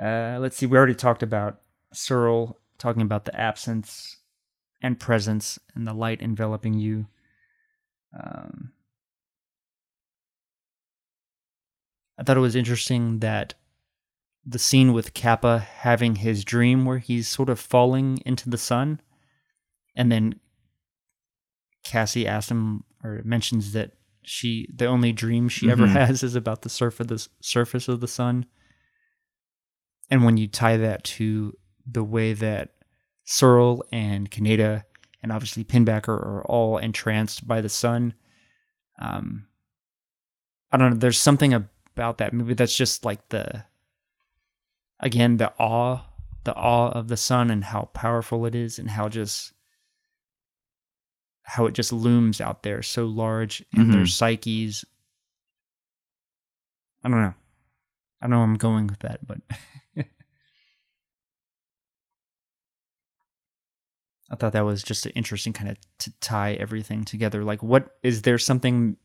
Uh, 0.00 0.38
let's 0.40 0.56
see. 0.56 0.66
We 0.66 0.76
already 0.76 0.94
talked 0.94 1.22
about 1.22 1.60
Searle 1.92 2.58
talking 2.78 3.02
about 3.02 3.24
the 3.24 3.34
absence 3.38 4.18
and 4.80 5.00
presence 5.00 5.58
and 5.74 5.86
the 5.86 5.94
light 5.94 6.20
enveloping 6.22 6.74
you. 6.74 7.06
Um, 8.18 8.72
I 12.18 12.22
thought 12.22 12.36
it 12.36 12.40
was 12.40 12.54
interesting 12.56 13.18
that 13.20 13.54
the 14.48 14.58
scene 14.58 14.92
with 14.94 15.12
Capa 15.12 15.58
having 15.58 16.16
his 16.16 16.42
dream 16.44 16.84
where 16.86 16.98
he's 16.98 17.28
sort 17.28 17.50
of 17.50 17.60
falling 17.60 18.18
into 18.24 18.48
the 18.48 18.56
sun, 18.58 19.00
and 19.94 20.10
then 20.10 20.40
Cassie 21.84 22.26
asks 22.26 22.50
him 22.50 22.84
or 23.04 23.20
mentions 23.24 23.72
that 23.72 23.92
she 24.22 24.68
the 24.74 24.86
only 24.86 25.12
dream 25.12 25.48
she 25.48 25.70
ever 25.70 25.86
Mhm. 25.86 25.92
has 25.92 26.22
is 26.22 26.34
about 26.34 26.62
the 26.62 26.68
surf 26.68 27.00
of 27.00 27.08
the 27.08 27.26
surface 27.40 27.88
of 27.88 28.00
the 28.00 28.08
sun. 28.08 28.46
And 30.10 30.24
when 30.24 30.36
you 30.36 30.48
tie 30.48 30.76
that 30.78 31.04
to 31.04 31.56
the 31.86 32.04
way 32.04 32.32
that 32.32 32.74
Searle 33.24 33.84
and 33.92 34.30
Kaneda 34.30 34.84
and 35.22 35.32
obviously 35.32 35.64
Pinbacker 35.64 36.08
are 36.08 36.44
all 36.46 36.78
entranced 36.78 37.46
by 37.46 37.60
the 37.60 37.68
sun, 37.68 38.14
um, 38.98 39.46
I 40.72 40.76
don't 40.78 40.90
know. 40.92 40.96
There's 40.98 41.18
something 41.20 41.52
about 41.54 42.18
that 42.18 42.32
movie 42.32 42.54
that's 42.54 42.76
just 42.76 43.04
like 43.04 43.28
the 43.28 43.64
again 45.00 45.36
the 45.36 45.52
awe, 45.58 46.00
the 46.44 46.54
awe 46.54 46.90
of 46.90 47.08
the 47.08 47.16
sun 47.16 47.50
and 47.50 47.64
how 47.64 47.90
powerful 47.94 48.46
it 48.46 48.54
is 48.54 48.78
and 48.78 48.90
how 48.90 49.08
just 49.08 49.52
how 51.42 51.64
it 51.66 51.72
just 51.72 51.92
looms 51.92 52.40
out 52.40 52.62
there 52.62 52.82
so 52.82 53.06
large 53.06 53.64
in 53.72 53.90
their 53.90 54.02
Mhm. 54.02 54.10
psyches. 54.10 54.84
I 57.02 57.08
don't 57.08 57.20
know. 57.22 57.34
I 58.20 58.24
don't 58.26 58.30
know 58.30 58.36
where 58.38 58.44
I'm 58.48 58.56
going 58.56 58.86
with 58.86 58.98
that, 59.00 59.26
but 59.26 59.38
I 64.30 64.36
thought 64.36 64.52
that 64.52 64.64
was 64.64 64.82
just 64.82 65.06
an 65.06 65.12
interesting 65.14 65.52
kind 65.54 65.70
of 65.70 65.78
to 66.00 66.12
tie 66.20 66.52
everything 66.54 67.04
together. 67.04 67.44
Like, 67.44 67.62
what 67.62 67.96
is 68.02 68.22
there 68.22 68.36
something? 68.38 68.96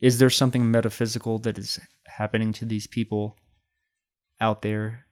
Is 0.00 0.18
there 0.18 0.30
something 0.30 0.70
metaphysical 0.70 1.38
that 1.40 1.56
is 1.58 1.78
happening 2.06 2.52
to 2.54 2.64
these 2.64 2.86
people 2.88 3.36
out 4.40 4.62
there? 4.62 5.06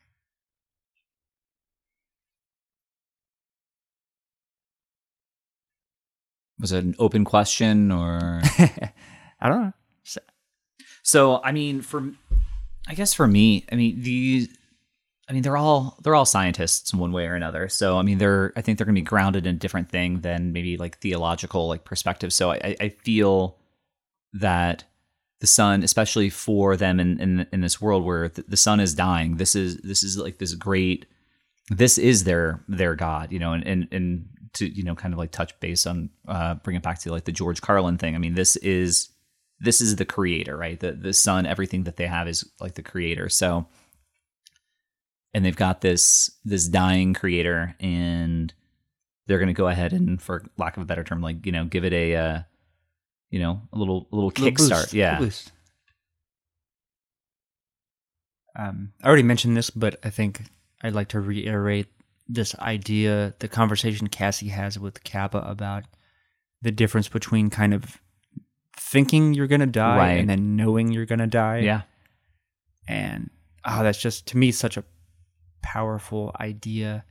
Was 6.60 6.72
it 6.72 6.85
an 6.85 6.94
open 6.98 7.24
question 7.24 7.93
or? 7.93 8.43
I 9.40 9.48
don't 9.48 9.62
know. 9.62 9.72
So 11.09 11.40
I 11.43 11.52
mean, 11.52 11.80
for 11.80 12.12
I 12.86 12.93
guess 12.93 13.14
for 13.14 13.26
me, 13.26 13.64
I 13.72 13.76
mean 13.76 14.02
these, 14.02 14.48
I 15.26 15.32
mean 15.32 15.43
they're 15.43 15.56
all 15.56 15.98
they're 16.02 16.14
all 16.14 16.26
scientists 16.26 16.93
in 16.93 16.98
one 16.98 17.12
way 17.12 17.26
or 17.26 17.35
another. 17.35 17.70
So 17.70 17.97
I 17.97 18.02
mean 18.02 18.18
they're 18.18 18.52
I 18.56 18.60
think 18.60 18.76
they're 18.76 18.85
going 18.85 18.94
to 18.94 19.01
be 19.01 19.06
grounded 19.06 19.47
in 19.47 19.55
a 19.55 19.59
different 19.59 19.89
thing 19.89 20.20
than 20.20 20.52
maybe 20.52 20.76
like 20.76 20.98
theological 20.98 21.66
like 21.66 21.85
perspective. 21.85 22.30
So 22.30 22.51
I 22.51 22.76
I 22.78 22.89
feel 22.90 23.56
that 24.35 24.85
the 25.40 25.47
sun, 25.47 25.82
especially 25.82 26.28
for 26.28 26.76
them 26.76 27.01
in 27.01 27.18
in, 27.20 27.47
in 27.52 27.62
this 27.62 27.80
world 27.80 28.05
where 28.05 28.28
the, 28.28 28.44
the 28.47 28.56
sun 28.59 28.78
is 28.78 28.94
dying, 28.94 29.39
this 29.39 29.55
is 29.55 29.78
this 29.78 30.02
is 30.02 30.18
like 30.18 30.36
this 30.36 30.55
great. 30.55 31.06
This 31.70 31.97
is 31.97 32.24
their 32.24 32.62
their 32.68 32.94
god, 32.94 33.32
you 33.32 33.39
know, 33.39 33.55
and 33.55 33.66
and 33.66 33.89
and 33.90 34.28
to 34.54 34.66
you 34.66 34.82
know 34.82 34.94
kind 34.94 35.12
of 35.14 35.18
like 35.18 35.30
touch 35.30 35.58
base 35.60 35.86
on 35.86 36.10
uh 36.26 36.54
bring 36.56 36.76
it 36.76 36.82
back 36.82 36.98
to 37.00 37.10
like 37.10 37.24
the 37.24 37.32
George 37.32 37.60
Carlin 37.60 37.98
thing. 37.98 38.14
I 38.14 38.18
mean, 38.18 38.34
this 38.34 38.56
is 38.56 39.10
this 39.60 39.80
is 39.80 39.96
the 39.96 40.04
creator, 40.04 40.56
right? 40.56 40.78
The 40.78 40.92
the 40.92 41.12
sun, 41.12 41.46
everything 41.46 41.84
that 41.84 41.96
they 41.96 42.06
have 42.06 42.28
is 42.28 42.48
like 42.60 42.74
the 42.74 42.82
creator. 42.82 43.28
So 43.28 43.66
and 45.34 45.44
they've 45.44 45.56
got 45.56 45.80
this 45.80 46.30
this 46.44 46.68
dying 46.68 47.14
creator 47.14 47.74
and 47.80 48.52
they're 49.26 49.38
going 49.38 49.48
to 49.48 49.52
go 49.52 49.68
ahead 49.68 49.92
and 49.92 50.20
for 50.22 50.44
lack 50.56 50.76
of 50.76 50.82
a 50.82 50.86
better 50.86 51.04
term 51.04 51.20
like, 51.20 51.44
you 51.44 51.52
know, 51.52 51.64
give 51.64 51.84
it 51.84 51.92
a 51.92 52.16
uh 52.16 52.42
you 53.30 53.38
know, 53.40 53.60
a 53.72 53.78
little 53.78 54.08
little 54.10 54.28
Little 54.28 54.50
kickstart. 54.50 54.84
boost, 54.84 54.94
yeah. 54.94 55.18
boost. 55.18 55.52
Um, 58.56 58.92
I 59.02 59.06
already 59.06 59.22
mentioned 59.22 59.56
this, 59.56 59.70
but 59.70 60.00
I 60.02 60.10
think 60.10 60.42
I'd 60.82 60.94
like 60.94 61.08
to 61.08 61.20
reiterate 61.20 61.86
this 62.28 62.55
idea, 62.59 63.34
the 63.38 63.48
conversation 63.48 64.06
Cassie 64.09 64.48
has 64.48 64.78
with 64.78 65.02
Capa 65.05 65.38
about 65.38 65.84
the 66.62 66.70
difference 66.70 67.09
between 67.09 67.48
kind 67.50 67.72
of 67.72 68.00
thinking 68.76 69.34
you're 69.34 69.46
gonna 69.46 69.66
die 69.66 69.96
Right. 69.96 70.12
and 70.20 70.28
then 70.28 70.56
knowing 70.56 70.92
you're 70.92 71.06
gonna 71.06 71.26
die. 71.26 71.59
Yeah. 71.60 71.82
and 72.86 73.30
oh, 73.64 73.82
that's 73.82 74.00
just 74.00 74.26
to 74.28 74.36
me 74.38 74.50
such 74.50 74.76
a 74.76 74.84
powerful 75.62 76.34
idea. 76.40 77.05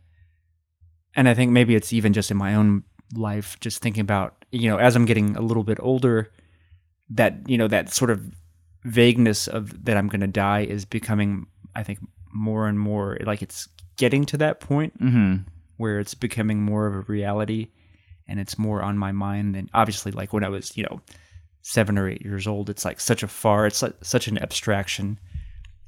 And 1.15 1.27
I 1.30 1.34
think 1.34 1.52
maybe 1.52 1.76
it's 1.76 1.94
even 1.94 2.14
just 2.14 2.31
in 2.31 2.38
my 2.38 2.56
own 2.56 2.84
life, 3.14 3.60
just 3.60 3.81
thinking 3.81 4.02
about 4.02 4.45
you 4.52 4.69
know 4.69 4.77
as 4.77 4.95
I'm 4.95 5.06
getting 5.06 5.35
a 5.35 5.41
little 5.41 5.64
bit 5.64 5.77
older, 5.81 6.31
that 7.11 7.48
you 7.48 7.57
know 7.57 7.68
that 7.68 7.91
sort 7.94 8.10
of 8.11 8.34
vagueness 8.84 9.48
of 9.48 9.85
that 9.85 9.98
I'm 9.98 10.07
going 10.07 10.22
to 10.22 10.27
die 10.27 10.61
is 10.61 10.85
becoming, 10.85 11.48
I 11.76 11.84
think, 11.84 11.99
more 12.38 12.68
and 12.68 12.80
more 12.80 13.18
like 13.26 13.41
it's 13.41 13.68
getting 13.97 14.23
to 14.26 14.38
that 14.38 14.59
point 14.59 14.99
Mhm. 15.01 15.45
where 15.77 15.99
it's 15.99 16.14
becoming 16.14 16.61
more 16.61 16.85
of 16.85 16.93
a 16.95 17.11
reality 17.11 17.69
and 18.27 18.39
it's 18.39 18.59
more 18.59 18.84
on 18.84 18.97
my 18.97 19.11
mind 19.11 19.55
than 19.55 19.69
obviously 19.73 20.11
like 20.11 20.34
when 20.34 20.43
I 20.43 20.49
was, 20.49 20.77
you 20.77 20.84
know, 20.84 21.01
seven 21.61 21.97
or 21.97 22.07
eight 22.07 22.22
years 22.23 22.45
old. 22.45 22.69
It's 22.69 22.85
like 22.85 22.99
such 22.99 23.23
a 23.23 23.27
far, 23.27 23.65
it's 23.65 23.81
like 23.81 23.95
such 24.03 24.27
an 24.27 24.38
abstraction 24.38 25.19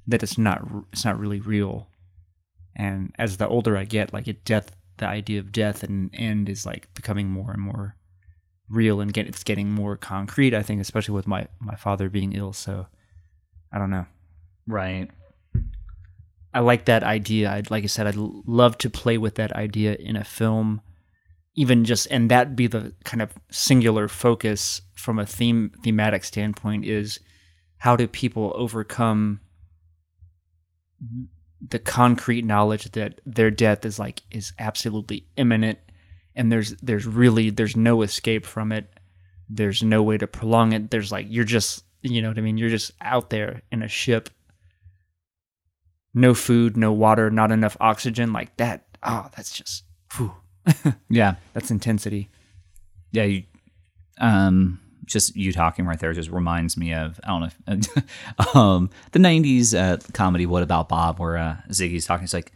that 0.07 0.23
it's 0.23 0.37
not, 0.37 0.65
it's 0.91 1.05
not 1.05 1.19
really 1.19 1.39
real. 1.39 1.87
And 2.75 3.13
as 3.19 3.37
the 3.37 3.47
older 3.47 3.77
I 3.77 3.83
get, 3.85 4.11
like 4.13 4.27
it 4.27 4.43
death, 4.43 4.71
the 4.97 5.05
idea 5.07 5.39
of 5.39 5.51
death 5.51 5.83
and 5.83 6.09
end 6.13 6.49
is 6.49 6.65
like 6.65 6.91
becoming 6.95 7.29
more 7.29 7.51
and 7.51 7.61
more 7.61 7.95
real 8.69 9.01
and 9.01 9.13
get 9.13 9.27
it's 9.27 9.43
getting 9.43 9.69
more 9.71 9.95
concrete. 9.97 10.53
I 10.53 10.63
think, 10.63 10.81
especially 10.81 11.13
with 11.15 11.27
my 11.27 11.47
my 11.59 11.75
father 11.75 12.09
being 12.09 12.33
ill. 12.33 12.53
So 12.53 12.87
I 13.71 13.77
don't 13.77 13.89
know. 13.91 14.05
Right. 14.67 15.09
I 16.53 16.61
like 16.61 16.85
that 16.85 17.03
idea. 17.03 17.51
I'd 17.51 17.69
like 17.69 17.83
I 17.83 17.87
said, 17.87 18.07
I'd 18.07 18.15
love 18.15 18.77
to 18.79 18.89
play 18.89 19.17
with 19.17 19.35
that 19.35 19.53
idea 19.53 19.95
in 19.95 20.15
a 20.15 20.23
film, 20.23 20.81
even 21.55 21.85
just 21.85 22.07
and 22.09 22.31
that 22.31 22.55
be 22.55 22.67
the 22.67 22.93
kind 23.03 23.21
of 23.21 23.33
singular 23.51 24.07
focus 24.07 24.81
from 24.95 25.19
a 25.19 25.25
theme 25.25 25.71
thematic 25.83 26.23
standpoint 26.23 26.85
is 26.85 27.19
how 27.77 27.95
do 27.95 28.07
people 28.07 28.51
overcome 28.55 29.39
the 31.65 31.79
concrete 31.79 32.43
knowledge 32.43 32.91
that 32.91 33.21
their 33.25 33.51
death 33.51 33.85
is 33.85 33.99
like 33.99 34.21
is 34.31 34.53
absolutely 34.59 35.25
imminent 35.37 35.77
and 36.35 36.51
there's 36.51 36.75
there's 36.77 37.05
really 37.05 37.49
there's 37.49 37.75
no 37.75 38.01
escape 38.01 38.45
from 38.45 38.71
it. 38.71 38.87
There's 39.49 39.83
no 39.83 40.01
way 40.03 40.17
to 40.17 40.27
prolong 40.27 40.73
it. 40.73 40.89
There's 40.89 41.11
like 41.11 41.27
you're 41.29 41.43
just 41.43 41.83
you 42.01 42.21
know 42.21 42.29
what 42.29 42.37
i 42.37 42.41
mean? 42.41 42.57
You're 42.57 42.69
just 42.69 42.93
out 43.01 43.29
there 43.29 43.61
in 43.71 43.83
a 43.83 43.89
ship 43.89 44.29
no 46.13 46.33
food, 46.33 46.75
no 46.77 46.91
water, 46.91 47.29
not 47.29 47.51
enough 47.51 47.77
oxygen, 47.79 48.33
like 48.33 48.55
that. 48.57 48.85
Oh, 49.03 49.27
that's 49.35 49.51
just, 49.55 49.83
whew, 50.15 50.33
Yeah. 51.09 51.35
that's 51.53 51.71
intensity. 51.71 52.29
Yeah, 53.11 53.23
you, 53.23 53.43
um, 54.19 54.79
just 55.05 55.35
you 55.35 55.51
talking 55.51 55.85
right 55.85 55.99
there 55.99 56.13
just 56.13 56.29
reminds 56.29 56.77
me 56.77 56.93
of 56.93 57.19
I 57.23 57.27
don't 57.27 57.41
know, 57.41 57.49
if, 57.67 58.55
um, 58.55 58.89
the 59.11 59.17
'90s 59.19 59.73
uh, 59.75 59.97
comedy 60.13 60.45
"What 60.45 60.61
About 60.61 60.87
Bob," 60.87 61.19
where 61.19 61.35
uh, 61.37 61.55
Siggy's 61.69 62.05
talking. 62.05 62.25
It's 62.25 62.33
like, 62.33 62.51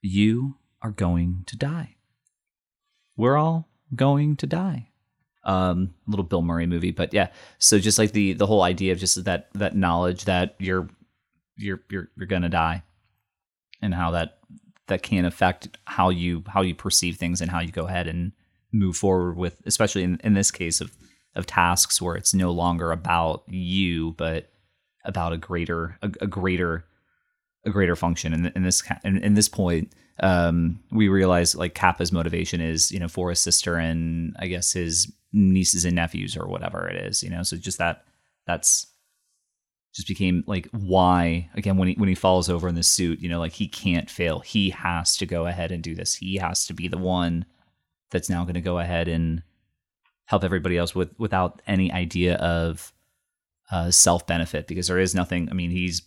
"You 0.00 0.56
are 0.80 0.92
going 0.92 1.44
to 1.48 1.56
die. 1.58 1.96
We're 3.18 3.36
all 3.36 3.68
going 3.94 4.36
to 4.36 4.46
die." 4.46 4.88
Um, 5.44 5.92
little 6.06 6.24
Bill 6.24 6.40
Murray 6.42 6.66
movie, 6.66 6.90
but 6.90 7.12
yeah. 7.12 7.28
So 7.58 7.78
just 7.78 7.98
like 7.98 8.12
the 8.12 8.32
the 8.32 8.46
whole 8.46 8.62
idea 8.62 8.92
of 8.92 8.98
just 8.98 9.22
that 9.24 9.48
that 9.54 9.76
knowledge 9.76 10.24
that 10.24 10.54
you're 10.58 10.88
you're 11.56 11.80
you're 11.90 12.08
you're 12.16 12.26
gonna 12.26 12.48
die, 12.48 12.82
and 13.82 13.94
how 13.94 14.10
that 14.10 14.38
that 14.88 15.02
can 15.02 15.24
affect 15.24 15.78
how 15.84 16.10
you 16.10 16.42
how 16.48 16.62
you 16.62 16.74
perceive 16.74 17.16
things 17.16 17.40
and 17.40 17.50
how 17.50 17.60
you 17.60 17.72
go 17.72 17.86
ahead 17.86 18.06
and 18.06 18.32
move 18.72 18.96
forward 18.96 19.36
with 19.36 19.60
especially 19.66 20.02
in, 20.02 20.20
in 20.22 20.34
this 20.34 20.50
case 20.50 20.80
of 20.80 20.96
of 21.36 21.46
tasks 21.46 22.02
where 22.02 22.16
it's 22.16 22.34
no 22.34 22.50
longer 22.50 22.90
about 22.92 23.44
you 23.46 24.12
but 24.12 24.50
about 25.04 25.32
a 25.32 25.38
greater 25.38 25.96
a, 26.02 26.10
a 26.20 26.26
greater 26.26 26.84
a 27.64 27.70
greater 27.70 27.96
function. 27.96 28.32
And 28.32 28.52
in 28.56 28.62
this 28.62 28.82
in, 29.04 29.18
in 29.18 29.34
this 29.34 29.48
point 29.48 29.92
um 30.22 30.80
we 30.90 31.08
realize 31.08 31.54
like 31.54 31.74
capa's 31.74 32.12
motivation 32.12 32.60
is 32.60 32.90
you 32.90 32.98
know 32.98 33.08
for 33.08 33.30
his 33.30 33.38
sister 33.38 33.76
and 33.76 34.36
i 34.38 34.48
guess 34.48 34.72
his 34.72 35.10
nieces 35.32 35.86
and 35.86 35.96
nephews 35.96 36.36
or 36.36 36.46
whatever 36.46 36.86
it 36.88 36.96
is 37.06 37.22
you 37.22 37.30
know? 37.30 37.42
So 37.42 37.56
just 37.56 37.78
that 37.78 38.04
that's 38.46 38.86
just 39.92 40.06
became 40.08 40.44
like 40.46 40.68
why 40.72 41.48
again 41.54 41.76
when 41.76 41.88
he 41.88 41.94
when 41.94 42.08
he 42.08 42.14
falls 42.14 42.48
over 42.48 42.68
in 42.68 42.74
the 42.76 42.82
suit 42.82 43.20
you 43.20 43.28
know 43.28 43.40
like 43.40 43.52
he 43.52 43.66
can't 43.66 44.08
fail 44.08 44.38
he 44.40 44.70
has 44.70 45.16
to 45.16 45.26
go 45.26 45.46
ahead 45.46 45.72
and 45.72 45.82
do 45.82 45.94
this 45.94 46.14
he 46.14 46.36
has 46.36 46.66
to 46.66 46.72
be 46.72 46.86
the 46.88 46.96
one 46.98 47.44
that's 48.10 48.30
now 48.30 48.42
going 48.44 48.54
to 48.54 48.60
go 48.60 48.78
ahead 48.78 49.08
and 49.08 49.42
help 50.26 50.44
everybody 50.44 50.78
else 50.78 50.94
with 50.94 51.10
without 51.18 51.60
any 51.66 51.90
idea 51.92 52.36
of 52.36 52.92
uh, 53.72 53.90
self 53.90 54.26
benefit 54.26 54.66
because 54.66 54.86
there 54.86 54.98
is 54.98 55.14
nothing 55.14 55.48
i 55.50 55.54
mean 55.54 55.70
he's 55.70 56.02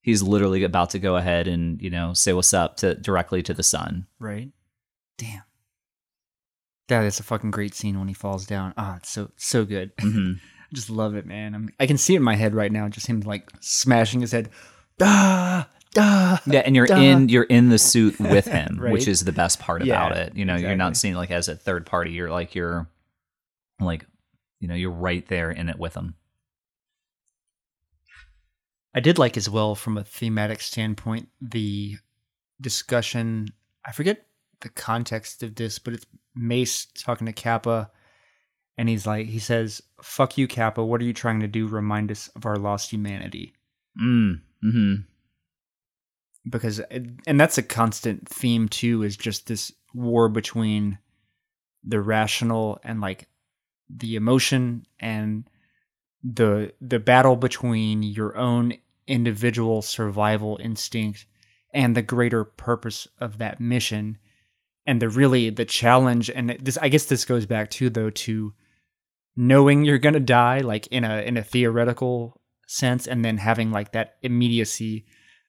he's 0.00 0.22
literally 0.22 0.64
about 0.64 0.90
to 0.90 0.98
go 0.98 1.16
ahead 1.16 1.46
and 1.46 1.80
you 1.80 1.90
know 1.90 2.12
say 2.14 2.32
what's 2.32 2.52
up 2.52 2.76
to 2.76 2.94
directly 2.96 3.42
to 3.42 3.54
the 3.54 3.62
sun 3.62 4.06
Right? 4.18 4.50
Damn. 5.18 5.42
That 6.88 7.04
is 7.04 7.18
a 7.20 7.22
fucking 7.22 7.50
great 7.52 7.74
scene 7.74 7.98
when 7.98 8.08
he 8.08 8.14
falls 8.14 8.46
down. 8.46 8.74
Ah, 8.76 8.96
it's 8.96 9.08
so 9.10 9.30
so 9.36 9.64
good. 9.64 9.96
Mhm. 9.98 10.40
I 10.70 10.74
just 10.74 10.90
love 10.90 11.14
it, 11.14 11.26
man. 11.26 11.54
I'm, 11.54 11.70
I 11.78 11.86
can 11.86 11.98
see 11.98 12.14
it 12.14 12.18
in 12.18 12.22
my 12.22 12.34
head 12.36 12.54
right 12.54 12.72
now, 12.72 12.88
just 12.88 13.06
him 13.06 13.20
like 13.20 13.50
smashing 13.60 14.20
his 14.20 14.32
head. 14.32 14.50
Da, 14.98 15.64
da. 15.92 16.38
Yeah, 16.46 16.60
and 16.64 16.74
you're 16.76 16.86
Duh. 16.86 16.96
in 16.96 17.28
you're 17.28 17.42
in 17.44 17.68
the 17.68 17.78
suit 17.78 18.18
with 18.18 18.46
him, 18.46 18.76
Right. 18.80 18.92
which 18.92 19.06
is 19.08 19.24
the 19.24 19.32
best 19.32 19.58
part 19.60 19.84
Yeah, 19.84 19.94
about 20.06 20.16
it. 20.16 20.36
You 20.36 20.44
know, 20.44 20.56
you're 20.56 20.76
not 20.76 20.90
exactly. 20.90 20.94
seeing 21.08 21.14
like 21.14 21.30
as 21.30 21.48
a 21.48 21.56
third 21.56 21.86
party. 21.86 22.12
You're 22.12 22.30
like 22.30 22.54
you're 22.54 22.88
like 23.80 24.06
you 24.60 24.68
know 24.68 24.74
you're 24.74 24.90
right 24.90 25.26
there 25.28 25.50
in 25.50 25.68
it 25.68 25.78
with 25.78 25.94
him. 25.94 26.14
I 28.94 29.00
did 29.00 29.18
like 29.18 29.36
as 29.36 29.50
well 29.50 29.74
from 29.74 29.98
a 29.98 30.04
thematic 30.04 30.60
standpoint 30.60 31.28
the 31.40 31.96
discussion. 32.60 33.48
I 33.84 33.92
forget 33.92 34.26
the 34.60 34.68
context 34.68 35.42
of 35.42 35.56
this, 35.56 35.78
but 35.78 35.94
it's 35.94 36.06
Mace 36.36 36.86
talking 36.96 37.26
to 37.26 37.32
Capa, 37.32 37.90
and 38.76 38.88
he's 38.88 39.06
like, 39.06 39.26
he 39.26 39.38
says, 39.38 39.82
"Fuck 40.02 40.36
you, 40.36 40.48
Capa. 40.48 40.84
What 40.84 41.00
are 41.00 41.04
you 41.04 41.12
trying 41.12 41.40
to 41.40 41.48
do? 41.48 41.66
Remind 41.66 42.10
us 42.10 42.28
of 42.36 42.46
our 42.46 42.56
lost 42.56 42.90
humanity." 42.90 43.54
Mm. 44.00 44.40
Hmm. 44.60 44.94
because 46.48 46.80
and 46.80 47.38
that's 47.38 47.58
a 47.58 47.62
constant 47.62 48.28
theme 48.28 48.68
too 48.68 49.02
is 49.02 49.16
just 49.16 49.46
this 49.46 49.72
war 49.92 50.28
between 50.28 50.98
the 51.84 52.00
rational 52.00 52.78
and 52.82 53.00
like 53.00 53.28
the 53.88 54.16
emotion 54.16 54.86
and 54.98 55.48
the 56.22 56.72
the 56.80 56.98
battle 56.98 57.36
between 57.36 58.02
your 58.02 58.36
own 58.36 58.72
individual 59.06 59.82
survival 59.82 60.58
instinct 60.62 61.26
and 61.74 61.94
the 61.94 62.02
greater 62.02 62.42
purpose 62.42 63.06
of 63.20 63.36
that 63.38 63.60
mission 63.60 64.16
and 64.86 65.00
the 65.02 65.08
really 65.08 65.50
the 65.50 65.64
challenge 65.66 66.30
and 66.30 66.56
this 66.60 66.78
I 66.78 66.88
guess 66.88 67.04
this 67.04 67.26
goes 67.26 67.44
back 67.44 67.70
too 67.70 67.90
though 67.90 68.10
to 68.10 68.54
knowing 69.36 69.84
you're 69.84 69.98
going 69.98 70.14
to 70.14 70.20
die 70.20 70.60
like 70.60 70.86
in 70.88 71.04
a 71.04 71.20
in 71.22 71.36
a 71.36 71.42
theoretical 71.42 72.40
sense 72.66 73.06
and 73.06 73.24
then 73.24 73.36
having 73.38 73.70
like 73.70 73.92
that 73.92 74.14
immediacy 74.22 75.04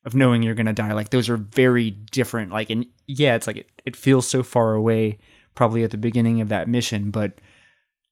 of 0.06 0.14
knowing 0.16 0.44
you're 0.44 0.56
going 0.56 0.66
to 0.66 0.74
die 0.74 0.92
like 0.94 1.10
those 1.10 1.30
are 1.30 1.38
very 1.38 1.90
different 1.92 2.52
like 2.52 2.70
and 2.70 2.86
yeah 3.08 3.36
it's 3.36 3.48
like 3.48 3.58
it, 3.58 3.70
it 3.86 3.96
feels 3.96 4.28
so 4.28 4.44
far 4.44 4.74
away 4.74 5.18
probably 5.56 5.84
at 5.84 5.92
the 5.92 5.98
beginning 5.98 6.42
of 6.42 6.50
that 6.50 6.68
mission 6.68 7.12
but 7.12 7.40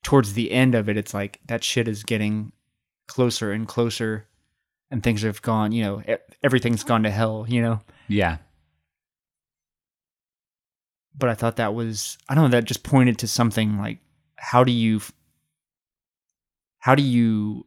towards 0.03 0.33
the 0.33 0.51
end 0.51 0.73
of 0.75 0.87
it 0.89 0.97
it's 0.97 1.13
like 1.13 1.39
that 1.47 1.63
shit 1.63 1.87
is 1.87 2.03
getting 2.03 2.51
closer 3.07 3.51
and 3.51 3.67
closer 3.67 4.27
and 4.91 5.03
things 5.03 5.21
have 5.23 5.41
gone 5.41 5.71
you 5.71 5.83
know 5.83 6.01
everything's 6.43 6.83
gone 6.83 7.03
to 7.03 7.11
hell 7.11 7.45
you 7.49 7.61
know 7.61 7.79
Yeah. 8.07 8.37
but 11.17 11.29
I 11.29 11.35
thought 11.35 11.57
that 11.57 11.73
was 11.73 12.17
I 12.29 12.35
don't 12.35 12.45
know 12.45 12.57
that 12.57 12.65
just 12.65 12.83
pointed 12.83 13.17
to 13.19 13.27
something 13.27 13.77
like 13.77 13.99
how 14.35 14.63
do 14.63 14.71
you 14.71 15.01
how 16.83 16.95
do 16.95 17.01
you 17.03 17.65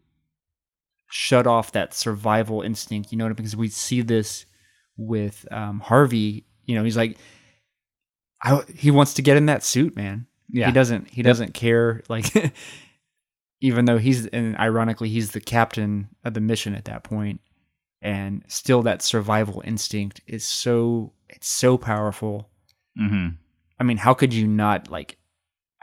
shut 1.09 1.47
off 1.47 1.72
that 1.72 1.94
survival 1.94 2.60
instinct 2.62 3.12
you 3.12 3.18
know 3.18 3.32
because 3.32 3.56
we 3.56 3.68
see 3.68 4.02
this 4.02 4.44
with 4.97 5.47
um, 5.51 5.80
Harvey 5.80 6.44
you 6.64 6.74
know 6.74 6.84
he's 6.84 6.97
like 6.97 7.16
I, 8.43 8.60
he 8.74 8.90
wants 8.90 9.14
to 9.14 9.22
get 9.22 9.36
in 9.36 9.47
that 9.47 9.62
suit 9.62 9.97
man 9.97 10.26
Yeah. 10.51 10.66
he 10.66 10.72
doesn't 10.72 11.09
he 11.09 11.22
doesn't 11.22 11.55
care 11.55 12.02
like 12.09 12.26
even 13.60 13.84
though 13.86 13.98
he's 13.98 14.26
and 14.26 14.56
ironically 14.59 15.09
he's 15.09 15.30
the 15.30 15.40
captain 15.40 16.09
of 16.24 16.34
the 16.34 16.40
mission 16.40 16.74
at 16.74 16.84
that 16.86 17.02
point 17.05 17.40
and 18.02 18.43
still 18.48 18.82
that 18.82 19.01
survival 19.02 19.62
instinct 19.64 20.20
is 20.26 20.44
so 20.44 21.12
it's 21.28 21.48
so 21.48 21.78
powerful 21.78 22.51
Mm-hmm. 22.98 23.36
I 23.78 23.84
mean, 23.84 23.98
how 23.98 24.14
could 24.14 24.32
you 24.32 24.47
not 24.47 24.90
like? 24.90 25.18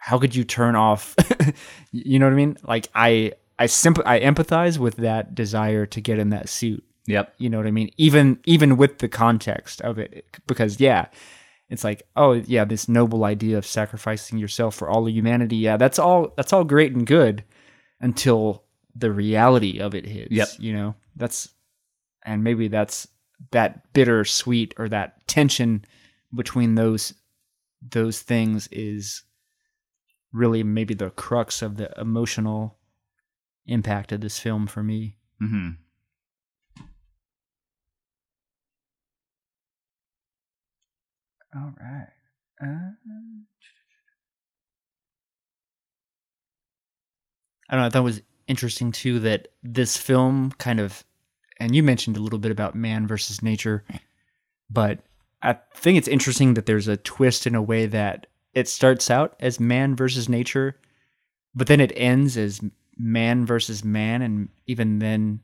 How 0.04 0.20
could 0.20 0.36
you 0.36 0.44
turn 0.44 0.76
off? 0.76 1.16
you 1.94 2.20
know 2.20 2.26
what 2.26 2.34
I 2.34 2.36
mean? 2.36 2.58
Like 2.68 2.90
I, 2.94 3.32
I 3.58 3.68
simp- 3.68 4.06
I 4.06 4.20
empathize 4.20 4.78
with 4.78 4.98
that 4.98 5.34
desire 5.34 5.86
to 5.86 6.02
get 6.02 6.20
in 6.20 6.32
that 6.32 6.50
suit. 6.50 6.84
Yep. 7.08 7.34
You 7.38 7.50
know 7.50 7.56
what 7.56 7.68
I 7.68 7.72
mean? 7.72 7.90
Even 7.96 8.38
even 8.44 8.76
with 8.76 8.98
the 8.98 9.08
context 9.08 9.80
of 9.80 9.98
it, 10.00 10.26
because 10.46 10.82
yeah, 10.82 11.06
it's 11.70 11.86
like 11.86 12.04
oh 12.18 12.34
yeah, 12.34 12.66
this 12.66 12.90
noble 12.90 13.24
idea 13.24 13.58
of 13.58 13.66
sacrificing 13.66 14.38
yourself 14.38 14.76
for 14.76 14.90
all 14.90 15.08
of 15.08 15.14
humanity. 15.14 15.56
Yeah, 15.56 15.78
that's 15.78 16.00
all. 16.00 16.34
That's 16.36 16.52
all 16.52 16.66
great 16.66 16.92
and 16.92 17.08
good 17.08 17.46
until 18.02 18.66
the 18.94 19.10
reality 19.10 19.80
of 19.80 19.96
it 19.96 20.06
hits. 20.06 20.32
Yep. 20.32 20.50
You 20.60 20.74
know, 20.74 20.96
that's 21.16 21.48
and 22.26 22.44
maybe 22.44 22.68
that's 22.68 23.08
that 23.52 23.94
bitter 23.94 24.26
sweet 24.26 24.74
or 24.78 24.90
that 24.90 25.26
tension 25.30 25.86
between 26.36 26.76
those 26.76 27.14
those 27.82 28.20
things 28.20 28.68
is 28.70 29.24
really 30.34 30.64
maybe 30.64 30.94
the 30.94 31.12
crux 31.12 31.62
of 31.62 31.78
the 31.78 31.94
emotional 32.00 32.78
impact 33.66 34.12
of 34.12 34.22
this 34.22 34.40
film 34.40 34.68
for 34.68 34.84
me. 34.84 35.16
Mm-hmm. 35.42 35.70
All 41.56 41.74
right. 41.80 42.08
Uh, 42.62 42.92
I 47.70 47.76
don't 47.76 47.82
know. 47.82 47.86
I 47.86 47.90
thought 47.90 48.00
it 48.00 48.02
was 48.02 48.22
interesting 48.48 48.92
too 48.92 49.20
that 49.20 49.50
this 49.62 49.96
film 49.98 50.52
kind 50.58 50.80
of, 50.80 51.04
and 51.60 51.76
you 51.76 51.84
mentioned 51.84 52.18
a 52.18 52.22
little 52.22 52.40
bit 52.40 52.52
about 52.52 52.76
man 52.76 53.06
versus 53.08 53.42
nature, 53.44 53.84
but 54.70 55.00
I 55.42 55.58
think 55.76 55.98
it's 55.98 56.08
interesting 56.08 56.56
that 56.56 56.66
there's 56.66 56.88
a 56.88 56.98
twist 56.98 57.46
in 57.46 57.56
a 57.56 57.62
way 57.62 57.86
that 57.86 58.28
it 58.54 58.68
starts 58.68 59.10
out 59.10 59.36
as 59.40 59.60
man 59.60 59.96
versus 59.96 60.30
nature, 60.30 60.78
but 61.56 61.68
then 61.68 61.80
it 61.80 61.92
ends 61.96 62.38
as 62.38 62.62
man 62.98 63.46
versus 63.46 63.84
man, 63.84 64.22
and 64.22 64.50
even 64.68 65.00
then, 65.00 65.40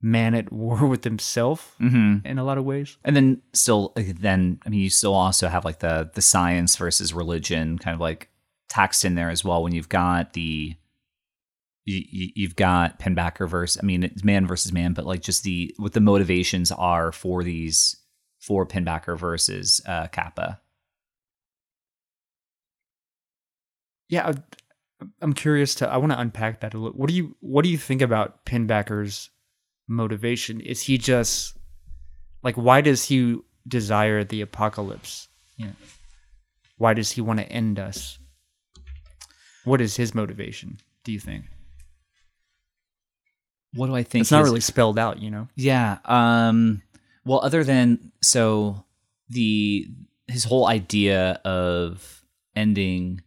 man 0.00 0.34
at 0.34 0.52
war 0.52 0.86
with 0.88 1.02
himself 1.04 1.74
Mm-hmm. 1.80 2.26
in 2.26 2.38
a 2.38 2.44
lot 2.44 2.58
of 2.58 2.64
ways. 2.64 2.96
And 3.04 3.16
then 3.16 3.40
still, 3.52 3.92
then 3.96 4.60
I 4.66 4.68
mean, 4.68 4.80
you 4.80 4.90
still 4.90 5.14
also 5.14 5.48
have 5.48 5.64
like 5.64 5.78
the 5.80 6.10
the 6.14 6.22
science 6.22 6.76
versus 6.76 7.12
religion 7.14 7.78
kind 7.78 7.94
of 7.94 8.00
like 8.00 8.28
taxed 8.68 9.04
in 9.04 9.14
there 9.14 9.30
as 9.30 9.44
well. 9.44 9.62
When 9.62 9.74
you've 9.74 9.88
got 9.88 10.34
the 10.34 10.76
you, 11.86 12.30
you've 12.34 12.56
got 12.56 12.98
Pinbacker 12.98 13.48
versus 13.48 13.80
I 13.82 13.86
mean, 13.86 14.04
it's 14.04 14.24
man 14.24 14.46
versus 14.46 14.72
man, 14.72 14.92
but 14.92 15.06
like 15.06 15.22
just 15.22 15.42
the 15.42 15.74
what 15.78 15.92
the 15.92 16.00
motivations 16.00 16.70
are 16.72 17.10
for 17.12 17.42
these 17.42 17.96
for 18.40 18.66
Pinbacker 18.66 19.18
versus 19.18 19.80
uh, 19.86 20.06
Capa. 20.08 20.60
Yeah, 24.08 24.32
I'm 25.20 25.32
curious 25.32 25.74
to. 25.76 25.88
I 25.88 25.96
want 25.96 26.12
to 26.12 26.20
unpack 26.20 26.60
that 26.60 26.74
a 26.74 26.78
little. 26.78 26.96
What 26.98 27.08
do 27.08 27.14
you 27.14 27.36
What 27.40 27.62
do 27.62 27.68
you 27.70 27.78
think 27.78 28.02
about 28.02 28.44
Pinbacker's 28.44 29.30
motivation? 29.88 30.60
Is 30.60 30.82
he 30.82 30.98
just 30.98 31.56
like 32.42 32.54
why 32.56 32.80
does 32.80 33.04
he 33.04 33.38
desire 33.66 34.24
the 34.24 34.40
apocalypse? 34.40 35.28
You 35.56 35.66
know, 35.66 35.72
why 36.78 36.94
does 36.94 37.10
he 37.12 37.20
want 37.20 37.40
to 37.40 37.46
end 37.50 37.78
us? 37.78 38.18
What 39.64 39.80
is 39.80 39.96
his 39.96 40.14
motivation? 40.14 40.78
Do 41.04 41.12
you 41.12 41.20
think 41.20 41.44
What 43.74 43.86
do 43.88 43.94
I 43.96 44.02
think? 44.02 44.22
it's 44.22 44.30
not 44.30 44.44
really 44.44 44.60
spelled 44.60 44.98
out? 44.98 45.20
You 45.20 45.30
know, 45.30 45.48
Yeah. 45.56 45.98
Um 46.04 46.82
well 47.24 47.40
other 47.42 47.64
than 47.64 48.12
so 48.22 48.84
the 49.28 49.88
his 50.28 50.44
whole 50.44 50.66
idea 50.66 51.40
of 51.44 52.22
ending 52.54 53.22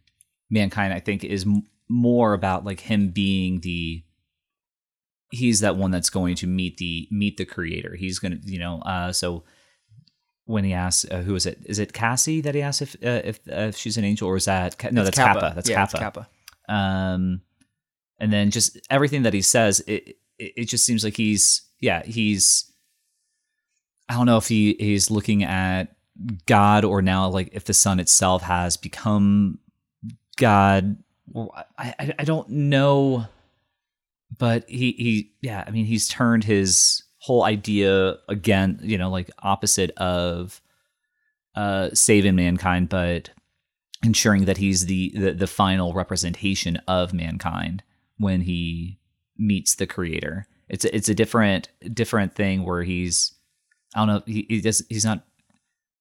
mankind 0.50 0.92
I 0.92 1.00
think 1.00 1.24
is 1.24 1.44
m- 1.44 1.64
more 1.88 2.34
about 2.34 2.64
like 2.64 2.80
him 2.80 3.10
being 3.10 3.60
the 3.60 4.02
he's 5.30 5.60
that 5.60 5.76
one 5.76 5.90
that's 5.90 6.10
going 6.10 6.34
to 6.36 6.46
meet 6.46 6.78
the 6.78 7.08
meet 7.10 7.36
the 7.36 7.44
creator. 7.44 7.94
He's 7.96 8.18
going 8.18 8.40
to, 8.40 8.50
you 8.50 8.58
know, 8.58 8.80
uh 8.80 9.12
so 9.12 9.44
when 10.44 10.64
he 10.64 10.72
asks 10.72 11.04
uh, 11.10 11.18
who 11.22 11.34
is 11.34 11.44
it? 11.44 11.58
Is 11.66 11.78
it 11.78 11.92
Cassie 11.92 12.40
that 12.40 12.54
he 12.54 12.62
asks 12.62 12.82
if 12.82 12.94
uh, 12.96 13.20
if 13.24 13.38
uh, 13.48 13.68
if 13.68 13.76
she's 13.76 13.98
an 13.98 14.04
angel 14.04 14.28
or 14.28 14.36
is 14.36 14.46
that 14.46 14.82
no 14.92 15.02
It's 15.02 15.16
that's 15.16 15.18
Capa. 15.18 15.52
That's 15.54 15.68
Yeah, 15.68 15.84
it's 15.84 15.92
Capa 15.92 16.28
um 16.68 17.40
and 18.20 18.32
then 18.32 18.50
just 18.50 18.78
everything 18.90 19.22
that 19.22 19.32
he 19.32 19.42
says 19.42 19.80
it, 19.80 20.16
it 20.38 20.52
it 20.56 20.64
just 20.66 20.84
seems 20.84 21.02
like 21.02 21.16
he's 21.16 21.62
yeah 21.80 22.02
he's 22.04 22.70
i 24.08 24.14
don't 24.14 24.26
know 24.26 24.36
if 24.36 24.48
he 24.48 24.76
he's 24.78 25.10
looking 25.10 25.42
at 25.42 25.96
god 26.46 26.84
or 26.84 27.00
now 27.00 27.28
like 27.28 27.48
if 27.52 27.64
the 27.64 27.74
sun 27.74 27.98
itself 27.98 28.42
has 28.42 28.76
become 28.76 29.58
god 30.38 30.96
i 31.78 32.14
i, 32.18 32.24
don't 32.24 32.48
know 32.48 33.26
but 34.38 34.68
he 34.68 34.92
he 34.92 35.32
yeah 35.42 35.62
i 35.66 35.70
mean 35.70 35.84
he's 35.84 36.08
turned 36.08 36.44
his 36.44 37.02
whole 37.18 37.44
idea 37.44 38.16
again 38.28 38.78
you 38.82 38.96
know 38.96 39.10
like 39.10 39.30
opposite 39.42 39.90
of 39.98 40.62
uh 41.54 41.90
saving 41.92 42.36
mankind 42.36 42.88
but 42.88 43.30
ensuring 44.02 44.44
that 44.44 44.58
he's 44.58 44.86
the, 44.86 45.12
the 45.14 45.32
the 45.32 45.46
final 45.46 45.92
representation 45.92 46.76
of 46.86 47.12
mankind 47.12 47.82
when 48.18 48.42
he 48.42 48.98
meets 49.36 49.74
the 49.74 49.86
creator. 49.86 50.46
It's 50.68 50.84
a, 50.84 50.94
it's 50.94 51.08
a 51.08 51.14
different 51.14 51.68
different 51.92 52.34
thing 52.34 52.64
where 52.64 52.82
he's 52.82 53.32
I 53.94 54.00
don't 54.00 54.08
know 54.08 54.22
he, 54.26 54.46
he 54.48 54.60
does 54.60 54.84
he's 54.88 55.04
not 55.04 55.24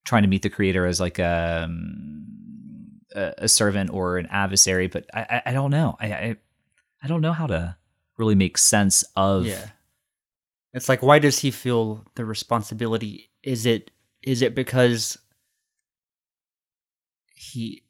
trying 0.05 0.23
to 0.23 0.29
meet 0.29 0.41
the 0.41 0.49
creator 0.49 0.85
as 0.85 0.99
like 0.99 1.19
a 1.19 1.69
a, 3.17 3.33
a 3.39 3.47
servant 3.47 3.89
or 3.89 4.17
an 4.17 4.27
adversary, 4.27 4.87
but 4.87 5.05
I 5.13 5.21
I, 5.29 5.41
I 5.47 5.53
don't 5.53 5.71
know 5.71 5.97
I, 5.99 6.07
I 6.13 6.35
I 7.03 7.07
don't 7.07 7.21
know 7.21 7.33
how 7.33 7.47
to 7.47 7.75
really 8.17 8.35
make 8.35 8.57
sense 8.57 9.03
of 9.15 9.45
Yeah. 9.45 9.69
It's 10.73 10.89
like 10.89 11.01
why 11.01 11.19
does 11.19 11.39
he 11.39 11.51
feel 11.51 12.05
the 12.15 12.25
responsibility? 12.25 13.31
Is 13.43 13.65
it 13.65 13.91
is 14.21 14.41
it 14.41 14.53
because 14.55 15.17
he 17.33 17.83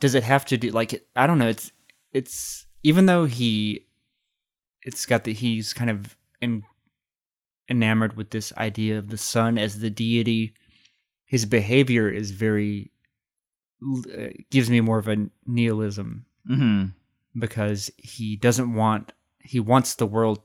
does 0.00 0.14
it 0.14 0.22
have 0.22 0.44
to 0.46 0.56
do 0.56 0.70
like 0.70 1.06
I 1.14 1.26
don't 1.26 1.38
know, 1.38 1.48
it's 1.48 1.72
it's 2.12 2.66
even 2.82 3.06
though 3.06 3.24
he 3.24 3.86
it's 4.82 5.04
got 5.06 5.24
that 5.24 5.32
he's 5.32 5.72
kind 5.72 5.90
of 5.90 6.16
en, 6.40 6.62
enamored 7.68 8.16
with 8.16 8.30
this 8.30 8.52
idea 8.56 8.98
of 8.98 9.08
the 9.08 9.18
sun 9.18 9.58
as 9.58 9.80
the 9.80 9.90
deity, 9.90 10.54
his 11.24 11.44
behavior 11.44 12.08
is 12.08 12.30
very 12.30 12.92
gives 14.50 14.70
me 14.70 14.80
more 14.80 14.98
of 14.98 15.08
a 15.08 15.28
nihilism 15.46 16.24
Mhm. 16.48 16.94
because 17.38 17.90
he 17.98 18.36
doesn't 18.36 18.72
want 18.74 19.12
he 19.40 19.60
wants 19.60 19.94
the 19.94 20.06
world 20.06 20.40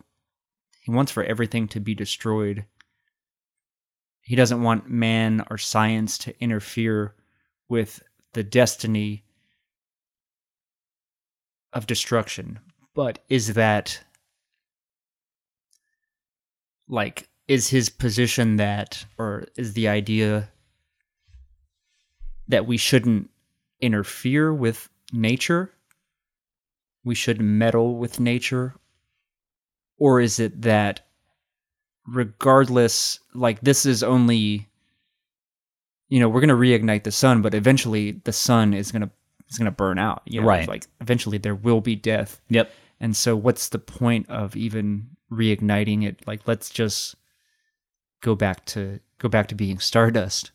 he 0.81 0.91
wants 0.91 1.11
for 1.11 1.23
everything 1.23 1.67
to 1.69 1.79
be 1.79 1.95
destroyed 1.95 2.65
he 4.21 4.35
doesn't 4.35 4.61
want 4.61 4.89
man 4.89 5.43
or 5.49 5.57
science 5.57 6.17
to 6.19 6.39
interfere 6.41 7.15
with 7.69 8.03
the 8.33 8.43
destiny 8.43 9.23
of 11.73 11.87
destruction 11.87 12.59
but 12.93 13.23
is 13.29 13.53
that 13.53 14.03
like 16.87 17.29
is 17.47 17.69
his 17.69 17.89
position 17.89 18.57
that 18.57 19.05
or 19.17 19.45
is 19.55 19.73
the 19.73 19.87
idea 19.87 20.49
that 22.51 22.67
we 22.67 22.77
shouldn't 22.77 23.29
interfere 23.79 24.53
with 24.53 24.89
nature? 25.11 25.71
We 27.03 27.15
should 27.15 27.41
meddle 27.41 27.97
with 27.97 28.19
nature? 28.19 28.75
Or 29.97 30.21
is 30.21 30.39
it 30.39 30.61
that 30.61 31.01
regardless 32.07 33.19
like 33.33 33.61
this 33.61 33.85
is 33.85 34.01
only 34.01 34.67
you 36.09 36.19
know 36.19 36.27
we're 36.27 36.41
going 36.41 36.49
to 36.49 36.55
reignite 36.55 37.03
the 37.03 37.11
sun 37.11 37.43
but 37.43 37.53
eventually 37.53 38.19
the 38.23 38.33
sun 38.33 38.73
is 38.73 38.91
going 38.91 39.03
to 39.03 39.09
is 39.47 39.57
to 39.59 39.69
burn 39.69 39.99
out 39.99 40.23
you 40.25 40.41
know? 40.41 40.47
Right. 40.47 40.67
like 40.67 40.87
eventually 40.99 41.37
there 41.37 41.53
will 41.53 41.81
be 41.81 41.95
death. 41.95 42.41
Yep. 42.49 42.71
and 42.99 43.15
so 43.15 43.35
what's 43.35 43.69
the 43.69 43.79
point 43.79 44.29
of 44.29 44.55
even 44.55 45.09
reigniting 45.31 46.03
it? 46.03 46.25
Like 46.25 46.41
let's 46.47 46.69
just 46.69 47.15
go 48.21 48.33
back 48.33 48.65
to 48.65 48.99
go 49.19 49.29
back 49.29 49.47
to 49.49 49.55
being 49.55 49.77
stardust 49.77 50.51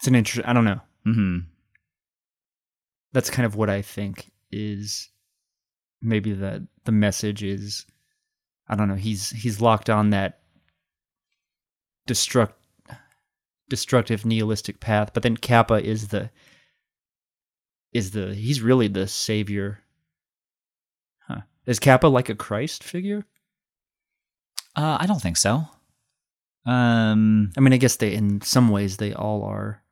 it's 0.00 0.08
an 0.08 0.14
interest 0.16 0.48
i 0.48 0.52
don't 0.52 0.64
know. 0.64 0.80
Mhm. 1.06 1.44
that's 3.12 3.30
kind 3.30 3.46
of 3.46 3.54
what 3.56 3.70
I 3.70 3.82
think 3.82 4.30
is 4.50 5.08
maybe 6.02 6.32
the 6.32 6.66
the 6.84 6.92
message 6.92 7.42
is 7.42 7.86
I 8.68 8.76
don't 8.76 8.88
know 8.88 8.94
he's 8.96 9.30
he's 9.30 9.60
locked 9.60 9.88
on 9.90 10.10
that 10.10 10.40
destruct 12.08 12.52
destructive 13.68 14.24
nihilistic 14.26 14.80
path 14.80 15.12
but 15.14 15.22
then 15.22 15.36
Capa 15.36 15.82
is 15.84 16.08
the 16.08 16.30
is 17.92 18.10
the 18.12 18.34
he's 18.34 18.60
really 18.62 18.88
the 18.88 19.06
savior. 19.08 19.80
Huh. 21.26 21.40
Is 21.66 21.78
Capa 21.80 22.06
like 22.06 22.28
a 22.28 22.34
Christ 22.34 22.84
figure? 22.84 23.24
Uh, 24.76 24.98
I 25.00 25.06
don't 25.06 25.20
think 25.22 25.36
so. 25.36 25.64
Um 26.66 27.52
I 27.56 27.60
mean 27.60 27.72
I 27.72 27.78
guess 27.78 27.96
they 27.96 28.14
in 28.14 28.40
some 28.42 28.68
ways 28.68 28.96
they 28.98 29.12
all 29.14 29.44
are 29.44 29.82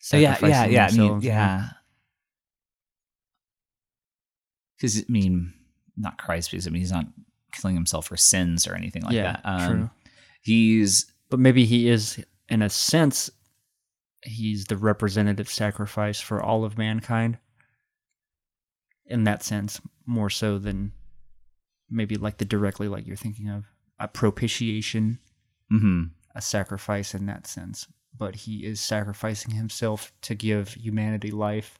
So 0.00 0.16
yeah, 0.16 0.36
yeah, 0.42 0.64
yeah. 0.66 0.88
I 0.90 0.96
mean, 0.96 1.20
yeah. 1.20 1.68
Because 4.76 4.98
I 4.98 5.04
mean, 5.08 5.52
not 5.96 6.18
Christ, 6.18 6.50
because 6.50 6.66
I 6.66 6.70
mean, 6.70 6.80
he's 6.80 6.92
not 6.92 7.06
killing 7.52 7.74
himself 7.74 8.06
for 8.06 8.16
sins 8.16 8.66
or 8.66 8.74
anything 8.74 9.02
like 9.02 9.14
yeah 9.14 9.32
that. 9.32 9.40
Um, 9.44 9.70
true 9.70 9.90
He's 10.42 11.12
but 11.28 11.38
maybe 11.38 11.64
he 11.64 11.88
is 11.88 12.22
in 12.48 12.62
a 12.62 12.70
sense 12.70 13.30
he's 14.22 14.66
the 14.66 14.76
representative 14.76 15.48
sacrifice 15.48 16.20
for 16.20 16.42
all 16.42 16.64
of 16.64 16.78
mankind 16.78 17.38
in 19.06 19.24
that 19.24 19.42
sense 19.42 19.80
more 20.06 20.30
so 20.30 20.58
than 20.58 20.92
maybe 21.90 22.16
like 22.16 22.38
the 22.38 22.44
directly 22.44 22.88
like 22.88 23.06
you're 23.06 23.16
thinking 23.16 23.48
of 23.48 23.64
a 23.98 24.08
propitiation 24.08 25.18
mm-hmm. 25.72 26.04
a 26.34 26.40
sacrifice 26.40 27.14
in 27.14 27.26
that 27.26 27.46
sense 27.46 27.86
but 28.16 28.34
he 28.34 28.64
is 28.66 28.80
sacrificing 28.80 29.54
himself 29.54 30.12
to 30.22 30.34
give 30.34 30.74
humanity 30.74 31.30
life 31.30 31.78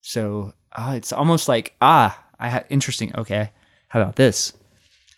so 0.00 0.52
ah, 0.76 0.94
it's 0.94 1.12
almost 1.12 1.48
like 1.48 1.74
ah 1.80 2.24
i 2.38 2.48
had 2.48 2.64
interesting 2.68 3.14
okay 3.16 3.50
how 3.88 4.00
about 4.00 4.16
this 4.16 4.52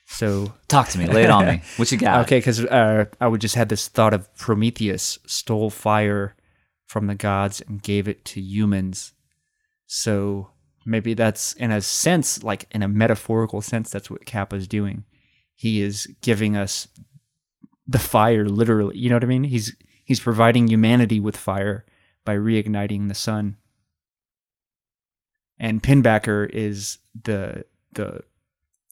so 0.07 0.53
talk 0.69 0.89
to 0.91 0.99
me, 0.99 1.07
lay 1.07 1.25
it 1.25 1.31
on 1.31 1.47
me. 1.47 1.63
What 1.77 1.91
you 1.91 1.99
got? 1.99 2.27
Okay, 2.27 2.39
because 2.39 2.65
uh, 2.65 3.07
I 3.21 3.27
would 3.27 3.41
just 3.41 3.55
had 3.55 3.69
this 3.69 3.89
thought 3.89 4.13
of 4.13 4.33
Prometheus 4.37 5.19
stole 5.27 5.71
fire 5.71 6.37
from 6.87 7.07
the 7.07 7.15
gods 7.15 7.63
and 7.67 7.83
gave 7.83 8.07
it 8.07 8.25
to 8.27 8.41
humans. 8.41 9.13
So 9.87 10.51
maybe 10.85 11.15
that's 11.15 11.55
in 11.55 11.71
a 11.71 11.81
sense, 11.81 12.45
like 12.45 12.67
in 12.71 12.83
a 12.83 12.89
metaphorical 12.89 13.63
sense, 13.63 13.91
that's 13.91 14.11
what 14.11 14.27
Capa's 14.27 14.69
doing. 14.69 15.05
He 15.55 15.81
is 15.81 16.07
giving 16.21 16.57
us 16.57 16.89
the 17.87 17.99
fire, 17.99 18.47
literally. 18.47 18.99
You 18.99 19.09
know 19.09 19.17
what 19.17 19.25
I 19.25 19.29
mean? 19.29 19.45
He's 19.45 19.75
he's 20.05 20.21
providing 20.21 20.69
humanity 20.69 21.19
with 21.21 21.37
fire 21.37 21.85
by 22.25 22.37
reigniting 22.37 23.09
the 23.09 23.15
sun. 23.15 23.57
And 25.59 25.83
Pinbacker 25.83 26.49
is 26.51 26.99
the 27.23 27.65
the 27.93 28.21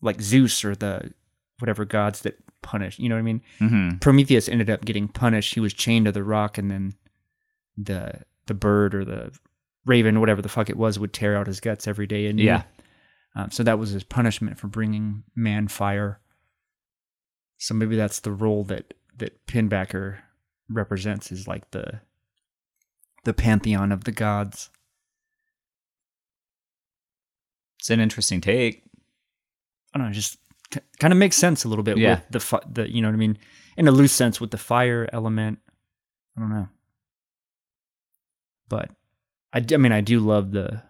like 0.00 0.20
Zeus 0.20 0.64
or 0.64 0.74
the 0.74 1.12
whatever 1.58 1.84
gods 1.84 2.22
that 2.22 2.38
punish. 2.62 2.98
You 2.98 3.08
know 3.08 3.16
what 3.16 3.20
I 3.20 3.22
mean? 3.22 3.42
hmm 3.58 3.90
Prometheus 4.00 4.48
ended 4.48 4.70
up 4.70 4.84
getting 4.84 5.08
punished. 5.08 5.54
He 5.54 5.60
was 5.60 5.74
chained 5.74 6.06
to 6.06 6.12
the 6.12 6.22
rock, 6.24 6.58
and 6.58 6.70
then 6.70 6.94
the 7.76 8.22
the 8.46 8.54
bird 8.54 8.94
or 8.94 9.04
the 9.04 9.32
raven, 9.84 10.20
whatever 10.20 10.40
the 10.42 10.48
fuck 10.48 10.70
it 10.70 10.76
was, 10.76 10.98
would 10.98 11.12
tear 11.12 11.36
out 11.36 11.46
his 11.48 11.60
guts 11.60 11.88
every 11.88 12.06
day. 12.06 12.26
And 12.26 12.38
Yeah. 12.38 12.62
um, 13.34 13.50
so 13.50 13.62
that 13.64 13.78
was 13.78 13.90
his 13.90 14.04
punishment 14.04 14.58
for 14.58 14.68
bringing 14.68 15.24
man 15.34 15.66
fire. 15.68 16.20
So 17.58 17.74
maybe 17.74 17.96
that's 17.96 18.20
the 18.20 18.32
role 18.32 18.62
that 18.64 18.94
that 19.18 19.46
Pinbacker 19.46 20.18
represents 20.72 21.30
is 21.32 21.46
like 21.48 21.70
the 21.72 22.00
the 23.24 23.32
pantheon 23.34 23.92
of 23.92 24.04
the 24.04 24.12
gods. 24.12 24.70
It's 27.78 27.90
an 27.90 28.00
interesting 28.00 28.40
take. 28.40 28.82
I 29.94 29.98
don't 29.98 30.08
know, 30.08 30.12
just 30.12 30.38
kind 30.98 31.12
of 31.12 31.18
makes 31.18 31.36
sense 31.36 31.64
a 31.64 31.68
little 31.68 31.82
bit 31.82 31.98
Yeah. 31.98 32.14
with 32.16 32.24
the 32.30 32.40
fi- 32.40 32.62
the 32.70 32.90
you 32.90 33.02
know 33.02 33.08
what 33.08 33.14
I 33.14 33.18
mean, 33.18 33.38
in 33.76 33.88
a 33.88 33.92
loose 33.92 34.12
sense 34.12 34.40
with 34.40 34.50
the 34.50 34.58
fire 34.58 35.08
element. 35.12 35.58
I 36.36 36.40
don't 36.40 36.50
know, 36.50 36.68
but 38.68 38.90
I, 39.52 39.60
d- 39.60 39.74
I 39.74 39.78
mean 39.78 39.92
I 39.92 40.00
do 40.00 40.18
love 40.18 40.52
the 40.52 40.82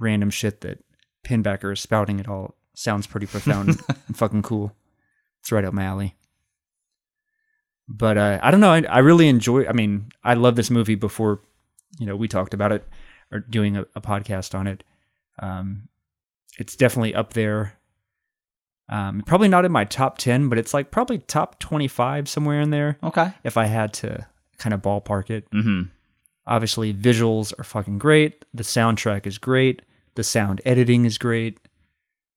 random 0.00 0.30
shit 0.30 0.62
that 0.62 0.82
Pinbacker 1.24 1.72
is 1.72 1.80
spouting. 1.80 2.18
It 2.18 2.28
all 2.28 2.56
sounds 2.74 3.06
pretty 3.06 3.26
profound 3.26 3.68
and 4.08 4.16
fucking 4.16 4.42
cool. 4.42 4.74
It's 5.40 5.52
right 5.52 5.64
up 5.64 5.72
my 5.74 5.84
alley. 5.84 6.16
But 7.88 8.16
uh, 8.18 8.38
I 8.42 8.50
don't 8.50 8.60
know. 8.60 8.72
I, 8.72 8.82
I 8.88 8.98
really 9.00 9.28
enjoy. 9.28 9.66
I 9.66 9.72
mean, 9.72 10.10
I 10.22 10.34
love 10.34 10.56
this 10.56 10.70
movie. 10.70 10.94
Before 10.94 11.40
you 11.98 12.06
know, 12.06 12.16
we 12.16 12.28
talked 12.28 12.54
about 12.54 12.72
it 12.72 12.86
or 13.30 13.40
doing 13.40 13.76
a, 13.76 13.82
a 13.94 14.00
podcast 14.00 14.54
on 14.54 14.66
it. 14.66 14.84
Um, 15.38 15.88
it's 16.58 16.76
definitely 16.76 17.14
up 17.14 17.32
there. 17.34 17.74
Um, 18.88 19.22
probably 19.26 19.48
not 19.48 19.64
in 19.64 19.72
my 19.72 19.84
top 19.84 20.18
ten, 20.18 20.48
but 20.48 20.58
it's 20.58 20.74
like 20.74 20.90
probably 20.90 21.18
top 21.18 21.58
twenty-five 21.58 22.28
somewhere 22.28 22.60
in 22.60 22.70
there. 22.70 22.98
Okay. 23.02 23.32
If 23.42 23.56
I 23.56 23.64
had 23.66 23.92
to 23.94 24.26
kind 24.58 24.72
of 24.74 24.82
ballpark 24.82 25.30
it, 25.30 25.50
Mm-hmm. 25.50 25.82
obviously 26.46 26.92
visuals 26.94 27.58
are 27.58 27.64
fucking 27.64 27.98
great. 27.98 28.44
The 28.54 28.62
soundtrack 28.62 29.26
is 29.26 29.38
great. 29.38 29.82
The 30.16 30.24
sound 30.24 30.60
editing 30.64 31.04
is 31.06 31.18
great. 31.18 31.58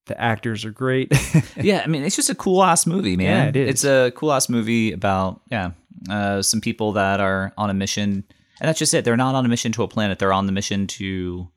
The 0.08 0.20
actors 0.20 0.66
are 0.66 0.72
great. 0.72 1.12
yeah, 1.58 1.82
I 1.84 1.88
mean, 1.88 2.04
it's 2.04 2.16
just 2.16 2.30
a 2.30 2.36
cool 2.36 2.64
ass 2.64 2.86
movie, 2.86 3.18
man. 3.18 3.26
Yeah, 3.26 3.50
it 3.50 3.56
is. 3.56 3.70
It's 3.70 3.84
a 3.84 4.12
cool 4.16 4.32
ass 4.32 4.50
movie 4.50 4.92
about 4.92 5.42
yeah, 5.52 5.72
uh, 6.10 6.42
some 6.42 6.62
people 6.62 6.94
that 6.94 7.20
are 7.20 7.54
on 7.58 7.70
a 7.70 7.74
mission, 7.74 8.24
and 8.60 8.68
that's 8.68 8.80
just 8.80 8.94
it. 8.94 9.06
They're 9.06 9.18
not 9.18 9.36
on 9.36 9.46
a 9.46 9.50
mission 9.50 9.72
to 9.74 9.84
a 9.84 9.88
planet. 9.88 10.20
They're 10.20 10.34
on 10.34 10.46
the 10.46 10.52
mission 10.52 10.88
to 10.88 11.50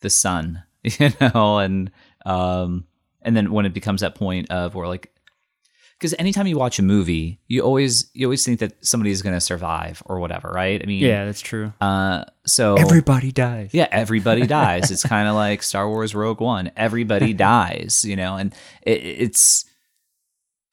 the 0.00 0.10
sun, 0.10 0.62
you 0.82 1.10
know, 1.20 1.58
and 1.58 1.90
um, 2.24 2.86
and 3.22 3.36
then 3.36 3.52
when 3.52 3.66
it 3.66 3.74
becomes 3.74 4.00
that 4.00 4.14
point 4.14 4.50
of 4.50 4.74
where 4.74 4.86
like, 4.86 5.12
because 5.98 6.14
anytime 6.18 6.46
you 6.46 6.58
watch 6.58 6.78
a 6.78 6.82
movie, 6.82 7.40
you 7.48 7.62
always 7.62 8.10
you 8.12 8.26
always 8.26 8.44
think 8.44 8.60
that 8.60 8.84
somebody's 8.84 9.22
gonna 9.22 9.40
survive 9.40 10.02
or 10.06 10.20
whatever, 10.20 10.50
right? 10.54 10.80
I 10.82 10.86
mean, 10.86 11.02
yeah, 11.02 11.24
that's 11.24 11.40
true. 11.40 11.72
Uh, 11.80 12.24
so 12.44 12.74
Everybody 12.76 13.32
dies. 13.32 13.70
yeah, 13.72 13.88
everybody 13.90 14.46
dies. 14.46 14.90
It's 14.90 15.02
kind 15.04 15.26
of 15.28 15.34
like 15.34 15.62
Star 15.62 15.88
Wars 15.88 16.14
Rogue 16.14 16.40
One. 16.40 16.70
Everybody 16.76 17.32
dies, 17.52 18.04
you 18.04 18.16
know, 18.16 18.36
and 18.36 18.54
it, 18.82 19.02
it's, 19.02 19.64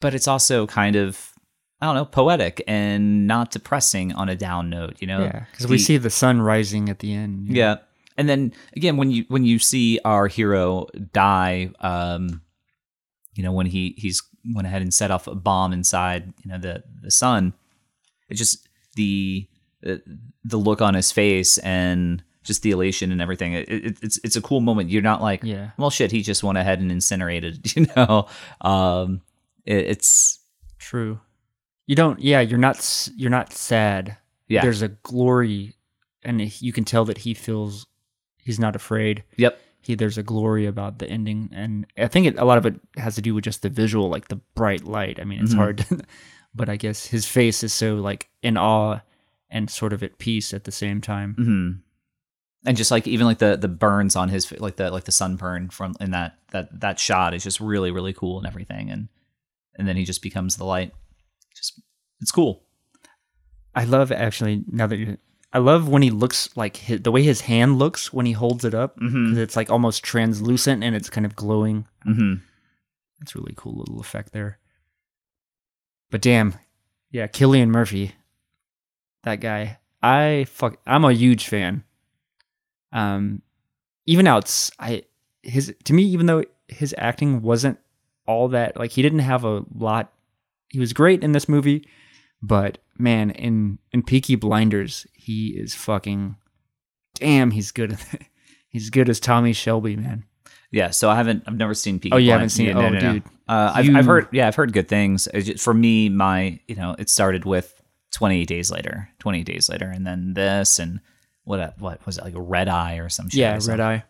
but 0.02 0.14
it's 0.14 0.28
also 0.28 0.68
kind 0.68 0.98
of, 0.98 1.32
I 1.80 1.86
don't 1.86 1.96
know, 1.96 2.06
poetic 2.06 2.62
and 2.68 3.26
not 3.26 3.52
depressing 3.52 4.12
on 4.14 4.28
a 4.28 4.36
down 4.36 4.70
note, 4.70 4.98
you 5.00 5.08
know? 5.08 5.22
Yeah, 5.22 5.46
because 5.52 5.68
we 5.68 5.78
see 5.78 5.96
the 5.98 6.10
sun 6.10 6.42
rising 6.42 6.90
at 6.90 7.00
the 7.00 7.14
end. 7.14 7.48
you 7.48 7.54
know? 7.54 7.60
yeah. 7.60 7.76
and 8.18 8.28
then 8.28 8.54
again 8.76 8.98
when 8.98 9.10
you 9.10 9.24
when 9.30 9.46
you 9.46 9.58
see 9.58 10.00
our 10.06 10.28
hero 10.28 10.86
die 11.14 11.72
um 11.80 12.42
you 13.34 13.42
know 13.44 13.52
when 13.54 13.66
he 13.66 13.96
he's 13.98 14.22
went 14.54 14.68
ahead 14.68 14.82
and 14.82 14.94
set 14.94 15.12
off 15.12 15.28
a 15.28 15.36
bomb 15.36 15.72
inside 15.74 16.34
you 16.44 16.52
know 16.52 16.58
the 16.58 16.84
the 17.02 17.12
sun 17.12 17.54
it 18.30 18.36
just 18.36 18.68
the 18.96 19.48
the 19.82 20.58
look 20.58 20.82
on 20.82 20.94
his 20.94 21.12
face 21.12 21.58
and 21.60 22.24
just 22.44 22.62
the 22.62 22.72
elation 22.72 23.12
and 23.12 23.22
everything 23.22 23.54
it, 23.54 23.70
it, 23.70 23.98
it's 24.02 24.20
it's 24.24 24.36
a 24.36 24.42
cool 24.42 24.60
moment 24.60 24.90
you're 24.90 25.02
not 25.02 25.22
like 25.22 25.44
Yeah. 25.44 25.70
well 25.78 25.90
shit 25.90 26.12
he 26.12 26.22
just 26.22 26.44
went 26.44 26.58
ahead 26.58 26.80
and 26.80 26.92
incinerated 26.92 27.74
you 27.76 27.88
know 27.96 28.28
um 28.62 29.22
it, 29.66 29.78
it's 29.88 30.40
True. 30.78 31.22
You 31.88 31.96
don't. 31.96 32.20
Yeah, 32.20 32.42
you're 32.42 32.60
not. 32.60 33.10
You're 33.16 33.30
not 33.30 33.54
sad. 33.54 34.18
yeah 34.50 34.62
There's 34.62 34.82
a 34.82 34.90
glory, 34.90 35.76
and 36.22 36.42
you 36.62 36.74
can 36.74 36.84
tell 36.84 37.06
that 37.06 37.20
he 37.20 37.34
feels. 37.34 37.86
He's 38.38 38.60
not 38.60 38.76
afraid. 38.76 39.24
yep 39.38 39.58
He 39.84 39.96
there's 39.96 40.18
a 40.18 40.24
glory 40.24 40.66
about 40.66 41.00
the 41.00 41.10
ending, 41.10 41.50
and 41.54 41.86
I 41.98 42.08
think 42.08 42.28
it, 42.28 42.40
a 42.40 42.46
lot 42.46 42.58
of 42.58 42.66
it 42.66 42.80
has 42.98 43.16
to 43.16 43.22
do 43.22 43.36
with 43.36 43.44
just 43.44 43.62
the 43.62 43.70
visual, 43.70 44.10
like 44.10 44.30
the 44.30 44.38
bright 44.56 44.86
light. 44.86 45.20
I 45.20 45.24
mean, 45.26 45.42
it's 45.42 45.54
Mhm. 45.54 45.58
hard, 45.58 45.78
to, 45.80 46.00
but 46.56 46.70
I 46.70 46.76
guess 46.78 47.06
his 47.08 47.26
face 47.26 47.64
is 47.64 47.74
so 47.74 47.96
like 47.96 48.30
in 48.42 48.58
awe 48.58 49.00
and 49.50 49.70
sort 49.70 49.94
of 49.94 50.02
at 50.04 50.18
peace 50.18 50.54
at 50.54 50.64
the 50.64 50.72
same 50.72 51.02
time. 51.02 51.36
hmm 51.36 51.72
And 52.66 52.78
just 52.78 52.92
like 52.92 53.08
even 53.08 53.26
like 53.28 53.40
the 53.40 53.58
the 53.58 53.68
burns 53.68 54.16
on 54.16 54.30
his 54.30 54.52
like 54.60 54.78
the 54.78 54.90
like 54.90 55.04
the 55.04 55.12
sunburn 55.12 55.70
from 55.70 55.94
in 56.00 56.12
that 56.12 56.38
that 56.52 56.80
that 56.80 56.98
shot 57.00 57.34
is 57.34 57.44
just 57.44 57.60
really 57.60 57.92
really 57.92 58.14
cool 58.14 58.38
and 58.38 58.48
everything 58.48 58.90
and 58.90 59.10
and 59.78 59.88
then 59.88 59.98
he 59.98 60.06
just 60.06 60.22
becomes 60.22 60.56
the 60.56 60.64
light. 60.66 60.92
Just 61.56 61.82
it's 62.22 62.32
cool. 62.32 62.64
I 63.76 63.84
love 63.86 64.12
actually 64.12 64.64
now 64.68 64.88
that 64.88 64.98
you. 64.98 65.18
I 65.56 65.60
love 65.60 65.88
when 65.88 66.02
he 66.02 66.10
looks 66.10 66.50
like 66.58 66.78
his, 66.78 67.02
the 67.02 67.12
way 67.12 67.22
his 67.22 67.42
hand 67.42 67.78
looks 67.78 68.12
when 68.12 68.26
he 68.26 68.32
holds 68.32 68.66
it 68.66 68.74
up 68.74 68.98
Mm-hmm. 69.00 69.38
it's 69.38 69.56
like 69.56 69.70
almost 69.70 70.04
translucent 70.04 70.84
and 70.84 70.96
it's 70.96 71.10
kind 71.12 71.26
of 71.26 71.36
glowing. 71.36 71.86
Mm-hmm. 72.08 72.36
That's 73.20 73.36
a 73.36 73.38
really 73.38 73.54
cool 73.56 73.76
little 73.76 74.00
effect 74.00 74.34
there. 74.34 74.58
But 76.10 76.22
damn, 76.22 76.56
yeah, 77.12 77.28
Cillian 77.28 77.70
Murphy, 77.70 78.14
that 79.24 79.40
guy. 79.40 79.78
I 80.02 80.46
fuck. 80.50 80.78
I'm 80.86 81.06
a 81.06 81.14
huge 81.14 81.48
fan. 81.48 81.84
Um, 82.92 83.42
even 84.06 84.28
outs, 84.28 84.72
I 84.80 85.04
his 85.44 85.74
to 85.86 85.94
me, 85.94 86.04
even 86.04 86.26
though 86.26 86.44
his 86.68 86.94
acting 86.98 87.42
wasn't 87.42 87.80
all 88.28 88.48
that 88.50 88.78
like 88.78 88.92
he 88.92 89.02
didn't 89.02 89.20
have 89.20 89.44
a 89.46 89.64
lot. 89.76 90.12
He 90.70 90.80
was 90.80 90.94
great 90.94 91.24
in 91.24 91.32
this 91.32 91.48
movie, 91.48 91.88
but 92.42 92.80
man, 92.98 93.32
in 93.32 93.80
in 93.92 94.04
Peaky 94.04 94.36
Blinders, 94.36 95.08
he 95.24 95.50
is 95.50 95.74
fucking. 95.76 96.36
Damn, 97.16 97.52
he's 97.52 97.72
good. 97.72 97.98
he's 98.70 98.90
good 98.90 99.10
as 99.10 99.20
Tommy 99.20 99.54
Shelby, 99.54 99.96
man. 99.96 100.26
Yeah, 100.72 100.90
so 100.90 101.10
I 101.10 101.16
haven't 101.16 101.44
I've 101.46 101.56
never 101.58 101.74
seen 101.76 102.00
Peaky 102.00 102.14
Oh, 102.14 102.18
you 102.18 102.32
haven't 102.32 102.52
Blinders. 102.52 102.54
seen 102.54 102.70
it? 102.70 103.02
Yeah, 103.02 103.08
Oh, 103.10 103.14
dude. 103.14 103.24
Uh, 103.48 103.72
I've, 103.76 103.86
You- 103.86 103.98
I've 103.98 104.06
heard 104.06 104.28
yeah, 104.32 104.48
I've 104.48 104.56
heard 104.56 104.74
good 104.74 104.88
things. 104.88 105.28
Just- 105.34 105.64
for 105.64 105.74
me, 105.74 106.10
my 106.10 106.60
you 106.68 106.76
know, 106.76 106.96
it 106.98 107.10
started 107.10 107.46
with 107.46 107.74
Twenty 108.12 108.46
days 108.46 108.70
later, 108.72 109.10
Twenty 109.20 109.44
days 109.44 109.70
later, 109.70 109.86
and 109.88 110.06
then 110.06 110.34
this 110.34 110.80
and 110.80 111.00
what 111.46 111.76
what 111.80 112.04
was 112.06 112.18
it 112.18 112.24
like 112.24 112.36
a 112.36 112.42
red 112.42 112.68
eye 112.70 112.96
or 112.98 113.10
some 113.10 113.30
shit? 113.30 113.40
Yeah, 113.40 113.60
Red. 113.68 113.80
Eye. 113.80 114.04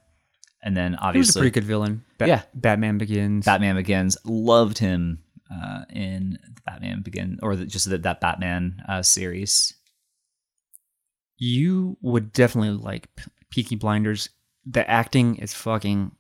And 0.61 0.77
then 0.77 0.91
He 0.91 0.95
was 0.95 1.02
a 1.02 1.07
obviously 1.07 1.40
pretty 1.41 1.53
good 1.53 1.64
villain. 1.65 2.03
Ba- 2.18 2.27
Yeah. 2.27 2.41
Batman 2.53 2.98
Begins. 2.98 3.45
Batman 3.45 3.76
Begins. 3.76 4.18
Loved 4.23 4.77
him 4.77 5.19
uh, 5.52 5.84
in 5.90 6.38
the 6.56 6.61
Batman 6.65 7.02
Begin 7.02 7.40
or 7.44 7.56
the, 7.57 7.65
just 7.65 7.90
the, 7.90 7.98
that 7.98 8.22
Batman 8.22 8.81
uh, 8.88 9.02
series. 9.02 9.73
You 11.43 11.97
would 12.01 12.31
definitely 12.31 12.71
like 12.71 13.09
Peaky 13.49 13.75
Blinders. 13.75 14.29
The 14.65 14.89
acting 14.89 15.35
is 15.35 15.53
fucking 15.53 16.11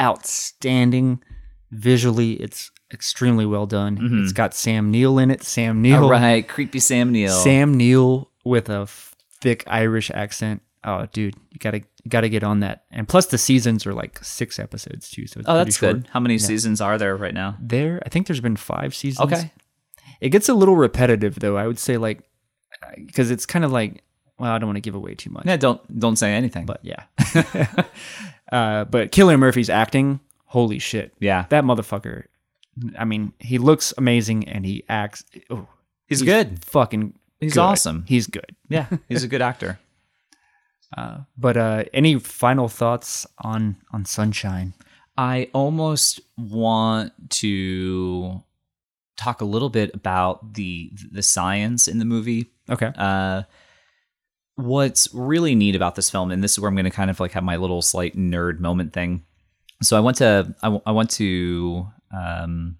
outstanding. 0.00 1.22
Visually, 1.70 2.32
it's 2.34 2.70
extremely 2.90 3.44
well 3.44 3.66
done. 3.66 3.98
Mhm. 3.98 4.22
It's 4.22 4.32
got 4.32 4.54
Sam 4.54 4.90
Neill 4.90 5.18
in 5.18 5.30
it. 5.30 5.42
Sam 5.42 5.82
Neill. 5.82 6.04
All 6.04 6.10
right, 6.10 6.48
creepy 6.48 6.80
Sam 6.80 7.12
Neill. 7.12 7.28
Sam 7.30 7.74
Neill 7.74 8.30
with 8.46 8.70
a 8.70 8.88
thick 9.42 9.64
Irish 9.66 10.10
accent. 10.14 10.62
Oh, 10.84 11.06
dude, 11.12 11.34
you 11.50 11.58
gotta 11.58 11.78
you 11.78 12.08
gotta 12.08 12.30
get 12.30 12.42
on 12.42 12.60
that. 12.60 12.84
And 12.90 13.06
plus, 13.06 13.26
the 13.26 13.36
seasons 13.36 13.86
are 13.86 13.92
like 13.92 14.24
six 14.24 14.58
episodes 14.58 15.10
too. 15.10 15.26
So 15.26 15.40
it's 15.40 15.48
oh, 15.48 15.54
that's 15.56 15.76
short. 15.76 15.92
good. 15.92 16.08
How 16.12 16.20
many 16.20 16.38
seasons 16.38 16.80
are 16.80 16.96
there 16.96 17.14
right 17.14 17.34
now? 17.34 17.58
There, 17.60 18.02
I 18.06 18.08
think 18.08 18.26
there's 18.26 18.40
been 18.40 18.56
five 18.56 18.94
seasons. 18.94 19.30
Okay. 19.30 19.52
It 20.22 20.30
gets 20.30 20.48
a 20.48 20.54
little 20.54 20.76
repetitive 20.76 21.40
though. 21.40 21.58
I 21.58 21.66
would 21.66 21.78
say 21.78 21.98
like 21.98 22.22
because 22.96 23.30
it's 23.30 23.46
kind 23.46 23.64
of 23.64 23.72
like 23.72 24.02
well, 24.38 24.52
I 24.52 24.58
don't 24.58 24.68
want 24.68 24.76
to 24.76 24.80
give 24.80 24.94
away 24.94 25.14
too 25.14 25.30
much. 25.30 25.46
Yeah, 25.46 25.56
don't 25.56 25.98
don't 25.98 26.16
say 26.16 26.32
anything. 26.34 26.66
But 26.66 26.80
yeah. 26.82 27.04
uh, 28.52 28.84
but 28.84 29.10
Cillian 29.10 29.38
Murphy's 29.38 29.70
acting, 29.70 30.20
holy 30.46 30.78
shit. 30.78 31.14
yeah, 31.18 31.46
That 31.48 31.64
motherfucker. 31.64 32.24
I 32.96 33.04
mean, 33.04 33.32
he 33.40 33.58
looks 33.58 33.92
amazing 33.98 34.48
and 34.48 34.64
he 34.64 34.84
acts. 34.88 35.24
Oh, 35.50 35.66
he's, 36.06 36.22
good. 36.22 36.64
Fucking. 36.64 37.12
He's 37.40 37.54
good. 37.54 37.60
awesome. 37.60 38.04
He's 38.06 38.28
good. 38.28 38.54
Yeah, 38.68 38.86
he's 39.08 39.24
a 39.24 39.28
good 39.34 39.42
actor. 39.42 39.80
Uh, 40.96 41.18
but 41.36 41.56
uh, 41.56 41.84
any 41.92 42.18
final 42.18 42.68
thoughts 42.68 43.26
on 43.38 43.76
on 43.92 44.04
Sunshine? 44.04 44.74
I 45.16 45.50
almost 45.52 46.20
want 46.36 47.12
to 47.30 48.44
talk 49.16 49.40
a 49.40 49.44
little 49.44 49.68
bit 49.68 49.92
about 49.92 50.54
the 50.54 50.92
the 51.10 51.22
science 51.22 51.88
in 51.88 51.98
the 51.98 52.04
movie. 52.04 52.52
Okay. 52.70 52.92
Uh, 52.96 53.42
what's 54.56 55.08
really 55.14 55.54
neat 55.54 55.76
about 55.76 55.94
this 55.94 56.10
film, 56.10 56.30
and 56.30 56.42
this 56.42 56.52
is 56.52 56.60
where 56.60 56.68
I'm 56.68 56.74
going 56.74 56.84
to 56.84 56.90
kind 56.90 57.10
of 57.10 57.20
like 57.20 57.32
have 57.32 57.44
my 57.44 57.56
little 57.56 57.82
slight 57.82 58.16
nerd 58.16 58.58
moment 58.60 58.92
thing. 58.92 59.24
So 59.82 59.96
I 59.96 60.00
went 60.00 60.16
to 60.18 60.54
I, 60.62 60.66
w- 60.66 60.82
I 60.84 60.90
went 60.90 61.10
to 61.12 61.86
um, 62.12 62.76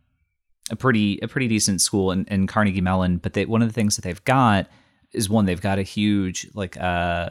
a 0.71 0.77
pretty 0.77 1.21
a 1.23 1.29
pretty 1.29 1.49
decent 1.49 1.81
school 1.81 2.11
in, 2.11 2.25
in 2.27 2.47
Carnegie 2.47 2.81
Mellon, 2.81 3.19
but 3.19 3.35
they, 3.35 3.45
one 3.47 3.63
of 3.63 3.69
the 3.69 3.75
things 3.75 3.97
that 3.97 4.03
they've 4.03 4.25
got 4.25 4.69
is 5.13 5.31
one 5.31 5.47
they've 5.47 5.61
got 5.61 5.79
a 5.79 5.83
huge 5.83 6.49
like 6.55 6.77
uh, 6.79 7.31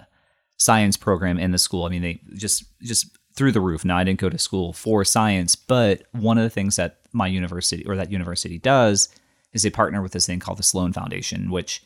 science 0.58 0.98
program 0.98 1.38
in 1.38 1.52
the 1.52 1.58
school. 1.58 1.86
I 1.86 1.90
mean, 1.90 2.02
they 2.02 2.22
just 2.36 2.64
just 2.82 3.18
through 3.36 3.52
the 3.52 3.62
roof. 3.62 3.86
Now 3.86 3.98
I 3.98 4.04
didn't 4.04 4.20
go 4.20 4.30
to 4.30 4.38
school 4.38 4.74
for 4.74 5.04
science, 5.04 5.56
but 5.56 6.04
one 6.12 6.38
of 6.38 6.44
the 6.44 6.50
things 6.50 6.78
that 6.78 7.00
my 7.12 7.28
university 7.28 7.86
or 7.86 7.96
that 7.96 8.12
university 8.12 8.58
does 8.58 9.10
is 9.54 9.64
they 9.64 9.70
partner 9.70 10.02
with 10.02 10.12
this 10.14 10.26
thing 10.26 10.40
called 10.40 10.58
the 10.58 10.64
Sloan 10.64 10.94
Foundation, 10.94 11.52
which 11.52 11.84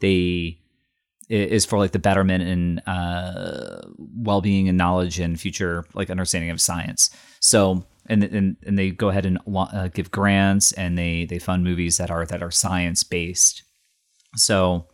they 0.00 0.58
is 1.28 1.64
for 1.64 1.78
like 1.78 1.92
the 1.92 1.98
betterment 1.98 2.42
and 2.42 2.82
uh, 2.88 3.80
well-being 4.16 4.68
and 4.68 4.76
knowledge 4.76 5.20
and 5.20 5.40
future 5.40 5.86
like 5.94 6.10
understanding 6.10 6.50
of 6.50 6.60
science. 6.60 7.10
So 7.38 7.84
and 8.06 8.24
and, 8.24 8.56
and 8.66 8.78
they 8.78 8.90
go 8.90 9.08
ahead 9.08 9.24
and 9.24 9.38
uh, 9.56 9.88
give 9.88 10.10
grants 10.10 10.72
and 10.72 10.98
they 10.98 11.26
they 11.26 11.38
fund 11.38 11.62
movies 11.62 11.98
that 11.98 12.10
are 12.10 12.26
that 12.26 12.42
are 12.42 12.50
science 12.50 13.04
based. 13.04 13.62
So 14.36 14.86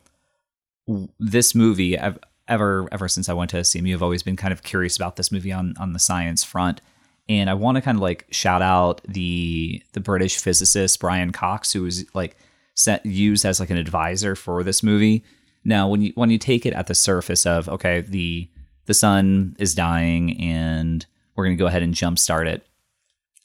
this 1.18 1.54
movie 1.54 1.98
I've 1.98 2.18
ever 2.48 2.86
ever 2.92 3.08
since 3.08 3.28
I 3.28 3.32
went 3.32 3.50
to 3.50 3.58
CMU 3.58 3.94
I've 3.94 4.02
always 4.02 4.22
been 4.22 4.36
kind 4.36 4.52
of 4.52 4.62
curious 4.62 4.96
about 4.96 5.16
this 5.16 5.32
movie 5.32 5.52
on 5.52 5.74
on 5.78 5.94
the 5.94 5.98
science 5.98 6.44
front 6.44 6.80
and 7.28 7.50
I 7.50 7.54
want 7.54 7.76
to 7.76 7.82
kind 7.82 7.96
of 7.96 8.02
like 8.02 8.26
shout 8.30 8.62
out 8.62 9.00
the 9.08 9.82
the 9.94 10.00
British 10.00 10.38
physicist 10.38 11.00
Brian 11.00 11.32
Cox 11.32 11.72
who 11.72 11.82
was 11.82 12.04
like 12.14 12.36
set 12.76 13.04
used 13.04 13.44
as 13.44 13.58
like 13.58 13.70
an 13.70 13.76
advisor 13.76 14.36
for 14.36 14.62
this 14.62 14.82
movie. 14.82 15.24
Now 15.64 15.88
when 15.88 16.02
you 16.02 16.12
when 16.14 16.30
you 16.30 16.38
take 16.38 16.64
it 16.64 16.74
at 16.74 16.86
the 16.86 16.94
surface 16.94 17.44
of 17.44 17.68
okay 17.68 18.02
the 18.02 18.48
the 18.84 18.94
sun 18.94 19.56
is 19.58 19.74
dying 19.74 20.40
and 20.40 21.04
we're 21.34 21.44
going 21.44 21.56
to 21.56 21.60
go 21.60 21.66
ahead 21.66 21.82
and 21.82 21.92
jumpstart 21.94 22.46
it. 22.46 22.64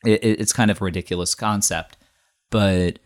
it, 0.06 0.24
it 0.24 0.40
it's 0.40 0.54
kind 0.54 0.72
of 0.72 0.80
a 0.80 0.86
ridiculous 0.86 1.36
concept, 1.36 1.98
but 2.50 3.00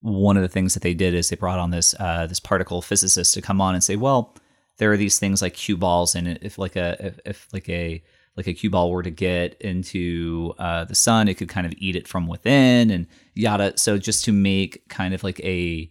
one 0.00 0.36
of 0.36 0.42
the 0.42 0.48
things 0.48 0.74
that 0.74 0.82
they 0.82 0.94
did 0.94 1.14
is 1.14 1.28
they 1.28 1.36
brought 1.36 1.58
on 1.58 1.70
this 1.70 1.94
uh, 1.98 2.26
this 2.26 2.40
particle 2.40 2.82
physicist 2.82 3.34
to 3.34 3.42
come 3.42 3.60
on 3.60 3.74
and 3.74 3.84
say, 3.84 3.96
well, 3.96 4.34
there 4.78 4.92
are 4.92 4.96
these 4.96 5.18
things 5.18 5.40
like 5.42 5.54
Q-balls, 5.54 6.14
and 6.14 6.38
if 6.42 6.58
like 6.58 6.76
a 6.76 6.96
if, 6.98 7.20
if 7.24 7.48
like 7.52 7.68
a 7.68 8.02
like 8.36 8.46
a 8.46 8.54
Q-ball 8.54 8.90
were 8.90 9.02
to 9.02 9.10
get 9.10 9.60
into 9.60 10.54
uh, 10.58 10.84
the 10.84 10.94
sun, 10.94 11.28
it 11.28 11.34
could 11.34 11.48
kind 11.48 11.66
of 11.66 11.74
eat 11.76 11.96
it 11.96 12.08
from 12.08 12.26
within, 12.26 12.90
and 12.90 13.06
yada. 13.34 13.76
So 13.76 13.98
just 13.98 14.24
to 14.24 14.32
make 14.32 14.88
kind 14.88 15.12
of 15.14 15.22
like 15.22 15.40
a 15.40 15.90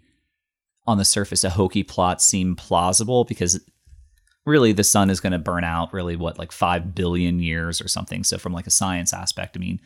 on 0.88 0.98
the 0.98 1.06
surface 1.06 1.44
a 1.44 1.52
hokey 1.52 1.84
plot 1.84 2.22
seem 2.22 2.56
plausible, 2.56 3.24
because 3.26 3.60
really 4.46 4.72
the 4.72 4.84
sun 4.84 5.10
is 5.10 5.20
going 5.20 5.34
to 5.34 5.40
burn 5.40 5.64
out 5.64 5.94
really 5.94 6.16
what 6.16 6.40
like 6.40 6.52
five 6.52 6.96
billion 6.96 7.40
years 7.40 7.80
or 7.80 7.88
something. 7.88 8.24
So 8.24 8.38
from 8.40 8.54
like 8.54 8.68
a 8.68 8.72
science 8.72 9.14
aspect, 9.14 9.56
I 9.56 9.60
mean, 9.60 9.80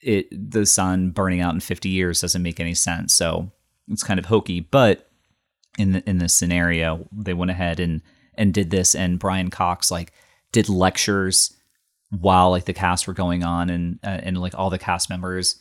it 0.00 0.28
the 0.30 0.66
sun 0.66 1.10
burning 1.10 1.40
out 1.40 1.54
in 1.54 1.60
50 1.60 1.88
years 1.88 2.20
doesn't 2.20 2.42
make 2.42 2.60
any 2.60 2.74
sense. 2.74 3.14
So 3.14 3.50
it's 3.88 4.02
kind 4.02 4.20
of 4.20 4.26
hokey, 4.26 4.60
but 4.60 5.08
in 5.78 5.92
the, 5.92 6.08
in 6.08 6.18
this 6.18 6.34
scenario, 6.34 7.08
they 7.12 7.34
went 7.34 7.50
ahead 7.50 7.80
and 7.80 8.02
and 8.34 8.52
did 8.52 8.70
this, 8.70 8.94
and 8.94 9.18
Brian 9.18 9.48
Cox 9.48 9.90
like 9.90 10.12
did 10.52 10.68
lectures 10.68 11.55
while 12.10 12.50
like 12.50 12.64
the 12.64 12.72
cast 12.72 13.06
were 13.06 13.14
going 13.14 13.44
on, 13.44 13.70
and 13.70 13.98
uh, 14.04 14.20
and 14.22 14.38
like 14.38 14.54
all 14.56 14.70
the 14.70 14.78
cast 14.78 15.10
members 15.10 15.60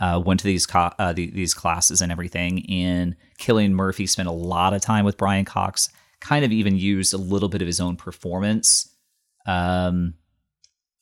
uh, 0.00 0.20
went 0.24 0.40
to 0.40 0.46
these 0.46 0.66
co- 0.66 0.92
uh, 0.98 1.12
the, 1.12 1.30
these 1.30 1.54
classes 1.54 2.00
and 2.00 2.12
everything. 2.12 2.64
And 2.70 3.16
Cillian 3.38 3.72
Murphy 3.72 4.06
spent 4.06 4.28
a 4.28 4.32
lot 4.32 4.74
of 4.74 4.82
time 4.82 5.04
with 5.04 5.16
Brian 5.16 5.44
Cox, 5.44 5.88
kind 6.20 6.44
of 6.44 6.52
even 6.52 6.76
used 6.76 7.14
a 7.14 7.18
little 7.18 7.48
bit 7.48 7.62
of 7.62 7.66
his 7.66 7.80
own 7.80 7.96
performance 7.96 8.94
um, 9.46 10.14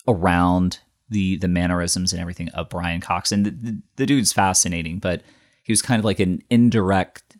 around 0.06 0.78
the 1.08 1.36
the 1.36 1.48
mannerisms 1.48 2.12
and 2.12 2.20
everything 2.20 2.48
of 2.50 2.68
Brian 2.68 3.00
Cox. 3.00 3.32
And 3.32 3.46
the, 3.46 3.50
the, 3.50 3.82
the 3.96 4.06
dude's 4.06 4.32
fascinating, 4.32 4.98
but 4.98 5.22
he 5.64 5.72
was 5.72 5.82
kind 5.82 5.98
of 5.98 6.04
like 6.04 6.20
an 6.20 6.42
indirect 6.50 7.36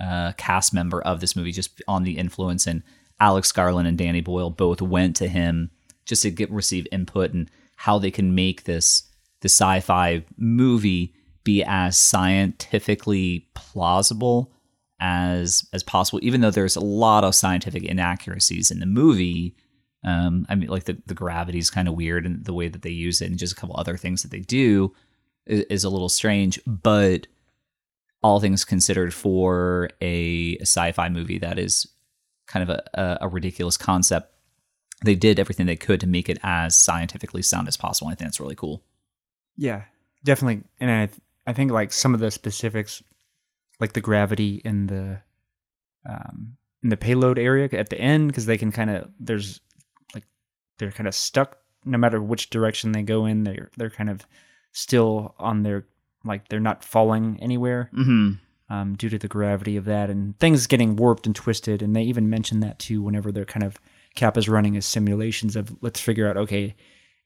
uh, 0.00 0.32
cast 0.32 0.74
member 0.74 1.00
of 1.02 1.20
this 1.20 1.36
movie, 1.36 1.52
just 1.52 1.82
on 1.86 2.02
the 2.02 2.18
influence. 2.18 2.66
And 2.66 2.82
Alex 3.20 3.52
Garland 3.52 3.88
and 3.88 3.96
Danny 3.96 4.20
Boyle 4.20 4.50
both 4.50 4.82
went 4.82 5.16
to 5.16 5.28
him 5.28 5.70
just 6.06 6.22
to 6.22 6.30
get 6.30 6.50
receive 6.50 6.86
input 6.90 7.32
and 7.32 7.50
how 7.76 7.98
they 7.98 8.10
can 8.10 8.34
make 8.34 8.64
this 8.64 9.02
the 9.42 9.48
sci-fi 9.48 10.24
movie 10.38 11.14
be 11.44 11.62
as 11.64 11.98
scientifically 11.98 13.46
plausible 13.54 14.52
as 14.98 15.68
as 15.74 15.82
possible 15.82 16.18
even 16.22 16.40
though 16.40 16.50
there's 16.50 16.76
a 16.76 16.80
lot 16.80 17.22
of 17.22 17.34
scientific 17.34 17.84
inaccuracies 17.84 18.70
in 18.70 18.80
the 18.80 18.86
movie 18.86 19.54
um, 20.06 20.46
I 20.48 20.54
mean, 20.54 20.68
like 20.68 20.84
the, 20.84 20.96
the 21.06 21.14
gravity 21.14 21.58
is 21.58 21.68
kind 21.68 21.88
of 21.88 21.94
weird 21.94 22.24
and 22.24 22.44
the 22.44 22.54
way 22.54 22.68
that 22.68 22.82
they 22.82 22.90
use 22.90 23.20
it, 23.20 23.26
and 23.26 23.38
just 23.38 23.52
a 23.52 23.56
couple 23.56 23.76
other 23.76 23.96
things 23.96 24.22
that 24.22 24.30
they 24.30 24.40
do 24.40 24.94
is, 25.46 25.64
is 25.64 25.84
a 25.84 25.90
little 25.90 26.08
strange. 26.08 26.60
But 26.64 27.26
all 28.22 28.38
things 28.38 28.64
considered, 28.64 29.12
for 29.12 29.90
a, 30.00 30.56
a 30.58 30.62
sci-fi 30.62 31.08
movie 31.08 31.38
that 31.38 31.58
is 31.58 31.88
kind 32.46 32.68
of 32.68 32.80
a, 32.94 33.18
a, 33.20 33.28
ridiculous 33.28 33.76
concept, 33.76 34.32
they 35.04 35.14
did 35.14 35.38
everything 35.38 35.66
they 35.66 35.76
could 35.76 36.00
to 36.00 36.06
make 36.06 36.28
it 36.28 36.38
as 36.42 36.76
scientifically 36.76 37.42
sound 37.42 37.68
as 37.68 37.76
possible. 37.76 38.08
I 38.08 38.14
think 38.14 38.28
that's 38.28 38.40
really 38.40 38.54
cool. 38.54 38.82
Yeah, 39.56 39.82
definitely. 40.24 40.64
And 40.80 40.90
I 40.90 41.08
I 41.46 41.52
think 41.52 41.70
like 41.70 41.92
some 41.92 42.14
of 42.14 42.20
the 42.20 42.30
specifics, 42.30 43.02
like 43.80 43.92
the 43.92 44.00
gravity 44.00 44.60
in 44.64 44.86
the 44.86 45.20
um 46.08 46.56
in 46.82 46.90
the 46.90 46.96
payload 46.96 47.38
area 47.38 47.68
at 47.72 47.90
the 47.90 48.00
end, 48.00 48.28
because 48.28 48.46
they 48.46 48.58
can 48.58 48.72
kind 48.72 48.90
of 48.90 49.10
there's 49.20 49.60
like 50.14 50.24
they're 50.78 50.92
kind 50.92 51.08
of 51.08 51.14
stuck 51.14 51.58
no 51.84 51.98
matter 51.98 52.20
which 52.20 52.50
direction 52.50 52.92
they 52.92 53.02
go 53.02 53.26
in. 53.26 53.44
They're 53.44 53.70
they're 53.76 53.90
kind 53.90 54.10
of 54.10 54.26
still 54.72 55.34
on 55.38 55.62
their 55.62 55.86
like 56.24 56.48
they're 56.48 56.60
not 56.60 56.84
falling 56.84 57.38
anywhere 57.40 57.90
mm-hmm. 57.94 58.32
um, 58.74 58.94
due 58.96 59.08
to 59.08 59.18
the 59.18 59.28
gravity 59.28 59.76
of 59.76 59.84
that 59.84 60.10
and 60.10 60.38
things 60.38 60.66
getting 60.66 60.96
warped 60.96 61.26
and 61.26 61.36
twisted. 61.36 61.82
And 61.82 61.94
they 61.94 62.02
even 62.02 62.28
mention 62.28 62.60
that 62.60 62.78
too 62.78 63.02
whenever 63.02 63.30
they're 63.30 63.44
kind 63.44 63.64
of 63.64 63.78
Capa's 64.16 64.48
running 64.48 64.74
his 64.74 64.86
simulations 64.86 65.56
of 65.56 65.74
let's 65.82 66.00
figure 66.00 66.28
out 66.28 66.36
okay, 66.36 66.74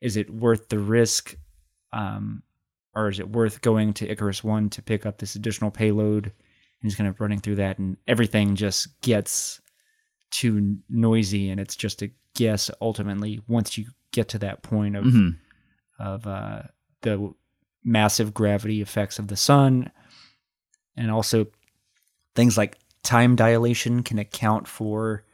is 0.01 0.17
it 0.17 0.29
worth 0.29 0.69
the 0.69 0.79
risk, 0.79 1.37
um, 1.93 2.43
or 2.95 3.09
is 3.09 3.21
it 3.21 3.31
worth 3.31 3.63
going 3.63 3.93
to 3.95 4.09
Icarus 4.09 4.45
One 4.45 4.69
to 4.71 4.83
pick 4.83 5.07
up 5.07 5.19
this 5.19 5.37
additional 5.37 5.71
payload? 5.71 6.27
And 6.27 6.91
he's 6.91 6.97
kind 6.97 7.09
of 7.09 7.21
running 7.21 7.41
through 7.41 7.57
that, 7.57 7.79
and 7.79 7.97
everything 8.07 8.57
just 8.57 9.01
gets 9.01 9.61
too 10.31 10.79
noisy, 10.89 11.51
and 11.51 11.61
it's 11.61 11.77
just 11.77 12.03
a 12.03 12.11
guess 12.35 12.71
ultimately 12.81 13.41
once 13.49 13.77
you 13.77 13.87
get 14.13 14.29
to 14.29 14.39
that 14.39 14.63
point 14.63 14.97
of 14.97 15.05
mm-hmm. 15.05 15.31
of 16.03 16.27
uh, 16.27 16.63
the 17.03 17.33
massive 17.85 18.35
gravity 18.35 18.83
effects 18.83 19.19
of 19.19 19.29
the 19.29 19.37
sun, 19.37 19.91
and 20.97 21.11
also 21.11 21.47
things 22.35 22.59
like 22.59 22.79
time 23.03 23.37
dilation 23.37 24.03
can 24.03 24.19
account 24.19 24.67
for 24.67 25.25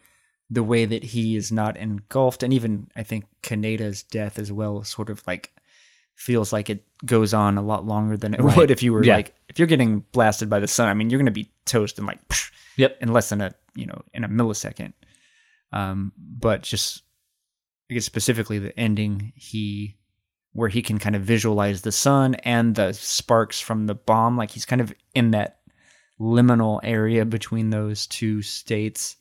the 0.50 0.62
way 0.62 0.84
that 0.84 1.02
he 1.02 1.36
is 1.36 1.50
not 1.50 1.76
engulfed, 1.76 2.42
and 2.42 2.52
even 2.52 2.88
I 2.96 3.02
think 3.02 3.24
Kaneda's 3.42 4.02
death 4.02 4.38
as 4.38 4.52
well, 4.52 4.84
sort 4.84 5.10
of 5.10 5.26
like 5.26 5.52
feels 6.14 6.52
like 6.52 6.70
it 6.70 6.84
goes 7.04 7.34
on 7.34 7.58
a 7.58 7.62
lot 7.62 7.84
longer 7.84 8.16
than 8.16 8.32
it 8.32 8.40
right. 8.40 8.56
would 8.56 8.70
if 8.70 8.82
you 8.82 8.92
were 8.92 9.04
yeah. 9.04 9.16
like 9.16 9.34
if 9.48 9.58
you're 9.58 9.68
getting 9.68 10.00
blasted 10.12 10.48
by 10.48 10.60
the 10.60 10.68
sun. 10.68 10.88
I 10.88 10.94
mean, 10.94 11.10
you're 11.10 11.18
going 11.18 11.26
to 11.26 11.32
be 11.32 11.50
toast 11.64 11.98
in 11.98 12.06
like 12.06 12.20
yep 12.76 12.96
in 13.00 13.12
less 13.12 13.28
than 13.28 13.40
a 13.40 13.54
you 13.74 13.86
know 13.86 14.02
in 14.14 14.24
a 14.24 14.28
millisecond. 14.28 14.92
Um, 15.72 16.12
but 16.16 16.62
just 16.62 17.02
I 17.90 17.94
guess 17.94 18.04
specifically 18.04 18.58
the 18.58 18.78
ending, 18.78 19.32
he 19.36 19.96
where 20.52 20.68
he 20.70 20.80
can 20.80 20.98
kind 20.98 21.14
of 21.14 21.22
visualize 21.22 21.82
the 21.82 21.92
sun 21.92 22.34
and 22.36 22.74
the 22.74 22.92
sparks 22.92 23.60
from 23.60 23.86
the 23.86 23.94
bomb, 23.94 24.38
like 24.38 24.50
he's 24.50 24.64
kind 24.64 24.80
of 24.80 24.92
in 25.14 25.32
that 25.32 25.58
liminal 26.18 26.80
area 26.82 27.26
between 27.26 27.68
those 27.68 28.06
two 28.06 28.40
states, 28.40 29.16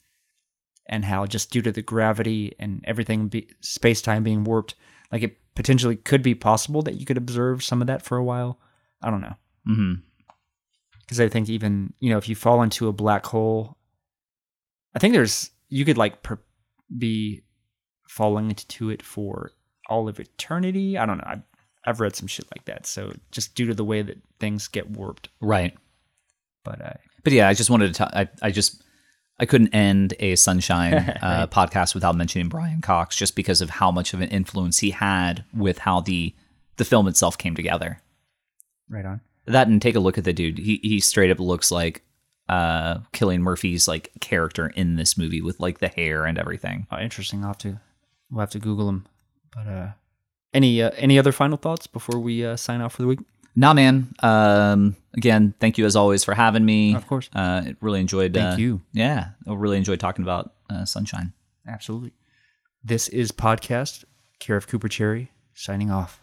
and 0.88 1.06
how 1.06 1.26
just 1.26 1.52
due 1.52 1.62
to 1.62 1.72
the 1.72 1.82
gravity 1.82 2.54
and 2.60 2.84
everything, 2.86 3.28
be, 3.28 3.48
space 3.62 4.02
time 4.02 4.24
being 4.24 4.44
warped, 4.44 4.76
like 5.12 5.24
it 5.24 5.38
potentially 5.56 5.96
could 5.96 6.22
be 6.22 6.36
possible 6.36 6.82
that 6.84 6.96
you 6.96 7.06
could 7.06 7.18
observe 7.18 7.64
some 7.64 7.82
of 7.82 7.88
that 7.88 8.02
for 8.02 8.18
a 8.18 8.24
while. 8.24 8.60
I 9.02 9.10
don't 9.10 9.22
know. 9.22 9.36
Because 9.66 11.18
mm-hmm. 11.18 11.22
I 11.24 11.30
think 11.30 11.50
even 11.50 11.94
you 12.00 12.10
know 12.10 12.18
if 12.18 12.30
you 12.30 12.36
fall 12.36 12.62
into 12.62 12.88
a 12.88 12.94
black 12.94 13.26
hole, 13.26 13.78
I 14.96 15.00
think 15.00 15.14
there's 15.14 15.50
you 15.70 15.86
could 15.86 15.98
like 15.98 16.22
per- 16.24 16.40
be 16.96 17.42
falling 18.08 18.50
into 18.50 18.90
it 18.90 19.02
for 19.02 19.52
all 19.90 20.08
of 20.08 20.20
eternity. 20.20 20.98
I 20.98 21.06
don't 21.06 21.18
know. 21.18 21.28
I've, 21.28 21.42
I've 21.86 22.00
read 22.00 22.16
some 22.16 22.28
shit 22.28 22.46
like 22.56 22.66
that. 22.66 22.86
So 22.86 23.14
just 23.32 23.56
due 23.56 23.68
to 23.68 23.74
the 23.74 23.84
way 23.84 24.02
that 24.02 24.18
things 24.40 24.68
get 24.68 24.90
warped, 24.90 25.30
right? 25.42 25.76
But 26.64 26.82
I, 26.82 26.98
but 27.24 27.34
yeah, 27.34 27.48
I 27.48 27.54
just 27.54 27.70
wanted 27.70 27.94
to. 27.94 28.06
T- 28.06 28.12
I 28.14 28.30
I 28.42 28.52
just 28.52 28.84
I 29.40 29.46
couldn't 29.46 29.74
end 29.74 30.14
a 30.20 30.36
Sunshine 30.36 30.94
uh, 31.22 31.48
podcast 31.48 31.94
without 31.94 32.16
mentioning 32.16 32.48
Brian 32.48 32.82
Cox, 32.82 33.16
just 33.16 33.36
because 33.36 33.62
of 33.62 33.70
how 33.70 33.92
much 33.92 34.14
of 34.14 34.22
an 34.22 34.30
influence 34.30 34.80
he 34.80 34.92
had 34.92 35.44
with 35.54 35.80
how 35.80 36.02
the 36.02 36.34
the 36.78 36.86
film 36.86 37.08
itself 37.08 37.38
came 37.38 37.56
together. 37.56 38.02
Right 38.90 39.06
on. 39.06 39.22
That 39.46 39.68
and 39.68 39.82
take 39.82 39.96
a 39.96 40.00
look 40.00 40.18
at 40.18 40.24
the 40.24 40.34
dude. 40.34 40.58
He 40.58 40.80
he 40.84 41.00
straight 41.00 41.32
up 41.32 41.40
looks 41.40 41.72
like 41.72 42.04
uh 42.48 43.00
Cillian 43.14 43.40
Murphy's 43.40 43.88
like 43.88 44.12
character 44.22 44.68
in 44.68 44.96
this 44.96 45.18
movie 45.18 45.42
with 45.42 45.60
like 45.60 45.80
the 45.80 45.88
hair 45.88 46.26
and 46.26 46.38
everything. 46.38 46.88
Oh, 46.92 47.00
interesting. 47.00 47.42
I'll 47.42 47.50
have 47.50 47.58
to 47.60 47.80
we'll 48.30 48.42
have 48.42 48.52
to 48.52 48.60
Google 48.60 48.90
him. 48.90 49.06
But 49.54 49.68
uh, 49.68 49.88
any 50.54 50.82
uh, 50.82 50.92
any 50.96 51.20
other 51.20 51.32
final 51.32 51.58
thoughts 51.58 51.88
before 51.88 52.20
we 52.20 52.46
uh, 52.46 52.56
sign 52.56 52.82
off 52.82 52.94
for 52.94 53.02
the 53.02 53.08
week? 53.08 53.20
Nah, 53.56 53.74
man. 53.74 54.14
Um, 54.20 54.96
again, 55.16 55.54
thank 55.60 55.78
you 55.78 55.86
as 55.86 55.96
always 55.96 56.24
for 56.24 56.34
having 56.34 56.66
me. 56.66 56.96
Of 56.96 57.08
course. 57.08 57.30
Uh, 57.34 57.74
really 57.82 58.02
enjoyed. 58.02 58.34
Thank 58.34 58.56
uh, 58.56 58.58
you. 58.58 58.82
Yeah, 58.94 59.30
I 59.48 59.54
really 59.54 59.78
enjoyed 59.78 60.00
talking 60.00 60.24
about 60.24 60.54
uh, 60.70 60.86
Sunshine. 60.86 61.34
Absolutely. 61.68 62.14
This 62.84 63.08
is 63.08 63.32
podcast 63.32 64.04
care 64.40 64.58
of 64.58 64.68
Cooper 64.68 64.88
Cherry 64.88 65.32
signing 65.54 65.90
off. 65.90 66.22